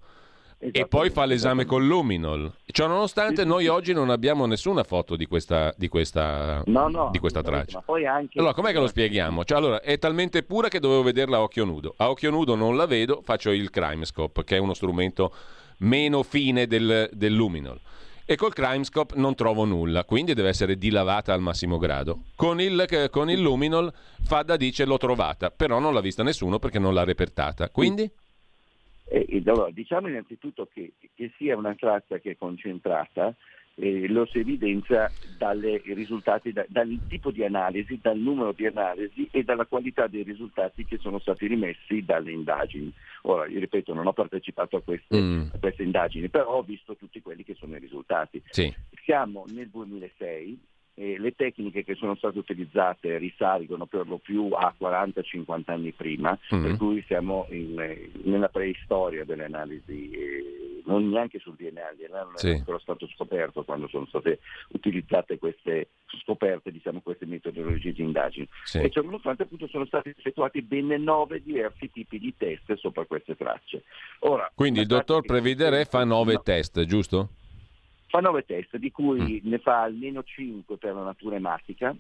e 0.71 0.87
poi 0.87 1.11
fa 1.11 1.25
l'esame 1.25 1.65
con 1.65 1.85
Luminol. 1.87 2.53
Ciò 2.67 2.87
nonostante, 2.87 3.45
noi 3.45 3.67
oggi 3.67 3.93
non 3.93 4.11
abbiamo 4.11 4.47
nessuna 4.47 4.85
foto 4.85 5.17
di 5.17 5.27
questa, 5.27 5.75
di 5.77 5.89
questa, 5.89 6.63
no, 6.67 6.89
no, 6.89 7.09
di 7.11 7.19
questa 7.19 7.43
traccia. 7.43 7.83
Anche... 7.87 8.39
Allora, 8.39 8.55
com'è 8.55 8.71
che 8.71 8.79
lo 8.79 8.87
spieghiamo? 8.87 9.45
Cioè, 9.45 9.59
allora, 9.59 9.81
è 9.81 9.99
talmente 9.99 10.45
pura 10.45 10.69
che 10.69 10.79
dovevo 10.79 11.03
vederla 11.03 11.39
a 11.39 11.43
occhio 11.43 11.65
nudo. 11.65 11.95
A 11.97 12.11
occhio 12.11 12.31
nudo 12.31 12.55
non 12.55 12.77
la 12.77 12.87
vedo, 12.87 13.23
faccio 13.25 13.51
il 13.51 13.71
Crimescope, 13.71 14.45
che 14.45 14.57
è 14.57 14.61
uno 14.61 14.75
strumento 14.75 15.35
meno 15.79 16.23
fine 16.23 16.69
del, 16.69 17.11
del 17.13 17.33
Luminol. 17.35 17.81
E 18.25 18.37
col 18.37 18.53
Crimescope 18.53 19.15
non 19.17 19.35
trovo 19.35 19.65
nulla, 19.65 20.05
quindi 20.05 20.33
deve 20.33 20.49
essere 20.49 20.79
dilavata 20.79 21.33
al 21.35 21.41
massimo 21.41 21.77
grado. 21.77 22.21
Con 22.37 22.61
il, 22.61 23.09
con 23.11 23.29
il 23.29 23.41
Luminol, 23.41 23.93
Fadda 24.23 24.57
dice 24.57 24.85
l'ho 24.85 24.97
trovata, 24.97 25.51
però 25.51 25.81
non 25.81 25.93
l'ha 25.93 26.01
vista 26.01 26.23
nessuno 26.23 26.61
perché 26.61 26.79
non 26.79 26.95
l'ha 26.95 27.03
repertata. 27.03 27.69
Quindi? 27.69 28.09
Eh, 29.05 29.43
allora, 29.47 29.71
diciamo 29.71 30.09
innanzitutto 30.09 30.69
che, 30.73 30.93
che, 31.15 31.33
sia 31.37 31.57
una 31.57 31.75
traccia 31.75 32.19
che 32.19 32.33
è 32.33 32.37
concentrata 32.37 33.35
eh, 33.75 34.07
lo 34.09 34.27
si 34.27 34.39
evidenzia 34.39 35.11
dalle 35.39 35.81
risultati, 35.85 36.53
da, 36.53 36.65
dal 36.69 36.99
tipo 37.09 37.31
di 37.31 37.45
analisi, 37.45 37.99
dal 38.01 38.19
numero 38.19 38.53
di 38.53 38.67
analisi 38.67 39.29
e 39.31 39.45
dalla 39.45 39.65
qualità 39.67 40.07
dei 40.07 40.23
risultati 40.23 40.85
che 40.85 40.99
sono 40.99 41.19
stati 41.19 41.47
rimessi 41.47 42.05
dalle 42.05 42.33
indagini. 42.33 42.93
Ora, 43.23 43.47
io 43.47 43.61
ripeto, 43.61 43.95
non 43.95 44.07
ho 44.07 44.13
partecipato 44.13 44.77
a 44.77 44.83
queste, 44.83 45.17
mm. 45.17 45.43
a 45.55 45.59
queste 45.59 45.83
indagini, 45.83 46.29
però 46.29 46.57
ho 46.57 46.63
visto 46.63 46.97
tutti 46.97 47.23
quelli 47.23 47.45
che 47.45 47.55
sono 47.55 47.77
i 47.77 47.81
risultati. 47.81 48.43
Sì. 48.51 48.73
Siamo 49.05 49.45
nel 49.49 49.69
2006, 49.69 50.59
eh, 50.95 51.19
le 51.19 51.35
tecniche 51.35 51.85
che 51.85 51.95
sono 51.95 52.15
state 52.17 52.39
utilizzate 52.39 53.17
risalgono 53.17 53.87
per 53.87 54.07
lo 54.07 54.19
più 54.19 54.51
a 54.53 54.75
40-50 54.79 55.63
anni 55.67 55.93
prima, 55.93 56.39
mm-hmm. 56.55 56.65
per 56.65 56.77
cui 56.77 57.03
siamo 57.07 57.47
in, 57.51 57.75
nella 58.25 58.49
preistoria 58.49 59.25
delle 59.25 59.45
analisi, 59.45 60.11
eh, 60.11 60.83
non 60.85 61.09
neanche 61.09 61.39
sul 61.39 61.55
DNA, 61.55 61.91
il 61.91 62.07
DNA 62.07 62.23
non 62.23 62.37
sì. 62.37 62.49
è 62.49 62.55
ancora 62.57 62.79
stato 62.81 63.07
scoperto 63.15 63.65
quando 63.65 63.89
sono 63.89 64.07
state 64.07 64.41
utilizzate 64.69 65.39
queste 65.39 65.89
scoperte, 66.21 66.71
diciamo, 66.71 67.01
queste 67.01 67.25
metodologie 67.25 67.93
di 67.93 68.03
indagine. 68.03 68.49
Sì. 68.65 68.79
E 68.79 68.91
cioè, 68.91 69.05
nonostante 69.05 69.45
appunto 69.45 69.69
sono 69.69 69.87
stati 69.87 70.11
effettuati 70.11 70.61
ben 70.61 70.89
nove 71.03 71.43
diversi 71.43 71.91
tipi 71.91 72.19
di 72.19 72.35
test 72.37 72.75
sopra 72.75 73.05
queste 73.07 73.37
tracce. 73.37 73.85
Ora, 74.21 74.51
Quindi 74.55 74.81
il 74.81 74.87
dottor 74.87 75.23
Previdere 75.23 75.85
fa 75.85 76.05
nove 76.05 76.35
no. 76.35 76.43
test, 76.43 76.85
giusto? 76.85 77.31
Fa 78.13 78.21
nove 78.21 78.45
test, 78.45 78.77
di 78.77 78.91
cui 78.91 79.41
mm. 79.43 79.49
ne 79.49 79.57
fa 79.57 79.81
almeno 79.81 80.23
cinque 80.23 80.77
per 80.77 80.93
la 80.93 81.03
natura 81.03 81.37
ematica, 81.37 81.97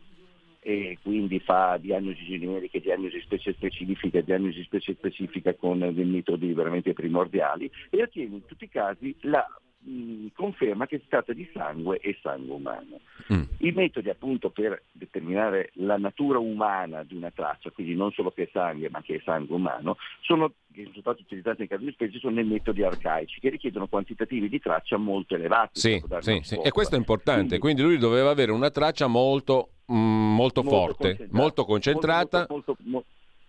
e 0.60 0.98
quindi 1.02 1.40
fa 1.40 1.78
diagnosi 1.78 2.22
generiche, 2.26 2.82
diagnosi 2.82 3.18
specie 3.22 3.55
specifica, 3.55 4.20
diagnosi 4.20 4.62
specie 4.62 4.93
specifica 4.93 5.55
con 5.55 5.78
dei 5.78 6.05
metodi 6.05 6.52
veramente 6.52 6.93
primordiali 6.93 7.70
e 7.89 8.02
ottiene 8.02 8.34
in 8.34 8.44
tutti 8.44 8.64
i 8.64 8.68
casi 8.68 9.16
la 9.22 9.43
mh, 9.82 10.28
conferma 10.34 10.86
che 10.86 10.98
si 10.98 11.09
tratta 11.09 11.32
di 11.32 11.48
sangue 11.52 11.98
e 11.98 12.16
sangue 12.20 12.54
umano. 12.54 13.00
Mm. 13.32 13.42
I 13.59 13.72
metodi 13.72 14.09
appunto 14.09 14.50
per 14.50 14.82
determinare 14.92 15.70
la 15.74 15.96
natura 15.96 16.38
umana 16.38 17.02
di 17.02 17.14
una 17.14 17.30
traccia, 17.30 17.70
quindi 17.70 17.94
non 17.94 18.10
solo 18.12 18.30
che 18.30 18.44
è 18.44 18.48
sangue 18.52 18.90
ma 18.90 19.02
che 19.02 19.16
è 19.16 19.20
sangue 19.24 19.56
umano, 19.56 19.96
sono, 20.20 20.52
che 20.72 20.84
sono 20.84 21.00
stati 21.00 21.22
utilizzati 21.22 21.62
in 21.62 21.68
caso 21.68 21.84
di 21.84 21.92
specie 21.92 22.18
sono 22.18 22.34
dei 22.34 22.44
metodi 22.44 22.82
arcaici 22.82 23.40
che 23.40 23.50
richiedono 23.50 23.86
quantitativi 23.86 24.48
di 24.48 24.60
traccia 24.60 24.96
molto 24.96 25.34
elevati. 25.34 25.78
Sì, 25.78 26.02
sì, 26.20 26.40
sì. 26.42 26.60
e 26.62 26.70
questo 26.70 26.94
è 26.94 26.98
importante, 26.98 27.59
quindi, 27.59 27.82
quindi, 27.82 27.82
lui 27.82 27.98
doveva 27.98 28.30
avere 28.30 28.52
una 28.52 28.70
traccia 28.70 29.06
molto, 29.06 29.70
mh, 29.86 29.94
molto, 29.94 30.62
molto 30.62 30.94
forte, 30.94 31.28
molto 31.30 31.64
concentrata. 31.64 32.46
Molto, 32.48 32.76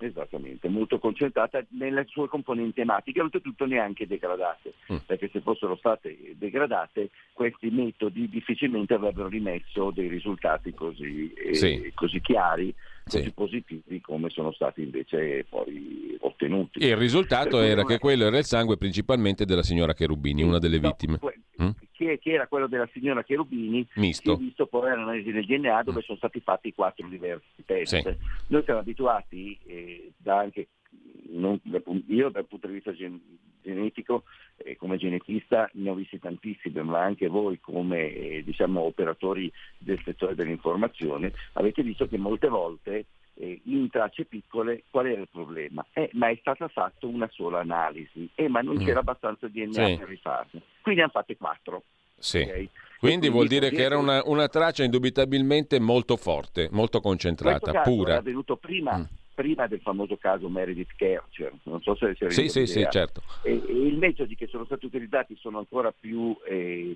Esattamente, 0.04 0.68
molto 0.68 1.00
concentrata 1.00 1.64
nelle 1.70 2.06
sue 2.10 2.28
componenti 2.28 2.82
ematiche, 2.82 3.22
oltretutto 3.22 3.66
neanche 3.66 4.06
degradate, 4.06 4.74
mm. 4.92 4.98
perché 5.06 5.30
se 5.32 5.40
fossero 5.40 5.78
state 5.78 6.36
degradate 6.36 7.10
questi 7.32 7.70
metodi 7.70 8.28
difficilmente 8.28 8.96
avrebbero 8.96 9.30
rimesso 9.30 9.92
dei 9.92 10.10
risultati 10.10 10.74
così, 10.74 11.32
eh, 11.32 11.54
sì. 11.54 11.92
così 11.96 12.20
chiari 12.20 12.76
così 13.04 13.24
sì. 13.24 13.32
positivi 13.32 14.02
come 14.02 14.30
sono 14.30 14.52
stati 14.52 14.82
invece 14.82 15.46
poi 15.50 16.18
ottenuti. 16.20 16.80
E 16.80 16.88
il 16.90 16.98
risultato 16.98 17.62
era 17.62 17.84
che 17.84 18.00
quello 18.00 18.26
era 18.26 18.38
il 18.38 18.46
sangue 18.46 18.78
principalmente 18.78 19.46
della 19.46 19.64
signora 19.64 19.94
Cherubini, 19.94 20.44
una 20.44 20.60
delle 20.60 20.80
no, 20.80 20.90
vittime. 20.90 21.18
Que- 21.18 21.40
mm? 21.62 21.70
che, 21.92 22.20
che, 22.20 22.32
era 22.32 22.48
quello 22.48 22.68
della 22.68 22.90
signora 22.94 23.24
Cherubini, 23.24 23.88
Misto. 23.96 24.36
visto 24.36 24.66
poi 24.66 24.90
l'analisi 24.90 25.32
del 25.32 25.46
DNA 25.46 25.84
dove 25.84 26.00
mm. 26.00 26.04
sono 26.04 26.18
stati 26.18 26.40
fatti 26.40 26.74
quattro 26.74 27.08
diversi 27.08 27.64
test. 27.66 28.02
Sì. 28.02 28.18
Noi 28.48 28.64
siamo 28.64 28.80
abituati 28.80 29.58
eh, 29.66 30.12
da 30.18 30.40
anche 30.40 30.68
non, 31.34 31.60
io 32.08 32.30
dal 32.30 32.46
punto 32.46 32.68
di 32.68 32.74
vista 32.74 32.94
gen- 32.94 33.22
genetico, 33.62 34.24
eh, 34.58 34.76
come 34.76 34.98
genetista, 34.98 35.70
ne 35.74 35.90
ho 35.90 35.96
visti 35.96 36.20
tantissimi, 36.20 36.82
ma 36.84 37.02
anche 37.02 37.28
voi 37.28 37.60
come 37.60 38.14
eh, 38.14 38.44
diciamo, 38.44 38.82
operatori 38.82 39.52
del 39.78 40.02
settore 40.04 40.36
dell'informazione 40.36 41.34
avete 41.54 41.82
visto 41.82 42.08
che 42.08 42.18
molte 42.18 42.48
volte 42.50 43.06
eh, 43.36 43.62
in 43.66 43.90
tracce 43.90 44.26
piccole 44.26 44.84
qual 44.90 45.08
era 45.08 45.22
il 45.22 45.30
problema? 45.32 45.86
Eh, 45.94 46.10
ma 46.14 46.30
è 46.30 46.38
stata 46.40 46.68
fatta 46.68 47.08
una 47.08 47.30
sola 47.32 47.60
analisi, 47.60 48.30
eh, 48.36 48.48
ma 48.48 48.62
non 48.62 48.76
mm. 48.76 48.86
c'era 48.86 49.00
abbastanza 49.00 49.48
DNA 49.48 49.88
sì. 49.88 49.96
per 49.98 50.08
rifarne. 50.08 50.62
Quindi 50.82 51.02
hanno 51.02 51.12
fatte 51.12 51.38
quattro. 51.38 51.84
Sì. 52.18 52.40
Okay? 52.40 52.70
Quindi, 53.00 53.28
vuol 53.28 53.48
dire 53.48 53.70
che 53.70 53.82
era 53.82 53.98
una, 53.98 54.22
una, 54.24 54.48
traccia 54.48 54.86
indubitabilmente 54.86 55.78
molto 55.78 56.16
forte, 56.16 56.70
molto 56.72 57.02
concentrata, 57.02 57.82
pura. 57.82 58.14
È 58.14 58.18
avvenuto 58.18 58.56
prima 58.56 58.98
mm 58.98 59.22
prima 59.34 59.68
del 59.68 59.82
famoso 59.82 60.18
caso 60.18 60.48
Meredith 60.50 60.94
Kercher, 60.96 61.52
non 61.64 61.82
so 61.82 61.96
se 61.96 62.16
si 62.18 62.30
sì, 62.30 62.50
sì, 62.50 62.66
sì, 62.66 62.86
certo. 62.90 63.22
e, 63.42 63.62
e 63.68 63.88
i 63.88 63.98
metodi 63.98 64.36
che 64.36 64.48
sono 64.48 64.66
stati 64.66 64.86
utilizzati 64.86 65.36
sono 65.36 65.58
ancora 65.58 65.92
più 65.92 66.36
eh, 66.48 66.96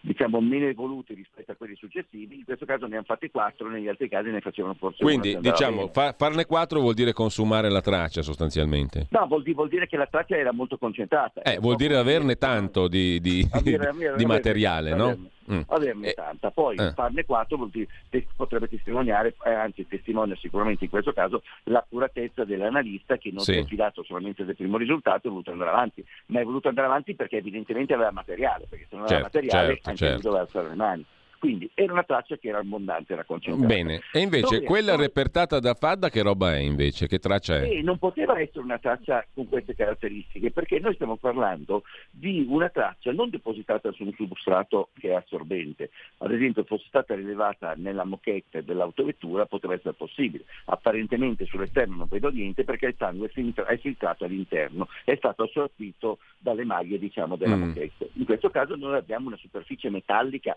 diciamo 0.00 0.40
meno 0.40 0.66
evoluti 0.66 1.14
rispetto 1.14 1.52
a 1.52 1.54
quelli 1.54 1.76
successivi, 1.76 2.36
in 2.36 2.44
questo 2.44 2.64
caso 2.64 2.86
ne 2.86 2.96
hanno 2.96 3.04
fatti 3.04 3.30
quattro, 3.30 3.68
negli 3.68 3.88
altri 3.88 4.08
casi 4.08 4.30
ne 4.30 4.40
facevano 4.40 4.74
forse 4.74 5.02
Quindi 5.02 5.38
diciamo, 5.40 5.88
fa, 5.88 6.14
farne 6.16 6.46
quattro 6.46 6.80
vuol 6.80 6.94
dire 6.94 7.12
consumare 7.12 7.68
la 7.68 7.80
traccia 7.80 8.22
sostanzialmente? 8.22 9.08
No, 9.10 9.26
vuol, 9.26 9.42
vuol 9.52 9.68
dire 9.68 9.86
che 9.86 9.96
la 9.96 10.06
traccia 10.06 10.36
era 10.36 10.52
molto 10.52 10.78
concentrata. 10.78 11.42
Eh, 11.42 11.58
vuol 11.58 11.76
dire 11.76 11.96
averne 11.96 12.36
tanto 12.36 12.88
di, 12.88 13.20
di, 13.20 13.46
avere, 13.50 13.88
avere, 13.88 14.16
di 14.16 14.24
materiale, 14.24 14.92
avere, 14.92 15.16
no? 15.16 15.28
Mm. 15.50 15.62
averne 15.66 16.08
eh, 16.10 16.14
tanta, 16.14 16.50
poi 16.52 16.76
eh. 16.76 16.92
farne 16.92 17.24
quattro 17.24 17.56
vuol 17.56 17.70
dire, 17.70 17.88
potrebbe 18.36 18.68
testimoniare, 18.68 19.34
eh, 19.44 19.52
anzi 19.52 19.86
testimonia 19.86 20.36
sicuramente 20.36 20.84
in 20.84 20.90
questo 20.90 21.12
caso, 21.12 21.42
l'accuratezza 21.64 22.44
dell'analista 22.44 23.16
che 23.18 23.30
non 23.32 23.42
sì. 23.42 23.54
si 23.54 23.58
è 23.58 23.64
fidato 23.64 24.04
solamente 24.04 24.44
del 24.44 24.54
primo 24.54 24.76
risultato, 24.76 25.26
è 25.26 25.30
voluto 25.30 25.50
andare 25.50 25.70
avanti, 25.70 26.04
ma 26.26 26.40
è 26.40 26.44
voluto 26.44 26.68
andare 26.68 26.86
avanti 26.86 27.16
perché 27.16 27.38
evidentemente 27.38 27.94
aveva 27.94 28.12
materiale, 28.12 28.66
perché 28.68 28.86
se 28.88 28.96
non 28.96 29.06
aveva 29.06 29.22
certo, 29.22 29.38
materiale 29.38 29.74
certo, 29.74 29.89
anche 29.90 30.04
certo. 30.06 30.20
doveva 30.22 30.42
alzare 30.42 30.68
le 30.68 30.74
mani. 30.74 31.06
Quindi 31.40 31.70
era 31.72 31.94
una 31.94 32.02
traccia 32.02 32.36
che 32.36 32.48
era 32.48 32.58
abbondante, 32.58 33.14
era 33.14 33.24
concentrata. 33.24 33.66
Bene, 33.66 34.02
e 34.12 34.18
invece 34.20 34.56
Dove 34.56 34.66
quella 34.66 34.90
dove... 34.90 35.04
repertata 35.04 35.58
da 35.58 35.72
Fadda 35.72 36.10
che 36.10 36.20
roba 36.20 36.54
è 36.54 36.58
invece? 36.58 37.08
Che 37.08 37.18
traccia 37.18 37.56
è? 37.56 37.62
Eh, 37.62 37.82
non 37.82 37.96
poteva 37.96 38.38
essere 38.38 38.60
una 38.60 38.78
traccia 38.78 39.24
con 39.32 39.48
queste 39.48 39.74
caratteristiche, 39.74 40.50
perché 40.50 40.78
noi 40.80 40.92
stiamo 40.92 41.16
parlando 41.16 41.84
di 42.10 42.44
una 42.46 42.68
traccia 42.68 43.10
non 43.12 43.30
depositata 43.30 43.90
su 43.92 44.02
un 44.04 44.12
substrato 44.12 44.90
che 44.98 45.08
è 45.08 45.14
assorbente. 45.14 45.88
Ad 46.18 46.30
esempio 46.30 46.62
fosse 46.64 46.84
stata 46.88 47.14
rilevata 47.14 47.72
nella 47.74 48.04
moquette 48.04 48.62
dell'autovettura 48.62 49.46
poteva 49.46 49.72
essere 49.72 49.94
possibile. 49.94 50.44
Apparentemente 50.66 51.46
sull'esterno 51.46 51.96
non 51.96 52.08
vedo 52.10 52.28
niente 52.28 52.64
perché 52.64 52.88
il 52.88 52.96
sangue 52.98 53.30
è 53.32 53.78
filtrato 53.78 54.24
all'interno, 54.24 54.88
è 55.06 55.16
stato 55.16 55.44
assorbito 55.44 56.18
dalle 56.36 56.64
maglie 56.64 56.98
diciamo, 56.98 57.36
della 57.36 57.56
mm. 57.56 57.62
moquette. 57.62 58.10
In 58.12 58.26
questo 58.26 58.50
caso 58.50 58.76
noi 58.76 58.96
abbiamo 58.96 59.28
una 59.28 59.38
superficie 59.38 59.88
metallica 59.88 60.54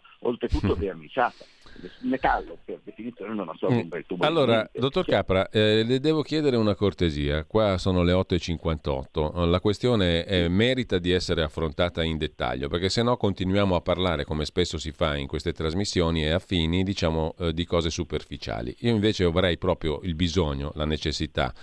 oltrettutto 0.73 0.75
verniciata. 0.75 1.45
metallo 2.01 2.57
per 2.63 2.79
definizione 2.83 3.33
non 3.33 3.49
assorbe 3.49 3.75
un 3.75 3.87
bel 3.87 4.05
tubo. 4.05 4.25
Allora, 4.25 4.69
dottor 4.73 5.05
Capra, 5.05 5.49
eh, 5.49 5.83
le 5.83 5.99
devo 5.99 6.21
chiedere 6.21 6.55
una 6.55 6.75
cortesia. 6.75 7.43
Qua 7.45 7.77
sono 7.77 8.03
le 8.03 8.13
8.58. 8.13 9.45
La 9.45 9.59
questione 9.59 10.25
eh, 10.25 10.47
merita 10.47 10.97
di 10.97 11.11
essere 11.11 11.41
affrontata 11.41 12.03
in 12.03 12.17
dettaglio, 12.17 12.69
perché 12.69 12.89
se 12.89 13.01
no 13.03 13.17
continuiamo 13.17 13.75
a 13.75 13.81
parlare, 13.81 14.23
come 14.23 14.45
spesso 14.45 14.77
si 14.77 14.91
fa 14.91 15.17
in 15.17 15.27
queste 15.27 15.51
trasmissioni 15.51 16.23
e 16.23 16.31
affini, 16.31 16.83
diciamo, 16.83 17.35
eh, 17.39 17.53
di 17.53 17.65
cose 17.65 17.89
superficiali. 17.89 18.75
Io 18.79 18.91
invece 18.93 19.23
avrei 19.25 19.57
proprio 19.57 19.99
il 20.03 20.15
bisogno, 20.15 20.71
la 20.75 20.85
necessità, 20.85 21.53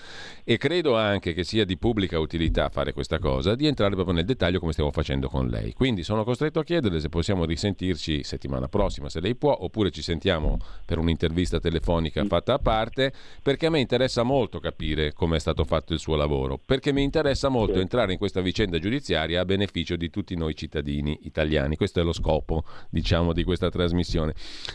e 0.44 0.58
credo 0.58 0.96
anche 0.96 1.32
che 1.32 1.44
sia 1.44 1.64
di 1.64 1.78
pubblica 1.78 2.18
utilità 2.18 2.68
fare 2.68 2.92
questa 2.92 3.18
cosa, 3.18 3.54
di 3.54 3.66
entrare 3.66 3.94
proprio 3.94 4.14
nel 4.14 4.24
dettaglio 4.24 4.58
come 4.58 4.72
stiamo 4.72 4.90
facendo 4.90 5.28
con 5.28 5.46
lei. 5.46 5.72
Quindi 5.72 6.02
sono 6.02 6.24
costretto 6.24 6.58
a 6.58 6.64
chiederle 6.64 7.00
se 7.00 7.08
possiamo 7.08 7.44
risentirci 7.44 8.22
settimana 8.22 8.68
prossima, 8.68 8.99
se 9.08 9.20
lei 9.20 9.34
può, 9.34 9.56
oppure 9.60 9.90
ci 9.90 10.02
sentiamo 10.02 10.58
per 10.84 10.98
un'intervista 10.98 11.58
telefonica 11.58 12.24
fatta 12.24 12.54
a 12.54 12.58
parte, 12.58 13.12
perché 13.42 13.66
a 13.66 13.70
me 13.70 13.80
interessa 13.80 14.22
molto 14.22 14.60
capire 14.60 15.12
come 15.12 15.36
è 15.36 15.40
stato 15.40 15.64
fatto 15.64 15.92
il 15.92 15.98
suo 15.98 16.16
lavoro, 16.16 16.58
perché 16.64 16.92
mi 16.92 17.02
interessa 17.02 17.48
molto 17.48 17.80
entrare 17.80 18.12
in 18.12 18.18
questa 18.18 18.40
vicenda 18.40 18.78
giudiziaria 18.78 19.40
a 19.40 19.44
beneficio 19.44 19.96
di 19.96 20.10
tutti 20.10 20.34
noi 20.36 20.54
cittadini 20.54 21.18
italiani. 21.22 21.76
Questo 21.76 22.00
è 22.00 22.02
lo 22.02 22.12
scopo, 22.12 22.64
diciamo, 22.90 23.32
di 23.32 23.44
questa 23.44 23.70
trasmissione. 23.70 24.34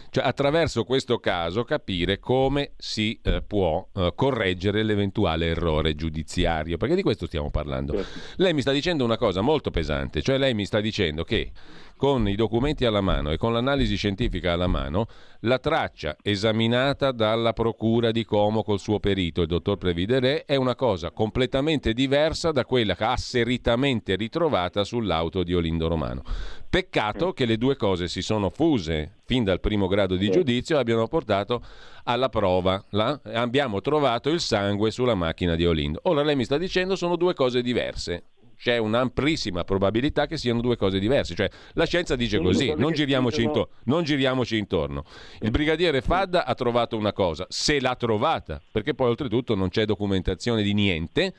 Cioè, 0.10 0.26
attraverso 0.26 0.84
questo 0.84 1.19
caso 1.19 1.64
capire 1.64 2.19
come 2.19 2.72
si 2.77 3.19
eh, 3.22 3.41
può 3.41 3.88
eh, 3.93 4.14
correggere 4.15 4.84
l'eventuale 4.84 5.47
errore 5.47 5.95
giudiziario, 5.95 6.77
perché 6.77 6.95
di 6.95 7.02
questo 7.02 7.26
stiamo 7.27 7.52
parlando. 7.52 8.03
Lei 8.38 8.53
mi 8.53 8.61
sta 8.61 8.72
dicendo 8.72 9.03
una 9.03 9.18
cosa 9.18 9.41
molto 9.41 9.72
pesante, 9.72 10.22
cioè 10.22 10.38
lei 10.38 10.53
mi 10.53 10.65
sta 10.65 10.80
dicendo 10.80 11.23
che 11.23 11.52
con 11.97 12.27
i 12.27 12.35
documenti 12.35 12.85
alla 12.85 13.01
mano 13.01 13.31
e 13.31 13.38
con 13.38 13.53
l'analisi 13.53 13.95
scientifica 13.95 14.53
alla 14.53 14.67
mano, 14.67 15.07
la 15.41 15.59
traccia 15.59 16.17
esaminata 16.22 17.11
dalla 17.11 17.53
Procura 17.53 18.11
di 18.11 18.26
Como 18.26 18.63
col 18.63 18.80
suo 18.80 18.99
perito, 18.99 19.41
il 19.41 19.47
dottor 19.47 19.77
Previdere, 19.77 20.45
è 20.45 20.55
una 20.55 20.76
cosa 20.76 21.11
completamente 21.11 21.93
diversa 21.93 22.51
da 22.51 22.65
quella 22.65 22.95
asseritamente 22.97 24.15
ritrovata 24.15 24.84
sull'auto 24.84 25.43
di 25.43 25.53
Olindo 25.53 25.88
Romano. 25.88 26.23
Peccato 26.69 27.31
che 27.31 27.45
le 27.45 27.57
due 27.57 27.77
cose 27.77 28.07
si 28.07 28.22
sono 28.22 28.49
fuse 28.49 29.19
fin 29.26 29.43
dal 29.43 29.61
primo 29.61 29.88
grado 29.88 30.15
di 30.15 30.30
giudizio 30.30 30.76
e 30.76 30.80
abbiano 30.80 31.07
portato 31.07 31.61
alla 32.03 32.30
prova. 32.30 32.84
La, 32.89 33.19
abbiamo 33.34 33.80
trovato 33.81 34.30
il 34.30 34.41
sangue 34.41 34.91
sulla 34.91 35.15
macchina 35.15 35.55
di 35.55 35.65
Olindo. 35.65 35.99
Ora 36.03 36.23
lei 36.23 36.35
mi 36.35 36.43
sta 36.43 36.57
dicendo 36.57 36.95
sono 36.95 37.15
due 37.15 37.34
cose 37.34 37.61
diverse 37.61 38.23
c'è 38.57 38.77
un'amplissima 38.77 39.64
probabilità 39.64 40.26
che 40.27 40.38
siano 40.38 40.61
due 40.61 40.76
cose 40.76 40.99
diverse. 40.99 41.36
Cioè, 41.36 41.49
la 41.73 41.86
scienza 41.86 42.15
dice 42.15 42.40
così, 42.40 42.73
non 42.76 42.94
giriamoci, 42.94 43.44
intorno, 43.44 43.69
non 43.86 44.03
giriamoci 44.03 44.57
intorno. 44.57 45.03
Il 45.40 45.52
brigadiere 45.52 46.02
Fadda 46.02 46.45
ha 46.45 46.53
trovato 46.53 46.98
una 46.98 47.14
cosa, 47.14 47.45
se 47.49 47.80
l'ha 47.80 47.95
trovata, 47.95 48.61
perché 48.72 48.94
poi 48.94 49.10
oltretutto 49.10 49.56
non 49.56 49.69
c'è 49.69 49.86
documentazione 49.86 50.64
di 50.64 50.73
niente. 50.73 51.34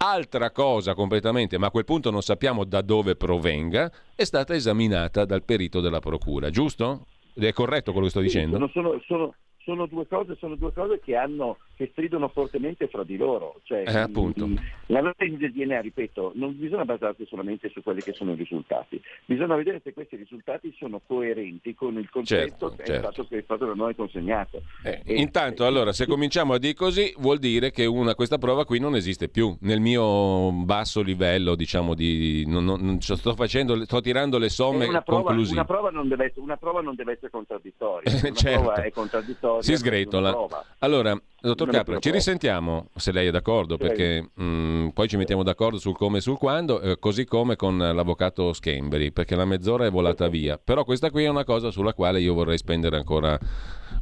Altra 0.00 0.52
cosa 0.52 0.94
completamente, 0.94 1.58
ma 1.58 1.66
a 1.66 1.70
quel 1.70 1.84
punto 1.84 2.10
non 2.10 2.22
sappiamo 2.22 2.64
da 2.64 2.82
dove 2.82 3.16
provenga, 3.16 3.90
è 4.14 4.22
stata 4.22 4.54
esaminata 4.54 5.24
dal 5.24 5.42
perito 5.42 5.80
della 5.80 5.98
procura, 5.98 6.50
giusto? 6.50 7.06
È 7.34 7.52
corretto 7.52 7.90
quello 7.90 8.06
che 8.06 8.12
sto 8.12 8.20
dicendo? 8.20 8.56
Sono, 8.56 8.70
sono, 8.72 9.02
sono, 9.06 9.34
sono 9.68 9.84
due 9.84 10.06
cose, 10.06 10.34
sono 10.38 10.54
due 10.54 10.72
cose 10.72 10.98
che, 11.04 11.14
hanno, 11.14 11.58
che 11.76 11.90
stridono 11.92 12.28
fortemente 12.28 12.88
fra 12.88 13.04
di 13.04 13.18
loro. 13.18 13.60
Cioè, 13.64 13.84
eh, 13.86 13.98
appunto. 13.98 14.48
L'analisi 14.86 15.36
del 15.36 15.52
DNA, 15.52 15.82
ripeto, 15.82 16.32
non 16.36 16.58
bisogna 16.58 16.86
basarsi 16.86 17.26
solamente 17.26 17.68
su 17.68 17.82
quelli 17.82 18.00
che 18.00 18.14
sono 18.14 18.32
i 18.32 18.36
risultati, 18.36 18.98
bisogna 19.26 19.56
vedere 19.56 19.82
se 19.84 19.92
questi 19.92 20.16
risultati 20.16 20.74
sono 20.78 21.02
coerenti 21.06 21.74
con 21.74 21.98
il 21.98 22.08
concetto 22.08 22.70
Certo, 22.70 22.76
che, 22.76 22.84
certo. 22.86 22.92
È 22.92 23.12
stato, 23.12 23.26
che 23.28 23.38
è 23.38 23.42
stato 23.42 23.66
da 23.66 23.74
noi 23.74 23.94
consegnato. 23.94 24.62
Eh, 24.84 25.02
E- 25.04 25.20
Intanto, 25.20 25.66
allora, 25.66 25.92
se 25.92 26.06
cominciamo 26.06 26.54
a 26.54 26.58
dire 26.58 26.72
così, 26.72 27.12
vuol 27.18 27.38
dire 27.38 27.70
che 27.70 27.84
una- 27.84 28.14
questa 28.14 28.38
prova 28.38 28.64
qui 28.64 28.78
non 28.80 28.94
esiste 28.96 29.28
più. 29.28 29.54
Nel 29.60 29.80
mio 29.80 30.50
basso 30.64 31.02
livello, 31.02 31.54
diciamo, 31.54 31.92
di. 31.94 32.44
non- 32.46 32.64
non- 32.64 32.80
non- 32.80 33.00
sto, 33.02 33.34
facendo, 33.34 33.84
sto 33.84 34.00
tirando 34.00 34.38
le 34.38 34.48
somme 34.48 34.86
una, 34.86 35.02
prova, 35.02 35.24
conclusive. 35.24 35.56
una, 35.58 35.64
prova 35.66 35.90
non 35.90 36.08
deve 36.08 36.24
essere, 36.26 36.40
una 36.40 36.56
prova 36.56 36.80
non 36.80 36.94
deve 36.94 37.12
essere 37.12 37.30
contraddittoria. 37.30 37.96
Una 38.28 38.34
Certo. 38.34 38.60
prova 38.62 38.82
è 38.82 38.90
contraddittoria. 38.90 39.57
Si 39.60 39.76
sgretola. 39.76 40.36
Allora, 40.78 41.20
dottor 41.40 41.70
Capra, 41.70 41.98
ci 41.98 42.10
risentiamo 42.10 42.88
se 42.96 43.12
lei 43.12 43.28
è 43.28 43.30
d'accordo, 43.30 43.76
Prego. 43.76 43.94
perché 43.94 44.30
mh, 44.34 44.88
poi 44.88 45.08
ci 45.08 45.16
mettiamo 45.16 45.42
d'accordo 45.42 45.78
sul 45.78 45.96
come 45.96 46.18
e 46.18 46.20
sul 46.20 46.38
quando, 46.38 46.80
eh, 46.80 46.98
così 46.98 47.24
come 47.24 47.56
con 47.56 47.78
l'avvocato 47.78 48.52
Schembri, 48.52 49.12
perché 49.12 49.34
la 49.34 49.44
mezz'ora 49.44 49.86
è 49.86 49.90
volata 49.90 50.28
via. 50.28 50.58
Però 50.62 50.84
questa 50.84 51.10
qui 51.10 51.24
è 51.24 51.28
una 51.28 51.44
cosa 51.44 51.70
sulla 51.70 51.94
quale 51.94 52.20
io 52.20 52.34
vorrei 52.34 52.58
spendere 52.58 52.96
ancora 52.96 53.38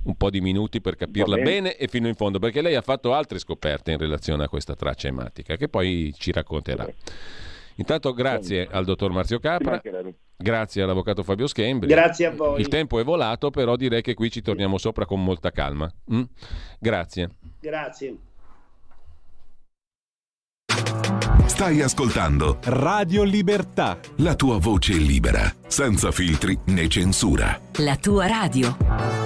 un 0.04 0.16
po' 0.16 0.30
di 0.30 0.40
minuti 0.40 0.80
per 0.80 0.96
capirla 0.96 1.36
bene. 1.36 1.50
bene 1.50 1.76
e 1.76 1.88
fino 1.88 2.08
in 2.08 2.14
fondo, 2.14 2.38
perché 2.38 2.60
lei 2.60 2.74
ha 2.74 2.82
fatto 2.82 3.12
altre 3.14 3.38
scoperte 3.38 3.92
in 3.92 3.98
relazione 3.98 4.44
a 4.44 4.48
questa 4.48 4.74
traccia 4.74 5.08
ematica, 5.08 5.56
che 5.56 5.68
poi 5.68 6.14
ci 6.16 6.32
racconterà. 6.32 6.86
Intanto 7.76 8.12
grazie 8.14 8.66
al 8.70 8.84
dottor 8.84 9.10
Marzio 9.10 9.38
Capra, 9.38 9.80
grazie 10.36 10.82
all'avvocato 10.82 11.22
Fabio 11.22 11.46
Schembri. 11.46 11.88
Grazie 11.88 12.26
a 12.26 12.30
voi. 12.30 12.60
Il 12.60 12.68
tempo 12.68 12.98
è 13.00 13.04
volato, 13.04 13.50
però 13.50 13.76
direi 13.76 14.02
che 14.02 14.14
qui 14.14 14.30
ci 14.30 14.42
torniamo 14.42 14.78
sopra 14.78 15.06
con 15.06 15.22
molta 15.22 15.50
calma. 15.50 15.90
Mm? 16.12 16.22
Grazie. 16.78 17.30
Grazie. 17.60 18.16
Stai 21.46 21.80
ascoltando 21.80 22.58
Radio 22.64 23.22
Libertà. 23.22 23.98
la 24.16 24.34
tua 24.34 24.58
voce 24.58 24.92
libera, 24.92 25.50
senza 25.66 26.10
filtri 26.10 26.58
né 26.66 26.86
censura. 26.88 27.58
La 27.78 27.96
tua 27.96 28.26
radio. 28.26 29.25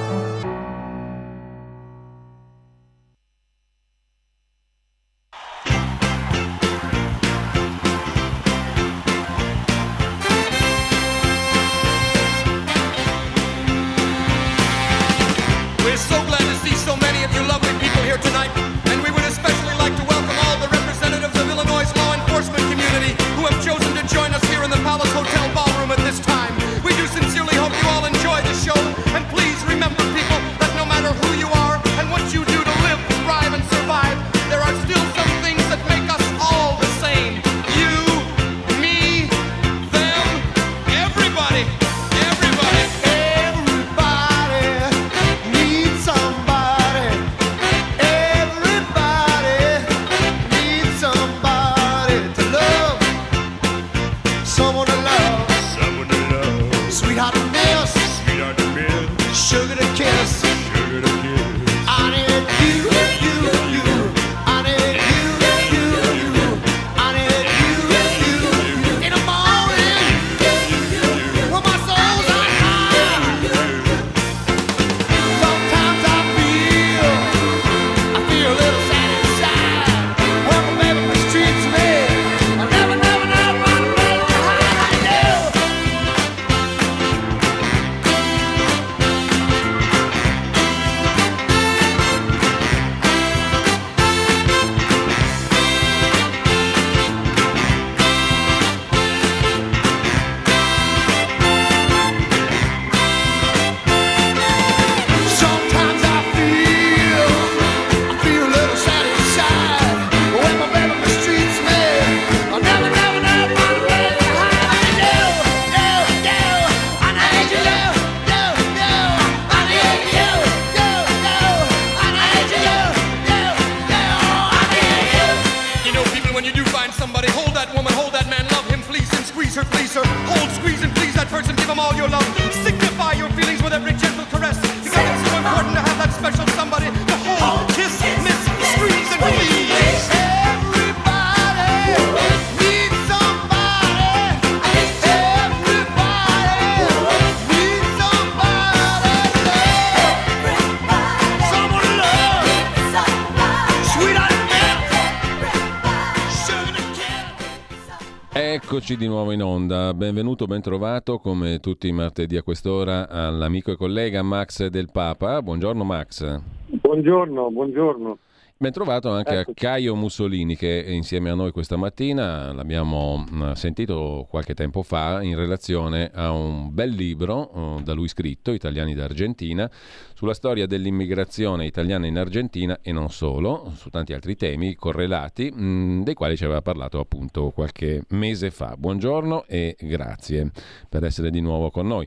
Eccoci 158.91 159.07
di 159.07 159.15
nuovo 159.15 159.31
in 159.31 159.41
onda, 159.41 159.95
benvenuto, 159.95 160.47
ben 160.47 160.61
trovato 160.61 161.19
come 161.19 161.61
tutti 161.61 161.87
i 161.87 161.93
martedì 161.93 162.37
a 162.37 162.43
quest'ora 162.43 163.09
all'amico 163.09 163.71
e 163.71 163.77
collega 163.77 164.21
Max 164.23 164.67
del 164.67 164.89
Papa. 164.91 165.41
Buongiorno 165.41 165.85
Max. 165.85 166.41
Buongiorno, 166.67 167.53
buongiorno. 167.53 168.19
Ben 168.62 168.73
trovato 168.73 169.09
anche 169.09 169.39
Ecco. 169.39 169.53
a 169.53 169.55
Caio 169.55 169.97
Mussolini 169.97 170.55
che 170.55 170.85
è 170.85 170.91
insieme 170.91 171.31
a 171.31 171.35
noi 171.35 171.51
questa 171.51 171.78
mattina, 171.78 172.53
l'abbiamo 172.53 173.16
mh, 173.16 173.53
sentito 173.53 174.27
qualche 174.28 174.53
tempo 174.53 174.82
fa 174.82 175.23
in 175.23 175.35
relazione 175.35 176.11
a 176.12 176.31
un 176.32 176.69
bel 176.70 176.91
libro 176.91 177.78
eh, 177.78 177.82
da 177.82 177.95
lui 177.95 178.07
scritto, 178.07 178.53
Italiani 178.53 178.95
d'Argentina, 178.95 179.70
sulla 180.12 180.35
storia 180.35 180.66
dell'immigrazione 180.66 181.65
italiana 181.65 182.07
in 182.07 182.19
Argentina 182.19 182.81
e 182.82 182.93
non 182.93 183.09
solo, 183.09 183.73
su 183.77 183.89
tanti 183.89 184.12
altri 184.12 184.37
temi 184.37 184.74
correlati, 184.74 185.51
mh, 185.51 186.03
dei 186.03 186.12
quali 186.12 186.37
ci 186.37 186.45
aveva 186.45 186.61
parlato 186.61 187.01
appunto 187.01 187.53
qualche 187.53 188.03
mese 188.09 188.51
fa. 188.51 188.74
Buongiorno 188.77 189.47
e 189.47 189.74
grazie 189.81 190.51
per 190.87 191.05
essere 191.05 191.31
di 191.31 191.41
nuovo 191.41 191.70
con 191.70 191.87
noi. 191.87 192.07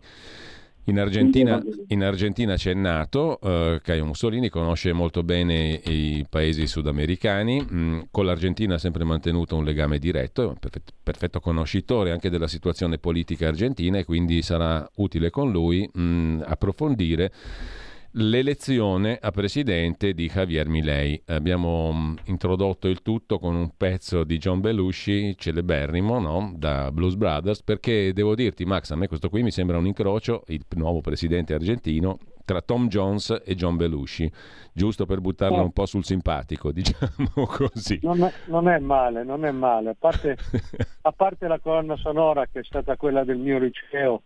In 0.86 1.00
Argentina, 1.00 1.64
in 1.88 2.04
Argentina 2.04 2.56
c'è 2.56 2.74
nato, 2.74 3.40
eh, 3.40 3.80
Caio 3.82 4.06
Mussolini 4.06 4.50
conosce 4.50 4.92
molto 4.92 5.24
bene 5.24 5.80
i 5.86 6.26
paesi 6.30 6.68
sudamericani, 6.68 7.62
mh, 7.62 8.08
con 8.12 8.26
l'Argentina 8.26 8.76
ha 8.76 8.78
sempre 8.78 9.06
mantenuto 9.06 9.56
un 9.56 9.64
legame 9.64 9.98
diretto, 9.98 10.44
è 10.44 10.46
un 10.48 10.58
perfetto, 10.60 10.92
perfetto 11.02 11.40
conoscitore 11.40 12.12
anche 12.12 12.30
della 12.30 12.50
situazione 12.50 12.98
politica 12.98 13.48
argentina 13.48 13.98
e 13.98 14.04
quindi 14.04 14.42
sarà 14.42 14.86
utile 14.96 15.30
con 15.30 15.52
lui 15.52 15.90
mh, 15.90 16.44
approfondire 16.46 17.32
l'elezione 18.14 19.18
a 19.19 19.31
presidente 19.31 20.14
di 20.14 20.27
Javier 20.27 20.68
Milei. 20.68 21.22
Abbiamo 21.27 21.91
mh, 21.91 22.15
introdotto 22.26 22.88
il 22.88 23.02
tutto 23.02 23.40
con 23.40 23.56
un 23.56 23.72
pezzo 23.76 24.23
di 24.23 24.38
John 24.38 24.60
Belushi, 24.60 25.35
celeberrimo, 25.38 26.19
no? 26.19 26.53
da 26.56 26.91
Blues 26.91 27.15
Brothers, 27.15 27.64
perché 27.64 28.14
devo 28.14 28.35
dirti, 28.35 28.65
Max, 28.65 28.91
a 28.91 28.95
me 28.95 29.07
questo 29.07 29.30
qui 29.30 29.41
mi 29.44 29.52
sembra 29.52 29.77
un 29.77 29.88
incrocio, 29.88 30.44
il 30.48 30.64
nuovo 30.76 31.02
presidente 31.02 31.53
argentino, 31.53 32.18
tra 32.45 32.61
Tom 32.61 32.88
Jones 32.88 33.41
e 33.45 33.56
John 33.56 33.77
Belushi, 33.77 34.30
giusto 34.73 35.06
per 35.06 35.22
buttarlo 35.22 35.61
Oh. 35.61 35.64
un 35.64 35.72
po' 35.72 35.85
sul 35.85 36.03
simpatico, 36.03 36.72
diciamo 36.73 37.45
così. 37.48 37.99
Non 38.03 38.22
è, 38.23 38.31
non 38.48 38.68
è 38.68 38.77
male, 38.80 39.23
non 39.23 39.45
è 39.45 39.52
male. 39.52 39.91
A 39.91 39.95
parte, 39.98 40.38
a 41.02 41.11
parte 41.11 41.48
la 41.48 41.60
colonna 41.60 41.95
sonora 41.95 42.45
che 42.52 42.60
è 42.60 42.64
stata 42.64 42.98
quella 42.98 43.23
del 43.23 43.38
mio 43.38 43.60
liceo 43.60 44.23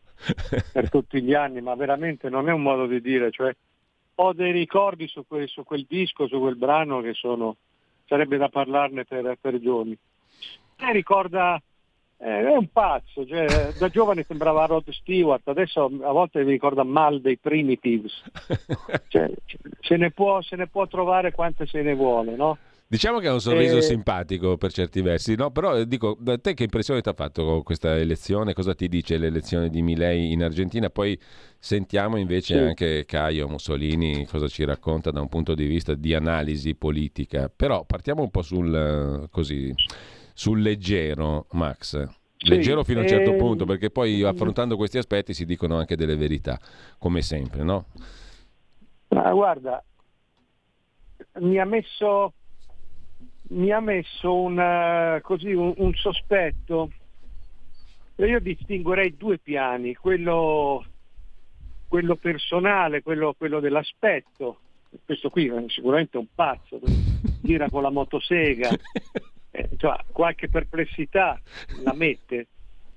per 0.71 0.89
tutti 0.89 1.21
gli 1.21 1.33
anni, 1.33 1.61
ma 1.61 1.75
veramente 1.75 2.27
non 2.29 2.49
è 2.49 2.51
un 2.51 2.63
modo 2.63 2.87
di 2.87 2.99
dire, 3.01 3.29
cioè 3.31 3.55
ho 4.19 4.33
dei 4.33 4.51
ricordi 4.51 5.07
su 5.07 5.25
quel, 5.27 5.47
su 5.47 5.63
quel 5.63 5.85
disco, 5.87 6.27
su 6.27 6.39
quel 6.39 6.55
brano 6.55 7.01
che 7.01 7.13
sono, 7.13 7.57
sarebbe 8.05 8.37
da 8.37 8.49
parlarne 8.49 9.05
per, 9.05 9.37
per 9.39 9.59
giorni. 9.59 9.97
E 10.77 10.91
ricorda, 10.91 11.61
eh, 12.17 12.39
è 12.39 12.55
un 12.55 12.67
pazzo, 12.71 13.25
cioè, 13.25 13.73
da 13.77 13.89
giovane 13.89 14.23
sembrava 14.23 14.65
Rod 14.65 14.89
Stewart, 14.89 15.47
adesso 15.47 15.85
a 15.85 16.11
volte 16.11 16.43
mi 16.43 16.51
ricorda 16.51 16.83
mal 16.83 17.21
dei 17.21 17.37
Primitives. 17.37 18.23
Cioè, 19.07 19.31
se, 19.79 19.95
ne 19.95 20.11
può, 20.11 20.41
se 20.41 20.55
ne 20.55 20.67
può 20.67 20.85
trovare 20.87 21.31
quante 21.31 21.65
se 21.65 21.81
ne 21.81 21.93
vuole, 21.93 22.35
no? 22.35 22.57
Diciamo 22.89 23.19
che 23.19 23.27
ha 23.27 23.33
un 23.33 23.41
sorriso 23.41 23.77
Eh, 23.77 23.81
simpatico 23.81 24.55
per 24.55 24.71
certi 24.71 25.01
versi, 25.01 25.35
no? 25.35 25.51
Però 25.51 25.75
eh, 25.75 25.85
dico, 25.85 26.15
da 26.17 26.37
te 26.37 26.53
che 26.53 26.63
impressione 26.63 27.01
ti 27.01 27.09
ha 27.09 27.13
fatto 27.13 27.61
questa 27.61 27.97
elezione? 27.97 28.53
Cosa 28.53 28.73
ti 28.73 28.87
dice 28.87 29.17
l'elezione 29.17 29.69
di 29.69 29.81
Milei 29.81 30.31
in 30.31 30.41
Argentina? 30.41 30.89
Poi 30.89 31.19
sentiamo 31.59 32.15
invece 32.15 32.53
Sì. 32.53 32.59
anche 32.59 33.03
Caio 33.05 33.49
Mussolini 33.49 34.25
cosa 34.25 34.47
ci 34.47 34.63
racconta 34.63 35.11
da 35.11 35.19
un 35.19 35.27
punto 35.27 35.53
di 35.53 35.65
vista 35.65 35.95
di 35.95 36.13
analisi 36.13 36.75
politica. 36.75 37.51
Però 37.53 37.83
partiamo 37.83 38.21
un 38.21 38.31
po' 38.31 38.41
sul, 38.41 38.73
eh, 38.73 39.27
così, 39.31 39.75
sul 40.33 40.61
leggero, 40.61 41.47
Max. 41.51 42.07
Leggero 42.37 42.85
fino 42.85 42.99
a 42.99 43.01
un 43.01 43.07
certo 43.09 43.31
ehm, 43.31 43.37
punto, 43.37 43.65
perché 43.65 43.89
poi 43.89 44.23
affrontando 44.23 44.77
questi 44.77 44.97
aspetti 44.97 45.33
si 45.33 45.43
dicono 45.43 45.77
anche 45.77 45.97
delle 45.97 46.15
verità, 46.15 46.57
come 46.97 47.21
sempre, 47.21 47.63
no? 47.63 47.87
Ma 49.09 49.29
guarda, 49.33 49.83
mi 51.39 51.59
ha 51.59 51.65
messo, 51.65 52.33
mi 53.49 53.71
ha 53.71 53.79
messo 53.79 54.33
un, 54.33 54.59
eh, 54.59 55.21
così, 55.21 55.53
un, 55.53 55.73
un 55.77 55.93
sospetto. 55.93 56.91
Io 58.15 58.39
distinguerei 58.39 59.15
due 59.15 59.37
piani, 59.37 59.93
quello, 59.95 60.83
quello 61.87 62.15
personale, 62.15 63.01
quello, 63.03 63.33
quello 63.37 63.59
dell'aspetto. 63.59 64.59
Questo 65.05 65.29
qui 65.29 65.47
è 65.47 65.63
sicuramente 65.67 66.17
un 66.17 66.27
pazzo, 66.33 66.79
gira 67.41 67.69
con 67.69 67.83
la 67.83 67.91
motosega, 67.91 68.69
eh, 69.51 69.69
cioè, 69.77 69.97
qualche 70.11 70.49
perplessità 70.49 71.39
la 71.83 71.93
mette. 71.93 72.47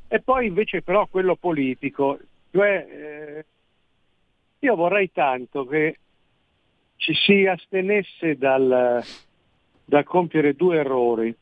E 0.09 0.21
poi 0.21 0.47
invece 0.47 0.83
però 0.83 1.07
quello 1.07 1.37
politico, 1.37 2.19
cioè 2.51 2.87
eh, 2.89 3.45
io 4.61 4.75
vorrei 4.75 5.13
tanto 5.13 5.67
che 5.67 5.99
ci 6.97 7.15
si 7.15 7.47
astenesse 7.47 8.37
dal, 8.37 9.03
dal 9.91 10.05
compiere 10.05 10.55
due 10.55 10.79
errori. 10.79 11.35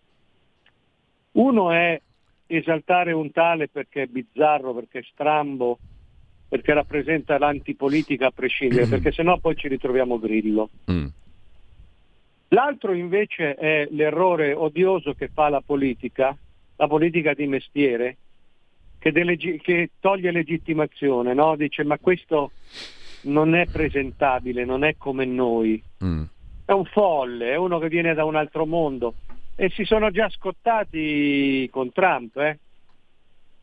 Uno 1.33 1.71
è 1.71 2.01
esaltare 2.47 3.13
un 3.13 3.31
tale 3.31 3.69
perché 3.69 4.05
è 4.05 4.07
bizzarro, 4.07 4.73
perché 4.73 5.01
è 5.01 5.07
strambo, 5.13 5.79
perché 6.49 6.73
rappresenta 6.73 7.37
l'antipolitica 7.37 8.29
a 8.29 8.31
prescindere, 8.31 8.87
perché 8.89 9.13
sennò 9.13 9.37
poi 9.37 9.55
ci 9.55 9.69
ritroviamo 9.69 10.19
Grillo. 10.19 10.71
Mm. 10.91 11.07
L'altro 12.49 12.95
invece 12.95 13.55
è 13.55 13.87
l'errore 13.91 14.55
odioso 14.55 15.13
che 15.13 15.29
fa 15.29 15.51
la 15.51 15.61
politica, 15.61 16.35
la 16.77 16.87
politica 16.87 17.35
di 17.35 17.47
mestiere, 17.47 18.17
che, 18.99 19.13
delegi- 19.13 19.61
che 19.61 19.91
toglie 20.01 20.31
legittimazione, 20.31 21.35
no? 21.35 21.55
dice 21.55 21.85
ma 21.85 21.99
questo 21.99 22.53
non 23.25 23.55
è 23.55 23.67
presentabile, 23.67 24.65
non 24.65 24.85
è 24.85 24.95
come 24.97 25.27
noi, 25.27 25.83
Mm. 26.03 26.23
È 26.69 26.73
un 26.73 26.85
folle, 26.85 27.53
è 27.53 27.57
uno 27.57 27.79
che 27.79 27.89
viene 27.89 28.13
da 28.13 28.27
un 28.27 28.37
altro 28.37 28.67
mondo. 28.67 29.15
E 29.57 29.71
si 29.71 29.85
sono 29.85 30.11
già 30.11 30.29
scottati 30.29 31.67
con 31.73 31.91
Trump, 31.93 32.37
eh? 32.37 32.59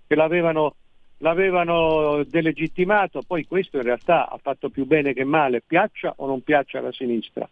che 0.07 0.15
l'avevano, 0.15 0.73
l'avevano 1.19 2.23
delegittimato, 2.23 3.22
poi 3.22 3.45
questo 3.45 3.77
in 3.77 3.84
realtà 3.84 4.27
ha 4.27 4.40
fatto 4.41 4.69
più 4.69 4.88
bene 4.88 5.14
che 5.14 5.23
male, 5.23 5.61
piaccia 5.61 6.15
o 6.18 6.26
non 6.26 6.41
piaccia 6.41 6.80
alla 6.80 6.91
sinistra. 6.91 7.48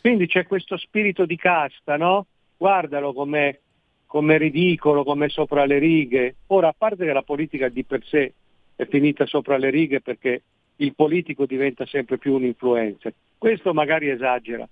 Quindi 0.00 0.26
c'è 0.26 0.44
questo 0.44 0.76
spirito 0.76 1.24
di 1.24 1.36
casta, 1.36 1.96
no? 1.96 2.26
Guardalo 2.56 3.12
com'è, 3.12 3.56
com'è 4.06 4.38
ridicolo, 4.38 5.04
com'è 5.04 5.28
sopra 5.28 5.66
le 5.66 5.78
righe. 5.78 6.34
Ora, 6.48 6.66
a 6.66 6.74
parte 6.76 7.04
che 7.04 7.12
la 7.12 7.22
politica 7.22 7.68
di 7.68 7.84
per 7.84 8.04
sé 8.04 8.32
è 8.74 8.84
finita 8.86 9.24
sopra 9.24 9.56
le 9.56 9.70
righe 9.70 10.00
perché 10.00 10.42
il 10.78 10.96
politico 10.96 11.46
diventa 11.46 11.86
sempre 11.86 12.18
più 12.18 12.34
un 12.34 12.42
influencer. 12.42 13.14
Questo 13.38 13.72
magari 13.72 14.10
esagera. 14.10 14.68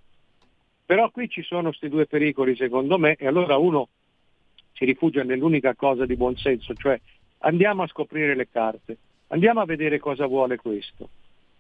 Però 0.86 1.10
qui 1.10 1.28
ci 1.28 1.42
sono 1.42 1.68
questi 1.68 1.88
due 1.88 2.06
pericoli 2.06 2.56
secondo 2.56 2.98
me 2.98 3.14
e 3.14 3.26
allora 3.26 3.56
uno 3.56 3.88
si 4.72 4.84
rifugia 4.84 5.22
nell'unica 5.22 5.74
cosa 5.74 6.04
di 6.04 6.16
buonsenso, 6.16 6.74
cioè 6.74 7.00
andiamo 7.38 7.82
a 7.82 7.86
scoprire 7.86 8.34
le 8.34 8.48
carte, 8.50 8.96
andiamo 9.28 9.60
a 9.60 9.64
vedere 9.64 9.98
cosa 9.98 10.26
vuole 10.26 10.56
questo. 10.56 11.08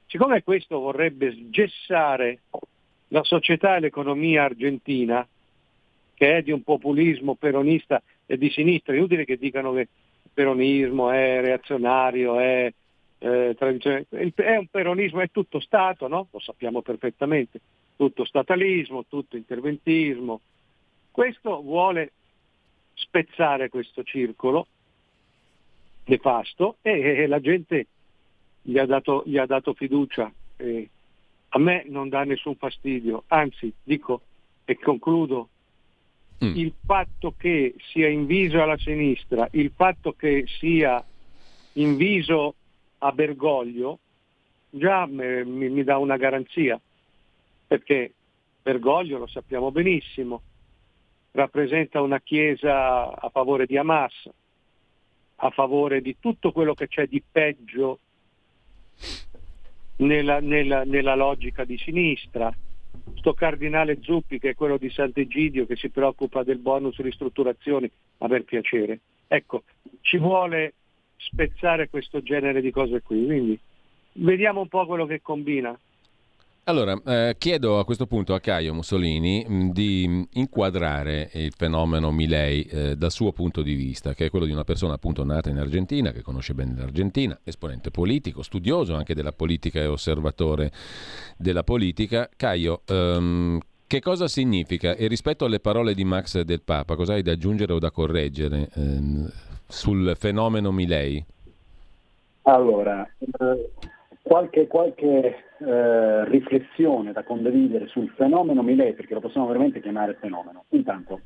Siccome 0.06 0.42
questo 0.42 0.78
vorrebbe 0.80 1.48
gessare 1.50 2.40
la 3.08 3.22
società 3.22 3.76
e 3.76 3.80
l'economia 3.80 4.44
argentina, 4.44 5.26
che 6.14 6.36
è 6.36 6.42
di 6.42 6.50
un 6.50 6.62
populismo 6.62 7.34
peronista 7.34 8.02
e 8.26 8.36
di 8.36 8.50
sinistra, 8.50 8.92
è 8.92 8.96
inutile 8.96 9.24
che 9.24 9.36
dicano 9.36 9.72
che 9.72 9.80
il 9.80 10.30
peronismo 10.32 11.10
è 11.10 11.40
reazionario, 11.40 12.38
è 12.38 12.72
eh, 13.24 13.56
è 13.56 14.56
un 14.56 14.66
peronismo, 14.66 15.20
è 15.20 15.30
tutto 15.30 15.58
Stato, 15.58 16.08
no? 16.08 16.28
lo 16.30 16.38
sappiamo 16.40 16.82
perfettamente, 16.82 17.60
tutto 17.96 18.24
statalismo, 18.24 19.04
tutto 19.08 19.36
interventismo. 19.36 20.40
Questo 21.10 21.60
vuole 21.62 22.12
spezzare 22.94 23.68
questo 23.68 24.02
circolo 24.02 24.66
nefasto 26.06 26.76
e, 26.82 26.90
e 26.90 27.26
la 27.26 27.40
gente 27.40 27.86
gli 28.62 28.78
ha 28.78 28.86
dato, 28.86 29.22
gli 29.26 29.38
ha 29.38 29.46
dato 29.46 29.74
fiducia. 29.74 30.32
e 30.56 30.88
a 31.56 31.58
me 31.58 31.84
non 31.86 32.08
dà 32.08 32.24
nessun 32.24 32.56
fastidio, 32.56 33.24
anzi 33.28 33.72
dico 33.82 34.22
e 34.64 34.76
concludo, 34.76 35.50
il 36.38 36.72
fatto 36.84 37.34
che 37.36 37.74
sia 37.90 38.08
inviso 38.08 38.60
alla 38.60 38.76
sinistra, 38.76 39.48
il 39.52 39.70
fatto 39.74 40.12
che 40.12 40.44
sia 40.58 41.02
inviso 41.74 42.54
a 42.98 43.12
Bergoglio, 43.12 44.00
già 44.70 45.06
me- 45.06 45.44
mi, 45.44 45.68
mi 45.68 45.84
dà 45.84 45.96
una 45.98 46.16
garanzia, 46.16 46.80
perché 47.74 48.12
Bergoglio, 48.62 49.18
lo 49.18 49.26
sappiamo 49.26 49.72
benissimo, 49.72 50.42
rappresenta 51.32 52.00
una 52.00 52.20
chiesa 52.20 53.12
a 53.12 53.28
favore 53.30 53.66
di 53.66 53.76
Hamas, 53.76 54.30
a 55.36 55.50
favore 55.50 56.00
di 56.00 56.16
tutto 56.20 56.52
quello 56.52 56.74
che 56.74 56.86
c'è 56.86 57.08
di 57.08 57.20
peggio 57.28 57.98
nella, 59.96 60.38
nella- 60.38 60.84
nella 60.84 61.16
logica 61.16 61.64
di 61.64 61.76
sinistra. 61.76 62.56
Sto 63.16 63.34
cardinale 63.34 63.98
Zuppi, 64.02 64.38
che 64.38 64.50
è 64.50 64.54
quello 64.54 64.76
di 64.76 64.88
Sant'Egidio, 64.88 65.66
che 65.66 65.74
si 65.74 65.88
preoccupa 65.88 66.44
del 66.44 66.58
bonus 66.58 66.96
ristrutturazioni, 66.98 67.90
a 68.18 68.28
per 68.28 68.44
piacere. 68.44 69.00
Ecco, 69.26 69.64
ci 70.00 70.16
vuole 70.18 70.74
spezzare 71.16 71.88
questo 71.88 72.22
genere 72.22 72.60
di 72.60 72.70
cose 72.70 73.02
qui, 73.02 73.24
quindi 73.24 73.58
vediamo 74.12 74.60
un 74.60 74.68
po' 74.68 74.86
quello 74.86 75.06
che 75.06 75.20
combina. 75.20 75.76
Allora, 76.66 76.98
eh, 77.04 77.36
chiedo 77.36 77.78
a 77.78 77.84
questo 77.84 78.06
punto 78.06 78.32
a 78.32 78.40
Caio 78.40 78.72
Mussolini 78.72 79.44
mh, 79.46 79.72
di 79.72 80.08
mh, 80.08 80.28
inquadrare 80.32 81.28
il 81.34 81.52
fenomeno 81.54 82.10
Milei 82.10 82.62
eh, 82.62 82.96
dal 82.96 83.10
suo 83.10 83.32
punto 83.32 83.60
di 83.60 83.74
vista, 83.74 84.14
che 84.14 84.26
è 84.26 84.30
quello 84.30 84.46
di 84.46 84.52
una 84.52 84.64
persona 84.64 84.94
appunto 84.94 85.24
nata 85.24 85.50
in 85.50 85.58
Argentina, 85.58 86.10
che 86.10 86.22
conosce 86.22 86.54
bene 86.54 86.74
l'Argentina, 86.74 87.38
esponente 87.44 87.90
politico, 87.90 88.42
studioso 88.42 88.94
anche 88.94 89.14
della 89.14 89.32
politica 89.32 89.78
e 89.78 89.84
osservatore 89.86 90.72
della 91.36 91.64
politica. 91.64 92.30
Caio, 92.34 92.80
ehm, 92.86 93.60
che 93.86 94.00
cosa 94.00 94.26
significa? 94.26 94.94
E 94.94 95.06
rispetto 95.06 95.44
alle 95.44 95.60
parole 95.60 95.92
di 95.92 96.04
Max 96.04 96.40
del 96.40 96.62
Papa, 96.62 96.96
cosa 96.96 97.12
hai 97.12 97.22
da 97.22 97.32
aggiungere 97.32 97.74
o 97.74 97.78
da 97.78 97.90
correggere 97.90 98.70
ehm, 98.72 99.30
sul 99.68 100.16
fenomeno 100.18 100.72
Milei? 100.72 101.22
Allora, 102.44 103.06
eh, 103.18 103.70
qualche, 104.24 104.66
qualche 104.66 105.44
eh, 105.58 106.24
riflessione 106.30 107.12
da 107.12 107.22
condividere 107.24 107.88
sul 107.88 108.08
fenomeno 108.16 108.62
Milei, 108.62 108.94
perché 108.94 109.12
lo 109.12 109.20
possiamo 109.20 109.46
veramente 109.46 109.82
chiamare 109.82 110.14
fenomeno. 110.14 110.64
Intanto, 110.70 111.20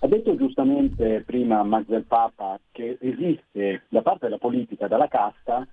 ha 0.00 0.06
detto 0.06 0.36
giustamente 0.36 1.22
prima 1.24 1.62
Max 1.62 1.86
del 1.86 2.04
Papa 2.04 2.60
che 2.70 2.98
esiste 3.00 3.84
da 3.88 4.02
parte 4.02 4.26
della 4.26 4.36
politica, 4.36 4.86
dalla 4.86 5.08
casta, 5.08 5.66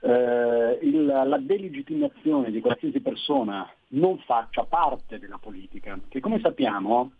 eh, 0.00 0.78
il- 0.82 1.06
la 1.06 1.38
delegittimazione 1.38 2.50
di 2.50 2.60
qualsiasi 2.60 3.00
persona 3.00 3.70
non 3.90 4.18
faccia 4.18 4.64
parte 4.64 5.20
della 5.20 5.38
politica, 5.40 5.96
che 6.08 6.18
come 6.18 6.40
sappiamo 6.40 7.12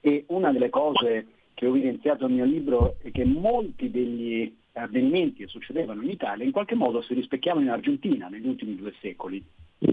è 0.00 0.24
una 0.28 0.50
delle 0.52 0.70
cose 0.70 1.26
che 1.52 1.66
ho 1.66 1.68
evidenziato 1.68 2.26
nel 2.26 2.36
mio 2.36 2.44
libro 2.46 2.96
è 3.02 3.10
che 3.10 3.26
molti 3.26 3.90
degli 3.90 4.52
avvenimenti 4.74 5.42
che 5.42 5.48
succedevano 5.48 6.02
in 6.02 6.10
Italia 6.10 6.44
in 6.44 6.52
qualche 6.52 6.74
modo 6.74 7.00
si 7.02 7.14
rispecchiavano 7.14 7.64
in 7.64 7.70
Argentina 7.70 8.28
negli 8.28 8.46
ultimi 8.46 8.76
due 8.76 8.92
secoli. 9.00 9.42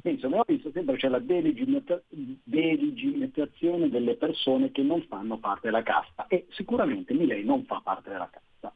Insomma, 0.04 0.40
ho 0.40 0.46
visto 0.48 0.70
sempre 0.72 0.98
c'è 0.98 1.10
la 1.10 1.20
delegittimazione 1.20 3.90
delle 3.90 4.16
persone 4.16 4.72
che 4.72 4.82
non 4.84 5.04
fanno 5.08 5.40
parte 5.40 5.68
della 5.68 5.84
casta 5.84 6.28
e 6.28 6.46
sicuramente 6.52 7.14
Milei 7.14 7.44
non 7.44 7.66
fa 7.66 7.82
parte 7.84 8.10
della 8.10 8.30
casta. 8.30 8.74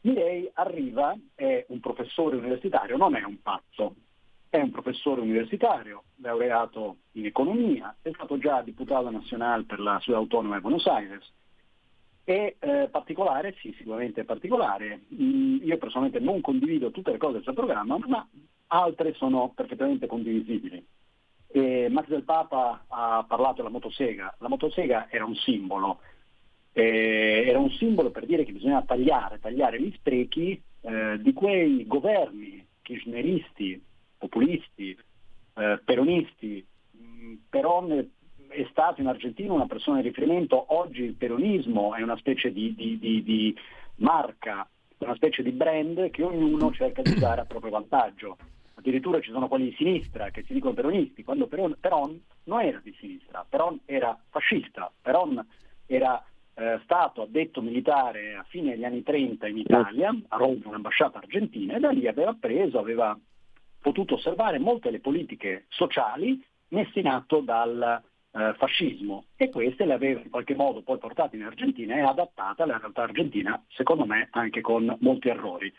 Milei 0.00 0.50
arriva, 0.54 1.16
è 1.34 1.66
un 1.68 1.78
professore 1.80 2.36
universitario, 2.36 2.96
non 2.96 3.14
è 3.16 3.22
un 3.22 3.42
pazzo, 3.42 3.96
è 4.48 4.60
un 4.60 4.70
professore 4.70 5.20
universitario, 5.20 6.04
laureato 6.16 6.96
in 7.12 7.26
economia, 7.26 7.94
è 8.00 8.10
stato 8.14 8.38
già 8.38 8.62
diputato 8.62 9.10
nazionale 9.10 9.64
per 9.64 9.80
la 9.80 9.98
sua 10.00 10.16
autonoma 10.16 10.54
di 10.54 10.62
Buenos 10.62 10.86
Aires, 10.86 11.30
è 12.26 12.56
eh, 12.58 12.88
particolare, 12.90 13.54
sì, 13.60 13.72
sicuramente 13.78 14.22
è 14.22 14.24
particolare. 14.24 15.02
Mm, 15.14 15.58
io 15.62 15.78
personalmente 15.78 16.18
non 16.18 16.40
condivido 16.40 16.90
tutte 16.90 17.12
le 17.12 17.18
cose 17.18 17.34
del 17.34 17.42
suo 17.44 17.52
programma, 17.52 17.96
ma 18.04 18.28
altre 18.66 19.14
sono 19.14 19.52
perfettamente 19.54 20.08
condivisibili. 20.08 20.84
E 21.46 21.88
Max 21.88 22.08
del 22.08 22.24
Papa 22.24 22.84
ha 22.88 23.24
parlato 23.28 23.58
della 23.58 23.68
motosega. 23.68 24.34
La 24.40 24.48
motosega 24.48 25.08
era 25.08 25.24
un 25.24 25.36
simbolo, 25.36 26.00
eh, 26.72 27.44
era 27.46 27.60
un 27.60 27.70
simbolo 27.70 28.10
per 28.10 28.26
dire 28.26 28.44
che 28.44 28.50
bisogna 28.50 28.82
tagliare, 28.82 29.38
tagliare 29.38 29.80
gli 29.80 29.92
sprechi 29.94 30.60
eh, 30.80 31.18
di 31.20 31.32
quei 31.32 31.86
governi 31.86 32.66
kirchneristi, 32.82 33.80
populisti, 34.18 34.98
eh, 35.54 35.80
peronisti. 35.84 36.66
Mm, 36.96 37.34
Peron 37.48 38.10
è 38.56 38.66
stato 38.70 39.02
in 39.02 39.06
Argentina 39.06 39.52
una 39.52 39.66
persona 39.66 40.00
di 40.00 40.08
riferimento, 40.08 40.74
oggi 40.74 41.02
il 41.02 41.14
peronismo 41.14 41.94
è 41.94 42.02
una 42.02 42.16
specie 42.16 42.50
di, 42.50 42.74
di- 42.74 42.98
di- 42.98 43.22
di 43.22 43.54
marca, 43.96 44.66
una 44.98 45.14
specie 45.14 45.42
di 45.42 45.50
brand 45.50 46.08
che 46.10 46.22
ognuno 46.22 46.72
cerca 46.72 47.02
di 47.02 47.10
usare 47.10 47.42
a 47.42 47.44
proprio 47.44 47.70
vantaggio. 47.70 48.38
Addirittura 48.76 49.20
ci 49.20 49.30
sono 49.30 49.48
quelli 49.48 49.68
di 49.68 49.74
sinistra 49.76 50.30
che 50.30 50.42
si 50.44 50.54
dicono 50.54 50.72
peronisti, 50.72 51.22
quando 51.22 51.46
Peron, 51.48 51.76
Peron 51.78 52.18
non 52.44 52.60
era 52.62 52.80
di 52.82 52.94
sinistra, 52.98 53.44
Peron 53.46 53.78
era 53.84 54.18
fascista, 54.30 54.90
Peron 55.02 55.44
era 55.84 56.22
eh, 56.54 56.80
stato 56.84 57.22
addetto 57.22 57.60
militare 57.60 58.36
a 58.36 58.44
fine 58.48 58.70
degli 58.70 58.84
anni 58.84 59.02
30 59.02 59.48
in 59.48 59.58
Italia, 59.58 60.16
a 60.28 60.36
Roma, 60.36 60.60
un'ambasciata 60.64 61.18
argentina, 61.18 61.76
e 61.76 61.80
da 61.80 61.90
lì 61.90 62.08
aveva 62.08 62.34
preso, 62.38 62.78
aveva 62.78 63.18
potuto 63.82 64.14
osservare 64.14 64.58
molte 64.58 64.88
delle 64.88 65.00
politiche 65.00 65.66
sociali 65.68 66.42
messe 66.68 67.00
in 67.00 67.06
atto 67.06 67.40
dal 67.40 68.02
eh, 68.36 68.54
fascismo 68.58 69.24
e 69.36 69.48
queste 69.50 69.84
le 69.86 69.94
aveva 69.94 70.20
in 70.20 70.30
qualche 70.30 70.54
modo 70.54 70.82
poi 70.82 70.98
portate 70.98 71.36
in 71.36 71.42
Argentina 71.42 71.96
e 71.96 72.00
adattate 72.00 72.62
alla 72.62 72.78
realtà 72.78 73.02
argentina, 73.02 73.62
secondo 73.68 74.04
me 74.04 74.28
anche 74.32 74.60
con 74.60 74.94
molti 75.00 75.28
errori. 75.28 75.72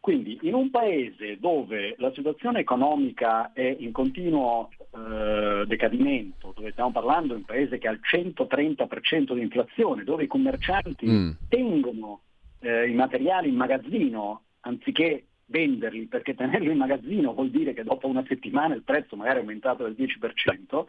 Quindi 0.00 0.38
in 0.42 0.52
un 0.52 0.70
paese 0.70 1.38
dove 1.38 1.94
la 1.96 2.12
situazione 2.12 2.60
economica 2.60 3.52
è 3.54 3.76
in 3.78 3.90
continuo 3.90 4.68
eh, 4.94 5.64
decadimento, 5.66 6.52
dove 6.54 6.72
stiamo 6.72 6.92
parlando 6.92 7.32
di 7.32 7.40
un 7.40 7.46
paese 7.46 7.78
che 7.78 7.88
ha 7.88 7.92
il 7.92 8.00
130% 8.02 9.32
di 9.32 9.40
inflazione, 9.40 10.04
dove 10.04 10.24
i 10.24 10.26
commercianti 10.26 11.06
Mm. 11.06 11.30
tengono 11.48 12.20
eh, 12.60 12.88
i 12.88 12.94
materiali 12.94 13.48
in 13.48 13.54
magazzino 13.56 14.42
anziché 14.60 15.24
venderli, 15.46 16.06
perché 16.06 16.34
tenerli 16.34 16.70
in 16.70 16.78
magazzino 16.78 17.32
vuol 17.34 17.50
dire 17.50 17.72
che 17.72 17.84
dopo 17.84 18.06
una 18.06 18.24
settimana 18.26 18.74
il 18.74 18.82
prezzo 18.82 19.16
magari 19.16 19.38
è 19.38 19.40
aumentato 19.40 19.84
del 19.84 19.94
10%, 19.98 20.84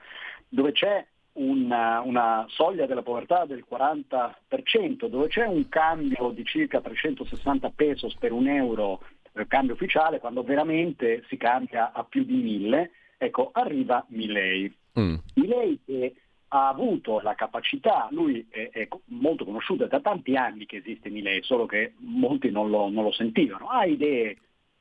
dove 0.50 0.72
c'è 0.72 1.06
una, 1.34 2.02
una 2.02 2.46
soglia 2.50 2.86
della 2.86 3.02
povertà 3.02 3.46
del 3.46 3.66
40%, 3.70 5.08
dove 5.08 5.28
c'è 5.28 5.46
un 5.46 5.68
cambio 5.68 6.30
di 6.30 6.46
circa 6.46 6.82
360 6.82 7.70
pesos 7.72 8.16
per 8.16 8.32
un 8.32 8.48
euro, 8.48 9.02
eh, 9.34 9.48
cambio 9.48 9.74
ufficiale, 9.74 10.20
quando 10.20 10.44
veramente 10.44 11.24
si 11.28 11.38
cambia 11.38 11.92
a 11.92 12.04
più 12.04 12.24
di 12.24 12.36
1000, 12.36 12.92
ecco, 13.18 13.50
arriva 13.54 14.06
Milei. 14.10 14.74
Mm. 14.98 15.16
Milei 15.36 15.80
che 15.86 16.16
ha 16.56 16.68
avuto 16.70 17.20
la 17.20 17.36
capacità, 17.36 18.08
lui 18.12 18.46
è, 18.50 18.70
è 18.72 18.88
molto 19.06 19.46
conosciuto 19.46 19.84
è 19.84 19.88
da 19.88 20.00
tanti 20.00 20.36
anni 20.36 20.66
che 20.66 20.78
esiste 20.78 21.10
Milei, 21.10 21.44
solo 21.44 21.66
che 21.66 21.94
molti 21.98 22.50
non 22.50 22.70
lo, 22.70 22.90
non 22.90 23.04
lo 23.04 23.12
sentivano, 23.12 23.68
ha 23.68 23.86
idee 23.86 24.38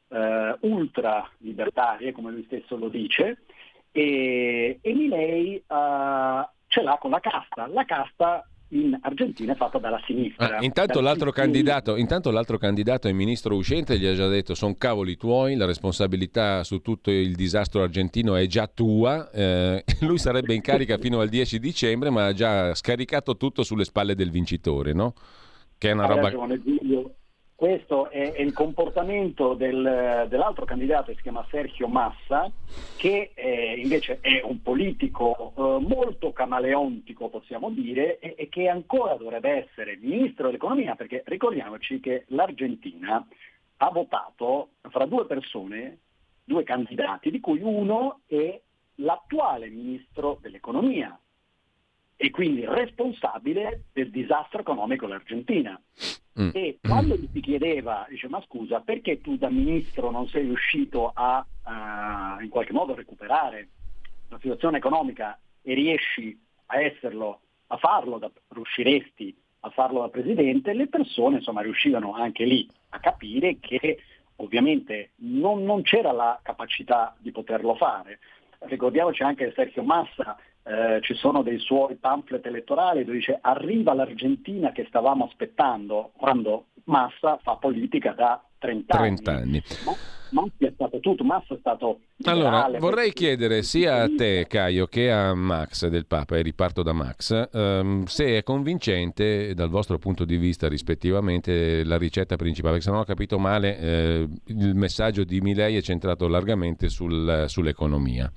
eh, 0.09 0.57
ultra 0.61 1.29
libertarie, 1.39 2.13
come 2.13 2.31
lui 2.31 2.45
stesso 2.45 2.77
lo 2.77 2.89
dice, 2.89 3.43
e, 3.91 4.79
e 4.81 4.95
Milei 4.95 5.57
eh, 5.57 6.49
ce 6.67 6.83
l'ha 6.83 6.97
con 6.99 7.11
la 7.11 7.21
casta. 7.21 7.67
La 7.67 7.85
casta 7.85 8.49
in 8.69 8.99
Argentina 9.03 9.53
è 9.53 9.57
fatta 9.57 9.79
dalla 9.79 10.01
sinistra. 10.05 10.59
Ah, 10.59 10.65
intanto, 10.65 10.95
Dal 10.95 11.05
l'altro 11.05 11.31
candidato, 11.31 11.97
intanto 11.97 12.31
l'altro 12.31 12.59
candidato 12.59 13.07
è 13.07 13.11
il 13.11 13.17
ministro 13.17 13.55
uscente, 13.55 13.99
gli 13.99 14.07
ha 14.07 14.15
già 14.15 14.27
detto 14.27 14.55
sono 14.55 14.75
cavoli 14.75 15.17
tuoi, 15.17 15.55
la 15.55 15.67
responsabilità 15.67 16.65
su 16.65 16.81
tutto 16.81 17.11
il 17.11 17.35
disastro 17.35 17.83
argentino 17.83 18.35
è 18.35 18.47
già 18.47 18.67
tua, 18.67 19.31
eh, 19.31 19.85
lui 20.01 20.19
sarebbe 20.19 20.55
in 20.55 20.61
carica 20.61 20.99
fino 20.99 21.21
al 21.21 21.29
10 21.29 21.59
dicembre 21.59 22.11
ma 22.11 22.27
ha 22.27 22.33
già 22.33 22.75
scaricato 22.75 23.37
tutto 23.37 23.63
sulle 23.63 23.85
spalle 23.85 24.15
del 24.15 24.31
vincitore, 24.31 24.93
no? 24.93 25.15
Che 25.79 25.91
è 25.91 25.93
una 25.93 26.05
Hai 26.05 26.09
roba... 26.09 26.23
ragione, 26.23 26.63
Giulio. 26.63 27.15
Questo 27.65 28.11
è, 28.11 28.33
è 28.35 28.43
il 28.43 28.53
comportamento 28.53 29.55
del- 29.55 30.27
dell'altro 30.29 30.67
candidato 30.67 31.07
che 31.07 31.17
si 31.17 31.23
chiama 31.23 31.47
Sergio 31.49 31.89
Massa, 31.89 32.53
che 32.99 33.31
eh, 33.33 33.81
invece 33.81 34.19
è 34.21 34.43
un 34.45 34.61
politico 34.61 35.55
eh, 35.57 35.83
molto 35.83 36.31
camaleontico, 36.35 37.31
possiamo 37.31 37.71
dire, 37.71 38.19
e, 38.19 38.35
e 38.37 38.51
che 38.51 38.69
ancora 38.69 39.15
dovrebbe 39.15 39.65
essere 39.67 39.97
ministro 39.97 40.45
dell'economia, 40.49 40.95
perché 40.95 41.23
ricordiamoci 41.25 42.01
che 42.01 42.27
l'Argentina 42.29 43.27
ha 43.79 43.89
votato 43.89 44.73
fra 44.83 45.07
due 45.07 45.25
persone, 45.25 46.01
due 46.45 46.65
candidati, 46.65 47.31
di 47.31 47.41
cui 47.41 47.61
uno 47.63 48.21
è 48.27 48.61
l'attuale 48.97 49.71
ministro 49.71 50.37
dell'economia 50.43 51.19
e 52.15 52.31
quindi 52.31 52.67
responsabile 52.67 53.85
del 53.95 54.11
disastro 54.11 54.61
economico 54.61 55.07
dell'Argentina. 55.07 55.81
Mm. 56.41 56.51
E 56.53 56.79
quando 56.83 57.17
gli 57.17 57.29
si 57.33 57.41
chiedeva, 57.41 58.07
dice 58.09 58.29
ma 58.29 58.43
scusa, 58.43 58.81
perché 58.81 59.21
tu 59.21 59.37
da 59.37 59.49
ministro 59.49 60.11
non 60.11 60.27
sei 60.29 60.43
riuscito 60.43 61.13
a 61.15 61.45
eh, 61.67 62.43
in 62.43 62.49
qualche 62.49 62.73
modo 62.73 62.95
recuperare 62.95 63.69
la 64.29 64.39
situazione 64.41 64.79
economica 64.79 65.39
e 65.63 65.75
riesci 65.75 66.37
a 66.67 66.81
esserlo, 66.81 67.41
a 67.69 67.77
farlo, 67.77 68.19
da, 68.19 68.31
riusciresti 68.49 69.37
a 69.61 69.71
farlo 69.71 70.01
da 70.01 70.09
presidente, 70.09 70.73
le 70.73 70.89
persone 70.89 71.37
insomma 71.37 71.63
riuscivano 71.63 72.15
anche 72.15 72.45
lì 72.45 72.69
a 72.91 72.99
capire 72.99 73.59
che 73.61 73.99
ovviamente 74.37 75.13
non, 75.17 75.63
non 75.63 75.83
c'era 75.83 76.13
la 76.13 76.39
capacità 76.43 77.15
di 77.19 77.31
poterlo 77.31 77.75
fare. 77.77 78.19
Ricordiamoci 78.59 79.23
anche 79.23 79.47
che 79.47 79.53
Sergio 79.55 79.83
Massa 79.83 80.37
eh, 80.67 81.01
ci 81.03 81.15
sono 81.15 81.43
dei 81.43 81.59
suoi 81.59 81.97
pamphlet 81.97 82.45
elettorali 82.47 83.05
dove 83.05 83.19
dice 83.19 83.39
arriva 83.41 83.93
l'Argentina 83.95 84.73
che 84.73 84.87
stavamo 84.89 85.25
aspettando 85.27 86.13
quando 86.17 86.67
Massa 86.85 87.39
fa 87.43 87.57
politica 87.57 88.13
da 88.13 88.43
30 88.59 88.97
anni. 88.97 89.15
30 89.17 89.33
anni. 89.33 89.63
Ma, 89.85 89.93
Massa 90.31 90.53
è 90.59 90.73
stato 90.75 91.01
tutto, 91.01 91.23
Massa 91.23 91.55
è 91.55 91.59
stato 91.61 92.01
Allora, 92.25 92.49
liberale, 92.49 92.79
vorrei 92.79 93.05
perché- 93.13 93.21
chiedere 93.27 93.63
sia 93.63 94.03
a 94.03 94.09
te, 94.09 94.47
Caio, 94.49 94.87
che 94.87 95.13
a 95.13 95.35
Max 95.35 95.87
del 95.87 96.07
Papa, 96.07 96.37
e 96.37 96.43
riparto 96.43 96.83
da 96.83 96.93
Max, 96.93 97.49
ehm, 97.53 98.05
se 98.05 98.39
è 98.39 98.43
convincente 98.43 99.55
dal 99.55 99.69
vostro 99.69 99.99
punto 99.99 100.25
di 100.25 100.37
vista 100.37 100.67
rispettivamente 100.69 101.85
la 101.85 101.97
ricetta 101.99 102.37
principale, 102.37 102.75
perché 102.75 102.87
se 102.87 102.91
non 102.91 103.01
ho 103.01 103.05
capito 103.05 103.39
male 103.39 103.79
eh, 103.79 104.29
il 104.47 104.75
messaggio 104.75 105.25
di 105.25 105.41
Milei 105.41 105.77
è 105.77 105.83
centrato 105.83 106.27
largamente 106.27 106.89
sul- 106.89 107.45
sull'economia. 107.47 108.31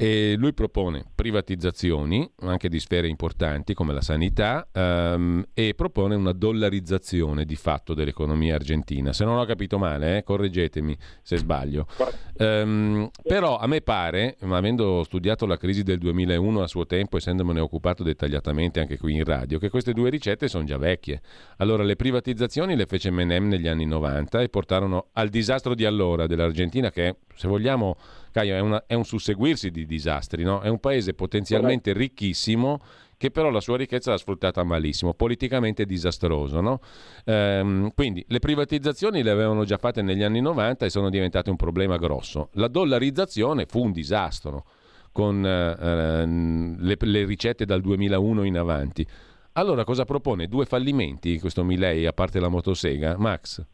E 0.00 0.36
lui 0.38 0.54
propone 0.54 1.04
privatizzazioni, 1.12 2.30
anche 2.42 2.68
di 2.68 2.78
sfere 2.78 3.08
importanti 3.08 3.74
come 3.74 3.92
la 3.92 4.00
sanità, 4.00 4.68
ehm, 4.72 5.48
e 5.52 5.74
propone 5.74 6.14
una 6.14 6.30
dollarizzazione 6.30 7.44
di 7.44 7.56
fatto 7.56 7.94
dell'economia 7.94 8.54
argentina. 8.54 9.12
Se 9.12 9.24
non 9.24 9.38
ho 9.38 9.44
capito 9.44 9.76
male, 9.76 10.18
eh, 10.18 10.22
correggetemi 10.22 10.96
se 11.20 11.38
sbaglio. 11.38 11.88
Ehm, 12.36 13.10
però 13.24 13.58
a 13.58 13.66
me 13.66 13.80
pare, 13.80 14.36
avendo 14.42 15.02
studiato 15.02 15.46
la 15.46 15.56
crisi 15.56 15.82
del 15.82 15.98
2001 15.98 16.62
a 16.62 16.68
suo 16.68 16.86
tempo, 16.86 17.16
essendomene 17.16 17.58
occupato 17.58 18.04
dettagliatamente 18.04 18.78
anche 18.78 18.98
qui 18.98 19.14
in 19.14 19.24
radio, 19.24 19.58
che 19.58 19.68
queste 19.68 19.92
due 19.92 20.10
ricette 20.10 20.46
sono 20.46 20.62
già 20.62 20.78
vecchie. 20.78 21.20
Allora, 21.56 21.82
le 21.82 21.96
privatizzazioni 21.96 22.76
le 22.76 22.86
fece 22.86 23.10
Menem 23.10 23.48
negli 23.48 23.66
anni 23.66 23.84
90 23.84 24.42
e 24.42 24.48
portarono 24.48 25.08
al 25.14 25.28
disastro 25.28 25.74
di 25.74 25.84
allora 25.84 26.28
dell'Argentina, 26.28 26.92
che 26.92 27.16
se 27.38 27.46
vogliamo, 27.48 27.96
Caio, 28.32 28.56
è, 28.56 28.60
una- 28.60 28.82
è 28.86 28.94
un 28.94 29.04
susseguirsi 29.04 29.70
di 29.70 29.86
disastri, 29.86 30.42
no? 30.42 30.60
È 30.60 30.68
un 30.68 30.80
paese 30.80 31.14
potenzialmente 31.14 31.92
ricchissimo 31.92 32.80
che 33.16 33.30
però 33.30 33.50
la 33.50 33.60
sua 33.60 33.76
ricchezza 33.76 34.10
l'ha 34.10 34.16
sfruttata 34.16 34.62
malissimo, 34.62 35.12
politicamente 35.14 35.84
disastroso. 35.84 36.60
no? 36.60 36.80
Ehm, 37.24 37.92
quindi 37.94 38.24
le 38.28 38.38
privatizzazioni 38.38 39.22
le 39.22 39.30
avevano 39.30 39.64
già 39.64 39.76
fatte 39.76 40.02
negli 40.02 40.22
anni 40.22 40.40
90 40.40 40.86
e 40.86 40.90
sono 40.90 41.10
diventate 41.10 41.50
un 41.50 41.56
problema 41.56 41.96
grosso. 41.96 42.50
La 42.52 42.68
dollarizzazione 42.68 43.66
fu 43.66 43.82
un 43.82 43.92
disastro 43.92 44.64
con 45.10 45.44
eh, 45.44 45.76
ehm, 45.80 46.76
le, 46.78 46.96
le 46.98 47.24
ricette 47.24 47.64
dal 47.64 47.80
2001 47.80 48.44
in 48.44 48.56
avanti. 48.56 49.06
Allora 49.52 49.82
cosa 49.82 50.04
propone? 50.04 50.46
Due 50.46 50.64
fallimenti 50.64 51.40
questo 51.40 51.64
Milei 51.64 52.06
a 52.06 52.12
parte 52.12 52.38
la 52.38 52.48
motosega? 52.48 53.16
Max? 53.18 53.64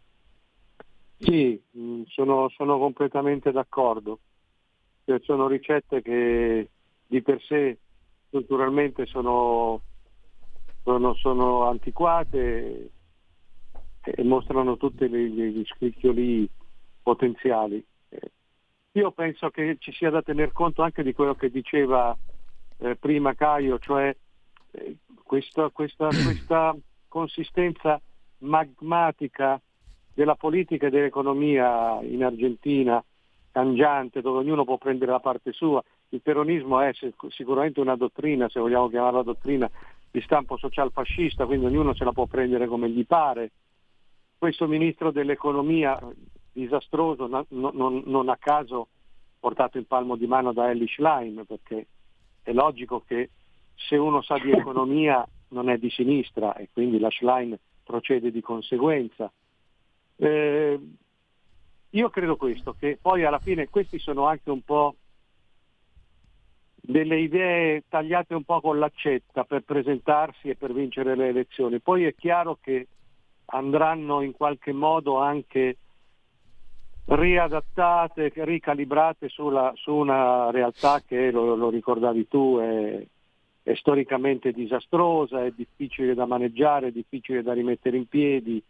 Sì, 1.19 1.61
mh, 1.71 2.03
sono, 2.09 2.49
sono 2.51 2.79
completamente 2.79 3.53
d'accordo. 3.53 4.19
Cioè, 5.05 5.21
sono 5.23 5.47
ricette 5.47 6.03
che 6.03 6.69
di 7.07 7.23
per 7.23 7.43
sé 7.43 7.79
culturalmente 8.31 9.07
sono, 9.07 9.81
sono, 10.83 11.15
sono 11.15 11.65
antiquate 11.65 12.91
e 14.01 14.23
mostrano 14.23 14.77
tutti 14.77 15.09
gli, 15.09 15.65
scricchioli 15.67 16.49
potenziali. 17.03 17.85
Io 18.93 19.11
penso 19.11 19.51
che 19.51 19.77
ci 19.81 19.93
sia 19.93 20.11
da 20.11 20.23
tener 20.23 20.53
conto 20.53 20.83
anche 20.83 21.03
di 21.03 21.13
quello 21.13 21.35
che 21.35 21.51
diceva 21.51 22.17
eh, 22.79 22.95
prima 22.97 23.35
Caio, 23.35 23.79
cioè 23.81 24.15
eh, 24.71 24.97
questa, 25.25 25.69
questa, 25.71 26.07
questa 26.07 26.77
consistenza 27.09 28.01
magmatica 28.39 29.61
della 30.15 30.37
politica 30.37 30.87
e 30.87 30.91
dell'economia 30.91 32.01
in 32.03 32.25
Argentina, 32.25 33.05
cangiante, 33.51 34.21
dove 34.21 34.39
ognuno 34.39 34.65
può 34.65 34.79
prendere 34.79 35.11
la 35.11 35.21
parte 35.21 35.53
sua. 35.53 35.83
Il 36.11 36.23
peronismo 36.23 36.81
è 36.81 36.93
sic- 36.95 37.27
sicuramente 37.31 37.81
una 37.81 37.97
dottrina, 37.97 38.49
se 38.49 38.61
vogliamo 38.61 38.89
chiamarla 38.89 39.23
dottrina, 39.23 39.69
di 40.11 40.21
stampo 40.21 40.57
social 40.57 40.93
fascista, 40.93 41.45
quindi 41.45 41.67
ognuno 41.67 41.93
se 41.95 42.05
la 42.05 42.13
può 42.13 42.27
prendere 42.27 42.69
come 42.69 42.89
gli 42.89 43.05
pare. 43.05 43.51
Questo 44.39 44.69
ministro 44.69 45.11
dell'economia 45.11 45.99
disastroso, 46.53 47.27
no- 47.27 47.47
no- 47.49 47.73
non, 47.75 48.03
non 48.07 48.29
a 48.29 48.37
caso 48.37 48.89
portato 49.41 49.77
in 49.77 49.87
palmo 49.87 50.17
di 50.17 50.27
mano 50.27 50.53
da 50.53 50.71
Ellie 50.71 50.87
Schlein, 50.87 51.45
perché 51.47 51.87
è 52.43 52.53
logico 52.53 53.03
che 53.05 53.31
se 53.75 53.97
uno 53.97 54.23
sa 54.23 54.39
di 54.39 54.51
economia 54.53 55.27
non 55.49 55.69
è 55.69 55.79
di 55.79 55.91
sinistra 55.91 56.55
e 56.55 56.69
quindi 56.73 56.99
la 56.99 57.11
Schlein 57.11 57.59
procede 57.83 58.31
di 58.31 58.41
conseguenza. 58.41 59.31
Eh, 60.17 60.81
io 61.91 62.11
credo 62.11 62.37
questo, 62.37 62.75
che 62.79 62.99
poi 63.01 63.25
alla 63.25 63.39
fine 63.39 63.69
questi 63.69 63.99
sono 63.99 64.27
anche 64.27 64.51
un 64.51 64.63
po' 64.63 64.97
delle 66.75 67.19
idee 67.19 67.85
tagliate 67.89 68.35
un 68.35 68.45
po' 68.45 68.61
con 68.61 68.79
l'accetta 68.79 69.45
per 69.45 69.63
presentarsi 69.63 70.51
e 70.51 70.57
per 70.57 70.73
vincere 70.73 71.15
le 71.17 71.29
elezioni. 71.29 71.81
Poi 71.81 72.05
è 72.05 72.15
chiaro 72.15 72.59
che 72.61 72.89
andranno 73.47 74.21
in 74.21 74.33
qualche 74.33 74.73
modo 74.73 75.19
anche 75.19 75.77
riadattate, 77.07 78.33
ricalibrate 78.35 79.29
sulla- 79.29 79.73
su 79.77 79.95
una 79.95 80.51
realtà 80.51 81.03
che, 81.07 81.31
lo, 81.31 81.55
lo 81.55 81.69
ricordavi 81.71 82.29
tu, 82.29 82.59
è, 82.59 83.07
è 83.63 83.75
storicamente 83.75 84.53
disastrosa, 84.53 85.45
è 85.45 85.53
difficile 85.53 86.15
da 86.15 86.27
maneggiare, 86.27 86.89
è 86.89 86.93
difficile 86.93 87.43
da 87.43 87.53
rimettere 87.53 87.97
in 87.97 88.07
piedi. 88.07 88.63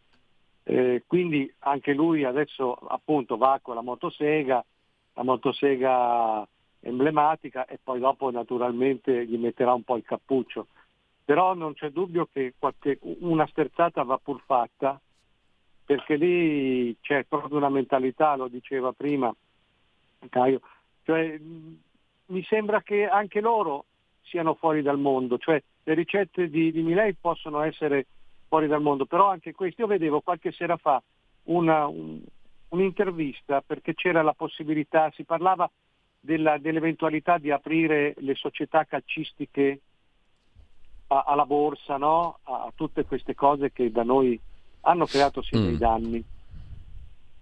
Eh, 0.67 1.03
quindi 1.07 1.53
anche 1.61 1.93
lui 1.93 2.25
adesso 2.25 2.73
appunto 2.73 3.37
va 3.37 3.59
con 3.63 3.75
la 3.75 3.83
motosega, 3.83 4.65
la 5.13 5.23
motosega 5.23 6.47
emblematica 6.81 7.67
e 7.67 7.79
poi 7.83 8.01
dopo 8.01 8.31
naturalmente 8.31 9.27
gli 9.27 9.37
metterà 9.37 9.75
un 9.75 9.83
po' 9.83 9.97
il 9.97 10.05
cappuccio. 10.05 10.67
Però 11.25 11.55
non 11.55 11.75
c'è 11.75 11.91
dubbio 11.91 12.29
che 12.33 12.55
qualche- 12.59 12.99
una 13.21 13.47
sterzata 13.47 14.03
va 14.03 14.19
pur 14.19 14.41
fatta 14.45 15.01
perché 15.85 16.17
lì 16.17 16.97
c'è 17.01 17.25
proprio 17.25 17.59
una 17.59 17.69
mentalità, 17.69 18.37
lo 18.37 18.49
diceva 18.49 18.93
prima 18.93 19.35
Caio, 20.31 20.61
cioè, 21.05 21.39
mi 22.27 22.43
sembra 22.45 22.81
che 22.83 23.07
anche 23.07 23.41
loro 23.41 23.85
siano 24.23 24.55
fuori 24.55 24.81
dal 24.81 24.99
mondo, 24.99 25.37
cioè 25.37 25.63
le 25.83 25.95
ricette 25.95 26.49
di, 26.49 26.73
di 26.73 26.83
Milei 26.83 27.15
possono 27.15 27.61
essere 27.61 28.07
fuori 28.55 28.69
dal 28.69 28.83
mondo, 28.83 29.05
però 29.05 29.31
anche 29.31 29.53
questi, 29.53 29.81
io 29.81 29.89
vedevo 29.89 30.21
qualche 30.21 30.53
sera 30.53 30.77
fa 30.77 31.03
una- 31.47 31.89
un- 31.89 32.23
un'intervista 32.69 33.63
perché 33.63 33.95
c'era 33.95 34.23
la 34.23 34.33
possibilità, 34.33 35.11
si 35.13 35.25
parlava 35.25 35.69
della- 36.21 36.59
dell'eventualità 36.59 37.39
di 37.39 37.51
aprire 37.51 38.15
le 38.19 38.35
società 38.37 38.85
calcistiche 38.85 39.81
a- 41.09 41.25
alla 41.27 41.47
borsa, 41.47 41.97
no? 41.97 42.39
a, 42.45 42.63
a 42.67 42.73
tutte 42.77 43.05
queste 43.05 43.35
cose 43.35 43.73
che 43.73 43.91
da 43.91 44.05
noi 44.05 44.41
hanno 44.83 45.07
creato 45.07 45.43
sì 45.43 45.57
dei 45.57 45.77
danni. 45.77 46.25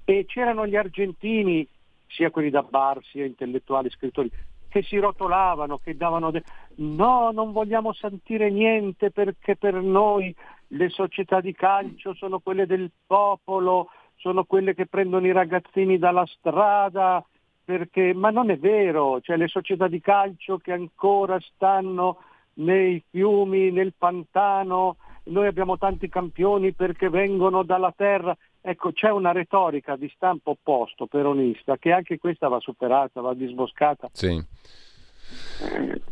E 0.04 0.24
c'erano 0.24 0.66
gli 0.66 0.76
argentini, 0.76 1.66
sia 2.06 2.30
quelli 2.30 2.48
da 2.48 2.62
bar, 2.62 3.04
sia 3.04 3.26
intellettuali, 3.26 3.90
scrittori, 3.90 4.30
che 4.68 4.82
si 4.82 4.98
rotolavano, 4.98 5.76
che 5.76 5.94
davano... 5.94 6.30
de- 6.30 6.42
no, 6.76 7.30
non 7.32 7.52
vogliamo 7.52 7.92
sentire 7.92 8.50
niente 8.50 9.10
perché 9.10 9.56
per 9.56 9.74
noi 9.74 10.34
le 10.72 10.88
società 10.88 11.40
di 11.40 11.52
calcio 11.54 12.14
sono 12.14 12.38
quelle 12.40 12.66
del 12.66 12.90
popolo, 13.06 13.88
sono 14.16 14.44
quelle 14.44 14.74
che 14.74 14.86
prendono 14.86 15.26
i 15.26 15.32
ragazzini 15.32 15.98
dalla 15.98 16.26
strada, 16.26 17.24
perché... 17.64 18.14
ma 18.14 18.30
non 18.30 18.50
è 18.50 18.58
vero, 18.58 19.20
cioè 19.20 19.36
le 19.36 19.48
società 19.48 19.88
di 19.88 20.00
calcio 20.00 20.58
che 20.58 20.72
ancora 20.72 21.38
stanno 21.40 22.18
nei 22.54 23.02
fiumi, 23.10 23.70
nel 23.70 23.94
pantano, 23.96 24.96
noi 25.24 25.46
abbiamo 25.46 25.78
tanti 25.78 26.08
campioni 26.08 26.72
perché 26.72 27.08
vengono 27.08 27.62
dalla 27.62 27.92
terra. 27.94 28.36
Ecco, 28.60 28.92
c'è 28.92 29.10
una 29.10 29.32
retorica 29.32 29.96
di 29.96 30.10
stampo 30.14 30.50
opposto, 30.50 31.06
peronista, 31.06 31.76
che 31.78 31.92
anche 31.92 32.18
questa 32.18 32.48
va 32.48 32.60
superata, 32.60 33.20
va 33.20 33.34
disboscata. 33.34 34.08
Sì. 34.12 34.40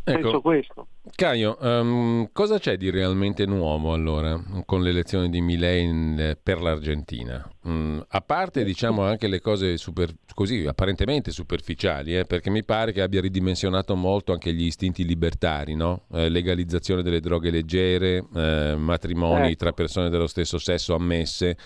Penso 0.03 0.29
Ecco. 0.29 0.41
questo. 0.41 0.87
Caio, 1.15 1.59
ehm, 1.59 2.29
cosa 2.31 2.57
c'è 2.57 2.77
di 2.77 2.89
realmente 2.89 3.45
nuovo 3.45 3.93
allora 3.93 4.41
con 4.65 4.81
l'elezione 4.81 5.29
di 5.29 5.41
Milei 5.41 5.83
in- 5.83 6.37
per 6.41 6.61
l'Argentina? 6.61 7.47
Mm, 7.67 7.99
a 8.07 8.21
parte 8.21 8.63
diciamo 8.63 9.03
anche 9.03 9.27
le 9.27 9.39
cose 9.39 9.77
super- 9.77 10.13
così 10.33 10.65
apparentemente 10.65 11.31
superficiali, 11.31 12.17
eh, 12.17 12.25
perché 12.25 12.49
mi 12.49 12.63
pare 12.63 12.91
che 12.91 13.01
abbia 13.01 13.21
ridimensionato 13.21 13.95
molto 13.95 14.31
anche 14.31 14.53
gli 14.53 14.63
istinti 14.65 15.05
libertari, 15.05 15.75
no? 15.75 16.05
Eh, 16.13 16.29
legalizzazione 16.29 17.03
delle 17.03 17.19
droghe 17.19 17.51
leggere, 17.51 18.25
eh, 18.35 18.75
matrimoni 18.77 19.47
Ecco. 19.47 19.55
tra 19.55 19.71
persone 19.73 20.09
dello 20.09 20.27
stesso 20.27 20.57
sesso 20.57 20.95
ammesse. 20.95 21.57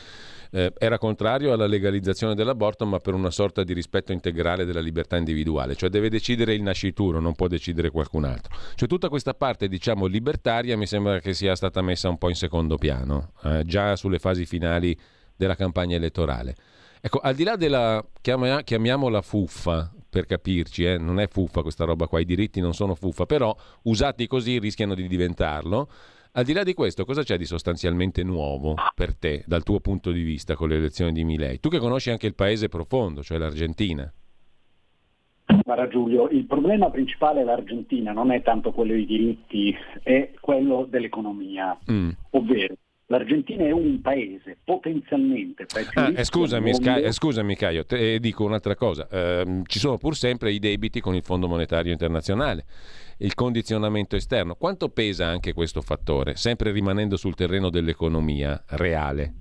Eh, 0.55 0.71
era 0.77 0.97
contrario 0.97 1.51
alla 1.51 1.67
legalizzazione 1.67 2.33
dell'aborto, 2.33 2.85
ma 2.85 2.99
per 2.99 3.13
una 3.13 3.29
sorta 3.29 3.61
di 3.65 3.73
rispetto 3.73 4.13
integrale 4.13 4.63
della 4.63 4.79
libertà 4.79 5.17
individuale, 5.17 5.75
cioè 5.75 5.89
deve 5.89 6.07
decidere 6.07 6.53
il 6.53 6.61
nascituro, 6.61 7.19
non 7.19 7.35
può 7.35 7.47
decidere 7.47 7.89
qualcun 7.89 8.23
altro. 8.23 8.55
Cioè 8.75 8.87
tutta 8.87 9.09
questa 9.09 9.33
parte, 9.33 9.67
diciamo, 9.67 10.05
libertaria 10.05 10.77
mi 10.77 10.87
sembra 10.87 11.19
che 11.19 11.33
sia 11.33 11.57
stata 11.57 11.81
messa 11.81 12.07
un 12.07 12.17
po' 12.17 12.29
in 12.29 12.35
secondo 12.35 12.77
piano, 12.77 13.33
eh, 13.43 13.63
già 13.65 13.97
sulle 13.97 14.17
fasi 14.17 14.45
finali 14.45 14.97
della 15.35 15.55
campagna 15.55 15.97
elettorale. 15.97 16.55
Ecco, 17.01 17.19
al 17.19 17.35
di 17.35 17.43
là 17.43 17.57
della, 17.57 18.01
chiamiamola 18.21 19.21
fuffa, 19.21 19.91
per 20.09 20.25
capirci, 20.25 20.85
eh, 20.85 20.97
non 20.97 21.19
è 21.19 21.27
fuffa 21.27 21.63
questa 21.63 21.83
roba 21.83 22.07
qua, 22.07 22.21
i 22.21 22.25
diritti 22.25 22.61
non 22.61 22.73
sono 22.73 22.95
fuffa, 22.95 23.25
però 23.25 23.53
usati 23.81 24.25
così 24.25 24.57
rischiano 24.59 24.95
di 24.95 25.05
diventarlo. 25.09 25.89
Al 26.37 26.43
di 26.43 26.51
là 26.51 26.63
di 26.63 26.73
questo, 26.73 27.05
cosa 27.05 27.23
c'è 27.23 27.37
di 27.37 27.45
sostanzialmente 27.45 28.21
nuovo 28.21 28.75
per 28.93 29.15
te, 29.15 29.45
dal 29.47 29.63
tuo 29.63 29.79
punto 29.79 30.11
di 30.11 30.21
vista, 30.21 30.55
con 30.55 30.67
le 30.67 30.75
elezioni 30.75 31.13
di 31.13 31.23
Milei? 31.23 31.61
Tu 31.61 31.69
che 31.69 31.79
conosci 31.79 32.09
anche 32.09 32.27
il 32.27 32.35
paese 32.35 32.67
profondo, 32.67 33.23
cioè 33.23 33.37
l'Argentina. 33.37 34.11
Guarda 35.63 35.87
Giulio, 35.87 36.27
il 36.29 36.45
problema 36.45 36.89
principale 36.89 37.39
dell'Argentina 37.39 38.11
non 38.11 38.31
è 38.31 38.41
tanto 38.41 38.71
quello 38.73 38.91
dei 38.91 39.05
diritti, 39.05 39.73
è 40.03 40.31
quello 40.41 40.85
dell'economia, 40.89 41.77
Mm. 41.89 42.09
ovvero 42.31 42.73
l'Argentina 43.05 43.63
è 43.63 43.71
un 43.71 44.01
paese 44.01 44.57
potenzialmente 44.61 45.65
tra 45.67 45.79
i 45.79 45.85
più 45.85 46.01
Ah, 46.01 46.11
eh, 46.13 46.23
scusami, 46.25 46.73
Sca- 46.73 46.97
eh, 46.97 47.11
scusami 47.13 47.55
Caio, 47.55 47.85
te- 47.85 48.15
eh, 48.15 48.19
dico 48.19 48.43
un'altra 48.43 48.75
cosa. 48.75 49.07
Ehm, 49.09 49.63
ci 49.67 49.79
sono 49.79 49.97
pur 49.97 50.17
sempre 50.17 50.51
i 50.51 50.59
debiti 50.59 50.99
con 50.99 51.15
il 51.15 51.23
Fondo 51.23 51.47
Monetario 51.47 51.93
Internazionale, 51.93 52.65
il 53.19 53.33
condizionamento 53.33 54.15
esterno. 54.15 54.55
Quanto 54.55 54.89
pesa 54.89 55.27
anche 55.27 55.53
questo 55.53 55.81
fattore, 55.81 56.35
sempre 56.35 56.71
rimanendo 56.71 57.15
sul 57.17 57.35
terreno 57.35 57.69
dell'economia 57.69 58.63
reale? 58.69 59.33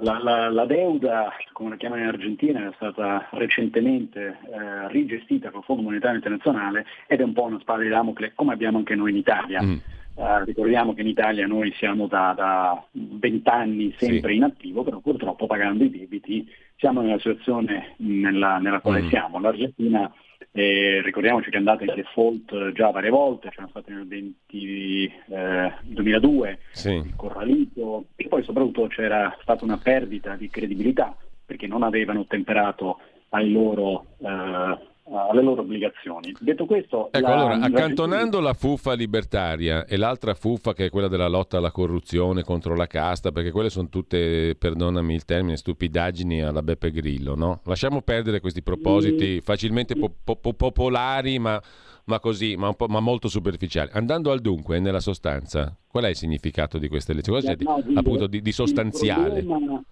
La, 0.00 0.18
la- 0.22 0.48
la 0.50 0.64
deuda, 0.64 1.30
come 1.52 1.70
la 1.70 1.76
chiamano 1.76 2.00
in 2.02 2.08
Argentina, 2.08 2.66
è 2.68 2.72
stata 2.76 3.28
recentemente 3.32 4.38
eh, 4.50 4.88
rigestita 4.88 5.50
col 5.50 5.62
Fondo 5.62 5.82
Monetario 5.82 6.16
Internazionale 6.16 6.86
ed 7.06 7.20
è 7.20 7.22
un 7.22 7.34
po' 7.34 7.44
una 7.44 7.58
spada 7.60 7.82
di 7.82 7.90
Damocle, 7.90 8.32
come 8.34 8.54
abbiamo 8.54 8.78
anche 8.78 8.94
noi 8.94 9.10
in 9.10 9.16
Italia. 9.18 9.62
Mm. 9.62 9.76
Eh, 10.16 10.44
ricordiamo 10.44 10.94
che 10.94 11.02
in 11.02 11.08
Italia 11.08 11.46
noi 11.46 11.70
siamo 11.76 12.06
da, 12.06 12.32
da 12.34 12.82
20 12.92 13.46
anni 13.50 13.94
sempre 13.98 14.32
in 14.32 14.44
attivo, 14.44 14.84
però 14.84 15.00
purtroppo 15.00 15.46
pagando 15.46 15.84
i 15.84 15.90
debiti 15.90 16.48
siamo 16.76 17.02
nella 17.02 17.18
situazione 17.18 17.94
nella, 17.98 18.56
nella 18.58 18.80
quale 18.80 19.02
Mm. 19.02 19.08
siamo. 19.08 19.38
L'Argentina, 19.38 20.10
eh, 20.56 21.02
ricordiamoci 21.02 21.50
che 21.50 21.56
è 21.56 21.58
andata 21.58 21.82
in 21.82 21.92
default 21.96 22.70
già 22.72 22.90
varie 22.90 23.10
volte, 23.10 23.48
c'erano 23.50 23.70
stati 23.70 23.92
nel 23.92 24.06
20, 24.06 25.12
eh, 25.30 25.72
2002 25.82 26.58
Sì. 26.70 27.12
corralito 27.16 28.04
e 28.14 28.28
poi 28.28 28.44
soprattutto 28.44 28.86
c'era 28.86 29.36
stata 29.42 29.64
una 29.64 29.78
perdita 29.78 30.36
di 30.36 30.48
credibilità 30.50 31.16
perché 31.44 31.66
non 31.66 31.82
avevano 31.82 32.20
ottemperato 32.20 33.00
ai 33.30 33.50
loro, 33.50 34.06
eh, 34.18 34.78
alle 35.06 35.42
loro 35.42 35.60
obbligazioni. 35.60 36.34
Detto 36.40 36.64
questo, 36.64 37.12
Ecco, 37.12 37.26
la- 37.26 37.34
allora, 37.34 37.54
accantonando 37.60 38.40
la 38.40 38.54
fuffa 38.54 38.94
libertaria 38.94 39.84
e 39.84 39.96
l'altra 39.98 40.32
fuffa 40.34 40.72
che 40.72 40.86
è 40.86 40.90
quella 40.90 41.08
della 41.08 41.28
lotta 41.28 41.58
alla 41.58 41.70
corruzione 41.70 42.42
contro 42.42 42.74
la 42.74 42.86
casta, 42.86 43.30
perché 43.30 43.50
quelle 43.50 43.68
sono 43.70 43.88
tutte, 43.88 44.56
perdonami 44.58 45.14
il 45.14 45.24
termine, 45.26 45.56
stupidaggini 45.56 46.42
alla 46.42 46.62
Beppe 46.62 46.90
Grillo, 46.90 47.34
no? 47.34 47.60
Lasciamo 47.64 48.00
perdere 48.00 48.40
questi 48.40 48.62
propositi 48.62 49.40
facilmente 49.42 49.94
po- 49.94 50.12
po- 50.24 50.36
po- 50.36 50.54
popolari, 50.54 51.38
ma, 51.38 51.60
ma 52.06 52.18
così, 52.18 52.56
ma, 52.56 52.68
un 52.68 52.74
po', 52.74 52.86
ma 52.86 53.00
molto 53.00 53.28
superficiali. 53.28 53.90
Andando 53.92 54.30
al 54.30 54.40
dunque, 54.40 54.80
nella 54.80 55.00
sostanza, 55.00 55.76
qual 55.86 56.04
è 56.04 56.08
il 56.08 56.16
significato 56.16 56.78
di 56.78 56.88
queste 56.88 57.12
elezioni? 57.12 57.40
Cosa 57.40 57.52
c'è 57.52 57.58
di- 57.58 57.64
No, 57.64 57.80
Giulio, 57.82 57.98
appunto 57.98 58.26
di, 58.26 58.40
di 58.40 58.52
sostanziale? 58.52 59.42
problema- 59.44 59.82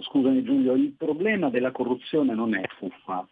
scusami 0.00 0.42
Giulio, 0.42 0.74
il 0.74 0.94
problema 0.96 1.50
della 1.50 1.70
corruzione 1.70 2.34
non 2.34 2.54
è 2.54 2.62
fuffa, 2.78 3.26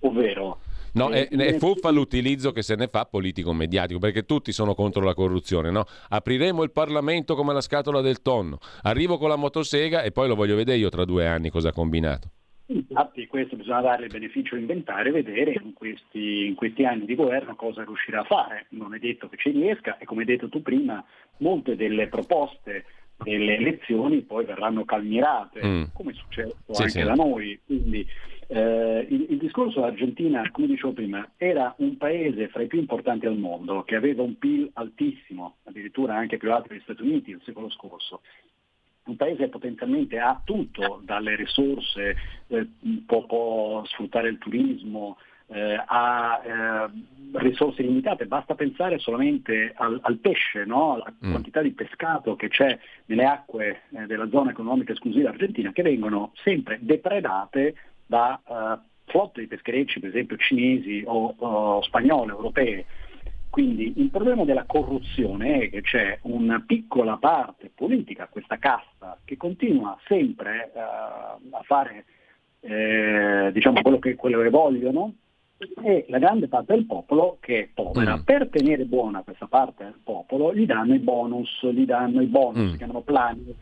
ovvero 0.00 0.60
No, 0.92 1.10
eh, 1.12 1.28
è, 1.28 1.36
è 1.36 1.58
fuffa 1.58 1.90
l'utilizzo 1.90 2.50
che 2.50 2.62
se 2.62 2.74
ne 2.74 2.88
fa 2.88 3.04
politico-mediatico, 3.04 4.00
perché 4.00 4.24
tutti 4.24 4.50
sono 4.50 4.74
contro 4.74 5.04
la 5.04 5.14
corruzione, 5.14 5.70
no? 5.70 5.84
Apriremo 6.08 6.64
il 6.64 6.72
Parlamento 6.72 7.36
come 7.36 7.52
la 7.52 7.60
scatola 7.60 8.00
del 8.00 8.22
tonno, 8.22 8.58
arrivo 8.82 9.16
con 9.16 9.28
la 9.28 9.36
motosega 9.36 10.02
e 10.02 10.10
poi 10.10 10.26
lo 10.26 10.34
voglio 10.34 10.56
vedere 10.56 10.78
io 10.78 10.88
tra 10.88 11.04
due 11.04 11.28
anni 11.28 11.48
cosa 11.48 11.68
ha 11.68 11.72
combinato. 11.72 12.30
Infatti 12.66 13.26
questo 13.28 13.54
bisogna 13.56 13.82
dare 13.82 14.04
il 14.04 14.10
beneficio 14.10 14.56
inventare 14.56 15.08
e 15.08 15.12
vedere 15.12 15.52
in 15.62 15.74
questi, 15.74 16.46
in 16.46 16.54
questi 16.56 16.84
anni 16.84 17.04
di 17.04 17.14
governo 17.14 17.54
cosa 17.54 17.84
riuscirà 17.84 18.20
a 18.20 18.24
fare. 18.24 18.66
Non 18.70 18.92
è 18.94 18.98
detto 18.98 19.28
che 19.28 19.36
ci 19.36 19.50
riesca 19.50 19.96
e 19.98 20.04
come 20.04 20.20
hai 20.22 20.26
detto 20.26 20.48
tu 20.48 20.60
prima, 20.62 21.04
molte 21.38 21.76
delle 21.76 22.08
proposte 22.08 22.84
delle 23.22 23.56
elezioni 23.56 24.22
poi 24.22 24.44
verranno 24.44 24.84
calmierate, 24.84 25.60
Mm. 25.64 25.82
come 25.92 26.12
è 26.12 26.14
successo 26.14 26.56
Sì, 26.70 26.82
anche 26.82 27.00
sì. 27.00 27.02
da 27.02 27.14
noi. 27.14 27.60
Quindi 27.64 28.06
eh, 28.52 29.06
il, 29.08 29.26
il 29.30 29.38
discorso 29.38 29.80
dell'Argentina, 29.80 30.48
come 30.50 30.66
dicevo 30.66 30.92
prima, 30.92 31.30
era 31.36 31.72
un 31.78 31.96
paese 31.96 32.48
fra 32.48 32.62
i 32.62 32.66
più 32.66 32.80
importanti 32.80 33.26
al 33.26 33.38
mondo, 33.38 33.82
che 33.84 33.94
aveva 33.94 34.22
un 34.22 34.36
PIL 34.38 34.68
altissimo, 34.74 35.58
addirittura 35.64 36.16
anche 36.16 36.36
più 36.36 36.52
alto 36.52 36.68
degli 36.68 36.80
Stati 36.80 37.02
Uniti 37.02 37.30
il 37.30 37.40
secolo 37.44 37.70
scorso 37.70 38.20
un 39.02 39.16
paese 39.16 39.48
potenzialmente 39.48 40.18
ha 40.18 40.40
tutto, 40.44 41.00
dalle 41.04 41.34
risorse, 41.34 42.14
eh, 42.46 42.68
può, 43.06 43.24
può 43.24 43.84
sfruttare 43.86 44.28
il 44.28 44.38
turismo, 44.38 45.16
eh, 45.48 45.82
ha 45.84 46.40
eh, 46.44 46.90
risorse 47.38 47.82
limitate, 47.82 48.26
basta 48.26 48.54
pensare 48.54 48.98
solamente 48.98 49.72
al, 49.74 49.98
al 50.02 50.18
pesce, 50.18 50.64
no? 50.64 50.94
alla 50.94 51.12
Mm. 51.24 51.30
quantità 51.32 51.60
di 51.60 51.72
pescato 51.72 52.36
che 52.36 52.48
c'è 52.48 52.78
nelle 53.06 53.24
acque 53.24 53.82
eh, 53.90 54.06
della 54.06 54.28
zona 54.28 54.50
economica 54.50 54.92
esclusiva 54.92 55.30
argentina, 55.30 55.72
che 55.72 55.82
vengono 55.82 56.32
sempre 56.44 56.78
depredate 56.80 57.74
da 58.10 58.40
eh, 58.44 58.78
flotte 59.06 59.40
di 59.40 59.46
pescherecci, 59.46 60.00
per 60.00 60.08
esempio 60.08 60.36
cinesi 60.36 61.02
o, 61.06 61.32
o 61.38 61.82
spagnole, 61.82 62.32
europee. 62.32 62.84
Quindi 63.48 63.94
il 63.96 64.10
problema 64.10 64.44
della 64.44 64.64
corruzione 64.64 65.62
è 65.62 65.70
che 65.70 65.80
c'è 65.80 66.18
una 66.22 66.62
piccola 66.64 67.16
parte 67.16 67.70
politica, 67.74 68.28
questa 68.28 68.58
casta, 68.58 69.18
che 69.24 69.36
continua 69.36 69.96
sempre 70.06 70.72
eh, 70.74 70.78
a 70.78 71.62
fare 71.62 72.04
eh, 72.60 73.50
diciamo 73.52 73.80
quello 73.80 73.98
che, 73.98 74.16
quello 74.16 74.42
che 74.42 74.50
vogliono 74.50 75.14
e 75.82 76.06
la 76.08 76.18
grande 76.18 76.48
parte 76.48 76.74
del 76.74 76.86
popolo 76.86 77.38
che 77.40 77.58
è 77.58 77.68
povera. 77.72 78.16
Mm. 78.16 78.22
Per 78.22 78.48
tenere 78.48 78.84
buona 78.84 79.22
questa 79.22 79.46
parte 79.46 79.84
del 79.84 79.98
popolo 80.02 80.54
gli 80.54 80.66
danno 80.66 80.94
i 80.94 80.98
bonus, 80.98 81.64
gli 81.72 81.84
danno 81.84 82.20
i 82.22 82.26
bonus, 82.26 82.62
Mm. 82.62 82.70
si 82.70 82.76
chiamano 82.76 83.00
planis. 83.02 83.56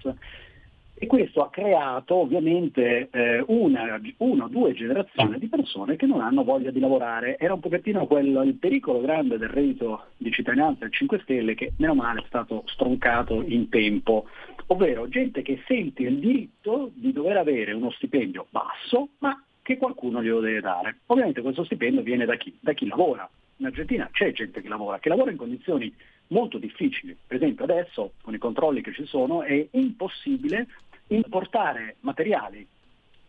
E 1.01 1.07
questo 1.07 1.43
ha 1.43 1.51
creato 1.51 2.17
ovviamente 2.17 3.09
eh, 3.13 3.45
una, 3.47 4.01
o 4.17 4.49
due 4.49 4.73
generazioni 4.73 5.39
di 5.39 5.47
persone 5.47 5.95
che 5.95 6.07
non 6.07 6.21
hanno 6.21 6.43
voglia 6.43 6.73
di 6.73 6.81
lavorare. 6.81 7.39
Era 7.39 7.55
un 7.55 7.61
pochettino 7.61 8.05
quello, 8.09 8.43
il 8.43 8.55
pericolo 8.55 9.01
grande 9.01 9.39
del 9.39 9.49
reddito 9.49 10.07
di 10.17 10.33
cittadinanza 10.33 10.81
del 10.81 10.93
5 10.93 11.21
Stelle 11.21 11.55
che 11.55 11.73
meno 11.77 11.95
male 11.95 12.23
è 12.23 12.25
stato 12.27 12.65
stroncato 12.67 13.43
in 13.47 13.69
tempo, 13.69 14.27
ovvero 14.67 15.09
gente 15.09 15.43
che 15.43 15.63
sente 15.69 16.03
il 16.03 16.19
diritto 16.19 16.91
di 16.95 17.13
dover 17.13 17.37
avere 17.37 17.73
uno 17.73 17.93
stipendio 17.93 18.47
basso 18.51 19.11
ma 19.19 19.41
che 19.63 19.77
qualcuno 19.77 20.21
glielo 20.21 20.41
deve 20.41 20.61
dare. 20.61 20.97
Ovviamente 21.07 21.43
questo 21.43 21.63
stipendio 21.63 22.03
viene 22.03 22.25
da 22.25 22.35
chi? 22.35 22.57
Da 22.59 22.73
chi 22.73 22.89
lavora. 22.89 23.29
In 23.59 23.67
Argentina 23.67 24.09
c'è 24.11 24.33
gente 24.33 24.61
che 24.61 24.69
lavora, 24.69 24.99
che 24.99 25.09
lavora 25.09 25.31
in 25.31 25.37
condizioni 25.37 25.95
molto 26.29 26.59
difficili. 26.59 27.17
Per 27.27 27.37
esempio 27.37 27.65
adesso 27.65 28.13
con 28.23 28.35
i 28.35 28.39
controlli 28.39 28.81
che 28.81 28.93
ci 28.93 29.05
sono 29.05 29.43
è 29.43 29.67
impossibile 29.73 30.67
importare 31.09 31.97
materiali, 32.01 32.67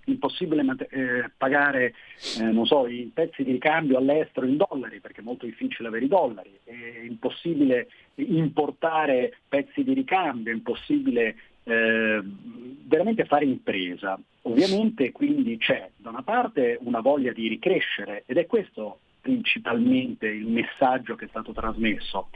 impossibile 0.06 0.64
eh, 0.89 1.31
pagare 1.38 1.93
eh, 2.39 2.65
so, 2.65 2.88
i 2.88 3.10
pezzi 3.14 3.43
di 3.43 3.51
ricambio 3.51 3.97
all'estero 3.97 4.45
in 4.45 4.57
dollari 4.57 4.99
perché 4.99 5.22
è 5.22 5.23
molto 5.23 5.45
difficile 5.45 5.88
avere 5.88 6.06
i 6.06 6.10
dollari, 6.10 6.60
è 6.64 6.73
impossibile 7.03 7.89
importare 8.15 9.38
pezzi 9.47 9.84
di 9.84 9.93
ricambio, 9.93 10.51
è 10.51 10.56
impossibile 10.56 11.35
eh, 11.64 12.22
veramente 12.23 13.26
fare 13.26 13.45
impresa. 13.45 14.19
Ovviamente 14.43 15.11
quindi 15.11 15.57
c'è 15.57 15.89
da 15.95 16.10
una 16.10 16.23
parte 16.23 16.80
una 16.81 17.01
voglia 17.01 17.31
di 17.31 17.47
ricrescere 17.47 18.23
ed 18.26 18.38
è 18.38 18.45
questo 18.45 18.99
principalmente 19.21 20.27
il 20.27 20.47
messaggio 20.47 21.15
che 21.15 21.25
è 21.25 21.29
stato 21.29 21.51
trasmesso. 21.51 22.29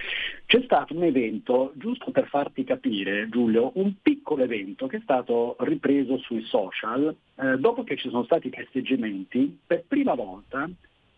C'è 0.46 0.62
stato 0.64 0.96
un 0.96 1.04
evento, 1.04 1.72
giusto 1.76 2.12
per 2.12 2.28
farti 2.28 2.64
capire 2.64 3.30
Giulio, 3.30 3.72
un 3.76 3.94
piccolo 4.02 4.44
evento 4.44 4.88
che 4.88 4.98
è 4.98 5.02
stato 5.02 5.56
ripreso 5.60 6.18
sui 6.18 6.44
social, 6.44 7.16
eh, 7.36 7.58
dopo 7.58 7.84
che 7.84 7.96
ci 7.96 8.10
sono 8.10 8.24
stati 8.24 8.48
i 8.48 8.52
festeggiamenti, 8.52 9.58
per 9.66 9.84
prima 9.88 10.14
volta 10.14 10.70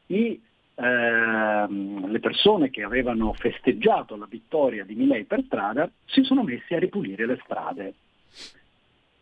i, 0.08 0.40
ehm, 0.76 2.12
le 2.12 2.20
persone 2.20 2.70
che 2.70 2.84
avevano 2.84 3.34
festeggiato 3.34 4.16
la 4.16 4.28
vittoria 4.30 4.86
di 4.86 4.96
Milei 4.96 5.26
per 5.26 5.44
strada 5.46 5.90
si 6.06 6.24
sono 6.24 6.44
messi 6.44 6.74
a 6.74 6.80
ripulire 6.80 7.26
le 7.26 7.40
strade. 7.44 7.94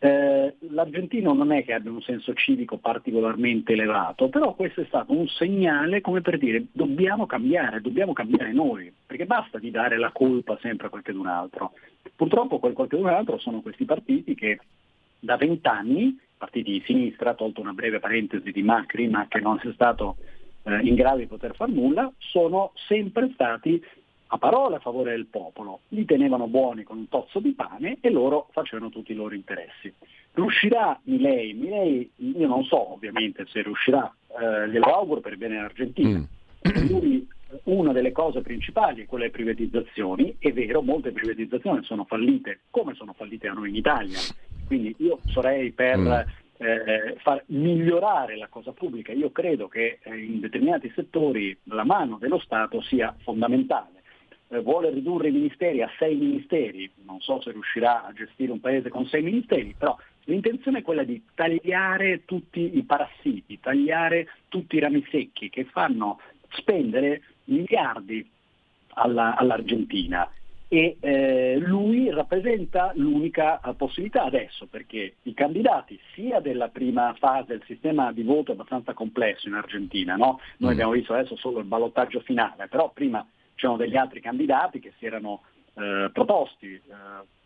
Eh, 0.04 0.56
l'argentino 0.68 1.32
non 1.32 1.50
è 1.50 1.64
che 1.64 1.72
abbia 1.72 1.90
un 1.90 2.02
senso 2.02 2.34
civico 2.34 2.76
particolarmente 2.76 3.72
elevato, 3.72 4.28
però 4.28 4.54
questo 4.54 4.82
è 4.82 4.84
stato 4.84 5.16
un 5.16 5.26
segnale 5.28 6.02
come 6.02 6.20
per 6.20 6.36
dire 6.36 6.66
dobbiamo 6.72 7.24
cambiare, 7.24 7.80
dobbiamo 7.80 8.12
cambiare 8.12 8.52
noi, 8.52 8.92
perché 9.06 9.24
basta 9.24 9.58
di 9.58 9.70
dare 9.70 9.96
la 9.96 10.10
colpa 10.12 10.58
sempre 10.60 10.88
a 10.88 10.90
qualcun 10.90 11.26
altro. 11.26 11.72
Purtroppo 12.14 12.58
quel 12.58 12.74
qualcun 12.74 13.06
altro 13.06 13.38
sono 13.38 13.62
questi 13.62 13.86
partiti 13.86 14.34
che 14.34 14.58
da 15.20 15.38
vent'anni, 15.38 16.18
partiti 16.36 16.72
di 16.72 16.82
sinistra, 16.84 17.32
tolto 17.32 17.62
una 17.62 17.72
breve 17.72 17.98
parentesi 17.98 18.52
di 18.52 18.62
Macri, 18.62 19.08
ma 19.08 19.26
che 19.26 19.40
non 19.40 19.58
sia 19.60 19.72
stato 19.72 20.16
eh, 20.64 20.80
in 20.80 20.96
grado 20.96 21.16
di 21.16 21.26
poter 21.26 21.54
far 21.54 21.70
nulla, 21.70 22.12
sono 22.18 22.72
sempre 22.74 23.30
stati 23.32 23.82
a 24.26 24.38
parole 24.38 24.76
a 24.76 24.80
favore 24.80 25.10
del 25.10 25.26
popolo, 25.26 25.80
li 25.88 26.04
tenevano 26.04 26.46
buoni 26.46 26.82
con 26.82 26.98
un 26.98 27.08
tozzo 27.08 27.40
di 27.40 27.52
pane 27.52 27.98
e 28.00 28.10
loro 28.10 28.48
facevano 28.52 28.90
tutti 28.90 29.12
i 29.12 29.14
loro 29.14 29.34
interessi. 29.34 29.92
Riuscirà 30.32 30.98
Milei? 31.04 31.52
Milei 31.52 32.10
io 32.16 32.46
non 32.46 32.64
so 32.64 32.92
ovviamente 32.92 33.44
se 33.46 33.62
riuscirà, 33.62 34.12
eh, 34.28 34.68
glielo 34.68 34.86
auguro 34.86 35.20
per 35.20 35.36
bene 35.36 35.54
dell'Argentina. 35.54 36.26
Lui 36.88 37.28
una 37.64 37.92
delle 37.92 38.10
cose 38.10 38.40
principali 38.40 39.02
è 39.02 39.06
quella 39.06 39.26
delle 39.26 39.36
privatizzazioni, 39.36 40.34
è 40.40 40.52
vero, 40.52 40.82
molte 40.82 41.12
privatizzazioni 41.12 41.84
sono 41.84 42.04
fallite, 42.04 42.60
come 42.70 42.94
sono 42.94 43.12
fallite 43.12 43.46
a 43.46 43.52
noi 43.52 43.68
in 43.68 43.76
Italia, 43.76 44.18
quindi 44.66 44.94
io 44.98 45.20
sarei 45.26 45.70
per 45.70 45.98
Mm. 45.98 46.10
eh, 46.56 47.16
far 47.18 47.42
migliorare 47.46 48.36
la 48.36 48.46
cosa 48.48 48.72
pubblica, 48.72 49.12
io 49.12 49.30
credo 49.30 49.68
che 49.68 49.98
eh, 50.02 50.16
in 50.16 50.40
determinati 50.40 50.90
settori 50.94 51.56
la 51.64 51.84
mano 51.84 52.16
dello 52.18 52.38
Stato 52.38 52.80
sia 52.80 53.14
fondamentale. 53.22 54.02
Eh, 54.48 54.60
vuole 54.60 54.90
ridurre 54.90 55.28
i 55.28 55.32
ministeri 55.32 55.82
a 55.82 55.90
sei 55.98 56.16
ministeri, 56.16 56.90
non 57.04 57.20
so 57.20 57.40
se 57.40 57.50
riuscirà 57.50 58.04
a 58.04 58.12
gestire 58.12 58.52
un 58.52 58.60
paese 58.60 58.90
con 58.90 59.06
sei 59.06 59.22
ministeri, 59.22 59.74
però 59.76 59.96
l'intenzione 60.24 60.78
è 60.78 60.82
quella 60.82 61.02
di 61.02 61.22
tagliare 61.34 62.24
tutti 62.24 62.76
i 62.76 62.82
parassiti, 62.82 63.58
tagliare 63.60 64.28
tutti 64.48 64.76
i 64.76 64.80
rami 64.80 65.04
secchi 65.10 65.50
che 65.50 65.64
fanno 65.64 66.20
spendere 66.50 67.22
miliardi 67.44 68.28
alla- 68.94 69.34
all'Argentina 69.34 70.30
e 70.68 70.96
eh, 70.98 71.56
lui 71.58 72.10
rappresenta 72.10 72.92
l'unica 72.94 73.60
eh, 73.60 73.74
possibilità 73.74 74.24
adesso 74.24 74.66
perché 74.66 75.16
i 75.22 75.34
candidati 75.34 75.98
sia 76.14 76.40
della 76.40 76.68
prima 76.68 77.14
fase, 77.18 77.54
il 77.54 77.62
sistema 77.66 78.12
di 78.12 78.22
voto 78.22 78.50
è 78.50 78.54
abbastanza 78.54 78.92
complesso 78.92 79.46
in 79.46 79.54
Argentina, 79.54 80.16
no? 80.16 80.40
noi 80.58 80.72
abbiamo 80.72 80.92
visto 80.92 81.12
adesso 81.12 81.36
solo 81.36 81.58
il 81.58 81.66
ballottaggio 81.66 82.20
finale, 82.20 82.66
però 82.68 82.90
prima 82.92 83.24
c'erano 83.54 83.78
degli 83.78 83.96
altri 83.96 84.20
candidati 84.20 84.80
che 84.80 84.92
si 84.98 85.06
erano 85.06 85.42
eh, 85.74 86.10
proposti, 86.12 86.74
eh, 86.74 86.80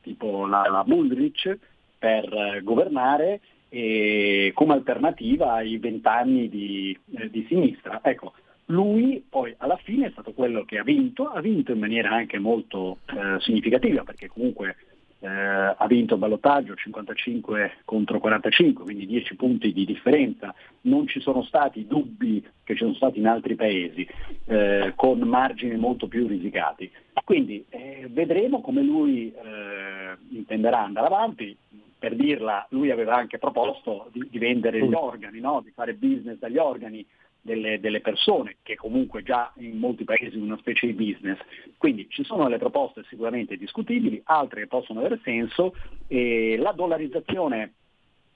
tipo 0.02 0.46
la, 0.46 0.68
la 0.68 0.84
Bullrich, 0.84 1.58
per 1.98 2.32
eh, 2.32 2.62
governare 2.62 3.40
e 3.68 4.52
come 4.54 4.72
alternativa 4.72 5.54
ai 5.54 5.76
vent'anni 5.78 6.48
di, 6.48 6.98
eh, 7.16 7.28
di 7.28 7.44
sinistra. 7.48 8.00
Ecco, 8.02 8.32
lui 8.66 9.24
poi 9.28 9.54
alla 9.58 9.76
fine 9.76 10.06
è 10.06 10.10
stato 10.10 10.32
quello 10.32 10.64
che 10.64 10.78
ha 10.78 10.82
vinto, 10.82 11.28
ha 11.28 11.40
vinto 11.40 11.72
in 11.72 11.78
maniera 11.78 12.10
anche 12.10 12.38
molto 12.38 12.98
eh, 13.06 13.40
significativa 13.40 14.02
perché 14.04 14.28
comunque 14.28 14.76
eh, 15.20 15.28
ha 15.28 15.86
vinto 15.86 16.14
il 16.14 16.20
ballottaggio 16.20 16.74
55 16.74 17.78
contro 17.84 18.20
45, 18.20 18.84
quindi 18.84 19.06
10 19.06 19.34
punti 19.36 19.72
di 19.72 19.84
differenza, 19.84 20.54
non 20.82 21.06
ci 21.06 21.20
sono 21.20 21.42
stati 21.42 21.86
dubbi 21.86 22.44
che 22.62 22.74
ci 22.74 22.80
sono 22.80 22.94
stati 22.94 23.18
in 23.18 23.26
altri 23.26 23.54
paesi 23.54 24.06
eh, 24.46 24.92
con 24.94 25.18
margini 25.20 25.76
molto 25.76 26.06
più 26.06 26.26
risicati. 26.26 26.90
Quindi 27.24 27.64
eh, 27.68 28.06
vedremo 28.10 28.60
come 28.60 28.82
lui 28.82 29.32
eh, 29.32 30.16
intenderà 30.30 30.82
andare 30.84 31.06
avanti. 31.06 31.56
Per 31.98 32.14
dirla, 32.14 32.64
lui 32.70 32.92
aveva 32.92 33.16
anche 33.16 33.38
proposto 33.38 34.08
di, 34.12 34.24
di 34.30 34.38
vendere 34.38 34.80
gli 34.86 34.94
organi, 34.94 35.40
no? 35.40 35.60
di 35.64 35.72
fare 35.72 35.94
business 35.94 36.38
dagli 36.38 36.56
organi 36.56 37.04
delle, 37.48 37.80
delle 37.80 38.00
persone, 38.00 38.58
che 38.62 38.76
comunque 38.76 39.22
già 39.22 39.52
in 39.56 39.78
molti 39.78 40.04
paesi 40.04 40.36
è 40.36 40.40
una 40.40 40.58
specie 40.58 40.86
di 40.86 40.92
business. 40.92 41.38
Quindi 41.76 42.06
ci 42.10 42.22
sono 42.22 42.44
delle 42.44 42.58
proposte 42.58 43.04
sicuramente 43.08 43.56
discutibili, 43.56 44.20
altre 44.24 44.60
che 44.60 44.66
possono 44.66 45.00
avere 45.00 45.20
senso 45.24 45.74
e 46.06 46.56
la 46.58 46.72
dollarizzazione 46.72 47.72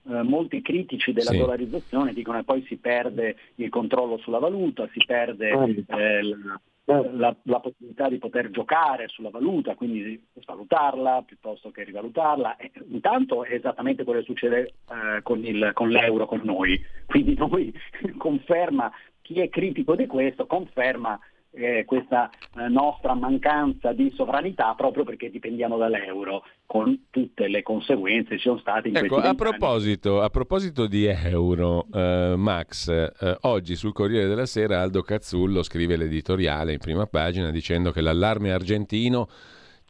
eh, 0.09 0.23
molti 0.23 0.61
critici 0.63 1.13
della 1.13 1.31
Sì. 1.31 1.39
dollarizzazione 1.39 2.13
dicono 2.13 2.39
che 2.39 2.45
poi 2.45 2.65
si 2.67 2.77
perde 2.77 3.37
il 3.57 3.69
controllo 3.69 4.17
sulla 4.19 4.39
valuta, 4.39 4.89
si 4.93 5.05
perde 5.07 5.51
eh, 5.51 6.23
la, 6.23 6.61
la- 6.85 7.37
la 7.45 7.61
possibilità 7.61 8.09
di 8.09 8.19
poter 8.19 8.51
giocare 8.51 9.09
sulla 9.09 9.31
valuta, 9.31 9.75
quindi 9.75 10.03
di 10.03 10.23
svalutarla 10.41 11.23
piuttosto 11.23 11.71
che 11.71 11.85
rivalutarla. 11.85 12.57
E, 12.57 12.73
intanto 12.89 13.45
è 13.45 13.55
esattamente 13.55 14.05
quello 14.05 14.21
che 14.21 14.27
succede 14.27 14.73
eh, 14.91 15.23
con, 15.23 15.45
il- 15.45 15.71
con 15.75 15.89
l'euro 15.91 16.27
con 16.27 16.41
noi, 16.43 16.81
quindi 17.07 17.35
noi 17.39 17.73
conferma 18.17 18.91
chi 19.23 19.41
è 19.41 19.49
critico 19.49 19.95
di 19.95 20.07
questo, 20.07 20.47
conferma 20.47 21.19
eh, 21.53 21.85
questa 21.85 22.31
eh, 22.57 22.69
nostra 22.69 23.15
mancanza 23.15 23.93
di 23.93 24.11
sovranità 24.15 24.75
proprio 24.75 25.05
perché 25.05 25.31
dipendiamo 25.31 25.77
dall'euro, 25.77 26.45
con 26.67 27.07
tutte 27.11 27.49
le 27.49 27.63
conseguenze 27.63 28.31
che 28.31 28.37
ci 28.37 28.49
sono 28.49 28.59
state 28.59 28.89
in 28.89 28.97
Ecco, 28.97 29.17
a 29.17 29.35
proposito, 29.35 30.23
a 30.23 30.31
proposito 30.31 30.87
di 30.87 31.05
euro, 31.05 31.87
eh, 31.93 32.35
Max, 32.37 32.89
eh, 32.89 33.37
oggi 33.43 33.77
sul 33.77 33.93
Corriere 33.93 34.29
della 34.29 34.47
Sera 34.47 34.81
Aldo 34.81 35.03
Cazzullo 35.03 35.63
scrive 35.63 35.97
l'editoriale 35.97 36.73
in 36.73 36.79
prima 36.79 37.07
pagina 37.07 37.51
dicendo 37.51 37.91
che 37.91 38.01
l'allarme 38.01 38.53
argentino 38.53 39.29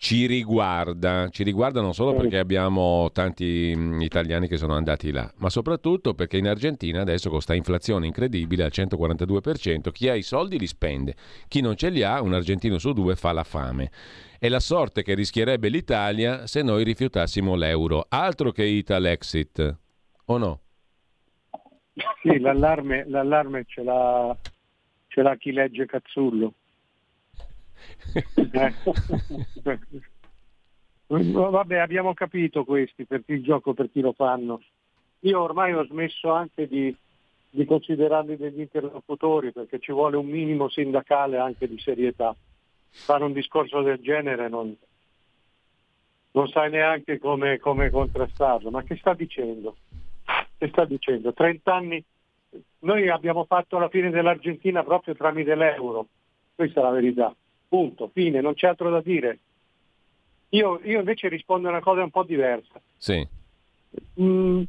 ci 0.02 0.26
riguarda, 0.26 1.28
ci 1.28 1.44
riguarda 1.44 1.80
non 1.80 1.94
solo 1.94 2.12
perché 2.14 2.36
abbiamo 2.36 3.10
tanti 3.12 3.72
mm, 3.72 4.00
italiani 4.00 4.48
che 4.48 4.56
sono 4.56 4.74
andati 4.74 5.12
là, 5.12 5.32
ma 5.36 5.48
soprattutto 5.48 6.12
perché 6.12 6.38
in 6.38 6.48
Argentina 6.48 7.02
adesso 7.02 7.26
con 7.28 7.36
questa 7.36 7.54
inflazione 7.54 8.06
incredibile 8.06 8.64
al 8.64 8.72
142%, 8.74 9.92
chi 9.92 10.08
ha 10.08 10.16
i 10.16 10.22
soldi 10.22 10.58
li 10.58 10.66
spende, 10.66 11.14
chi 11.46 11.60
non 11.60 11.76
ce 11.76 11.88
li 11.88 12.02
ha, 12.02 12.20
un 12.20 12.34
argentino 12.34 12.78
su 12.78 12.92
due 12.92 13.14
fa 13.14 13.30
la 13.30 13.44
fame. 13.44 13.92
È 14.40 14.48
la 14.48 14.58
sorte 14.58 15.04
che 15.04 15.14
rischierebbe 15.14 15.68
l'Italia 15.68 16.48
se 16.48 16.62
noi 16.62 16.82
rifiutassimo 16.82 17.54
l'euro. 17.54 18.04
Altro 18.08 18.50
che 18.50 18.64
Italexit, 18.64 19.78
o 20.24 20.36
no? 20.36 20.60
Sì, 22.22 22.40
l'allarme, 22.40 23.04
l'allarme 23.06 23.66
ce, 23.68 23.84
l'ha, 23.84 24.36
ce 25.06 25.22
l'ha 25.22 25.36
chi 25.36 25.52
legge 25.52 25.86
Cazzullo. 25.86 26.54
Eh. 28.52 28.74
Vabbè, 31.06 31.76
abbiamo 31.76 32.14
capito 32.14 32.64
questi, 32.64 33.04
per 33.04 33.22
chi 33.24 33.32
il 33.34 33.42
gioco, 33.42 33.74
per 33.74 33.90
chi 33.90 34.00
lo 34.00 34.12
fanno. 34.12 34.62
Io 35.20 35.40
ormai 35.40 35.74
ho 35.74 35.84
smesso 35.84 36.32
anche 36.32 36.66
di, 36.66 36.94
di 37.50 37.64
considerarli 37.66 38.36
degli 38.36 38.60
interlocutori 38.60 39.52
perché 39.52 39.78
ci 39.78 39.92
vuole 39.92 40.16
un 40.16 40.26
minimo 40.26 40.68
sindacale 40.70 41.38
anche 41.38 41.68
di 41.68 41.78
serietà. 41.78 42.34
Fare 42.88 43.24
un 43.24 43.32
discorso 43.32 43.82
del 43.82 43.98
genere 44.00 44.48
non, 44.48 44.74
non 46.32 46.48
sai 46.48 46.70
neanche 46.70 47.18
come, 47.18 47.58
come 47.58 47.90
contrastarlo. 47.90 48.70
Ma 48.70 48.82
che 48.82 48.96
sta 48.96 49.14
dicendo? 49.14 49.76
Che 50.56 50.68
sta 50.68 50.84
dicendo? 50.84 51.32
30 51.32 51.74
anni, 51.74 52.02
noi 52.80 53.08
abbiamo 53.08 53.44
fatto 53.44 53.78
la 53.78 53.88
fine 53.88 54.10
dell'Argentina 54.10 54.82
proprio 54.82 55.14
tramite 55.14 55.54
l'euro, 55.54 56.06
questa 56.54 56.80
è 56.80 56.82
la 56.82 56.90
verità. 56.90 57.34
Punto, 57.72 58.10
fine, 58.12 58.42
non 58.42 58.52
c'è 58.52 58.66
altro 58.66 58.90
da 58.90 59.00
dire. 59.00 59.38
Io, 60.50 60.78
io 60.84 60.98
invece 60.98 61.28
rispondo 61.28 61.68
a 61.68 61.70
una 61.70 61.80
cosa 61.80 62.02
un 62.02 62.10
po' 62.10 62.22
diversa. 62.22 62.78
Sì. 62.98 63.26
Mm, 64.20 64.62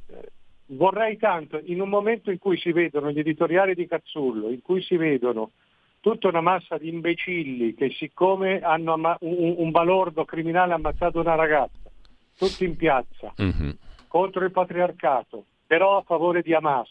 vorrei 0.67 1.17
tanto, 1.17 1.59
in 1.65 1.81
un 1.81 1.89
momento 1.89 2.31
in 2.31 2.37
cui 2.37 2.57
si 2.57 2.71
vedono 2.71 3.11
gli 3.11 3.19
editoriali 3.19 3.75
di 3.75 3.87
Cazzullo, 3.87 4.49
in 4.49 4.61
cui 4.61 4.81
si 4.81 4.95
vedono 4.95 5.51
tutta 5.99 6.29
una 6.29 6.39
massa 6.39 6.77
di 6.77 6.87
imbecilli 6.87 7.73
che 7.73 7.89
siccome 7.89 8.61
hanno 8.61 8.93
amma- 8.93 9.17
un, 9.19 9.55
un 9.57 9.71
balordo 9.71 10.23
criminale 10.23 10.71
ha 10.71 10.75
ammazzato 10.75 11.19
una 11.19 11.35
ragazza, 11.35 11.89
tutti 12.37 12.63
in 12.63 12.77
piazza, 12.77 13.33
Mhm. 13.35 13.77
contro 14.07 14.45
il 14.45 14.51
patriarcato, 14.51 15.43
però 15.67 15.97
a 15.97 16.03
favore 16.03 16.41
di 16.41 16.53
Hamas, 16.53 16.89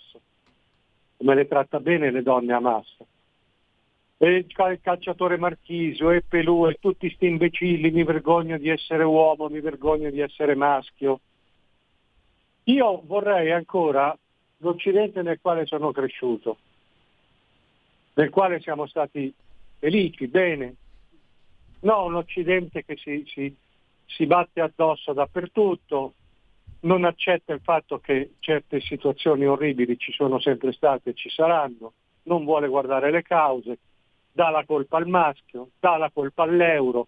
come 1.17 1.35
le 1.35 1.49
tratta 1.49 1.81
bene 1.81 2.11
le 2.11 2.23
donne 2.23 2.53
Hamas. 2.53 2.97
E 4.25 4.35
il 4.37 4.47
cal- 4.53 4.79
calciatore 4.81 5.37
Marchisio 5.37 6.13
e 6.13 6.23
Pelù 6.23 6.69
e 6.69 6.77
tutti 6.79 7.11
sti 7.11 7.27
imbecilli, 7.27 7.91
mi 7.91 8.05
vergogno 8.05 8.57
di 8.57 8.69
essere 8.69 9.03
uomo, 9.03 9.49
mi 9.49 9.59
vergogno 9.59 10.11
di 10.11 10.21
essere 10.21 10.55
maschio. 10.55 11.19
Io 12.67 13.03
vorrei 13.05 13.51
ancora 13.51 14.17
l'Occidente 14.59 15.23
nel 15.23 15.41
quale 15.41 15.67
sono 15.67 15.91
cresciuto, 15.91 16.57
nel 18.15 18.31
quale 18.31 18.61
siamo 18.61 18.87
stati 18.87 19.35
felici, 19.81 20.29
bene, 20.29 20.77
no 21.81 22.05
un 22.05 22.15
Occidente 22.15 22.85
che 22.85 22.97
si, 22.99 23.25
si- 23.27 23.57
si 24.07 24.25
batte 24.27 24.61
addosso 24.61 25.13
dappertutto, 25.13 26.15
non 26.83 27.03
accetta 27.05 27.53
il 27.53 27.61
fatto 27.61 27.99
che 27.99 28.35
certe 28.39 28.81
situazioni 28.83 29.47
orribili 29.47 29.99
ci 29.99 30.13
sono 30.13 30.39
sempre 30.39 30.71
state 30.71 31.11
e 31.11 31.15
ci 31.15 31.29
saranno, 31.29 31.95
non 32.25 32.45
vuole 32.45 32.69
guardare 32.69 33.11
le 33.11 33.23
cause, 33.23 33.79
dà 34.33 34.49
la 34.51 34.65
colpa 34.65 34.97
al 34.97 35.07
maschio, 35.07 35.69
dà 35.79 35.97
la 35.97 36.11
colpa 36.13 36.43
all'euro. 36.45 37.07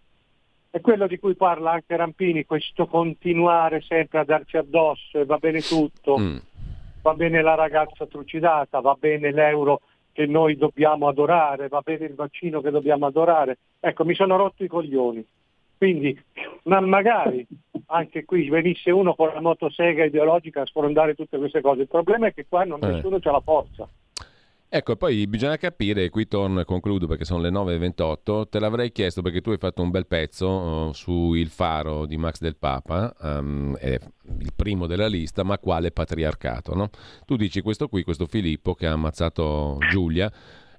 È 0.69 0.79
quello 0.81 1.07
di 1.07 1.17
cui 1.17 1.35
parla 1.35 1.71
anche 1.71 1.95
Rampini, 1.95 2.45
questo 2.45 2.85
continuare 2.85 3.81
sempre 3.81 4.19
a 4.19 4.23
darci 4.25 4.57
addosso 4.57 5.19
e 5.19 5.25
va 5.25 5.37
bene 5.37 5.61
tutto, 5.61 6.17
Mm. 6.17 6.37
va 7.01 7.13
bene 7.13 7.41
la 7.41 7.55
ragazza 7.55 8.05
trucidata, 8.05 8.79
va 8.81 8.95
bene 8.99 9.31
l'euro 9.31 9.81
che 10.11 10.25
noi 10.25 10.55
dobbiamo 10.57 11.07
adorare, 11.07 11.67
va 11.69 11.81
bene 11.81 12.05
il 12.05 12.13
vaccino 12.15 12.61
che 12.61 12.71
dobbiamo 12.71 13.05
adorare. 13.05 13.57
Ecco, 13.79 14.05
mi 14.05 14.13
sono 14.15 14.35
rotto 14.37 14.63
i 14.63 14.67
coglioni. 14.67 15.25
Quindi, 15.77 16.17
ma 16.63 16.79
magari 16.79 17.45
anche 17.87 18.23
qui 18.23 18.49
venisse 18.49 18.91
uno 18.91 19.13
con 19.13 19.29
la 19.33 19.41
motosega 19.41 20.05
ideologica 20.05 20.61
a 20.61 20.65
sfrondare 20.65 21.15
tutte 21.15 21.37
queste 21.37 21.59
cose. 21.61 21.81
Il 21.81 21.87
problema 21.89 22.27
è 22.27 22.33
che 22.33 22.45
qua 22.47 22.63
non 22.63 22.81
Eh. 22.83 22.87
nessuno 22.87 23.19
c'ha 23.19 23.31
la 23.31 23.41
forza. 23.41 23.87
Ecco, 24.75 24.97
poi 24.97 25.25
bisogna 25.25 25.55
capire, 25.55 26.09
qui 26.09 26.27
torno 26.27 26.59
e 26.59 26.65
concludo 26.65 27.07
perché 27.07 27.23
sono 27.23 27.39
le 27.39 27.49
9.28, 27.49 28.49
te 28.49 28.59
l'avrei 28.59 28.91
chiesto 28.91 29.21
perché 29.21 29.39
tu 29.39 29.51
hai 29.51 29.57
fatto 29.57 29.81
un 29.81 29.89
bel 29.89 30.05
pezzo 30.05 30.89
eh, 30.89 30.93
su 30.93 31.33
Il 31.33 31.47
Faro 31.47 32.05
di 32.05 32.17
Max 32.17 32.39
del 32.39 32.57
Papa, 32.57 33.15
ehm, 33.21 33.77
è 33.77 33.97
il 34.39 34.51
primo 34.53 34.85
della 34.85 35.07
lista, 35.07 35.43
ma 35.43 35.57
quale 35.59 35.91
patriarcato, 35.91 36.75
no? 36.75 36.89
Tu 37.25 37.37
dici 37.37 37.61
questo 37.61 37.87
qui, 37.87 38.03
questo 38.03 38.25
Filippo 38.25 38.73
che 38.73 38.85
ha 38.85 38.91
ammazzato 38.91 39.77
Giulia, 39.89 40.29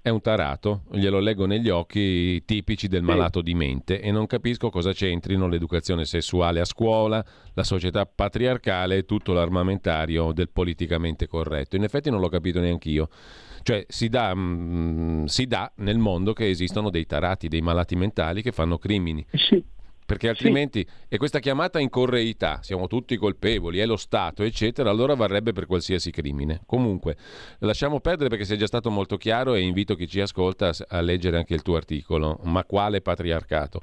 è 0.06 0.08
un 0.08 0.20
tarato, 0.20 0.82
glielo 0.92 1.18
leggo 1.18 1.46
negli 1.46 1.68
occhi 1.68 2.44
tipici 2.44 2.86
del 2.86 3.02
malato 3.02 3.40
di 3.40 3.54
mente 3.54 4.00
e 4.00 4.12
non 4.12 4.28
capisco 4.28 4.70
cosa 4.70 4.92
c'entrino 4.92 5.48
l'educazione 5.48 6.04
sessuale 6.04 6.60
a 6.60 6.64
scuola, 6.64 7.24
la 7.54 7.64
società 7.64 8.06
patriarcale 8.06 8.98
e 8.98 9.04
tutto 9.04 9.32
l'armamentario 9.32 10.30
del 10.30 10.48
politicamente 10.50 11.26
corretto. 11.26 11.74
In 11.74 11.82
effetti 11.82 12.08
non 12.08 12.20
l'ho 12.20 12.28
capito 12.28 12.60
neanche 12.60 12.88
io. 12.88 13.08
Cioè 13.64 13.84
si 13.88 14.08
dà, 14.08 14.32
mm, 14.32 15.24
si 15.24 15.48
dà 15.48 15.72
nel 15.78 15.98
mondo 15.98 16.32
che 16.34 16.50
esistono 16.50 16.88
dei 16.88 17.04
tarati, 17.04 17.48
dei 17.48 17.60
malati 17.60 17.96
mentali 17.96 18.42
che 18.42 18.52
fanno 18.52 18.78
crimini. 18.78 19.26
Sì. 19.32 19.60
Perché 20.06 20.28
altrimenti, 20.28 20.86
e 21.08 21.18
questa 21.18 21.40
chiamata 21.40 21.80
in 21.80 21.90
correità, 21.90 22.60
siamo 22.62 22.86
tutti 22.86 23.16
colpevoli, 23.16 23.80
è 23.80 23.86
lo 23.86 23.96
Stato, 23.96 24.44
eccetera, 24.44 24.88
allora 24.88 25.14
varrebbe 25.14 25.50
per 25.52 25.66
qualsiasi 25.66 26.12
crimine. 26.12 26.60
Comunque, 26.64 27.16
lasciamo 27.58 27.98
perdere 27.98 28.28
perché 28.28 28.44
sei 28.44 28.56
già 28.56 28.68
stato 28.68 28.88
molto 28.88 29.16
chiaro 29.16 29.54
e 29.54 29.60
invito 29.62 29.96
chi 29.96 30.06
ci 30.06 30.20
ascolta 30.20 30.70
a 30.86 31.00
leggere 31.00 31.38
anche 31.38 31.54
il 31.54 31.62
tuo 31.62 31.74
articolo. 31.74 32.38
Ma 32.44 32.64
quale 32.64 33.00
patriarcato? 33.00 33.80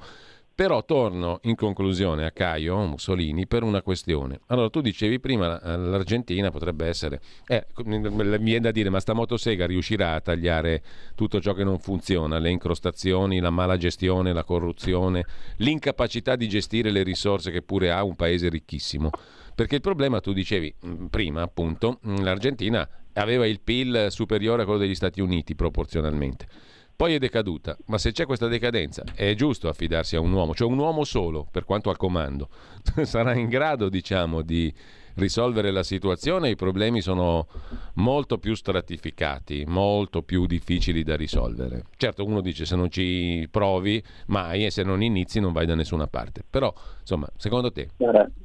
Però 0.55 0.85
torno 0.85 1.39
in 1.43 1.55
conclusione 1.55 2.25
a 2.25 2.31
Caio 2.31 2.77
Mussolini 2.85 3.47
per 3.47 3.63
una 3.63 3.81
questione. 3.81 4.39
Allora, 4.47 4.69
tu 4.69 4.81
dicevi 4.81 5.19
prima 5.19 5.59
l'Argentina 5.75 6.51
potrebbe 6.51 6.85
essere. 6.85 7.19
Eh, 7.47 7.65
mi 7.85 7.99
viene 8.37 8.59
da 8.59 8.69
dire, 8.69 8.91
ma 8.91 8.99
sta 8.99 9.13
motosega 9.13 9.65
riuscirà 9.65 10.13
a 10.13 10.21
tagliare 10.21 10.83
tutto 11.15 11.41
ciò 11.41 11.53
che 11.53 11.63
non 11.63 11.79
funziona, 11.79 12.37
le 12.37 12.51
incrostazioni, 12.51 13.39
la 13.39 13.49
mala 13.49 13.77
gestione, 13.77 14.31
la 14.31 14.43
corruzione, 14.43 15.25
l'incapacità 15.57 16.35
di 16.35 16.47
gestire 16.47 16.91
le 16.91 17.01
risorse 17.01 17.49
che 17.49 17.63
pure 17.63 17.89
ha 17.89 18.03
un 18.03 18.15
paese 18.15 18.47
ricchissimo. 18.49 19.09
Perché 19.55 19.75
il 19.75 19.81
problema, 19.81 20.19
tu 20.19 20.33
dicevi 20.33 20.71
mm, 20.85 21.05
prima, 21.07 21.41
appunto, 21.41 21.99
mm, 22.07 22.17
l'Argentina 22.17 22.87
aveva 23.13 23.47
il 23.47 23.59
PIL 23.59 24.07
superiore 24.09 24.61
a 24.61 24.65
quello 24.65 24.79
degli 24.79 24.95
Stati 24.95 25.19
Uniti 25.19 25.55
proporzionalmente 25.55 26.72
poi 27.03 27.15
è 27.15 27.19
decaduta, 27.19 27.75
ma 27.87 27.97
se 27.97 28.13
c'è 28.13 28.25
questa 28.25 28.47
decadenza 28.47 29.03
è 29.13 29.33
giusto 29.33 29.67
affidarsi 29.67 30.15
a 30.15 30.21
un 30.21 30.31
uomo, 30.31 30.53
cioè 30.53 30.69
un 30.69 30.77
uomo 30.77 31.03
solo, 31.03 31.45
per 31.51 31.65
quanto 31.65 31.89
al 31.89 31.97
comando, 31.97 32.47
sarà 33.03 33.33
in 33.33 33.49
grado, 33.49 33.89
diciamo, 33.89 34.41
di 34.41 34.73
risolvere 35.15 35.71
la 35.71 35.83
situazione, 35.83 36.51
i 36.51 36.55
problemi 36.55 37.01
sono 37.01 37.47
molto 37.95 38.37
più 38.37 38.55
stratificati, 38.55 39.65
molto 39.67 40.21
più 40.21 40.45
difficili 40.45 41.03
da 41.03 41.17
risolvere. 41.17 41.87
Certo, 41.97 42.23
uno 42.23 42.39
dice 42.39 42.63
se 42.63 42.77
non 42.77 42.89
ci 42.89 43.49
provi 43.51 44.01
mai 44.27 44.63
e 44.63 44.71
se 44.71 44.83
non 44.83 45.03
inizi 45.03 45.41
non 45.41 45.51
vai 45.51 45.65
da 45.65 45.75
nessuna 45.75 46.07
parte. 46.07 46.41
Però, 46.49 46.73
insomma, 47.01 47.27
secondo 47.35 47.69
te 47.73 47.89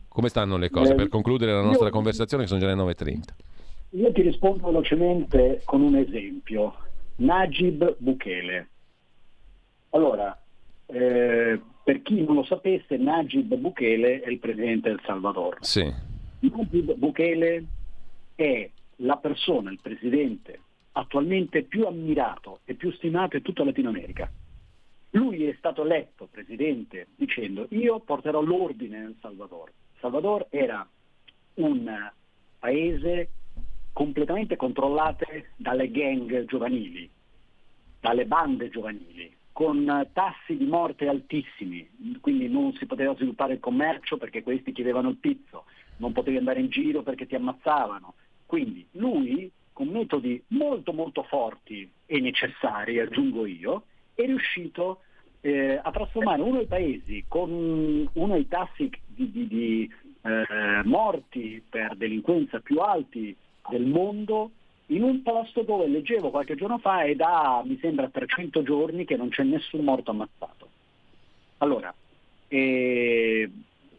come 0.09 0.29
stanno 0.31 0.57
le 0.57 0.69
cose? 0.69 0.97
Per 0.97 1.07
concludere 1.07 1.53
la 1.53 1.63
nostra 1.63 1.91
conversazione 1.91 2.43
che 2.43 2.49
sono 2.49 2.61
già 2.61 2.67
le 2.67 2.75
9.30. 2.75 3.21
Io 3.91 4.11
ti 4.11 4.23
rispondo 4.23 4.67
velocemente 4.67 5.63
con 5.65 5.81
un 5.81 5.95
esempio. 5.95 6.75
Najib 7.19 7.97
Bukele. 7.99 8.69
Allora, 9.91 10.39
eh, 10.87 11.61
per 11.85 12.03
chi 12.03 12.23
non 12.23 12.37
lo 12.37 12.45
sapesse, 12.45 12.97
Najib 12.97 13.55
Bukele 13.55 14.21
è 14.21 14.29
il 14.29 14.39
presidente 14.39 14.91
del 14.91 15.01
Salvador. 15.05 15.59
Sì. 15.61 15.93
Najib 16.41 16.95
Bukele 16.95 17.65
è 18.35 18.71
la 18.97 19.17
persona, 19.17 19.71
il 19.71 19.81
presidente 19.83 20.61
attualmente 20.93 21.63
più 21.63 21.87
ammirato 21.87 22.61
e 22.65 22.75
più 22.75 22.91
stimato 22.93 23.37
in 23.37 23.43
tutta 23.43 23.65
Latino 23.65 23.89
America. 23.89 24.31
Lui 25.11 25.45
è 25.45 25.55
stato 25.57 25.85
eletto 25.85 26.29
presidente 26.31 27.07
dicendo 27.17 27.67
io 27.71 28.01
porterò 28.01 28.43
l'ordine 28.43 28.99
nel 28.99 29.17
Salvador. 29.21 29.73
Salvador 30.01 30.47
era 30.51 30.87
un 31.55 32.11
paese 32.59 33.31
completamente 33.93 34.57
controllate 34.57 35.51
dalle 35.57 35.91
gang 35.91 36.45
giovanili, 36.45 37.09
dalle 38.01 38.27
bande 38.27 38.69
giovanili, 38.71 39.35
con 39.53 40.09
tassi 40.13 40.57
di 40.57 40.67
morte 40.67 41.09
altissimi, 41.09 41.89
quindi 42.21 42.49
non 42.49 42.73
si 42.75 42.87
poteva 42.87 43.15
sviluppare 43.17 43.55
il 43.55 43.61
commercio 43.61 44.17
perché 44.17 44.45
questi 44.45 44.71
chiedevano 44.71 45.09
il 45.09 45.17
pizzo, 45.17 45.65
non 45.97 46.13
potevi 46.13 46.37
andare 46.37 46.61
in 46.61 46.69
giro 46.69 47.03
perché 47.03 47.27
ti 47.27 47.35
ammazzavano. 47.35 48.15
Quindi 48.47 48.87
lui, 48.93 49.51
con 49.73 49.89
metodi 49.89 50.41
molto 50.49 50.93
molto 50.93 51.25
forti 51.25 51.91
e 52.07 52.21
necessari, 52.21 53.01
aggiungo 53.01 53.47
io, 53.47 53.83
è 54.15 54.25
riuscito 54.25 55.01
eh, 55.41 55.81
a 55.83 55.91
trasformare 55.91 56.43
uno 56.43 56.59
dei 56.59 56.67
paesi 56.67 57.25
con 57.29 58.09
uno 58.13 58.35
dei 58.35 58.49
tassi 58.49 58.91
di, 59.07 59.31
di, 59.31 59.47
di 59.49 59.93
eh, 60.23 60.83
morti 60.85 61.63
per 61.69 61.97
delinquenza 61.97 62.61
più 62.61 62.79
alti 62.79 63.37
del 63.71 63.87
mondo 63.87 64.51
in 64.87 65.03
un 65.03 65.23
posto 65.23 65.63
dove 65.63 65.87
leggevo 65.87 66.31
qualche 66.31 66.55
giorno 66.55 66.79
fa 66.79 67.03
è 67.03 67.15
da, 67.15 67.63
mi 67.65 67.79
sembra, 67.81 68.09
300 68.09 68.63
giorni 68.63 69.05
che 69.05 69.17
non 69.17 69.29
c'è 69.29 69.43
nessun 69.43 69.85
morto 69.85 70.11
ammazzato. 70.11 70.69
Allora, 71.59 71.93
eh, 72.49 73.51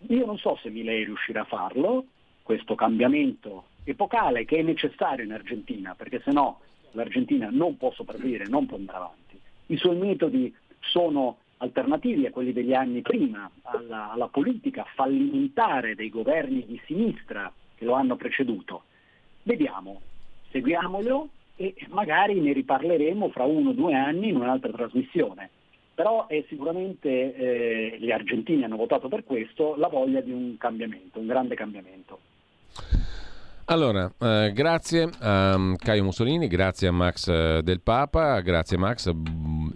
io 0.08 0.26
non 0.26 0.38
so 0.38 0.58
se 0.62 0.70
Milei 0.70 1.04
riuscirà 1.04 1.42
a 1.42 1.46
farlo, 1.46 2.06
questo 2.42 2.74
cambiamento 2.74 3.66
epocale 3.84 4.46
che 4.46 4.58
è 4.58 4.62
necessario 4.64 5.24
in 5.24 5.34
Argentina, 5.34 5.94
perché 5.96 6.22
se 6.24 6.32
no 6.32 6.62
l'Argentina 6.92 7.50
non 7.52 7.78
può 7.78 7.92
sopravvivere, 7.92 8.48
non 8.48 8.66
può 8.66 8.78
andare 8.78 8.98
avanti. 8.98 9.40
I 9.68 9.78
suoi 9.78 9.98
metodi 9.98 10.54
sono 10.80 11.38
alternativi 11.58 12.26
a 12.26 12.32
quelli 12.32 12.54
degli 12.54 12.74
anni 12.74 13.02
prima, 13.02 13.50
alla, 13.64 14.12
alla 14.12 14.28
politica 14.28 14.86
fallimentare 14.96 15.94
dei 15.94 16.10
governi 16.10 16.66
di 16.66 16.80
sinistra 16.86 17.52
che 17.76 17.86
lo 17.86 17.94
hanno 17.94 18.16
preceduto. 18.16 18.84
Vediamo, 19.50 20.00
seguiamolo 20.52 21.28
e 21.56 21.74
magari 21.90 22.40
ne 22.40 22.54
riparleremo 22.54 23.30
fra 23.30 23.46
uno 23.46 23.72
o 23.72 23.74
due 23.74 23.96
anni 23.96 24.30
in 24.30 24.36
un'altra 24.36 24.72
trasmissione. 24.72 25.50
Però 25.96 26.28
è 26.28 26.46
sicuramente, 26.48 27.10
eh, 27.10 27.98
gli 28.00 28.12
argentini 28.12 28.64
hanno 28.64 28.76
votato 28.76 29.08
per 29.08 29.24
questo, 29.24 29.76
la 29.76 29.88
voglia 29.88 30.22
di 30.22 30.32
un 30.32 30.56
cambiamento, 30.60 31.18
un 31.18 31.26
grande 31.26 31.56
cambiamento. 31.56 32.20
Allora, 33.66 34.12
eh, 34.20 34.52
grazie 34.54 35.10
a 35.20 35.76
Caio 35.78 36.04
Mussolini, 36.04 36.46
grazie 36.48 36.88
a 36.88 36.92
Max 36.92 37.28
eh, 37.28 37.62
del 37.64 37.82
Papa, 37.82 38.42
grazie 38.42 38.78
Max 38.78 39.12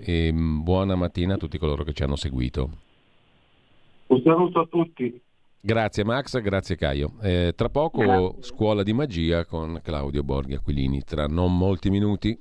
e 0.05 0.31
buona 0.31 0.93
mattina 0.93 1.33
a 1.33 1.37
tutti 1.37 1.57
coloro 1.57 1.83
che 1.83 1.93
ci 1.93 2.03
hanno 2.03 2.15
seguito. 2.15 2.69
Un 4.05 4.21
saluto 4.21 4.59
a 4.59 4.67
tutti. 4.67 5.19
Grazie 5.65 6.03
Max, 6.03 6.41
grazie 6.41 6.76
Caio. 6.76 7.14
Eh, 7.22 7.53
tra 7.56 7.69
poco 7.69 8.02
Grazie. 8.02 8.41
scuola 8.41 8.84
di 8.84 8.91
magia 8.91 9.45
con 9.45 9.80
Claudio 9.81 10.22
Borghi 10.22 10.56
Aquilini, 10.56 11.03
tra 11.03 11.26
non 11.26 11.57
molti 11.57 11.90
minuti. 11.90 12.38